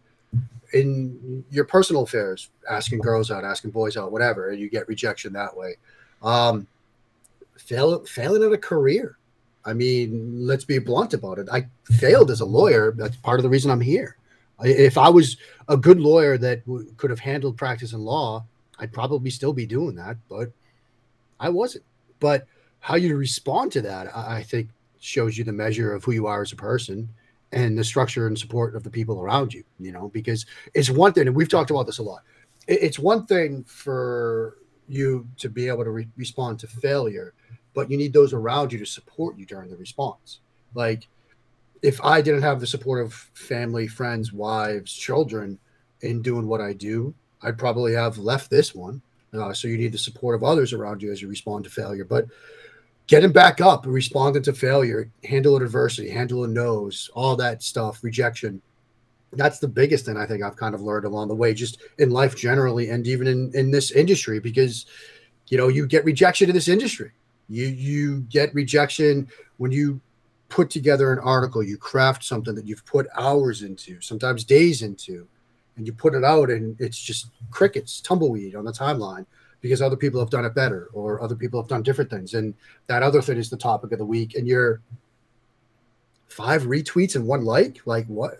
in 0.74 1.45
your 1.51 1.64
personal 1.64 2.03
affairs, 2.03 2.51
asking 2.68 2.99
girls 2.99 3.30
out, 3.30 3.45
asking 3.45 3.70
boys 3.70 3.97
out, 3.97 4.12
whatever, 4.12 4.51
and 4.51 4.61
you 4.61 4.68
get 4.68 4.87
rejection 4.89 5.32
that 5.32 5.57
way. 5.57 5.76
Um, 6.22 6.66
fail, 7.57 8.05
failing 8.05 8.43
at 8.43 8.53
a 8.53 8.59
career. 8.59 9.16
I 9.64 9.72
mean, 9.72 10.47
let's 10.47 10.64
be 10.64 10.78
blunt 10.78 11.14
about 11.14 11.39
it. 11.39 11.49
I 11.51 11.66
failed 11.85 12.30
as 12.30 12.41
a 12.41 12.45
lawyer. 12.45 12.93
That's 12.93 13.16
part 13.16 13.39
of 13.39 13.45
the 13.45 13.49
reason 13.49 13.70
I'm 13.70 13.80
here. 13.80 14.16
If 14.62 14.96
I 14.98 15.09
was 15.09 15.36
a 15.68 15.76
good 15.76 16.00
lawyer 16.00 16.38
that 16.38 16.64
w- 16.66 16.90
could 16.96 17.11
have 17.11 17.18
handled 17.18 17.57
practice 17.57 17.92
in 17.92 18.00
law, 18.00 18.44
I'd 18.78 18.92
probably 18.92 19.30
still 19.30 19.52
be 19.52 19.66
doing 19.66 19.94
that, 19.96 20.16
but 20.28 20.52
I 21.40 21.48
wasn't. 21.48 21.84
But 22.20 22.46
how 22.80 22.96
you 22.96 23.16
respond 23.16 23.72
to 23.72 23.82
that, 23.82 24.14
I 24.16 24.36
I 24.38 24.42
think, 24.42 24.68
shows 25.00 25.36
you 25.36 25.44
the 25.44 25.52
measure 25.52 25.92
of 25.92 26.05
who 26.05 26.12
you 26.12 26.26
are 26.26 26.42
as 26.42 26.52
a 26.52 26.57
person 26.57 27.09
and 27.52 27.76
the 27.78 27.84
structure 27.84 28.26
and 28.26 28.38
support 28.38 28.74
of 28.74 28.82
the 28.82 28.90
people 28.90 29.20
around 29.20 29.52
you. 29.52 29.64
You 29.78 29.92
know, 29.92 30.09
because 30.09 30.46
it's 30.74 30.90
one 30.90 31.12
thing, 31.12 31.26
and 31.26 31.36
we've 31.36 31.48
talked 31.48 31.70
about 31.70 31.86
this 31.86 31.98
a 31.98 32.02
lot. 32.02 32.22
It- 32.66 32.82
It's 32.82 32.98
one 32.98 33.26
thing 33.26 33.64
for 33.64 34.59
you 34.88 35.26
to 35.38 35.48
be 35.48 35.68
able 35.68 35.84
to 35.84 35.90
re- 35.90 36.09
respond 36.16 36.59
to 36.61 36.66
failure, 36.66 37.32
but 37.74 37.90
you 37.90 37.96
need 37.96 38.12
those 38.12 38.32
around 38.32 38.72
you 38.72 38.78
to 38.78 38.86
support 38.86 39.36
you 39.38 39.46
during 39.46 39.70
the 39.70 39.76
response. 39.76 40.40
Like, 40.74 41.09
if 41.85 42.03
I 42.03 42.22
didn't 42.22 42.41
have 42.41 42.61
the 42.61 42.66
support 42.66 43.05
of 43.05 43.12
family, 43.12 43.87
friends, 43.87 44.32
wives, 44.32 44.91
children 44.91 45.59
in 46.01 46.22
doing 46.22 46.49
what 46.49 46.62
I 46.62 46.72
do, 46.72 47.14
I'd 47.43 47.59
probably 47.59 47.93
have 47.93 48.16
left 48.16 48.49
this 48.49 48.74
one. 48.74 49.03
Uh, 49.35 49.53
so 49.53 49.68
you 49.68 49.76
need 49.76 49.93
the 49.93 49.99
support 49.99 50.35
of 50.35 50.43
others 50.43 50.72
around 50.72 51.03
you 51.03 51.12
as 51.12 51.20
you 51.20 51.28
respond 51.28 51.64
to 51.64 51.70
failure. 51.70 52.07
But 52.07 52.26
getting 53.07 53.32
back 53.32 53.61
up, 53.61 53.85
responding 53.85 54.43
to 54.45 54.55
failure, 54.55 55.11
handling 55.24 55.62
adversity, 55.62 56.09
handle 56.09 56.45
handling 56.45 56.55
no's, 56.55 57.11
all 57.12 57.37
that 57.37 57.62
stuff, 57.62 58.03
rejection. 58.03 58.62
That's 59.35 59.59
the 59.59 59.68
biggest 59.68 60.07
thing 60.07 60.16
I 60.16 60.24
think 60.24 60.43
I've 60.43 60.57
kind 60.57 60.74
of 60.74 60.80
learned 60.80 61.05
along 61.05 61.28
the 61.28 61.35
way, 61.35 61.53
just 61.53 61.82
in 61.99 62.09
life 62.09 62.35
generally, 62.35 62.89
and 62.89 63.07
even 63.07 63.26
in, 63.26 63.51
in 63.53 63.70
this 63.70 63.91
industry, 63.91 64.41
because 64.41 64.87
you 65.49 65.59
know 65.59 65.68
you 65.68 65.87
get 65.87 66.07
rejection 66.07 66.49
in 66.49 66.55
this 66.55 66.68
industry. 66.68 67.11
You 67.51 67.66
you 67.66 68.20
get 68.30 68.55
rejection 68.55 69.28
when 69.59 69.70
you 69.70 70.01
put 70.55 70.70
together 70.70 71.12
an 71.12 71.18
article, 71.18 71.64
you 71.64 71.76
craft 71.76 72.22
something 72.22 72.55
that 72.55 72.64
you've 72.64 72.86
put 72.86 73.09
hours 73.16 73.62
into, 73.62 74.00
sometimes 74.00 74.44
days 74.44 74.82
into, 74.82 75.26
and 75.76 75.84
you 75.84 75.92
put 75.92 76.14
it 76.14 76.22
out, 76.22 76.48
and 76.48 76.80
it's 76.80 76.96
just 76.96 77.30
crickets, 77.50 78.00
tumbleweed 78.00 78.55
on 78.55 78.64
the 78.64 78.70
timeline 78.70 79.26
because 79.61 79.82
other 79.82 79.96
people 79.96 80.20
have 80.20 80.30
done 80.30 80.44
it 80.44 80.55
better 80.55 80.90
or 80.92 81.20
other 81.20 81.34
people 81.34 81.61
have 81.61 81.68
done 81.68 81.82
different 81.82 82.09
things. 82.09 82.34
And 82.34 82.55
that 82.86 83.02
other 83.02 83.20
thing 83.20 83.36
is 83.36 83.50
the 83.50 83.57
topic 83.57 83.90
of 83.90 83.98
the 83.98 84.05
week. 84.05 84.36
And 84.36 84.46
you're 84.46 84.80
five 86.28 86.62
retweets 86.62 87.16
and 87.16 87.26
one 87.26 87.44
like, 87.44 87.80
like 87.84 88.07
what? 88.07 88.36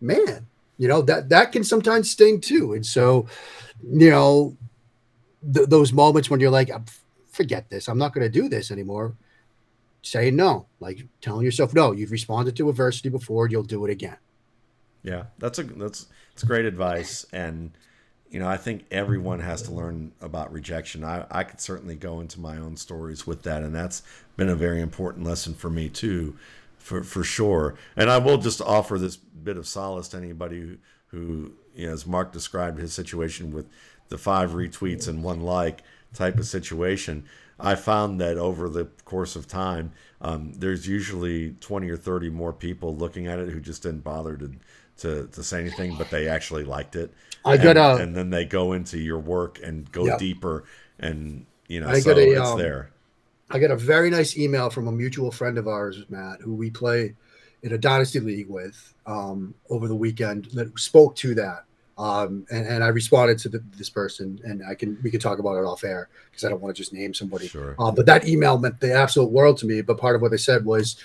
Man, 0.00 0.46
you 0.78 0.86
know, 0.86 1.02
that 1.02 1.28
that 1.30 1.50
can 1.50 1.64
sometimes 1.64 2.08
sting 2.08 2.40
too. 2.40 2.74
And 2.74 2.86
so, 2.86 3.26
you 3.82 4.10
know, 4.10 4.56
th- 5.52 5.68
those 5.68 5.92
moments 5.92 6.30
when 6.30 6.38
you're 6.38 6.50
like, 6.50 6.70
"Ah, 6.72 6.82
forget 7.32 7.68
this, 7.68 7.88
I'm 7.88 7.98
not 7.98 8.14
going 8.14 8.30
to 8.30 8.40
do 8.40 8.48
this 8.48 8.70
anymore. 8.70 9.16
Saying 10.06 10.36
no, 10.36 10.66
like 10.78 11.04
telling 11.20 11.44
yourself 11.44 11.74
no, 11.74 11.90
you've 11.90 12.12
responded 12.12 12.54
to 12.54 12.70
adversity 12.70 13.08
before, 13.08 13.48
you'll 13.48 13.64
do 13.64 13.84
it 13.84 13.90
again. 13.90 14.16
Yeah, 15.02 15.24
that's 15.38 15.58
a 15.58 15.64
that's 15.64 16.06
it's 16.32 16.44
great 16.44 16.64
advice, 16.64 17.26
and 17.32 17.72
you 18.30 18.38
know 18.38 18.46
I 18.46 18.56
think 18.56 18.84
everyone 18.92 19.40
has 19.40 19.62
to 19.62 19.72
learn 19.72 20.12
about 20.20 20.52
rejection. 20.52 21.02
I 21.02 21.26
I 21.28 21.42
could 21.42 21.60
certainly 21.60 21.96
go 21.96 22.20
into 22.20 22.38
my 22.38 22.56
own 22.56 22.76
stories 22.76 23.26
with 23.26 23.42
that, 23.42 23.64
and 23.64 23.74
that's 23.74 24.04
been 24.36 24.48
a 24.48 24.54
very 24.54 24.80
important 24.80 25.26
lesson 25.26 25.54
for 25.54 25.70
me 25.70 25.88
too, 25.88 26.36
for 26.78 27.02
for 27.02 27.24
sure. 27.24 27.74
And 27.96 28.08
I 28.08 28.18
will 28.18 28.38
just 28.38 28.60
offer 28.60 29.00
this 29.00 29.16
bit 29.16 29.56
of 29.56 29.66
solace 29.66 30.06
to 30.10 30.18
anybody 30.18 30.60
who, 30.60 30.76
who, 31.08 31.52
you 31.74 31.88
know, 31.88 31.92
as 31.92 32.06
Mark 32.06 32.32
described 32.32 32.78
his 32.78 32.92
situation 32.92 33.52
with 33.52 33.66
the 34.08 34.18
five 34.18 34.52
retweets 34.52 35.08
and 35.08 35.24
one 35.24 35.40
like 35.40 35.82
type 36.14 36.38
of 36.38 36.46
situation, 36.46 37.24
I 37.58 37.74
found 37.74 38.20
that 38.20 38.36
over 38.36 38.68
the 38.68 38.86
course 39.04 39.34
of 39.36 39.48
time, 39.48 39.92
um, 40.20 40.52
there's 40.56 40.86
usually 40.86 41.52
20 41.60 41.88
or 41.90 41.96
30 41.96 42.30
more 42.30 42.52
people 42.52 42.94
looking 42.94 43.26
at 43.26 43.38
it 43.38 43.48
who 43.50 43.60
just 43.60 43.82
didn't 43.82 44.04
bother 44.04 44.36
to 44.36 44.52
to, 44.98 45.28
to 45.32 45.42
say 45.42 45.60
anything, 45.60 45.94
but 45.96 46.10
they 46.10 46.26
actually 46.26 46.64
liked 46.64 46.96
it. 46.96 47.12
I 47.44 47.58
got 47.58 47.76
and, 47.76 47.78
a- 47.78 47.96
and 48.02 48.16
then 48.16 48.30
they 48.30 48.44
go 48.46 48.72
into 48.72 48.98
your 48.98 49.18
work 49.18 49.60
and 49.62 49.90
go 49.92 50.06
Yep. 50.06 50.18
deeper, 50.18 50.64
and 50.98 51.44
you 51.68 51.80
know, 51.80 51.88
I 51.88 52.00
so 52.00 52.12
a, 52.12 52.30
it's 52.30 52.50
um, 52.50 52.58
there. 52.58 52.90
I 53.50 53.58
got 53.58 53.70
a 53.70 53.76
very 53.76 54.10
nice 54.10 54.36
email 54.36 54.70
from 54.70 54.88
a 54.88 54.92
mutual 54.92 55.30
friend 55.30 55.58
of 55.58 55.68
ours, 55.68 56.02
Matt, 56.08 56.40
who 56.40 56.54
we 56.54 56.70
play 56.70 57.14
in 57.62 57.72
a 57.72 57.78
dynasty 57.78 58.20
league 58.20 58.48
with 58.48 58.94
um, 59.06 59.54
over 59.70 59.86
the 59.86 59.94
weekend 59.94 60.46
that 60.54 60.78
spoke 60.78 61.14
to 61.16 61.34
that. 61.34 61.64
Um, 61.98 62.46
and, 62.50 62.66
and 62.66 62.84
I 62.84 62.88
responded 62.88 63.38
to 63.38 63.48
the, 63.48 63.62
this 63.76 63.88
person, 63.88 64.38
and 64.44 64.62
I 64.68 64.74
can 64.74 64.98
we 65.02 65.10
can 65.10 65.20
talk 65.20 65.38
about 65.38 65.56
it 65.56 65.64
off 65.64 65.82
air 65.82 66.08
because 66.30 66.44
I 66.44 66.50
don't 66.50 66.60
want 66.60 66.76
to 66.76 66.82
just 66.82 66.92
name 66.92 67.14
somebody. 67.14 67.48
Sure. 67.48 67.74
Uh, 67.78 67.90
but 67.90 68.06
that 68.06 68.28
email 68.28 68.58
meant 68.58 68.80
the 68.80 68.92
absolute 68.92 69.30
world 69.30 69.56
to 69.58 69.66
me. 69.66 69.80
But 69.80 69.98
part 69.98 70.14
of 70.14 70.22
what 70.22 70.30
they 70.30 70.36
said 70.36 70.64
was, 70.64 70.96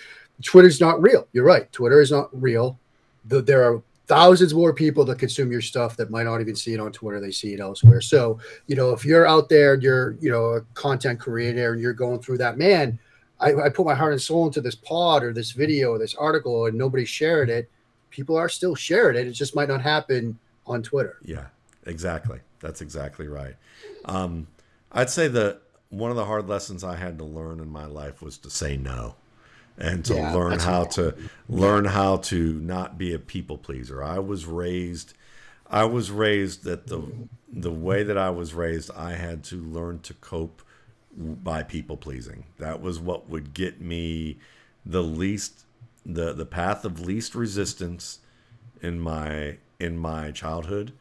Twitter's 0.44 0.82
not 0.82 1.02
real. 1.02 1.28
You're 1.32 1.46
right. 1.46 1.72
Twitter 1.72 2.02
is 2.02 2.12
not 2.12 2.30
real. 2.34 2.78
The, 3.26 3.42
there 3.42 3.64
are 3.64 3.82
thousands 4.08 4.54
more 4.54 4.74
people 4.74 5.06
that 5.06 5.20
consume 5.20 5.52
your 5.52 5.62
stuff 5.62 5.96
that 5.96 6.10
might 6.10 6.24
not 6.24 6.42
even 6.42 6.56
see 6.56 6.74
it 6.74 6.82
on 6.82 6.92
Twitter. 6.92 7.22
They 7.22 7.32
see 7.32 7.54
it 7.54 7.62
elsewhere. 7.62 8.02
So, 8.02 8.40
you 8.68 8.76
know, 8.76 8.90
if 8.90 9.06
you're 9.06 9.26
out 9.26 9.48
there, 9.48 9.76
you're, 9.76 10.18
you 10.20 10.30
know, 10.30 10.46
a 10.46 10.62
content 10.74 11.20
creator 11.20 11.72
and 11.72 11.82
you're 11.82 11.94
going 11.94 12.20
through 12.20 12.40
that, 12.40 12.58
man, 12.58 13.00
I, 13.40 13.54
I 13.54 13.70
put 13.70 13.86
my 13.86 13.96
heart 13.96 14.12
and 14.12 14.22
soul 14.22 14.48
into 14.48 14.60
this 14.60 14.76
pod 14.76 15.24
or 15.24 15.32
this 15.32 15.52
video 15.52 15.92
or 15.92 16.00
this 16.00 16.16
article 16.16 16.66
and 16.66 16.78
nobody 16.78 17.06
shared 17.06 17.50
it. 17.50 17.70
People 18.10 18.36
are 18.36 18.50
still 18.50 18.76
sharing 18.76 19.18
it. 19.18 19.28
It 19.28 19.32
just 19.32 19.56
might 19.56 19.70
not 19.70 19.82
happen 19.82 20.38
on 20.72 20.84
Twitter. 20.84 21.22
Yeah, 21.24 21.48
exactly. 21.86 22.40
That's 22.60 22.82
exactly 22.82 23.28
right. 23.28 23.56
Um, 24.06 24.48
I'd 24.92 25.10
say 25.10 25.28
that 25.30 25.62
one 25.90 26.10
of 26.12 26.18
the 26.18 26.26
hard 26.26 26.48
lessons 26.48 26.84
I 26.84 26.96
had 26.96 27.18
to 27.20 27.24
learn 27.26 27.60
in 27.60 27.70
my 27.70 27.86
life 27.86 28.22
was 28.22 28.38
to 28.40 28.50
say 28.50 28.78
no, 28.78 29.16
and 29.78 30.04
to 30.06 30.16
Yeah, 30.16 30.18
learn 30.18 30.60
how 30.60 30.86
to 30.86 31.16
learn 31.50 31.86
how 31.86 32.18
to 32.18 32.54
not 32.60 32.98
be 32.98 33.14
a 33.14 33.20
people 33.20 33.58
pleaser. 33.58 34.04
I 34.04 34.20
was 34.20 34.46
raised, 34.46 35.14
I 35.70 35.86
was 35.86 36.12
raised 36.12 36.64
that 36.66 36.88
the 36.88 37.04
the 37.52 37.72
way 37.72 38.04
that 38.04 38.18
I 38.18 38.30
was 38.30 38.54
raised, 38.54 38.92
I 38.92 39.14
had 39.14 39.44
to 39.46 39.58
learn 39.62 40.00
to 40.02 40.14
cope 40.16 40.62
by 41.16 41.64
people 41.64 41.98
pleasing. 41.98 42.46
That 42.58 42.82
was 42.82 43.00
what 43.00 43.30
would 43.30 43.54
get 43.54 43.82
me 43.82 44.38
the 44.86 45.04
least 45.04 45.66
the 46.06 46.34
the 46.34 46.46
path 46.46 46.86
of 46.86 47.00
least 47.02 47.36
resistance 47.36 48.20
in 48.82 49.00
my 49.00 49.58
in 49.82 49.98
my 49.98 50.32
childhood 50.32 50.94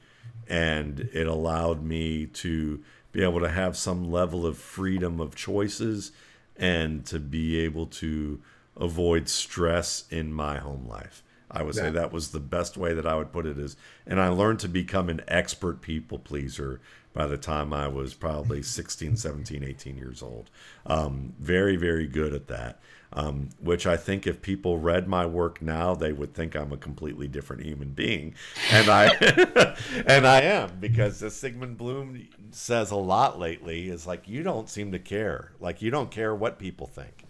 and 0.49 1.09
it 1.13 1.27
allowed 1.27 1.83
me 1.83 2.27
to 2.27 2.83
be 3.13 3.23
able 3.23 3.41
to 3.41 3.49
have 3.49 3.77
some 3.77 4.11
level 4.11 4.47
of 4.47 4.57
freedom 4.57 5.21
of 5.21 5.35
choices 5.35 6.13
and 6.57 7.05
to 7.07 7.19
be 7.19 7.59
able 7.61 7.87
to 7.87 8.41
avoid 8.77 9.29
stress 9.29 10.05
in 10.11 10.33
my 10.33 10.59
home 10.59 10.87
life. 10.89 11.23
I 11.51 11.63
would 11.63 11.75
say 11.75 11.91
that 11.91 12.13
was 12.13 12.31
the 12.31 12.41
best 12.41 12.77
way 12.77 12.95
that 12.95 13.07
I 13.07 13.17
would 13.17 13.33
put 13.33 13.45
it 13.45 13.59
is 13.59 13.77
and 14.07 14.21
I 14.21 14.29
learned 14.29 14.61
to 14.61 14.69
become 14.69 15.09
an 15.09 15.21
expert 15.27 15.81
people 15.81 16.19
pleaser 16.19 16.81
by 17.13 17.27
the 17.27 17.37
time 17.37 17.73
I 17.73 17.89
was 17.89 18.15
probably 18.15 18.63
16, 18.63 19.17
17, 19.17 19.65
18 19.65 19.97
years 19.97 20.23
old. 20.23 20.51
Um, 20.87 21.35
very, 21.39 21.77
very 21.77 22.07
good 22.07 22.33
at 22.33 22.47
that. 22.49 22.81
Um, 23.13 23.49
which 23.59 23.89
I 23.89 23.97
think 23.97 24.25
if 24.25 24.41
people 24.41 24.79
read 24.79 25.09
my 25.09 25.27
work 25.27 25.61
now, 25.61 25.97
they 25.97 26.13
would 26.13 26.33
think 26.33 26.55
I'm 26.55 26.73
a 26.73 26.77
completely 26.77 27.27
different 27.27 27.65
human 27.65 27.91
being, 27.91 28.37
and 28.71 28.89
I 28.89 29.07
and 30.07 30.25
I 30.25 30.43
am 30.43 30.79
because 30.79 31.21
as 31.21 31.35
Sigmund 31.35 31.77
Bloom 31.77 32.29
says 32.53 32.93
a 32.93 32.97
lot 32.97 33.37
lately 33.37 33.89
is 33.89 34.07
like 34.07 34.29
you 34.29 34.45
don't 34.45 34.71
seem 34.71 34.93
to 34.93 35.01
care, 35.01 35.51
like 35.59 35.83
you 35.83 35.91
don't 35.91 36.13
care 36.13 36.33
what 36.33 36.61
people 36.61 36.87
think, 36.87 37.25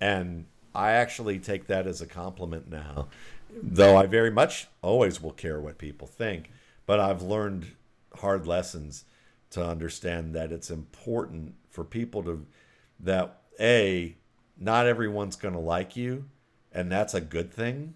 and 0.00 0.44
I 0.76 0.92
actually 0.92 1.40
take 1.40 1.66
that 1.66 1.88
as 1.88 2.00
a 2.00 2.06
compliment 2.06 2.70
now, 2.70 3.08
though 3.50 3.96
I 3.96 4.06
very 4.06 4.30
much 4.30 4.68
always 4.82 5.22
will 5.22 5.32
care 5.32 5.60
what 5.60 5.78
people 5.78 6.06
think, 6.06 6.52
but 6.84 7.00
I've 7.00 7.22
learned 7.22 7.72
hard 8.18 8.46
lessons 8.46 9.04
to 9.50 9.64
understand 9.64 10.34
that 10.34 10.52
it's 10.52 10.70
important 10.70 11.54
for 11.70 11.82
people 11.82 12.22
to 12.24 12.46
that 13.00 13.40
a 13.58 14.16
not 14.58 14.86
everyone's 14.86 15.36
going 15.36 15.54
to 15.54 15.60
like 15.60 15.96
you 15.96 16.24
and 16.72 16.90
that's 16.90 17.14
a 17.14 17.20
good 17.20 17.52
thing 17.52 17.94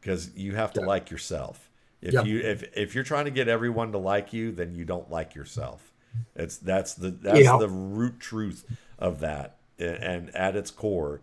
because 0.00 0.34
you 0.36 0.54
have 0.54 0.72
to 0.72 0.80
Yeah. 0.80 0.86
like 0.86 1.10
yourself 1.10 1.70
if 2.00 2.12
Yeah. 2.14 2.22
you 2.22 2.40
if 2.40 2.64
if 2.76 2.94
you're 2.94 3.04
trying 3.04 3.24
to 3.26 3.30
get 3.30 3.48
everyone 3.48 3.92
to 3.92 3.98
like 3.98 4.32
you 4.32 4.52
then 4.52 4.74
you 4.74 4.84
don't 4.84 5.10
like 5.10 5.34
yourself 5.34 5.92
it's 6.34 6.56
that's 6.56 6.94
the 6.94 7.10
that's 7.10 7.40
Yeah. 7.40 7.58
the 7.58 7.68
root 7.68 8.18
truth 8.20 8.64
of 8.98 9.20
that 9.20 9.56
and 9.78 10.34
at 10.34 10.56
its 10.56 10.70
core 10.70 11.20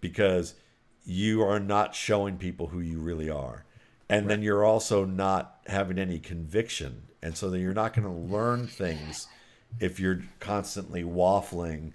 because 0.00 0.54
you 1.06 1.42
are 1.42 1.60
not 1.60 1.94
showing 1.94 2.36
people 2.38 2.68
who 2.68 2.80
you 2.80 2.98
really 2.98 3.30
are 3.30 3.64
and 4.08 4.28
then 4.28 4.42
you're 4.42 4.64
also 4.64 5.04
not 5.04 5.60
having 5.66 5.98
any 5.98 6.18
conviction 6.18 7.02
and 7.22 7.36
so 7.36 7.48
then 7.48 7.60
you're 7.60 7.72
not 7.72 7.94
going 7.94 8.06
to 8.06 8.34
learn 8.34 8.66
things 8.66 9.26
if 9.80 9.98
you're 9.98 10.22
constantly 10.40 11.02
waffling 11.02 11.92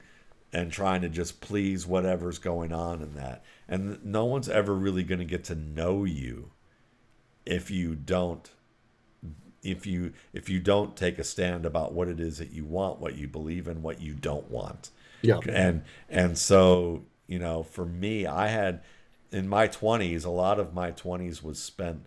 and 0.52 0.72
trying 0.72 1.02
to 1.02 1.10
just 1.10 1.41
please 1.41 1.86
whatever's 1.86 2.39
going 2.39 2.72
on 2.72 3.02
in 3.02 3.14
that 3.16 3.43
and 3.68 4.04
no 4.04 4.26
one's 4.26 4.50
ever 4.50 4.74
really 4.74 5.04
going 5.04 5.20
to 5.20 5.26
get 5.26 5.43
to 5.43 5.56
know 5.56 6.04
you 6.04 6.52
if 7.45 7.70
you 7.70 7.95
don't 7.95 8.52
if 9.62 9.86
you 9.86 10.14
if 10.34 10.50
you 10.50 10.60
don't 10.60 10.95
take 10.95 11.20
a 11.20 11.24
stand 11.24 11.66
about 11.66 11.93
what 11.93 12.08
it 12.08 12.20
is 12.20 12.38
that 12.38 12.52
you 12.52 12.66
want 12.66 13.00
what 13.00 13.16
you 13.16 13.28
believe 13.28 13.68
in 13.68 13.82
what 13.82 14.02
you 14.02 14.14
don't 14.14 14.50
want 14.50 14.89
Yeah. 15.22 15.39
and 15.47 15.84
and 16.10 16.38
so 16.38 17.04
you 17.28 17.39
know 17.39 17.64
for 17.64 17.86
me 17.86 18.26
i 18.26 18.47
had 18.47 18.82
in 19.32 19.47
my 19.47 19.68
20s 19.68 20.26
a 20.26 20.30
lot 20.30 20.60
of 20.60 20.74
my 20.74 20.91
20s 20.91 21.43
was 21.43 21.62
spent 21.62 22.06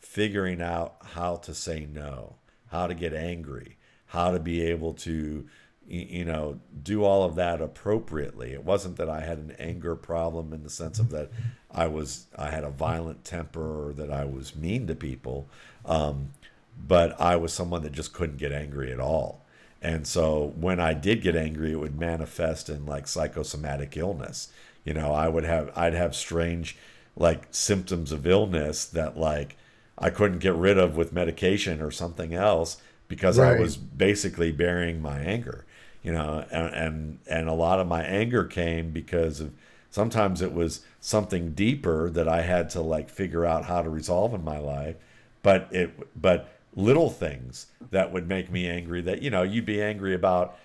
figuring 0.00 0.60
out 0.62 0.96
how 1.14 1.36
to 1.36 1.54
say 1.54 1.86
no 1.90 2.36
how 2.70 2.86
to 2.86 2.94
get 2.94 3.12
angry 3.14 3.76
how 4.06 4.30
to 4.30 4.40
be 4.40 4.62
able 4.62 4.94
to 4.94 5.46
you 5.86 6.24
know 6.24 6.58
do 6.82 7.04
all 7.04 7.24
of 7.24 7.34
that 7.34 7.60
appropriately 7.60 8.52
it 8.52 8.64
wasn't 8.64 8.96
that 8.96 9.08
i 9.08 9.20
had 9.20 9.38
an 9.38 9.54
anger 9.58 9.94
problem 9.94 10.52
in 10.52 10.62
the 10.62 10.70
sense 10.70 10.98
of 10.98 11.10
that 11.10 11.30
i 11.70 11.86
was 11.86 12.26
i 12.38 12.50
had 12.50 12.64
a 12.64 12.70
violent 12.70 13.22
temper 13.24 13.88
or 13.88 13.92
that 13.92 14.10
i 14.10 14.24
was 14.24 14.56
mean 14.56 14.86
to 14.86 14.94
people 14.94 15.46
um, 15.84 16.30
but 16.76 17.18
I 17.20 17.36
was 17.36 17.52
someone 17.52 17.82
that 17.82 17.92
just 17.92 18.12
couldn't 18.12 18.38
get 18.38 18.52
angry 18.52 18.92
at 18.92 19.00
all. 19.00 19.42
And 19.82 20.06
so 20.06 20.54
when 20.56 20.80
I 20.80 20.94
did 20.94 21.22
get 21.22 21.36
angry, 21.36 21.72
it 21.72 21.78
would 21.78 21.98
manifest 21.98 22.68
in 22.68 22.86
like 22.86 23.06
psychosomatic 23.06 23.96
illness. 23.96 24.48
You 24.84 24.94
know, 24.94 25.12
I 25.12 25.28
would 25.28 25.44
have 25.44 25.70
I'd 25.76 25.94
have 25.94 26.14
strange 26.14 26.76
like 27.16 27.46
symptoms 27.50 28.10
of 28.10 28.26
illness 28.26 28.86
that 28.86 29.16
like 29.16 29.56
I 29.98 30.10
couldn't 30.10 30.38
get 30.38 30.54
rid 30.54 30.78
of 30.78 30.96
with 30.96 31.12
medication 31.12 31.80
or 31.80 31.90
something 31.90 32.34
else 32.34 32.78
because 33.08 33.38
I 33.38 33.58
was 33.58 33.76
basically 33.76 34.50
burying 34.50 35.00
my 35.00 35.18
anger. 35.18 35.66
You 36.04 36.12
know, 36.12 36.46
and 36.52 36.74
and 36.74 37.20
and 37.28 37.48
a 37.50 37.54
lot 37.54 37.80
of 37.80 37.88
my 37.88 38.04
anger 38.04 38.44
came 38.44 38.92
because 38.92 39.40
of 39.40 39.52
sometimes 39.90 40.42
it 40.42 40.54
was 40.54 40.82
something 41.00 41.52
deeper 41.54 42.10
that 42.10 42.28
I 42.28 42.42
had 42.42 42.70
to 42.70 42.82
like 42.82 43.10
figure 43.10 43.46
out 43.46 43.66
how 43.66 43.82
to 43.82 43.90
resolve 43.90 44.34
in 44.34 44.44
my 44.44 44.58
life. 44.58 44.96
But 45.42 45.68
it 45.72 45.92
but 46.20 46.50
little 46.76 47.10
things 47.10 47.68
that 47.90 48.12
would 48.12 48.28
make 48.28 48.50
me 48.52 48.68
angry 48.68 49.02
that 49.02 49.22
you 49.22 49.30
know 49.30 49.42
you'd 49.44 49.66
be 49.66 49.82
angry 49.82 50.14
about 50.14 50.56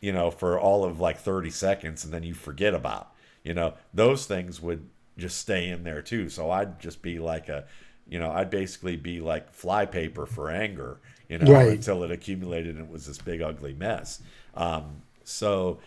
you 0.00 0.12
know 0.12 0.30
for 0.30 0.58
all 0.58 0.84
of 0.84 1.00
like 1.00 1.18
30 1.18 1.50
seconds 1.50 2.04
and 2.04 2.12
then 2.12 2.22
you 2.22 2.34
forget 2.34 2.74
about 2.74 3.12
you 3.42 3.54
know. 3.54 3.74
Those 3.92 4.26
things 4.26 4.60
would 4.62 4.88
just 5.18 5.38
stay 5.38 5.68
in 5.68 5.84
there 5.84 6.02
too. 6.02 6.28
So 6.28 6.50
i'd 6.50 6.80
just 6.80 7.02
be 7.02 7.18
like 7.18 7.48
a 7.48 7.64
you 8.08 8.18
know 8.18 8.30
i'd 8.32 8.50
basically 8.50 8.96
be 8.96 9.20
like 9.20 9.52
flypaper 9.52 10.26
for 10.26 10.50
anger 10.50 10.98
you 11.28 11.38
know 11.38 11.62
Right. 11.62 11.68
until 11.68 12.02
it 12.04 12.10
accumulated 12.10 12.76
and 12.76 12.84
it 12.86 12.90
was 12.90 13.06
this 13.06 13.18
big 13.18 13.40
ugly 13.40 13.74
mess 13.74 14.20
um, 14.56 15.02
so 15.24 15.78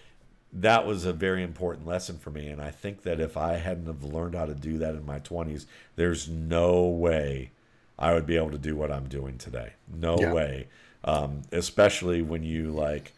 that 0.53 0.85
was 0.87 1.05
a 1.05 1.13
very 1.13 1.43
important 1.43 1.85
lesson 1.85 2.17
for 2.17 2.29
me 2.31 2.47
and 2.47 2.61
i 2.61 2.71
think 2.71 3.03
that 3.03 3.19
if 3.19 3.35
i 3.37 3.53
hadn't 3.57 3.85
have 3.85 4.03
learned 4.03 4.33
how 4.35 4.45
to 4.45 4.55
do 4.55 4.77
that 4.77 4.95
in 4.95 5.05
my 5.05 5.19
20s 5.19 5.65
there's 5.97 6.27
no 6.29 6.83
way 6.87 7.51
i 7.99 8.13
would 8.13 8.25
be 8.25 8.37
able 8.37 8.51
to 8.51 8.57
do 8.57 8.75
what 8.75 8.91
i'm 8.91 9.07
doing 9.07 9.37
today 9.37 9.73
no 9.93 10.17
Yeah. 10.19 10.33
way 10.33 10.67
um, 11.03 11.41
especially 11.51 12.21
when 12.21 12.43
you 12.43 12.71
like 12.71 13.13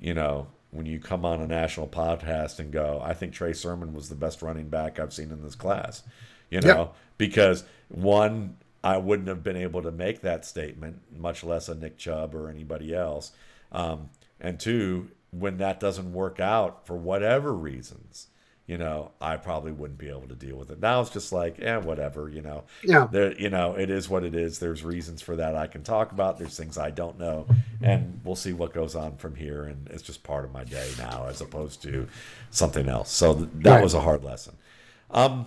you 0.00 0.14
know 0.14 0.48
when 0.70 0.86
you 0.86 0.98
come 0.98 1.24
on 1.24 1.40
a 1.40 1.46
national 1.46 1.86
podcast 1.88 2.58
and 2.58 2.72
go 2.72 3.00
i 3.04 3.12
think 3.14 3.32
trey 3.34 3.52
sermon 3.52 3.92
was 3.92 4.08
the 4.08 4.14
best 4.16 4.40
running 4.42 4.68
back 4.68 4.98
i've 4.98 5.12
seen 5.12 5.30
in 5.30 5.42
this 5.42 5.54
class 5.54 6.02
you 6.50 6.60
know 6.60 6.66
Yeah. 6.68 6.86
because 7.18 7.64
one 7.88 8.56
i 8.82 8.96
wouldn't 8.96 9.28
have 9.28 9.42
been 9.44 9.56
able 9.56 9.82
to 9.82 9.92
make 9.92 10.22
that 10.22 10.44
statement 10.44 11.00
much 11.16 11.44
less 11.44 11.68
a 11.68 11.74
nick 11.74 11.98
chubb 11.98 12.34
or 12.34 12.48
anybody 12.48 12.94
else 12.94 13.32
um, 13.72 14.08
and 14.40 14.58
two 14.60 15.10
when 15.30 15.58
that 15.58 15.80
doesn't 15.80 16.12
work 16.12 16.40
out 16.40 16.86
for 16.86 16.96
whatever 16.96 17.52
reasons 17.52 18.28
you 18.66 18.76
know, 18.78 19.12
I 19.20 19.36
probably 19.36 19.70
wouldn't 19.70 19.98
be 19.98 20.08
able 20.08 20.26
to 20.26 20.34
deal 20.34 20.56
with 20.56 20.70
it. 20.70 20.80
Now 20.80 21.00
it's 21.00 21.10
just 21.10 21.32
like, 21.32 21.58
yeah, 21.58 21.78
whatever, 21.78 22.28
you 22.28 22.42
know. 22.42 22.64
Yeah. 22.82 23.06
There, 23.10 23.32
you 23.40 23.48
know, 23.48 23.74
it 23.76 23.90
is 23.90 24.08
what 24.08 24.24
it 24.24 24.34
is. 24.34 24.58
There's 24.58 24.82
reasons 24.82 25.22
for 25.22 25.36
that 25.36 25.54
I 25.54 25.68
can 25.68 25.84
talk 25.84 26.10
about. 26.10 26.36
There's 26.36 26.56
things 26.56 26.76
I 26.76 26.90
don't 26.90 27.16
know, 27.16 27.46
and 27.80 28.20
we'll 28.24 28.34
see 28.34 28.52
what 28.52 28.74
goes 28.74 28.96
on 28.96 29.18
from 29.18 29.36
here. 29.36 29.62
And 29.64 29.86
it's 29.90 30.02
just 30.02 30.24
part 30.24 30.44
of 30.44 30.52
my 30.52 30.64
day 30.64 30.90
now, 30.98 31.26
as 31.28 31.40
opposed 31.40 31.80
to 31.82 32.08
something 32.50 32.88
else. 32.88 33.12
So 33.12 33.34
th- 33.34 33.48
that 33.54 33.74
Right. 33.76 33.82
was 33.84 33.94
a 33.94 34.00
hard 34.00 34.24
lesson. 34.24 34.56
Um, 35.12 35.46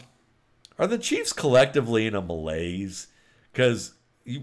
are 0.78 0.88
the 0.88 0.98
Chiefs 0.98 1.34
collectively 1.34 2.08
in 2.08 2.16
a 2.16 2.22
malaise? 2.22 3.08
Because 3.52 3.92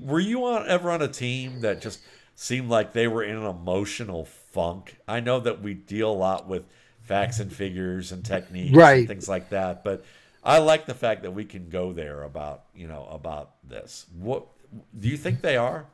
were 0.03 0.21
you 0.21 0.45
on 0.45 0.69
ever 0.69 0.91
on 0.91 1.01
a 1.01 1.09
team 1.09 1.63
that 1.63 1.81
just 1.81 2.01
seemed 2.37 2.69
like 2.69 2.93
they 2.93 3.09
were 3.09 3.25
in 3.25 3.35
an 3.35 3.47
emotional 3.47 4.25
funk? 4.25 4.97
I 5.09 5.19
know 5.19 5.41
that 5.41 5.61
we 5.63 5.75
deal 5.75 6.11
a 6.11 6.15
lot 6.15 6.47
with 6.47 6.67
facts 7.03 7.41
and 7.41 7.53
figures 7.53 8.13
and 8.13 8.25
techniques 8.25 8.77
Right. 8.77 9.01
and 9.01 9.09
things 9.09 9.29
like 9.29 9.51
that, 9.51 9.83
but 9.83 10.05
I 10.45 10.59
like 10.59 10.87
the 10.87 10.95
fact 10.95 11.23
that 11.23 11.33
we 11.33 11.45
can 11.45 11.69
go 11.69 11.93
there 11.93 12.23
about 12.23 12.65
you 12.75 12.87
know 12.87 13.09
about 13.11 13.53
this. 13.69 14.07
What 14.17 14.47
do 14.99 15.09
you 15.09 15.17
think 15.17 15.41
they 15.41 15.57
are? 15.57 15.87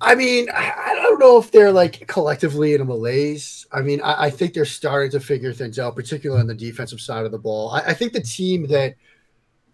I 0.00 0.14
mean, 0.16 0.48
I 0.52 0.94
don't 0.96 1.20
know 1.20 1.38
if 1.38 1.52
they're 1.52 1.70
like 1.72 2.06
collectively 2.08 2.74
in 2.74 2.80
a 2.80 2.84
malaise. 2.84 3.66
I 3.70 3.82
mean, 3.82 4.00
I, 4.00 4.24
I 4.24 4.30
think 4.30 4.52
they're 4.52 4.64
starting 4.64 5.12
to 5.12 5.20
figure 5.20 5.52
things 5.52 5.78
out, 5.78 5.94
particularly 5.94 6.40
on 6.40 6.48
the 6.48 6.54
defensive 6.54 7.00
side 7.00 7.24
of 7.24 7.30
the 7.30 7.38
ball. 7.38 7.70
I, 7.70 7.80
I 7.80 7.94
think 7.94 8.12
the 8.12 8.20
team 8.20 8.66
that 8.68 8.96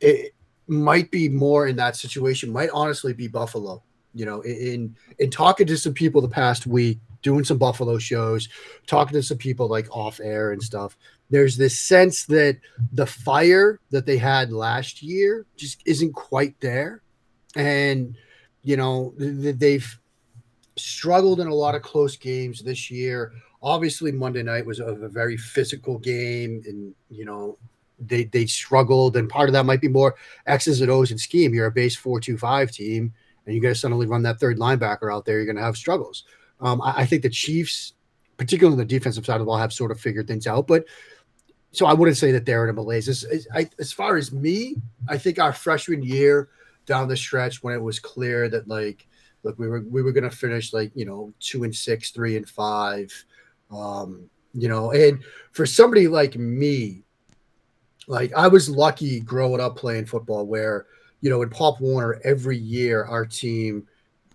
it 0.01 0.35
might 0.67 1.11
be 1.11 1.29
more 1.31 1.67
in 1.67 1.77
that 1.77 1.97
situation 1.97 2.53
might 2.53 2.69
honestly 2.75 3.15
be 3.15 3.27
Buffalo. 3.27 3.83
You 4.19 4.27
know, 4.27 4.41
in 4.41 4.97
in 5.21 5.31
talking 5.31 5.69
to 5.69 5.77
some 5.79 5.95
people 5.95 6.21
the 6.21 6.29
past 6.29 6.67
week, 6.67 6.99
doing 7.23 7.45
some 7.45 7.57
Buffalo 7.57 7.99
shows, 7.99 8.49
talking 8.89 9.13
to 9.13 9.23
some 9.23 9.39
people 9.39 9.69
like 9.69 9.87
off 9.95 10.19
air 10.19 10.51
and 10.51 10.61
stuff. 10.61 10.97
There's 11.31 11.57
this 11.57 11.79
sense 11.79 12.25
that 12.27 12.59
the 12.93 13.07
fire 13.07 13.79
that 13.91 14.07
they 14.07 14.17
had 14.19 14.51
last 14.51 15.03
year 15.05 15.47
just 15.57 15.83
isn't 15.87 16.15
quite 16.15 16.59
there, 16.59 17.03
and 17.55 18.17
you 18.65 18.77
know 18.77 19.15
th- 19.21 19.41
th- 19.41 19.59
they've 19.59 20.01
struggled 20.75 21.39
in 21.39 21.47
a 21.47 21.55
lot 21.55 21.77
of 21.77 21.83
close 21.83 22.17
games 22.17 22.61
this 22.61 22.91
year. 22.91 23.33
Obviously, 23.63 24.11
Monday 24.11 24.43
night 24.43 24.67
was 24.67 24.81
a, 24.81 24.87
a 24.87 25.09
very 25.09 25.37
physical 25.37 25.97
game, 25.97 26.63
and 26.67 26.93
you 27.09 27.25
know 27.25 27.57
they 28.01 28.25
they 28.25 28.47
struggled, 28.47 29.17
and 29.17 29.29
part 29.29 29.49
of 29.49 29.53
that 29.53 29.67
might 29.67 29.81
be 29.81 29.89
more 29.89 30.17
X's 30.47 30.81
and 30.81 30.91
O's 30.91 31.13
and 31.13 31.21
scheme. 31.21 31.55
You're 31.55 31.67
a 31.67 31.71
base 31.71 31.95
four 31.95 32.19
two 32.19 32.37
five 32.37 32.73
team, 32.73 33.13
and 33.49 33.57
you 33.57 33.63
to 33.63 33.75
suddenly 33.75 34.07
run 34.07 34.23
that 34.23 34.39
third 34.39 34.59
linebacker 34.59 35.13
out 35.13 35.25
there. 35.25 35.39
You're 35.39 35.47
going 35.47 35.57
to 35.57 35.63
have 35.63 35.77
struggles. 35.77 36.25
Um, 36.61 36.83
I, 36.83 36.99
I 36.99 37.07
think 37.07 37.23
the 37.23 37.31
Chiefs, 37.31 37.95
particularly 38.37 38.75
on 38.75 38.79
the 38.79 38.85
defensive 38.85 39.25
side 39.25 39.37
of 39.37 39.41
the 39.41 39.47
ball, 39.47 39.57
have 39.57 39.73
sort 39.73 39.91
of 39.91 40.01
figured 40.01 40.29
things 40.29 40.47
out, 40.47 40.67
but. 40.67 40.85
So 41.71 41.85
I 41.85 41.93
wouldn't 41.93 42.17
say 42.17 42.33
that 42.33 42.47
they're 42.47 42.65
in 42.65 42.71
a 42.71 42.73
malaise. 42.73 43.11
As, 43.11 43.25
as, 43.25 43.47
I, 43.55 43.69
as 43.79 43.93
far 43.93 44.17
as 44.17 44.33
me, 44.33 44.77
I 45.07 45.19
think 45.19 45.39
our 45.39 45.53
freshman 45.53 46.03
year 46.03 46.49
down 46.87 47.07
the 47.07 47.17
stretch 47.17 47.63
when 47.63 47.75
it 47.75 47.83
was 47.83 48.01
clear 48.01 48.49
that 48.49 48.67
like 48.67 49.07
look 49.43 49.59
we 49.59 49.69
were 49.69 49.85
we 49.91 50.03
were 50.03 50.11
going 50.11 50.29
to 50.29 50.35
finish 50.35 50.73
like 50.73 50.91
you 50.95 51.05
know 51.05 51.33
two 51.39 51.65
and 51.65 51.75
six 51.75 52.11
three 52.11 52.37
and 52.37 52.49
five 52.49 53.13
um 53.71 54.29
you 54.55 54.69
know 54.69 54.91
and 54.93 55.23
for 55.53 55.67
somebody 55.67 56.09
like 56.09 56.37
me 56.37 57.03
like 58.07 58.33
i 58.35 58.49
was 58.49 58.71
lucky 58.71 59.21
growing 59.21 59.61
up 59.61 59.77
playing 59.77 60.07
football 60.07 60.47
where 60.47 60.87
you 61.21 61.31
know 61.31 61.43
in 61.43 61.51
pop 61.51 61.81
warner 61.81 62.21
every 62.25 62.57
year 62.57 63.05
our 63.05 63.27
team 63.27 63.87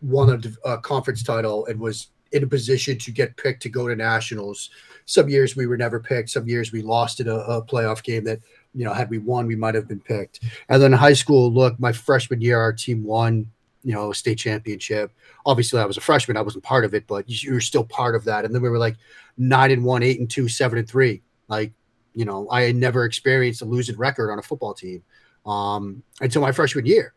won 0.02 0.30
a, 0.30 0.70
a 0.70 0.78
conference 0.80 1.24
title 1.24 1.66
and 1.68 1.80
was 1.80 2.10
in 2.32 2.44
a 2.44 2.48
position 2.48 2.98
to 2.98 3.12
get 3.12 3.36
picked 3.38 3.62
to 3.62 3.70
go 3.70 3.88
to 3.88 3.96
nationals 3.96 4.70
some 5.06 5.30
years 5.30 5.56
we 5.56 5.68
were 5.68 5.78
never 5.78 6.00
picked 6.00 6.30
some 6.30 6.48
years 6.48 6.72
we 6.72 6.82
lost 6.82 7.20
in 7.20 7.28
a, 7.28 7.36
a 7.36 7.62
playoff 7.64 8.04
game 8.04 8.24
that 8.24 8.40
you 8.74 8.84
know 8.84 8.94
had 8.94 9.10
we 9.10 9.18
won 9.18 9.48
we 9.48 9.56
might 9.56 9.76
have 9.76 9.88
been 9.88 10.00
picked 10.00 10.42
and 10.70 10.82
then 10.82 10.94
in 10.94 11.00
high 11.00 11.14
school 11.14 11.52
look 11.52 11.80
my 11.80 11.92
freshman 11.92 12.42
year 12.42 12.60
our 12.60 12.74
team 12.74 13.04
won 13.04 13.50
you 13.84 13.94
know, 13.94 14.12
state 14.12 14.38
championship. 14.38 15.12
Obviously, 15.46 15.80
I 15.80 15.86
was 15.86 15.98
a 15.98 16.02
freshman; 16.02 16.38
I 16.38 16.42
wasn't 16.42 16.64
part 16.64 16.86
of 16.86 16.94
it, 16.94 17.06
but 17.06 17.26
you 17.28 17.54
were 17.54 17.62
still 17.62 17.84
part 17.84 18.16
of 18.16 18.24
that. 18.26 18.46
And 18.46 18.56
then 18.56 18.62
we 18.62 18.70
were 18.70 18.78
like 18.78 18.96
nine 19.38 19.72
and 19.72 19.84
one, 19.84 20.04
eight 20.04 20.20
and 20.20 20.30
two, 20.30 20.48
seven 20.48 20.80
and 20.80 20.88
three. 20.88 21.22
Like, 21.50 21.74
you 22.14 22.26
know, 22.26 22.50
I 22.50 22.62
had 22.62 22.76
never 22.76 23.04
experienced 23.04 23.62
a 23.62 23.66
losing 23.66 23.98
record 23.98 24.32
on 24.32 24.40
a 24.40 24.42
football 24.42 24.74
team 24.74 25.04
um, 25.46 26.04
until 26.22 26.42
my 26.42 26.52
freshman 26.52 26.86
year. 26.86 27.14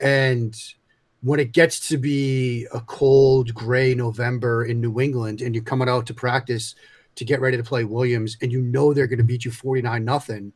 And 0.00 0.54
when 1.22 1.40
it 1.40 1.52
gets 1.52 1.88
to 1.88 1.98
be 1.98 2.66
a 2.72 2.80
cold, 2.80 3.54
gray 3.54 3.94
November 3.94 4.64
in 4.64 4.80
New 4.80 5.00
England, 5.00 5.42
and 5.42 5.54
you're 5.54 5.64
coming 5.64 5.88
out 5.88 6.06
to 6.06 6.14
practice 6.14 6.74
to 7.16 7.24
get 7.24 7.40
ready 7.40 7.56
to 7.56 7.62
play 7.62 7.84
Williams, 7.84 8.36
and 8.40 8.50
you 8.50 8.62
know 8.62 8.94
they're 8.94 9.06
going 9.06 9.18
to 9.18 9.24
beat 9.24 9.44
you 9.44 9.50
forty 9.50 9.82
nine 9.82 10.04
nothing, 10.04 10.52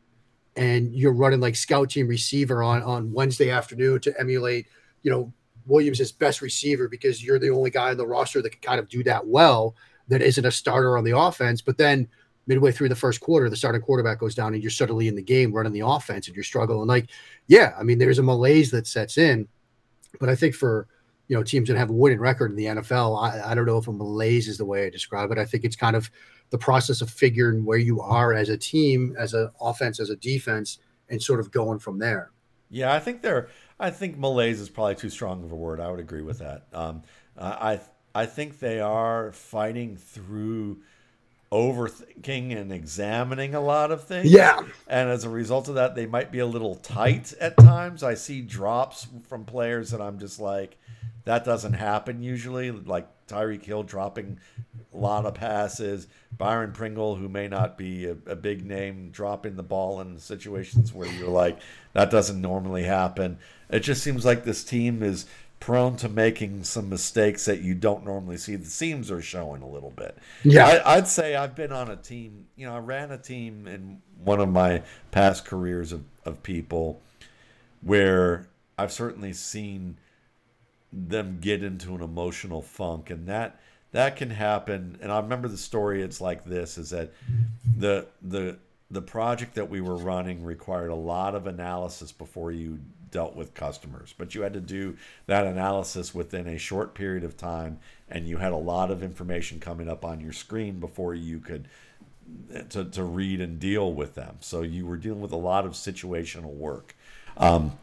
and 0.57 0.95
you're 0.95 1.13
running 1.13 1.41
like 1.41 1.57
scout 1.57 1.91
team 1.91 2.09
receiver 2.09 2.63
on 2.63 2.83
on 2.83 3.13
Wednesday 3.13 3.51
afternoon 3.51 4.01
to 4.01 4.19
emulate, 4.19 4.67
you 5.03 5.11
know, 5.11 5.33
Williams' 5.67 6.13
best 6.13 6.41
receiver 6.41 6.89
because 6.89 7.23
you're 7.23 7.39
the 7.39 7.51
only 7.51 7.71
guy 7.71 7.91
on 7.91 7.97
the 7.97 8.07
roster 8.07 8.41
that 8.41 8.51
can 8.51 8.61
kind 8.61 8.81
of 8.81 8.89
do 8.89 9.03
that 9.05 9.27
well 9.27 9.75
that 10.09 10.23
isn't 10.23 10.45
a 10.45 10.51
starter 10.51 10.97
on 10.97 11.05
the 11.05 11.17
offense. 11.17 11.61
But 11.61 11.79
then 11.79 12.09
midway 12.47 12.73
through 12.73 12.89
the 12.89 12.97
first 12.97 13.21
quarter, 13.21 13.49
the 13.49 13.57
starting 13.57 13.81
quarterback 13.81 14.19
goes 14.19 14.35
down 14.35 14.55
and 14.55 14.63
you're 14.63 14.71
suddenly 14.71 15.09
in 15.09 15.15
the 15.15 15.23
game 15.23 15.53
running 15.53 15.73
the 15.73 15.81
offense 15.81 16.27
and 16.27 16.37
you're 16.37 16.45
struggling. 16.45 16.87
Like, 16.87 17.11
yeah, 17.47 17.75
I 17.79 17.83
mean, 17.83 17.99
there's 17.99 18.19
a 18.19 18.23
malaise 18.23 18.71
that 18.71 18.87
sets 18.87 19.19
in. 19.19 19.49
But 20.21 20.29
I 20.29 20.35
think 20.35 20.55
for 20.55 20.87
you 21.29 21.37
know 21.37 21.43
teams 21.43 21.69
that 21.69 21.77
have 21.77 21.91
a 21.91 21.95
winning 21.95 22.21
record 22.21 22.51
in 22.51 22.57
the 22.57 22.67
NFL, 22.67 23.23
I, 23.23 23.51
I 23.51 23.55
don't 23.55 23.67
know 23.67 23.79
if 23.79 23.89
a 23.89 23.93
malaise 23.93 24.49
is 24.49 24.59
the 24.59 24.65
way 24.65 24.87
I 24.87 24.91
describe 24.91 25.31
it. 25.31 25.39
I 25.39 25.45
think 25.45 25.65
it's 25.65 25.77
kind 25.77 25.97
of 25.97 26.11
the 26.51 26.59
process 26.59 27.01
of 27.01 27.11
figuring 27.11 27.65
where 27.65 27.79
you 27.79 28.01
are 28.01 28.33
as 28.33 28.49
a 28.49 28.57
team, 28.57 29.17
as 29.19 29.35
an 29.35 29.51
offense, 29.61 29.99
as 29.99 30.11
a 30.11 30.17
defense, 30.17 30.79
and 31.09 31.21
sort 31.21 31.41
of 31.41 31.51
going 31.51 31.79
from 31.79 31.99
there. 31.99 32.31
Yeah, 32.71 32.93
I 32.93 33.01
think 33.01 33.23
they're. 33.23 33.49
I 33.81 33.91
think 33.91 34.19
malaise 34.19 34.61
is 34.61 34.69
probably 34.69 34.95
too 34.95 35.11
strong 35.11 35.43
of 35.43 35.51
a 35.51 35.57
word. 35.57 35.81
I 35.81 35.91
would 35.91 36.01
agree 36.01 36.23
with 36.23 36.39
that. 36.39 36.67
Um, 36.73 37.03
I 37.37 37.81
I 38.15 38.27
think 38.27 38.61
they 38.61 38.81
are 38.81 39.33
fighting 39.33 39.97
through 39.97 40.83
overthinking 41.55 42.57
and 42.57 42.73
examining 42.73 43.55
a 43.55 43.61
lot 43.61 43.93
of 43.93 44.03
things. 44.03 44.29
Yeah. 44.29 44.61
And 44.89 45.09
as 45.09 45.23
a 45.23 45.29
result 45.29 45.69
of 45.69 45.77
that, 45.77 45.95
they 45.95 46.05
might 46.05 46.33
be 46.33 46.41
a 46.41 46.47
little 46.47 46.75
tight 46.75 47.33
at 47.41 47.57
times. 47.57 48.03
I 48.03 48.15
see 48.15 48.41
drops 48.41 49.07
from 49.29 49.45
players 49.45 49.93
that 49.93 50.01
I'm 50.01 50.19
just 50.19 50.41
like, 50.41 50.77
that 51.27 51.45
doesn't 51.45 51.75
happen 51.75 52.25
usually. 52.25 52.73
Like 52.73 53.07
Tyreek 53.29 53.65
Hill 53.65 53.85
dropping 53.85 54.41
a 54.93 54.97
lot 54.97 55.27
of 55.27 55.35
passes, 55.35 56.09
Byron 56.37 56.73
Pringle, 56.73 57.15
who 57.15 57.29
may 57.29 57.47
not 57.47 57.79
be 57.79 58.07
a, 58.07 58.17
a 58.27 58.35
big 58.35 58.67
name, 58.67 59.11
dropping 59.11 59.55
the 59.55 59.63
ball 59.63 60.01
in 60.01 60.19
situations 60.19 60.93
where 60.93 61.09
you're 61.09 61.29
like, 61.29 61.61
that 61.93 62.11
doesn't 62.11 62.41
normally 62.41 62.83
happen. 62.83 63.39
It 63.71 63.81
just 63.81 64.03
seems 64.03 64.25
like 64.25 64.43
this 64.43 64.65
team 64.65 65.05
is 65.05 65.27
prone 65.65 65.97
to 65.97 66.11
making 66.11 66.63
some 66.63 66.91
mistakes 66.91 67.47
that 67.47 67.63
you 67.63 67.75
don't 67.75 68.05
normally 68.05 68.37
see. 68.37 68.55
The 68.55 68.67
seams 68.67 69.11
are 69.11 69.23
showing 69.23 69.63
a 69.63 69.67
little 69.67 69.93
bit. 69.93 70.15
Yeah. 70.43 70.83
I, 70.85 70.97
I'd 70.97 71.09
say 71.09 71.35
I've 71.37 71.57
been 71.57 71.73
on 71.73 71.91
a 71.91 71.97
team. 71.97 72.49
You 72.55 72.67
know, 72.67 72.75
I 72.75 72.81
ran 72.81 73.11
a 73.11 73.17
team 73.17 73.67
in 73.67 74.03
one 74.23 74.41
of 74.41 74.51
my 74.51 74.83
past 75.11 75.47
careers 75.47 75.91
of, 75.91 76.05
of 76.27 76.43
people 76.43 77.01
where 77.81 78.47
I've 78.77 78.93
certainly 78.93 79.33
seen 79.33 79.97
them 80.93 81.39
get 81.41 81.63
into 81.63 81.95
an 81.95 82.03
emotional 82.03 82.61
funk, 82.61 83.09
and 83.09 83.27
that 83.29 83.59
that 83.93 84.17
can 84.17 84.29
happen. 84.29 84.99
And 85.01 85.11
I 85.11 85.19
remember 85.19 85.49
the 85.49 85.57
story. 85.57 86.03
It's 86.03 86.21
like 86.21 86.45
this: 86.45 86.77
is 86.77 86.91
that 86.91 87.11
the 87.79 88.07
the 88.21 88.59
the 88.91 89.01
project 89.01 89.55
that 89.55 89.71
we 89.71 89.81
were 89.81 89.97
running 89.97 90.45
required 90.45 90.91
a 90.91 90.95
lot 90.95 91.35
of 91.35 91.47
analysis 91.47 92.13
before 92.13 92.53
you 92.53 92.81
dealt 93.15 93.37
with 93.37 93.55
customers 93.55 94.13
but 94.19 94.35
you 94.35 94.43
had 94.43 94.53
to 94.53 94.61
do 94.61 94.97
that 95.27 95.47
analysis 95.47 96.13
within 96.15 96.49
a 96.49 96.59
short 96.59 96.95
period 96.95 97.25
of 97.25 97.37
time 97.37 97.79
and 98.11 98.27
you 98.27 98.37
had 98.37 98.53
a 98.53 98.57
lot 98.57 98.91
of 98.91 99.03
information 99.03 99.61
coming 99.61 99.89
up 99.89 100.05
on 100.05 100.21
your 100.21 100.33
screen 100.33 100.81
before 100.81 101.15
you 101.15 101.39
could 101.39 101.69
to, 102.71 102.85
to 102.85 103.05
read 103.05 103.41
and 103.41 103.59
deal 103.59 103.93
with 103.93 104.15
them. 104.15 104.37
So 104.41 104.63
you 104.63 104.87
were 104.87 104.97
dealing 104.97 105.21
with 105.21 105.33
a 105.33 105.37
lot 105.37 105.67
of 105.67 105.73
situational 105.73 106.55
work. 106.55 106.97
Um, 107.37 107.79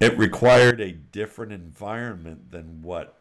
it 0.00 0.16
required 0.18 0.80
a 0.80 0.92
different 0.92 1.52
environment 1.52 2.50
than 2.50 2.82
what 2.82 3.18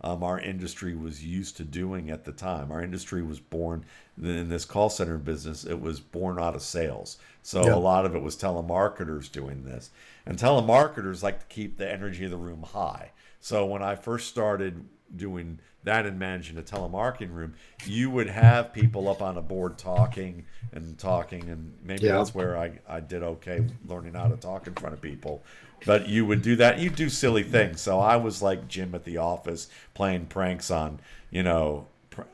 um, 0.00 0.22
our 0.22 0.38
industry 0.38 0.94
was 0.94 1.24
used 1.24 1.56
to 1.56 1.64
doing 1.64 2.10
at 2.10 2.24
the 2.24 2.32
time. 2.32 2.70
Our 2.70 2.82
industry 2.82 3.22
was 3.22 3.40
born 3.40 3.84
in 4.20 4.48
this 4.48 4.64
call 4.64 4.90
center 4.90 5.18
business. 5.18 5.64
It 5.64 5.80
was 5.80 6.00
born 6.00 6.38
out 6.38 6.54
of 6.54 6.62
sales, 6.62 7.16
so 7.42 7.64
Yeah. 7.66 7.74
a 7.74 7.76
lot 7.76 8.04
of 8.04 8.14
it 8.14 8.22
was 8.22 8.36
telemarketers 8.36 9.30
doing 9.30 9.64
this, 9.64 9.90
and 10.26 10.38
telemarketers 10.38 11.22
like 11.22 11.40
to 11.40 11.46
keep 11.46 11.78
the 11.78 11.90
energy 11.90 12.24
of 12.24 12.30
the 12.30 12.36
room 12.36 12.62
high. 12.62 13.12
So 13.40 13.66
when 13.66 13.82
I 13.82 13.94
first 13.94 14.28
started 14.28 14.84
doing 15.14 15.58
that 15.84 16.06
and 16.06 16.18
managing 16.18 16.56
a 16.56 16.62
telemarketing 16.62 17.30
room, 17.34 17.54
you 17.86 18.10
would 18.10 18.28
have 18.28 18.72
people 18.72 19.06
up 19.06 19.20
on 19.20 19.36
a 19.36 19.42
board 19.42 19.76
talking 19.76 20.46
and 20.72 20.98
talking, 20.98 21.48
and 21.50 21.74
maybe 21.82 22.06
Yeah. 22.06 22.16
that's 22.16 22.34
where 22.34 22.56
I, 22.56 22.78
I 22.88 23.00
did 23.00 23.22
okay 23.22 23.64
learning 23.86 24.14
how 24.14 24.28
to 24.28 24.36
talk 24.36 24.66
in 24.66 24.74
front 24.74 24.94
of 24.94 25.02
people. 25.02 25.44
But 25.86 26.08
you 26.08 26.24
would 26.26 26.42
do 26.42 26.56
that. 26.56 26.78
You 26.78 26.90
do 26.90 27.08
silly 27.08 27.42
things. 27.42 27.80
So 27.80 27.98
I 28.00 28.16
was 28.16 28.40
like 28.42 28.68
Jim 28.68 28.94
at 28.94 29.04
the 29.04 29.18
office 29.18 29.68
playing 29.92 30.26
pranks 30.26 30.70
on, 30.70 31.00
you 31.30 31.42
know, 31.42 31.86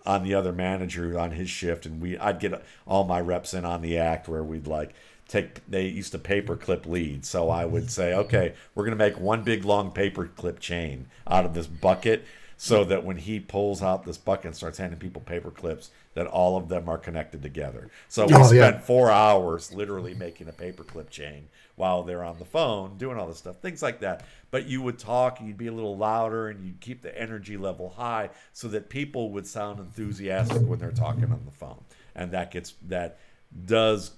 on 0.04 0.22
the 0.22 0.34
other 0.34 0.52
manager 0.52 1.18
on 1.18 1.32
his 1.32 1.48
shift, 1.50 1.86
and 1.86 2.00
we 2.00 2.18
I'd 2.18 2.38
get 2.38 2.62
all 2.86 3.04
my 3.04 3.20
reps 3.20 3.54
in 3.54 3.64
on 3.64 3.80
the 3.82 3.96
act 3.98 4.28
where 4.28 4.44
we'd 4.44 4.66
like 4.66 4.94
take 5.26 5.66
they 5.68 5.86
used 5.86 6.10
to 6.12 6.18
paper 6.18 6.56
clip 6.56 6.84
leads 6.86 7.28
so 7.28 7.48
i 7.50 7.64
would 7.64 7.88
say 7.88 8.12
okay 8.12 8.52
we're 8.74 8.82
going 8.84 8.98
to 8.98 9.04
make 9.04 9.16
one 9.16 9.44
big 9.44 9.64
long 9.64 9.92
paper 9.92 10.26
clip 10.26 10.58
chain 10.58 11.06
out 11.28 11.44
of 11.44 11.54
this 11.54 11.68
bucket 11.68 12.24
so 12.56 12.82
that 12.82 13.04
when 13.04 13.16
he 13.16 13.38
pulls 13.38 13.80
out 13.80 14.04
this 14.04 14.18
bucket 14.18 14.46
and 14.46 14.56
starts 14.56 14.78
handing 14.78 14.98
people 14.98 15.22
paper 15.22 15.52
clips 15.52 15.90
that 16.14 16.26
all 16.26 16.56
of 16.56 16.68
them 16.68 16.88
are 16.88 16.98
connected 16.98 17.42
together 17.42 17.88
so 18.08 18.26
we 18.26 18.34
Oh, 18.34 18.42
spent 18.42 18.74
yeah. 18.76 18.80
four 18.80 19.08
hours 19.08 19.72
literally 19.72 20.14
making 20.14 20.48
a 20.48 20.52
paper 20.52 20.82
clip 20.82 21.10
chain 21.10 21.46
while 21.80 22.02
they're 22.02 22.22
on 22.22 22.38
the 22.38 22.44
phone 22.44 22.98
doing 22.98 23.16
all 23.16 23.26
this 23.26 23.38
stuff 23.38 23.56
things 23.60 23.82
like 23.82 24.00
that. 24.00 24.22
But 24.50 24.66
you 24.66 24.82
would 24.82 24.98
talk 24.98 25.38
and 25.38 25.48
you'd 25.48 25.56
be 25.56 25.68
a 25.68 25.72
little 25.72 25.96
louder 25.96 26.48
and 26.48 26.62
you'd 26.62 26.78
keep 26.80 27.00
the 27.00 27.18
energy 27.18 27.56
level 27.56 27.88
high 27.88 28.28
so 28.52 28.68
that 28.68 28.90
people 28.90 29.30
would 29.30 29.46
sound 29.46 29.80
enthusiastic 29.80 30.60
when 30.60 30.78
they're 30.78 30.90
talking 30.90 31.24
on 31.24 31.40
the 31.46 31.50
phone. 31.50 31.82
And 32.14 32.32
that 32.32 32.50
gets 32.50 32.74
that 32.88 33.18
does 33.64 34.10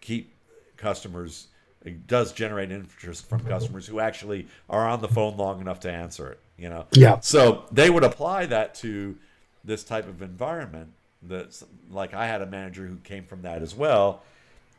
keep 0.00 0.34
customers 0.76 1.46
it 1.84 2.08
does 2.08 2.32
generate 2.32 2.72
interest 2.72 3.28
from 3.28 3.40
customers 3.44 3.86
who 3.86 4.00
actually 4.00 4.48
are 4.68 4.88
on 4.88 5.00
the 5.00 5.08
phone 5.08 5.36
long 5.36 5.60
enough 5.60 5.80
to 5.80 5.92
answer 5.92 6.32
it 6.32 6.40
you 6.58 6.68
know? 6.68 6.86
Yeah. 6.92 7.20
so 7.20 7.64
they 7.70 7.88
would 7.88 8.04
apply 8.04 8.46
that 8.46 8.74
to 8.76 9.16
this 9.64 9.84
type 9.84 10.08
of 10.08 10.20
environment 10.20 10.92
that's 11.22 11.64
like 11.90 12.12
i 12.12 12.26
had 12.26 12.42
a 12.42 12.46
manager 12.46 12.86
who 12.86 12.96
came 12.96 13.24
from 13.24 13.42
that 13.42 13.62
as 13.62 13.74
well 13.74 14.22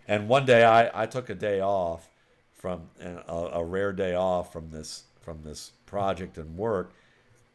and 0.08 0.28
one 0.28 0.46
day 0.46 0.64
i, 0.64 1.04
I 1.04 1.06
took 1.06 1.30
a 1.30 1.36
day 1.36 1.62
off 1.62 2.10
from 2.54 2.90
a, 3.00 3.34
a 3.54 3.64
rare 3.64 3.94
day 3.94 4.16
off 4.16 4.52
from 4.52 4.72
this 4.72 5.04
from 5.22 5.44
this 5.44 5.72
project 5.86 6.38
and 6.38 6.58
work 6.58 6.92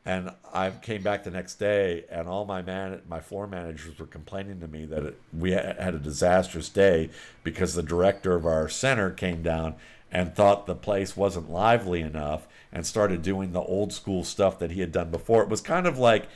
and 0.05 0.33
I 0.53 0.71
came 0.71 1.03
back 1.03 1.25
the 1.25 1.31
next 1.31 1.57
day, 1.57 2.05
and 2.11 2.27
all 2.27 2.47
my 2.47 2.63
man, 2.63 3.03
my 3.07 3.21
floor 3.21 3.47
managers 3.47 3.99
were 3.99 4.07
complaining 4.07 4.61
to 4.61 4.67
me 4.67 4.87
that 4.87 5.05
it, 5.05 5.21
we 5.33 5.51
had 5.53 5.95
a 5.95 5.99
disastrous 5.99 6.71
day 6.71 7.11
because 7.45 7.75
the 7.75 7.83
director 7.83 8.35
of 8.35 8.47
our 8.47 8.69
center 8.69 9.11
came 9.11 9.43
down 9.43 9.75
and 10.11 10.35
thought 10.35 10.67
the 10.67 10.75
place 10.75 11.17
wasn't 11.17 11.51
lively 11.51 12.01
enough 12.01 12.49
and 12.73 12.87
started 12.87 13.23
doing 13.23 13.53
the 13.53 13.61
old 13.61 13.93
school 13.93 14.25
stuff 14.25 14.59
that 14.59 14.71
he 14.71 14.81
had 14.81 14.91
done 14.91 15.11
before. 15.11 15.43
It 15.43 15.49
was 15.49 15.61
kind 15.61 15.87
of 15.87 15.99
like, 15.99 16.29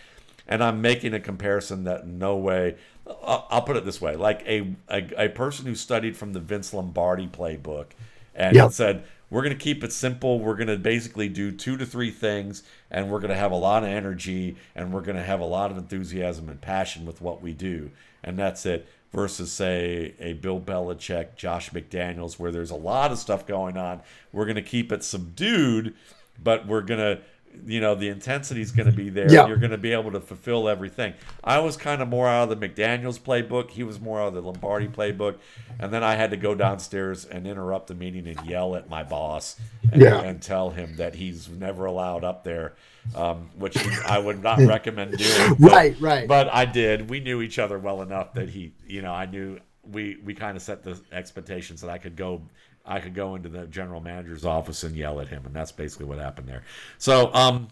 and 0.47 0.63
I'm 0.63 0.81
making 0.81 1.15
a 1.15 1.21
comparison 1.21 1.85
that 1.85 2.07
no 2.07 2.37
way, 2.37 2.77
I'll, 3.07 3.63
put 3.63 3.77
it 3.77 3.85
this 3.85 4.01
way, 4.01 4.17
like 4.17 4.43
a, 4.47 4.75
a 4.89 5.27
a 5.27 5.29
person 5.29 5.67
who 5.67 5.75
studied 5.75 6.17
from 6.17 6.33
the 6.33 6.41
Vince 6.41 6.73
Lombardi 6.73 7.27
playbook 7.27 7.87
and 8.35 8.55
Yep. 8.57 8.73
said 8.73 9.05
we're 9.31 9.43
going 9.43 9.57
to 9.57 9.63
keep 9.63 9.83
it 9.83 9.93
simple. 9.93 10.39
We're 10.39 10.55
going 10.57 10.69
to 10.69 10.79
basically 10.79 11.29
do 11.29 11.51
two 11.51 11.77
to 11.77 11.87
three 11.87 12.11
things 12.11 12.63
and 12.91 13.11
we're 13.11 13.21
going 13.21 13.31
to 13.31 13.37
have 13.37 13.53
a 13.53 13.57
lot 13.57 13.83
of 13.83 13.89
energy 13.89 14.57
and 14.75 14.93
we're 14.93 15.01
going 15.01 15.17
to 15.17 15.23
have 15.23 15.41
a 15.41 15.47
lot 15.47 15.71
of 15.71 15.77
enthusiasm 15.77 16.49
and 16.49 16.61
passion 16.61 17.05
with 17.05 17.21
what 17.21 17.43
we 17.43 17.53
do. 17.53 17.91
And 18.23 18.39
that's 18.39 18.65
it 18.67 18.87
versus 19.13 19.53
say 19.53 20.15
a 20.19 20.33
bill 20.35 20.61
belichick 20.61 21.37
josh 21.37 21.71
mcdaniels 21.71 22.39
where 22.39 22.51
there's 22.51 22.71
a 22.71 22.77
lot 22.77 23.13
of 23.13 23.19
stuff 23.19 23.47
going 23.47 23.77
on. 23.77 24.03
We're 24.33 24.45
going 24.45 24.57
to 24.57 24.63
keep 24.63 24.93
it 24.93 25.03
subdued 25.05 25.95
but 26.43 26.67
we're 26.67 26.83
going 26.83 27.01
to 27.01 27.21
you 27.67 27.81
know 27.81 27.95
the 27.95 28.09
intensity 28.09 28.61
is 28.61 28.71
going 28.73 28.91
to 28.91 28.97
be 28.97 29.09
there 29.11 29.31
Yeah. 29.33 29.47
you're 29.47 29.57
going 29.57 29.71
to 29.71 29.79
be 29.79 29.93
able 29.93 30.13
to 30.13 30.21
fulfill 30.21 30.69
everything 30.69 31.15
i 31.43 31.59
was 31.59 31.77
kind 31.77 32.03
of 32.03 32.09
more 32.09 32.29
out 32.29 32.51
of 32.51 32.61
the 32.61 32.69
mcdaniels 32.69 33.19
playbook 33.21 33.71
he 33.71 33.83
was 33.83 34.01
more 34.01 34.21
out 34.21 34.29
of 34.29 34.35
the 34.35 34.43
lombardi 34.43 34.89
playbook 34.89 35.37
and 35.79 35.93
then 35.93 36.03
i 36.05 36.15
had 36.15 36.31
to 36.31 36.37
go 36.37 36.55
downstairs 36.55 37.25
and 37.25 37.47
interrupt 37.47 37.87
the 37.87 37.95
meeting 37.95 38.27
and 38.27 38.45
yell 38.47 38.75
at 38.77 38.89
my 38.89 39.03
boss 39.03 39.57
and, 39.93 40.03
Yeah. 40.03 40.21
and 40.21 40.43
tell 40.43 40.71
him 40.71 40.97
that 40.97 41.15
he's 41.15 41.49
never 41.49 41.85
allowed 41.87 42.25
up 42.25 42.45
there 42.45 42.75
um, 43.15 43.51
which 43.57 43.77
i 44.07 44.19
would 44.19 44.43
not 44.43 44.59
recommend 44.61 45.17
doing 45.17 45.55
but- 45.61 45.73
Right, 45.73 46.01
right. 46.01 46.29
but 46.29 46.53
i 46.53 46.65
did 46.65 47.09
we 47.09 47.21
knew 47.21 47.41
each 47.43 47.59
other 47.59 47.79
well 47.79 48.03
enough 48.03 48.35
that 48.35 48.49
he 48.49 48.73
you 48.87 49.03
know 49.03 49.13
i 49.13 49.27
knew 49.27 49.59
we 49.91 50.17
we 50.25 50.35
kind 50.35 50.57
of 50.57 50.63
set 50.63 50.83
the 50.83 50.99
expectations 51.13 51.81
that 51.83 51.91
i 51.91 51.99
could 51.99 52.17
go 52.17 52.41
I 52.87 53.01
could 53.01 53.15
go 53.15 53.35
into 53.35 53.49
the 53.49 53.67
general 53.67 54.01
manager's 54.01 54.45
office 54.45 54.83
and 54.83 54.95
yell 54.95 55.21
at 55.21 55.29
him, 55.29 55.45
and 55.47 55.55
that's 55.55 55.73
basically 55.73 56.07
what 56.07 56.19
happened 56.19 56.49
there. 56.49 56.63
So, 56.99 57.33
um, 57.33 57.69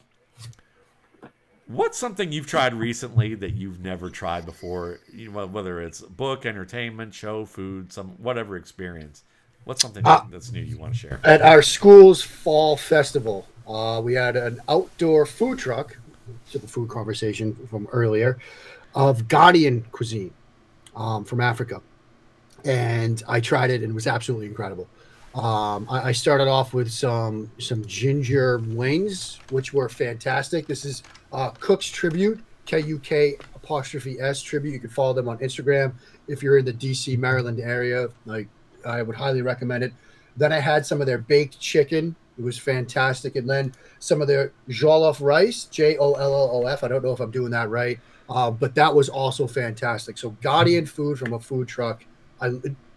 what's 1.67 1.99
something 1.99 2.33
you've 2.33 2.47
tried 2.47 2.75
recently 2.75 3.35
that 3.35 3.55
you've 3.55 3.81
never 3.81 4.11
tried 4.11 4.47
before? 4.47 5.01
You 5.13 5.31
know, 5.31 5.47
whether 5.47 5.81
it's 5.81 6.01
book, 6.01 6.47
entertainment, 6.47 7.15
show, 7.15 7.45
food, 7.45 7.93
some 7.93 8.11
whatever 8.19 8.57
experience. 8.57 9.23
What's 9.65 9.81
something 9.81 10.05
Uh, 10.05 10.25
that's 10.31 10.51
new 10.51 10.61
you 10.61 10.77
want 10.77 10.95
to 10.95 10.99
share? 10.99 11.21
At 11.23 11.41
our 11.41 11.63
school's 11.63 12.21
fall 12.23 12.77
festival, 12.77 13.47
uh, 13.69 14.01
we 14.03 14.15
had 14.15 14.35
an 14.35 14.61
outdoor 14.69 15.25
food 15.25 15.59
truck, 15.59 15.99
to 16.51 16.59
the 16.59 16.67
food 16.67 16.89
conversation 16.89 17.55
from 17.71 17.87
earlier, 17.93 18.39
of 18.95 19.29
Ghanaian 19.29 19.85
cuisine 19.93 20.33
um, 20.97 21.25
from 21.25 21.41
Africa. 21.41 21.81
And 22.65 23.23
I 23.29 23.41
tried 23.41 23.71
it 23.71 23.83
and 23.83 23.91
it 23.91 23.95
was 23.95 24.07
absolutely 24.07 24.47
incredible. 24.47 24.89
Um, 25.35 25.87
I, 25.91 26.09
I 26.09 26.13
started 26.13 26.49
off 26.49 26.75
with 26.75 26.91
some 26.91 27.51
some 27.59 27.85
ginger 27.87 28.59
wings, 28.59 29.41
which 29.51 29.73
were 29.73 29.89
fantastic. 29.89 30.67
This 30.67 30.85
is 30.85 31.03
uh, 31.33 31.51
Kuk's 31.51 31.87
Tribute, 31.87 32.41
K 32.67 32.81
U 32.81 32.99
K 32.99 33.37
apostrophe 33.55 34.21
S 34.21 34.43
Tribute. 34.43 34.73
You 34.73 34.81
can 34.81 34.91
follow 34.91 35.15
them 35.15 35.29
on 35.29 35.39
Instagram 35.39 35.95
if 36.29 36.43
you're 36.43 36.59
in 36.59 36.65
the 36.65 36.73
DC, 36.73 37.19
Maryland 37.19 37.61
area. 37.61 38.09
Like 38.27 38.49
I 38.85 39.03
would 39.03 39.17
highly 39.17 39.43
recommend 39.43 39.85
it. 39.85 39.93
Then 40.37 40.53
I 40.53 40.59
had 40.59 40.85
some 40.85 41.01
of 41.01 41.07
their 41.07 41.19
baked 41.19 41.59
chicken. 41.59 42.15
It 42.39 42.43
was 42.43 42.59
fantastic. 42.59 43.37
And 43.37 43.49
then 43.49 43.73
some 43.99 44.21
of 44.21 44.29
their 44.29 44.53
jollof 44.69 45.21
rice, 45.21 45.65
J 45.65 45.97
O 45.97 46.13
L 46.13 46.35
L 46.35 46.51
O 46.53 46.67
F. 46.67 46.85
I 46.85 46.89
don't 46.89 47.03
know 47.03 47.13
if 47.13 47.21
I'm 47.21 47.31
doing 47.31 47.51
that 47.53 47.71
right, 47.71 47.99
uh, 48.29 48.51
but 48.51 48.75
that 48.75 48.95
was 48.95 49.09
also 49.09 49.47
fantastic. 49.47 50.19
So 50.19 50.33
Ghanaian 50.43 50.87
food 50.87 51.19
from 51.19 51.33
a 51.33 51.41
food 51.41 51.69
truck. 51.69 52.05
I 52.39 52.51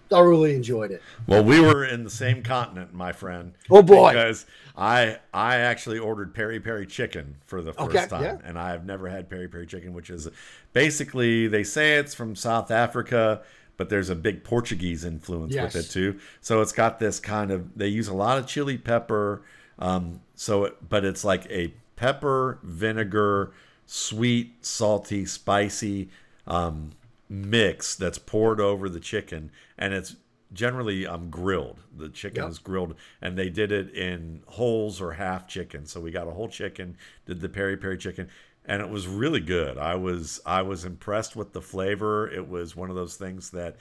thoroughly 0.09 0.55
enjoyed 0.55 0.91
it. 0.91 1.01
Well, 1.27 1.43
we 1.43 1.59
were 1.59 1.85
in 1.85 2.03
the 2.03 2.09
same 2.09 2.43
continent, 2.43 2.93
my 2.93 3.11
friend. 3.11 3.53
Oh, 3.69 3.81
boy. 3.81 4.11
Because 4.11 4.45
I 4.77 5.19
I 5.33 5.57
actually 5.57 5.99
ordered 5.99 6.33
peri 6.33 6.59
peri 6.59 6.85
chicken 6.85 7.35
for 7.45 7.61
the 7.61 7.73
first 7.73 7.89
Okay, 7.95 8.07
time, 8.07 8.23
yeah. 8.23 8.37
and 8.43 8.57
I 8.59 8.71
have 8.71 8.85
never 8.85 9.07
had 9.09 9.29
peri 9.29 9.47
peri 9.47 9.65
chicken, 9.67 9.93
which 9.93 10.09
is 10.09 10.27
basically 10.73 11.47
they 11.47 11.63
say 11.63 11.95
it's 11.95 12.13
from 12.13 12.35
South 12.35 12.71
Africa, 12.71 13.41
but 13.77 13.89
there's 13.89 14.09
a 14.09 14.15
big 14.15 14.43
Portuguese 14.43 15.05
influence 15.05 15.53
Yes. 15.53 15.73
with 15.73 15.85
it 15.85 15.89
too. 15.91 16.19
So 16.41 16.61
it's 16.61 16.71
got 16.73 16.99
this 16.99 17.19
kind 17.19 17.51
of 17.51 17.77
they 17.77 17.87
use 17.87 18.07
a 18.07 18.13
lot 18.13 18.37
of 18.37 18.47
chili 18.47 18.77
pepper, 18.77 19.41
um, 19.79 20.21
so 20.35 20.65
it, 20.65 20.89
but 20.89 21.05
it's 21.05 21.23
like 21.23 21.45
a 21.49 21.73
pepper 21.95 22.59
vinegar, 22.63 23.51
sweet, 23.85 24.53
salty, 24.65 25.25
spicy. 25.25 26.09
Um, 26.47 26.91
mix 27.29 27.95
that's 27.95 28.17
poured 28.17 28.59
over 28.59 28.87
the 28.89 28.99
chicken 28.99 29.51
and 29.77 29.93
it's 29.93 30.15
generally 30.53 31.05
um 31.07 31.29
grilled. 31.29 31.81
The 31.97 32.09
chicken 32.09 32.43
Yep. 32.43 32.51
is 32.51 32.59
grilled 32.59 32.95
and 33.21 33.37
they 33.37 33.49
did 33.49 33.71
it 33.71 33.93
in 33.93 34.41
wholes 34.47 35.01
or 35.01 35.13
half 35.13 35.47
chicken. 35.47 35.85
So 35.85 35.99
we 35.99 36.11
got 36.11 36.27
a 36.27 36.31
whole 36.31 36.47
chicken 36.49 36.97
did 37.25 37.41
the 37.41 37.49
peri 37.49 37.77
peri 37.77 37.97
chicken 37.97 38.29
and 38.67 38.81
it 38.81 38.89
was 38.89 39.07
really 39.07 39.39
good. 39.41 39.77
I 39.77 39.95
was 39.95 40.39
i 40.45 40.61
was 40.61 40.85
impressed 40.85 41.35
with 41.35 41.53
the 41.53 41.61
flavor. 41.61 42.29
It 42.29 42.47
was 42.47 42.75
one 42.75 42.89
of 42.89 42.95
those 42.95 43.15
things 43.15 43.49
that 43.51 43.75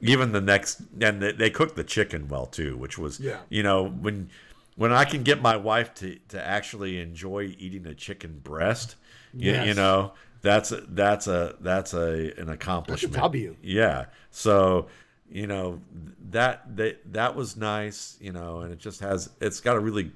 even 0.00 0.32
the 0.32 0.40
next 0.40 0.82
and 1.00 1.22
they, 1.22 1.32
they 1.32 1.50
cooked 1.50 1.76
the 1.76 1.84
chicken 1.84 2.28
well 2.28 2.46
too 2.46 2.76
which 2.76 2.98
was 2.98 3.18
Yeah. 3.20 3.38
you 3.48 3.62
know 3.62 3.86
when 3.88 4.30
when 4.76 4.92
i 4.92 5.04
can 5.04 5.22
get 5.22 5.40
my 5.40 5.56
wife 5.56 5.94
to 5.96 6.18
to 6.30 6.44
actually 6.44 6.98
enjoy 7.00 7.54
eating 7.58 7.86
a 7.86 7.94
chicken 7.94 8.40
breast 8.42 8.96
you, 9.32 9.52
you 9.52 9.74
know 9.74 10.12
that's 10.42 10.72
a, 10.72 10.82
that's 10.88 11.26
a 11.26 11.56
that's 11.60 11.94
a 11.94 12.32
an 12.38 12.48
accomplishment 12.48 13.14
W. 13.14 13.56
yeah 13.62 14.06
so 14.30 14.88
you 15.30 15.46
know 15.46 15.80
that 16.30 16.76
that 16.76 17.12
that 17.12 17.34
was 17.34 17.56
nice 17.56 18.16
you 18.20 18.32
know 18.32 18.60
and 18.60 18.72
it 18.72 18.78
just 18.78 19.00
has 19.00 19.30
it's 19.40 19.60
got 19.60 19.76
a 19.76 19.80
really 19.80 20.12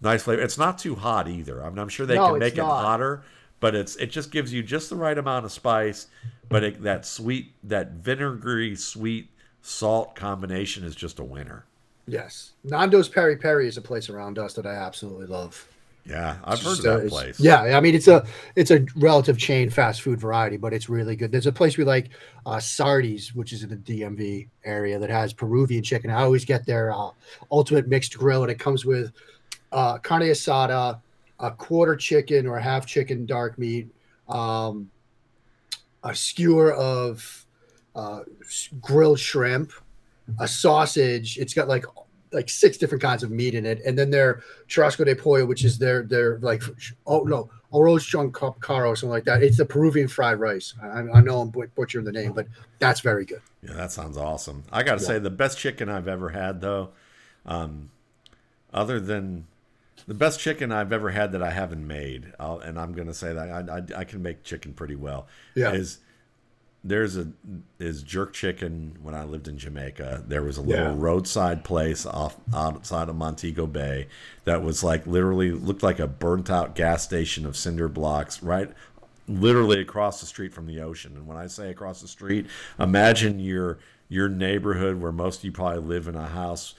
nice 0.00 0.22
flavor 0.24 0.42
it's 0.42 0.58
not 0.58 0.78
too 0.78 0.94
hot 0.94 1.28
either 1.28 1.62
i 1.64 1.68
mean 1.68 1.78
i'm 1.78 1.88
sure 1.88 2.06
they 2.06 2.16
No, 2.16 2.30
can 2.30 2.38
make 2.38 2.54
it 2.54 2.58
not. 2.58 2.82
hotter 2.84 3.22
but 3.60 3.74
it's 3.74 3.96
it 3.96 4.06
just 4.10 4.30
gives 4.30 4.52
you 4.52 4.62
just 4.62 4.90
the 4.90 4.96
right 4.96 5.16
amount 5.16 5.44
of 5.44 5.52
spice 5.52 6.08
but 6.48 6.64
it, 6.64 6.82
that 6.82 7.06
sweet 7.06 7.52
that 7.62 7.92
vinegary 7.92 8.74
sweet 8.76 9.30
salt 9.62 10.14
combination 10.14 10.84
is 10.84 10.94
just 10.94 11.18
a 11.18 11.24
winner 11.24 11.64
Yes, 12.08 12.52
Nando's 12.62 13.08
Peri 13.08 13.36
Peri 13.36 13.66
is 13.66 13.76
a 13.76 13.82
place 13.82 14.08
around 14.08 14.38
us 14.38 14.54
that 14.54 14.64
I 14.64 14.74
absolutely 14.74 15.26
love. 15.26 15.66
Yeah 16.08 16.36
i've 16.44 16.60
heard 16.62 16.78
of 16.78 16.82
that 16.82 17.08
place 17.08 17.40
Yeah, 17.40 17.76
I 17.76 17.80
mean 17.80 17.94
it's 17.94 18.08
a 18.08 18.24
it's 18.54 18.70
a 18.70 18.86
relative 18.96 19.38
chain 19.38 19.70
fast 19.70 20.02
food 20.02 20.20
variety, 20.20 20.56
but 20.56 20.72
it's 20.72 20.88
really 20.88 21.16
good. 21.16 21.32
There's 21.32 21.46
a 21.46 21.52
place 21.52 21.76
we 21.76 21.84
like, 21.84 22.10
uh, 22.44 22.58
Sardi's, 22.58 23.34
which 23.34 23.52
is 23.52 23.62
in 23.62 23.70
the 23.70 23.76
DMV 23.76 24.48
area 24.64 24.98
that 24.98 25.10
has 25.10 25.32
Peruvian 25.32 25.82
chicken. 25.82 26.10
I 26.10 26.22
always 26.22 26.44
get 26.44 26.64
their 26.66 26.92
uh, 26.92 27.10
ultimate 27.50 27.88
mixed 27.88 28.16
grill, 28.16 28.42
and 28.42 28.50
it 28.50 28.58
comes 28.58 28.84
with 28.84 29.12
uh, 29.72 29.98
carne 29.98 30.22
asada, 30.22 31.00
a 31.40 31.50
quarter 31.50 31.96
chicken 31.96 32.46
or 32.46 32.58
half 32.58 32.86
chicken 32.86 33.26
dark 33.26 33.58
meat, 33.58 33.88
um, 34.28 34.90
a 36.04 36.14
skewer 36.14 36.72
of 36.74 37.46
uh, 37.94 38.20
grilled 38.80 39.18
shrimp, 39.18 39.72
a 40.38 40.46
sausage. 40.46 41.38
It's 41.38 41.54
got 41.54 41.68
like 41.68 41.84
like 42.32 42.48
six 42.48 42.76
different 42.76 43.02
kinds 43.02 43.22
of 43.22 43.30
meat 43.30 43.54
in 43.54 43.66
it, 43.66 43.80
and 43.84 43.98
then 43.98 44.10
their 44.10 44.42
churrasco 44.68 45.04
de 45.04 45.14
pollo, 45.14 45.44
which 45.46 45.64
is 45.64 45.78
their 45.78 46.02
their 46.02 46.38
like 46.38 46.62
oh 47.06 47.20
no 47.22 47.50
arroz 47.72 48.32
con 48.32 48.54
caro, 48.60 48.94
something 48.94 49.10
like 49.10 49.24
that. 49.24 49.42
It's 49.42 49.56
the 49.56 49.64
Peruvian 49.64 50.08
fried 50.08 50.38
rice. 50.38 50.74
I, 50.82 51.00
I 51.00 51.20
know 51.20 51.40
I'm 51.40 51.50
butchering 51.50 52.04
the 52.04 52.12
name, 52.12 52.32
but 52.32 52.46
that's 52.78 53.00
very 53.00 53.24
good. 53.24 53.42
Yeah, 53.62 53.74
that 53.74 53.92
sounds 53.92 54.16
awesome. 54.16 54.64
I 54.72 54.82
got 54.82 54.98
to 54.98 55.02
yeah. 55.02 55.08
say, 55.08 55.18
the 55.18 55.30
best 55.30 55.58
chicken 55.58 55.88
I've 55.88 56.08
ever 56.08 56.30
had, 56.30 56.60
though, 56.60 56.90
um, 57.44 57.90
other 58.72 59.00
than 59.00 59.46
the 60.06 60.14
best 60.14 60.40
chicken 60.40 60.72
I've 60.72 60.92
ever 60.92 61.10
had 61.10 61.32
that 61.32 61.42
I 61.42 61.50
haven't 61.50 61.86
made, 61.86 62.32
I'll, 62.38 62.58
and 62.58 62.78
I'm 62.78 62.92
going 62.92 63.08
to 63.08 63.14
say 63.14 63.32
that 63.32 63.50
I, 63.50 63.76
I, 63.78 64.00
I, 64.00 64.04
can 64.04 64.22
make 64.22 64.44
chicken 64.44 64.72
pretty 64.72 64.94
well. 64.94 65.26
Yeah. 65.54 65.72
Is 65.72 65.98
there's 66.88 67.16
a 67.16 67.28
is 67.78 68.02
jerk 68.02 68.32
chicken 68.32 68.96
when 69.02 69.14
I 69.14 69.24
lived 69.24 69.48
in 69.48 69.58
Jamaica. 69.58 70.24
There 70.26 70.42
was 70.42 70.56
a 70.56 70.62
little 70.62 70.92
yeah. 70.92 70.94
roadside 70.96 71.64
place 71.64 72.06
off 72.06 72.36
outside 72.54 73.08
of 73.08 73.16
Montego 73.16 73.66
Bay 73.66 74.08
that 74.44 74.62
was 74.62 74.84
like 74.84 75.06
literally 75.06 75.50
looked 75.50 75.82
like 75.82 75.98
a 75.98 76.06
burnt 76.06 76.50
out 76.50 76.74
gas 76.74 77.02
station 77.02 77.46
of 77.46 77.56
cinder 77.56 77.88
blocks 77.88 78.42
right 78.42 78.70
literally 79.28 79.80
across 79.80 80.20
the 80.20 80.26
street 80.26 80.52
from 80.52 80.66
the 80.66 80.80
ocean. 80.80 81.16
And 81.16 81.26
when 81.26 81.36
I 81.36 81.46
say 81.46 81.70
across 81.70 82.00
the 82.00 82.08
street, 82.08 82.46
imagine 82.78 83.40
your 83.40 83.78
your 84.08 84.28
neighborhood 84.28 85.00
where 85.00 85.12
most 85.12 85.40
of 85.40 85.44
you 85.44 85.52
probably 85.52 85.80
live 85.80 86.08
in 86.08 86.14
a 86.14 86.28
house 86.28 86.74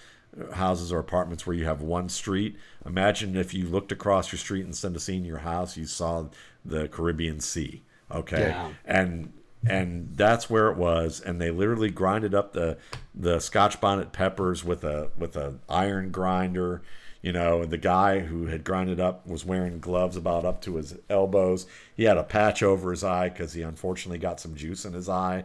houses 0.54 0.92
or 0.94 1.00
apartments 1.00 1.46
where 1.46 1.56
you 1.56 1.66
have 1.66 1.82
one 1.82 2.10
street. 2.10 2.56
Imagine 2.86 3.36
if 3.36 3.54
you 3.54 3.68
looked 3.68 3.92
across 3.92 4.32
your 4.32 4.40
street 4.40 4.66
instead 4.66 4.96
of 4.96 5.02
seeing 5.02 5.26
your 5.26 5.40
house, 5.40 5.78
you 5.78 5.86
saw 5.86 6.26
the 6.64 6.88
Caribbean 6.88 7.40
Sea. 7.40 7.82
Okay. 8.12 8.50
Yeah. 8.50 8.70
And 8.86 9.34
and 9.70 10.10
that's 10.16 10.50
where 10.50 10.70
it 10.70 10.78
was 10.78 11.20
and 11.20 11.40
they 11.42 11.52
literally 11.52 11.90
grinded 11.90 12.34
up 12.34 12.54
the 12.54 12.78
the 13.14 13.40
scotch 13.40 13.80
bonnet 13.82 14.12
peppers 14.12 14.64
with 14.64 14.84
a 14.84 15.10
with 15.18 15.36
a 15.36 15.56
iron 15.70 16.12
grinder 16.12 16.82
you 17.22 17.32
know 17.32 17.62
and 17.62 17.72
the 17.72 17.78
guy 17.78 18.20
who 18.20 18.46
had 18.46 18.64
grinded 18.64 19.00
up 19.00 19.26
was 19.28 19.44
wearing 19.44 19.80
gloves 19.80 20.16
about 20.16 20.46
up 20.46 20.62
to 20.62 20.76
his 20.76 20.96
elbows. 21.10 21.66
He 21.96 22.04
had 22.04 22.18
a 22.18 22.24
patch 22.24 22.62
over 22.64 22.92
his 22.92 23.04
eye 23.04 23.30
because 23.30 23.54
he 23.54 23.62
unfortunately 23.62 24.20
got 24.20 24.40
some 24.40 24.56
juice 24.56 24.86
in 24.86 24.94
his 24.94 25.10
eye 25.10 25.44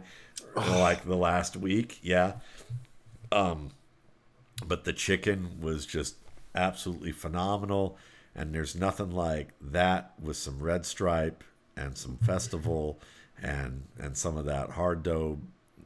like 0.55 1.03
the 1.03 1.17
last 1.17 1.57
week 1.57 1.99
yeah. 2.01 2.33
Um 3.31 3.71
but 4.65 4.85
the 4.85 4.93
chicken 4.93 5.57
was 5.59 5.85
just 5.85 6.15
absolutely 6.55 7.11
phenomenal 7.11 7.97
and 8.35 8.53
there's 8.53 8.75
nothing 8.75 9.11
like 9.11 9.49
that 9.59 10.13
with 10.21 10.37
some 10.37 10.61
red 10.61 10.85
stripe 10.85 11.43
and 11.75 11.97
some 11.97 12.17
festival 12.17 12.99
and 13.43 13.83
and 13.99 14.17
some 14.17 14.37
of 14.37 14.45
that 14.45 14.71
hard 14.71 15.03
dough 15.03 15.37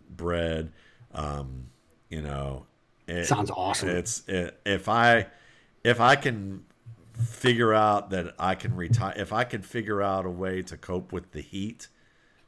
bread. 0.10 0.72
Um, 1.14 1.66
you 2.10 2.22
know, 2.22 2.66
it, 3.08 3.26
sounds 3.26 3.52
awesome. 3.52 3.90
It's 3.90 4.28
it, 4.28 4.60
if 4.66 4.88
I 4.88 5.28
if 5.84 6.00
I 6.00 6.16
can 6.16 6.64
figure 7.14 7.74
out 7.74 8.12
that 8.12 8.36
I 8.38 8.56
can 8.56 8.76
retire, 8.76 9.14
if 9.18 9.34
I 9.34 9.44
can 9.44 9.62
figure 9.62 10.02
out 10.02 10.26
a 10.26 10.30
way 10.30 10.62
to 10.62 10.78
cope 10.78 11.12
with 11.12 11.32
the 11.32 11.42
heat, 11.42 11.88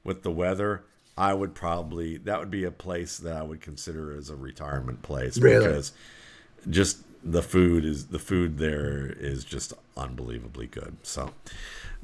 with 0.04 0.24
the 0.24 0.32
weather, 0.32 0.86
I 1.18 1.34
would 1.34 1.56
probably 1.56 2.18
that 2.18 2.40
would 2.40 2.52
be 2.52 2.64
a 2.64 2.72
place 2.72 3.18
that 3.18 3.36
I 3.36 3.44
would 3.44 3.62
consider 3.62 4.16
as 4.16 4.30
a 4.30 4.36
retirement 4.36 5.02
place 5.02 5.38
really? 5.38 5.66
because 5.66 5.92
just 6.70 7.00
the 7.24 7.42
food 7.42 7.84
is 7.84 8.08
the 8.08 8.20
food 8.20 8.58
there 8.58 9.08
is 9.08 9.44
just 9.44 9.74
unbelievably 9.98 10.68
good. 10.68 10.98
So 11.04 11.32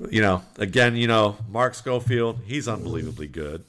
you 0.10 0.22
know, 0.22 0.44
again, 0.58 0.96
you 0.96 1.08
know, 1.08 1.38
Mark 1.50 1.76
Schofield, 1.76 2.40
he's 2.46 2.68
unbelievably 2.68 3.28
good. 3.28 3.64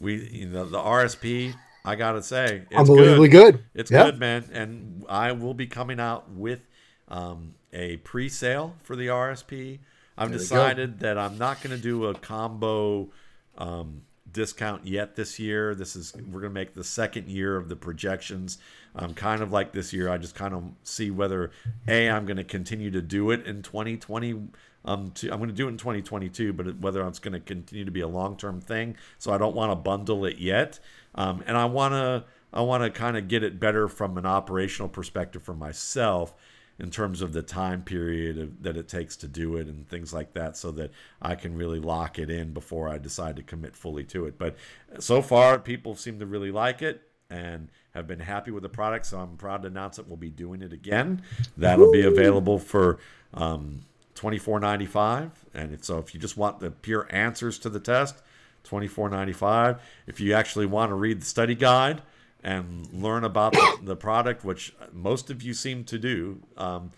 We, 0.00 0.28
you 0.28 0.48
know, 0.48 0.64
the 0.64 0.78
RSP, 0.78 1.54
I 1.84 1.94
gotta 1.94 2.22
say, 2.22 2.62
it's 2.70 2.78
unbelievably 2.78 3.28
good. 3.28 3.54
good. 3.54 3.64
It's 3.74 3.90
good, 3.90 4.18
man. 4.18 4.44
And 4.52 5.04
I 5.08 5.32
will 5.32 5.54
be 5.54 5.66
coming 5.66 6.00
out 6.00 6.30
with 6.30 6.60
um, 7.08 7.54
a 7.72 7.96
pre-sale 7.98 8.76
for 8.82 8.96
the 8.96 9.08
RSP. 9.08 9.78
I've 10.16 10.30
there 10.30 10.38
decided 10.38 11.00
that 11.00 11.18
I'm 11.18 11.38
not 11.38 11.62
going 11.62 11.74
to 11.74 11.82
do 11.82 12.06
a 12.06 12.14
combo 12.14 13.08
um, 13.56 14.02
discount 14.30 14.86
yet 14.86 15.16
this 15.16 15.38
year. 15.38 15.74
This 15.74 15.96
is 15.96 16.14
we're 16.14 16.40
going 16.40 16.52
to 16.52 16.60
make 16.60 16.74
the 16.74 16.84
second 16.84 17.28
year 17.28 17.56
of 17.56 17.68
the 17.68 17.76
projections. 17.76 18.58
Um, 18.94 19.14
kind 19.14 19.42
of 19.42 19.52
like 19.52 19.72
this 19.72 19.92
year, 19.92 20.10
I 20.10 20.18
just 20.18 20.34
kind 20.34 20.54
of 20.54 20.64
see 20.82 21.10
whether 21.10 21.50
a 21.88 22.10
I'm 22.10 22.26
going 22.26 22.36
to 22.36 22.44
continue 22.44 22.90
to 22.90 23.00
do 23.00 23.30
it 23.30 23.46
in 23.46 23.62
2020 23.62 24.48
um, 24.84 25.10
to, 25.12 25.30
I'm 25.30 25.38
going 25.38 25.50
to 25.50 25.54
do 25.54 25.66
it 25.66 25.70
in 25.70 25.76
2022, 25.76 26.52
but 26.52 26.78
whether 26.78 27.06
it's 27.06 27.18
going 27.18 27.34
to 27.34 27.40
continue 27.40 27.84
to 27.84 27.90
be 27.90 28.00
a 28.00 28.08
long 28.08 28.36
term 28.36 28.60
thing. 28.60 28.96
So 29.18 29.32
I 29.32 29.38
don't 29.38 29.54
want 29.54 29.70
to 29.70 29.76
bundle 29.76 30.24
it 30.24 30.38
yet, 30.38 30.78
um, 31.14 31.42
and 31.46 31.56
I 31.56 31.66
want 31.66 31.92
to 31.92 32.24
I 32.52 32.60
want 32.62 32.84
to 32.84 32.90
kind 32.90 33.16
of 33.16 33.28
get 33.28 33.42
it 33.42 33.58
better 33.58 33.88
from 33.88 34.18
an 34.18 34.26
operational 34.26 34.88
perspective 34.88 35.42
for 35.42 35.54
myself 35.54 36.34
in 36.78 36.90
terms 36.90 37.22
of 37.22 37.32
the 37.32 37.42
time 37.42 37.82
period 37.82 38.38
of, 38.38 38.62
that 38.62 38.76
it 38.76 38.88
takes 38.88 39.16
to 39.16 39.28
do 39.28 39.56
it 39.56 39.68
and 39.68 39.88
things 39.88 40.12
like 40.12 40.32
that 40.34 40.56
so 40.56 40.70
that 40.72 40.90
I 41.20 41.34
can 41.34 41.56
really 41.56 41.78
lock 41.78 42.18
it 42.18 42.30
in 42.30 42.52
before 42.52 42.88
I 42.88 42.98
decide 42.98 43.36
to 43.36 43.42
commit 43.42 43.76
fully 43.76 44.04
to 44.04 44.26
it. 44.26 44.38
But 44.38 44.56
so 44.98 45.22
far, 45.22 45.58
people 45.58 45.94
seem 45.94 46.18
to 46.18 46.26
really 46.26 46.50
like 46.50 46.82
it 46.82 47.02
and 47.30 47.68
have 47.94 48.06
been 48.06 48.20
happy 48.20 48.50
with 48.50 48.62
the 48.62 48.68
product. 48.68 49.06
So 49.06 49.18
I'm 49.18 49.36
proud 49.36 49.62
to 49.62 49.68
announce 49.68 49.96
that 49.96 50.08
we'll 50.08 50.16
be 50.16 50.30
doing 50.30 50.62
it 50.62 50.72
again. 50.72 51.22
That'll 51.56 51.92
be 51.92 52.02
available 52.02 52.58
for 52.58 52.98
um, 53.34 53.82
twenty 54.14 54.38
four 54.38 54.60
ninety 54.60 54.86
five, 54.86 55.30
and 55.54 55.84
so 55.84 55.98
if 55.98 56.14
you 56.14 56.20
just 56.20 56.36
want 56.36 56.60
the 56.60 56.70
pure 56.70 57.06
answers 57.10 57.58
to 57.60 57.68
the 57.68 57.80
test, 57.80 58.16
twenty 58.64 58.88
four 58.88 59.08
ninety 59.08 59.32
five. 59.32 59.80
If 60.06 60.20
you 60.20 60.34
actually 60.34 60.66
want 60.66 60.90
to 60.90 60.94
read 60.94 61.20
the 61.20 61.26
study 61.26 61.54
guide 61.54 62.02
and 62.42 62.92
learn 62.92 63.24
about 63.24 63.52
the, 63.52 63.78
the 63.82 63.96
product, 63.96 64.44
which 64.44 64.74
most 64.92 65.30
of 65.30 65.42
you 65.42 65.54
seem 65.54 65.84
to 65.84 65.98
do, 65.98 66.40
um, 66.56 66.90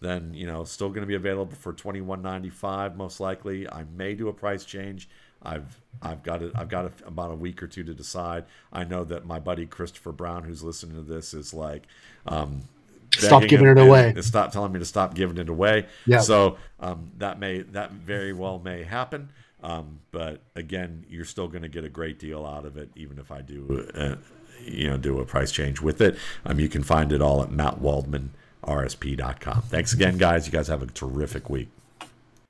then 0.00 0.34
you 0.34 0.46
know 0.46 0.64
still 0.64 0.88
going 0.88 1.02
to 1.02 1.06
be 1.06 1.14
available 1.14 1.54
for 1.54 1.72
twenty 1.72 2.00
one 2.00 2.22
ninety 2.22 2.50
five 2.50 2.96
most 2.96 3.20
likely. 3.20 3.68
I 3.68 3.84
may 3.96 4.14
do 4.14 4.28
a 4.28 4.32
price 4.32 4.64
change. 4.64 5.08
I've 5.42 5.80
I've 6.02 6.22
got 6.22 6.42
it. 6.42 6.52
I've 6.54 6.68
got 6.68 6.84
a, 6.84 6.92
about 7.06 7.30
a 7.30 7.34
week 7.34 7.62
or 7.62 7.66
two 7.66 7.82
to 7.84 7.94
decide. 7.94 8.44
I 8.72 8.84
know 8.84 9.04
that 9.04 9.24
my 9.24 9.38
buddy 9.38 9.66
Christopher 9.66 10.12
Brown, 10.12 10.44
who's 10.44 10.62
listening 10.62 10.96
to 10.96 11.02
this, 11.02 11.32
is 11.32 11.54
like, 11.54 11.86
um, 12.26 12.62
stop 13.12 13.42
giving 13.44 13.66
it 13.66 13.78
away. 13.78 14.14
Stop 14.20 14.52
telling 14.52 14.72
me 14.72 14.78
to 14.78 14.84
stop 14.84 15.14
giving 15.14 15.38
it 15.38 15.48
away. 15.48 15.86
Yeah. 16.06 16.20
So 16.20 16.58
um, 16.78 17.10
that 17.18 17.38
may 17.38 17.62
that 17.62 17.92
very 17.92 18.32
well 18.32 18.58
may 18.58 18.82
happen. 18.82 19.30
Um, 19.62 20.00
but 20.10 20.40
again, 20.54 21.04
you're 21.08 21.24
still 21.24 21.48
going 21.48 21.62
to 21.62 21.68
get 21.68 21.84
a 21.84 21.88
great 21.88 22.18
deal 22.18 22.46
out 22.46 22.64
of 22.64 22.76
it, 22.76 22.90
even 22.96 23.18
if 23.18 23.30
I 23.30 23.42
do, 23.42 23.88
uh, 23.94 24.16
you 24.64 24.88
know, 24.88 24.96
do 24.96 25.20
a 25.20 25.26
price 25.26 25.52
change 25.52 25.82
with 25.82 26.00
it. 26.00 26.16
Um, 26.46 26.58
you 26.58 26.68
can 26.68 26.82
find 26.82 27.12
it 27.12 27.20
all 27.20 27.42
at 27.42 27.50
mattwaldmanrsp.com. 27.50 29.62
Thanks 29.62 29.92
again, 29.92 30.16
guys. 30.16 30.46
You 30.46 30.52
guys 30.52 30.68
have 30.68 30.82
a 30.82 30.86
terrific 30.86 31.50
week. 31.50 31.68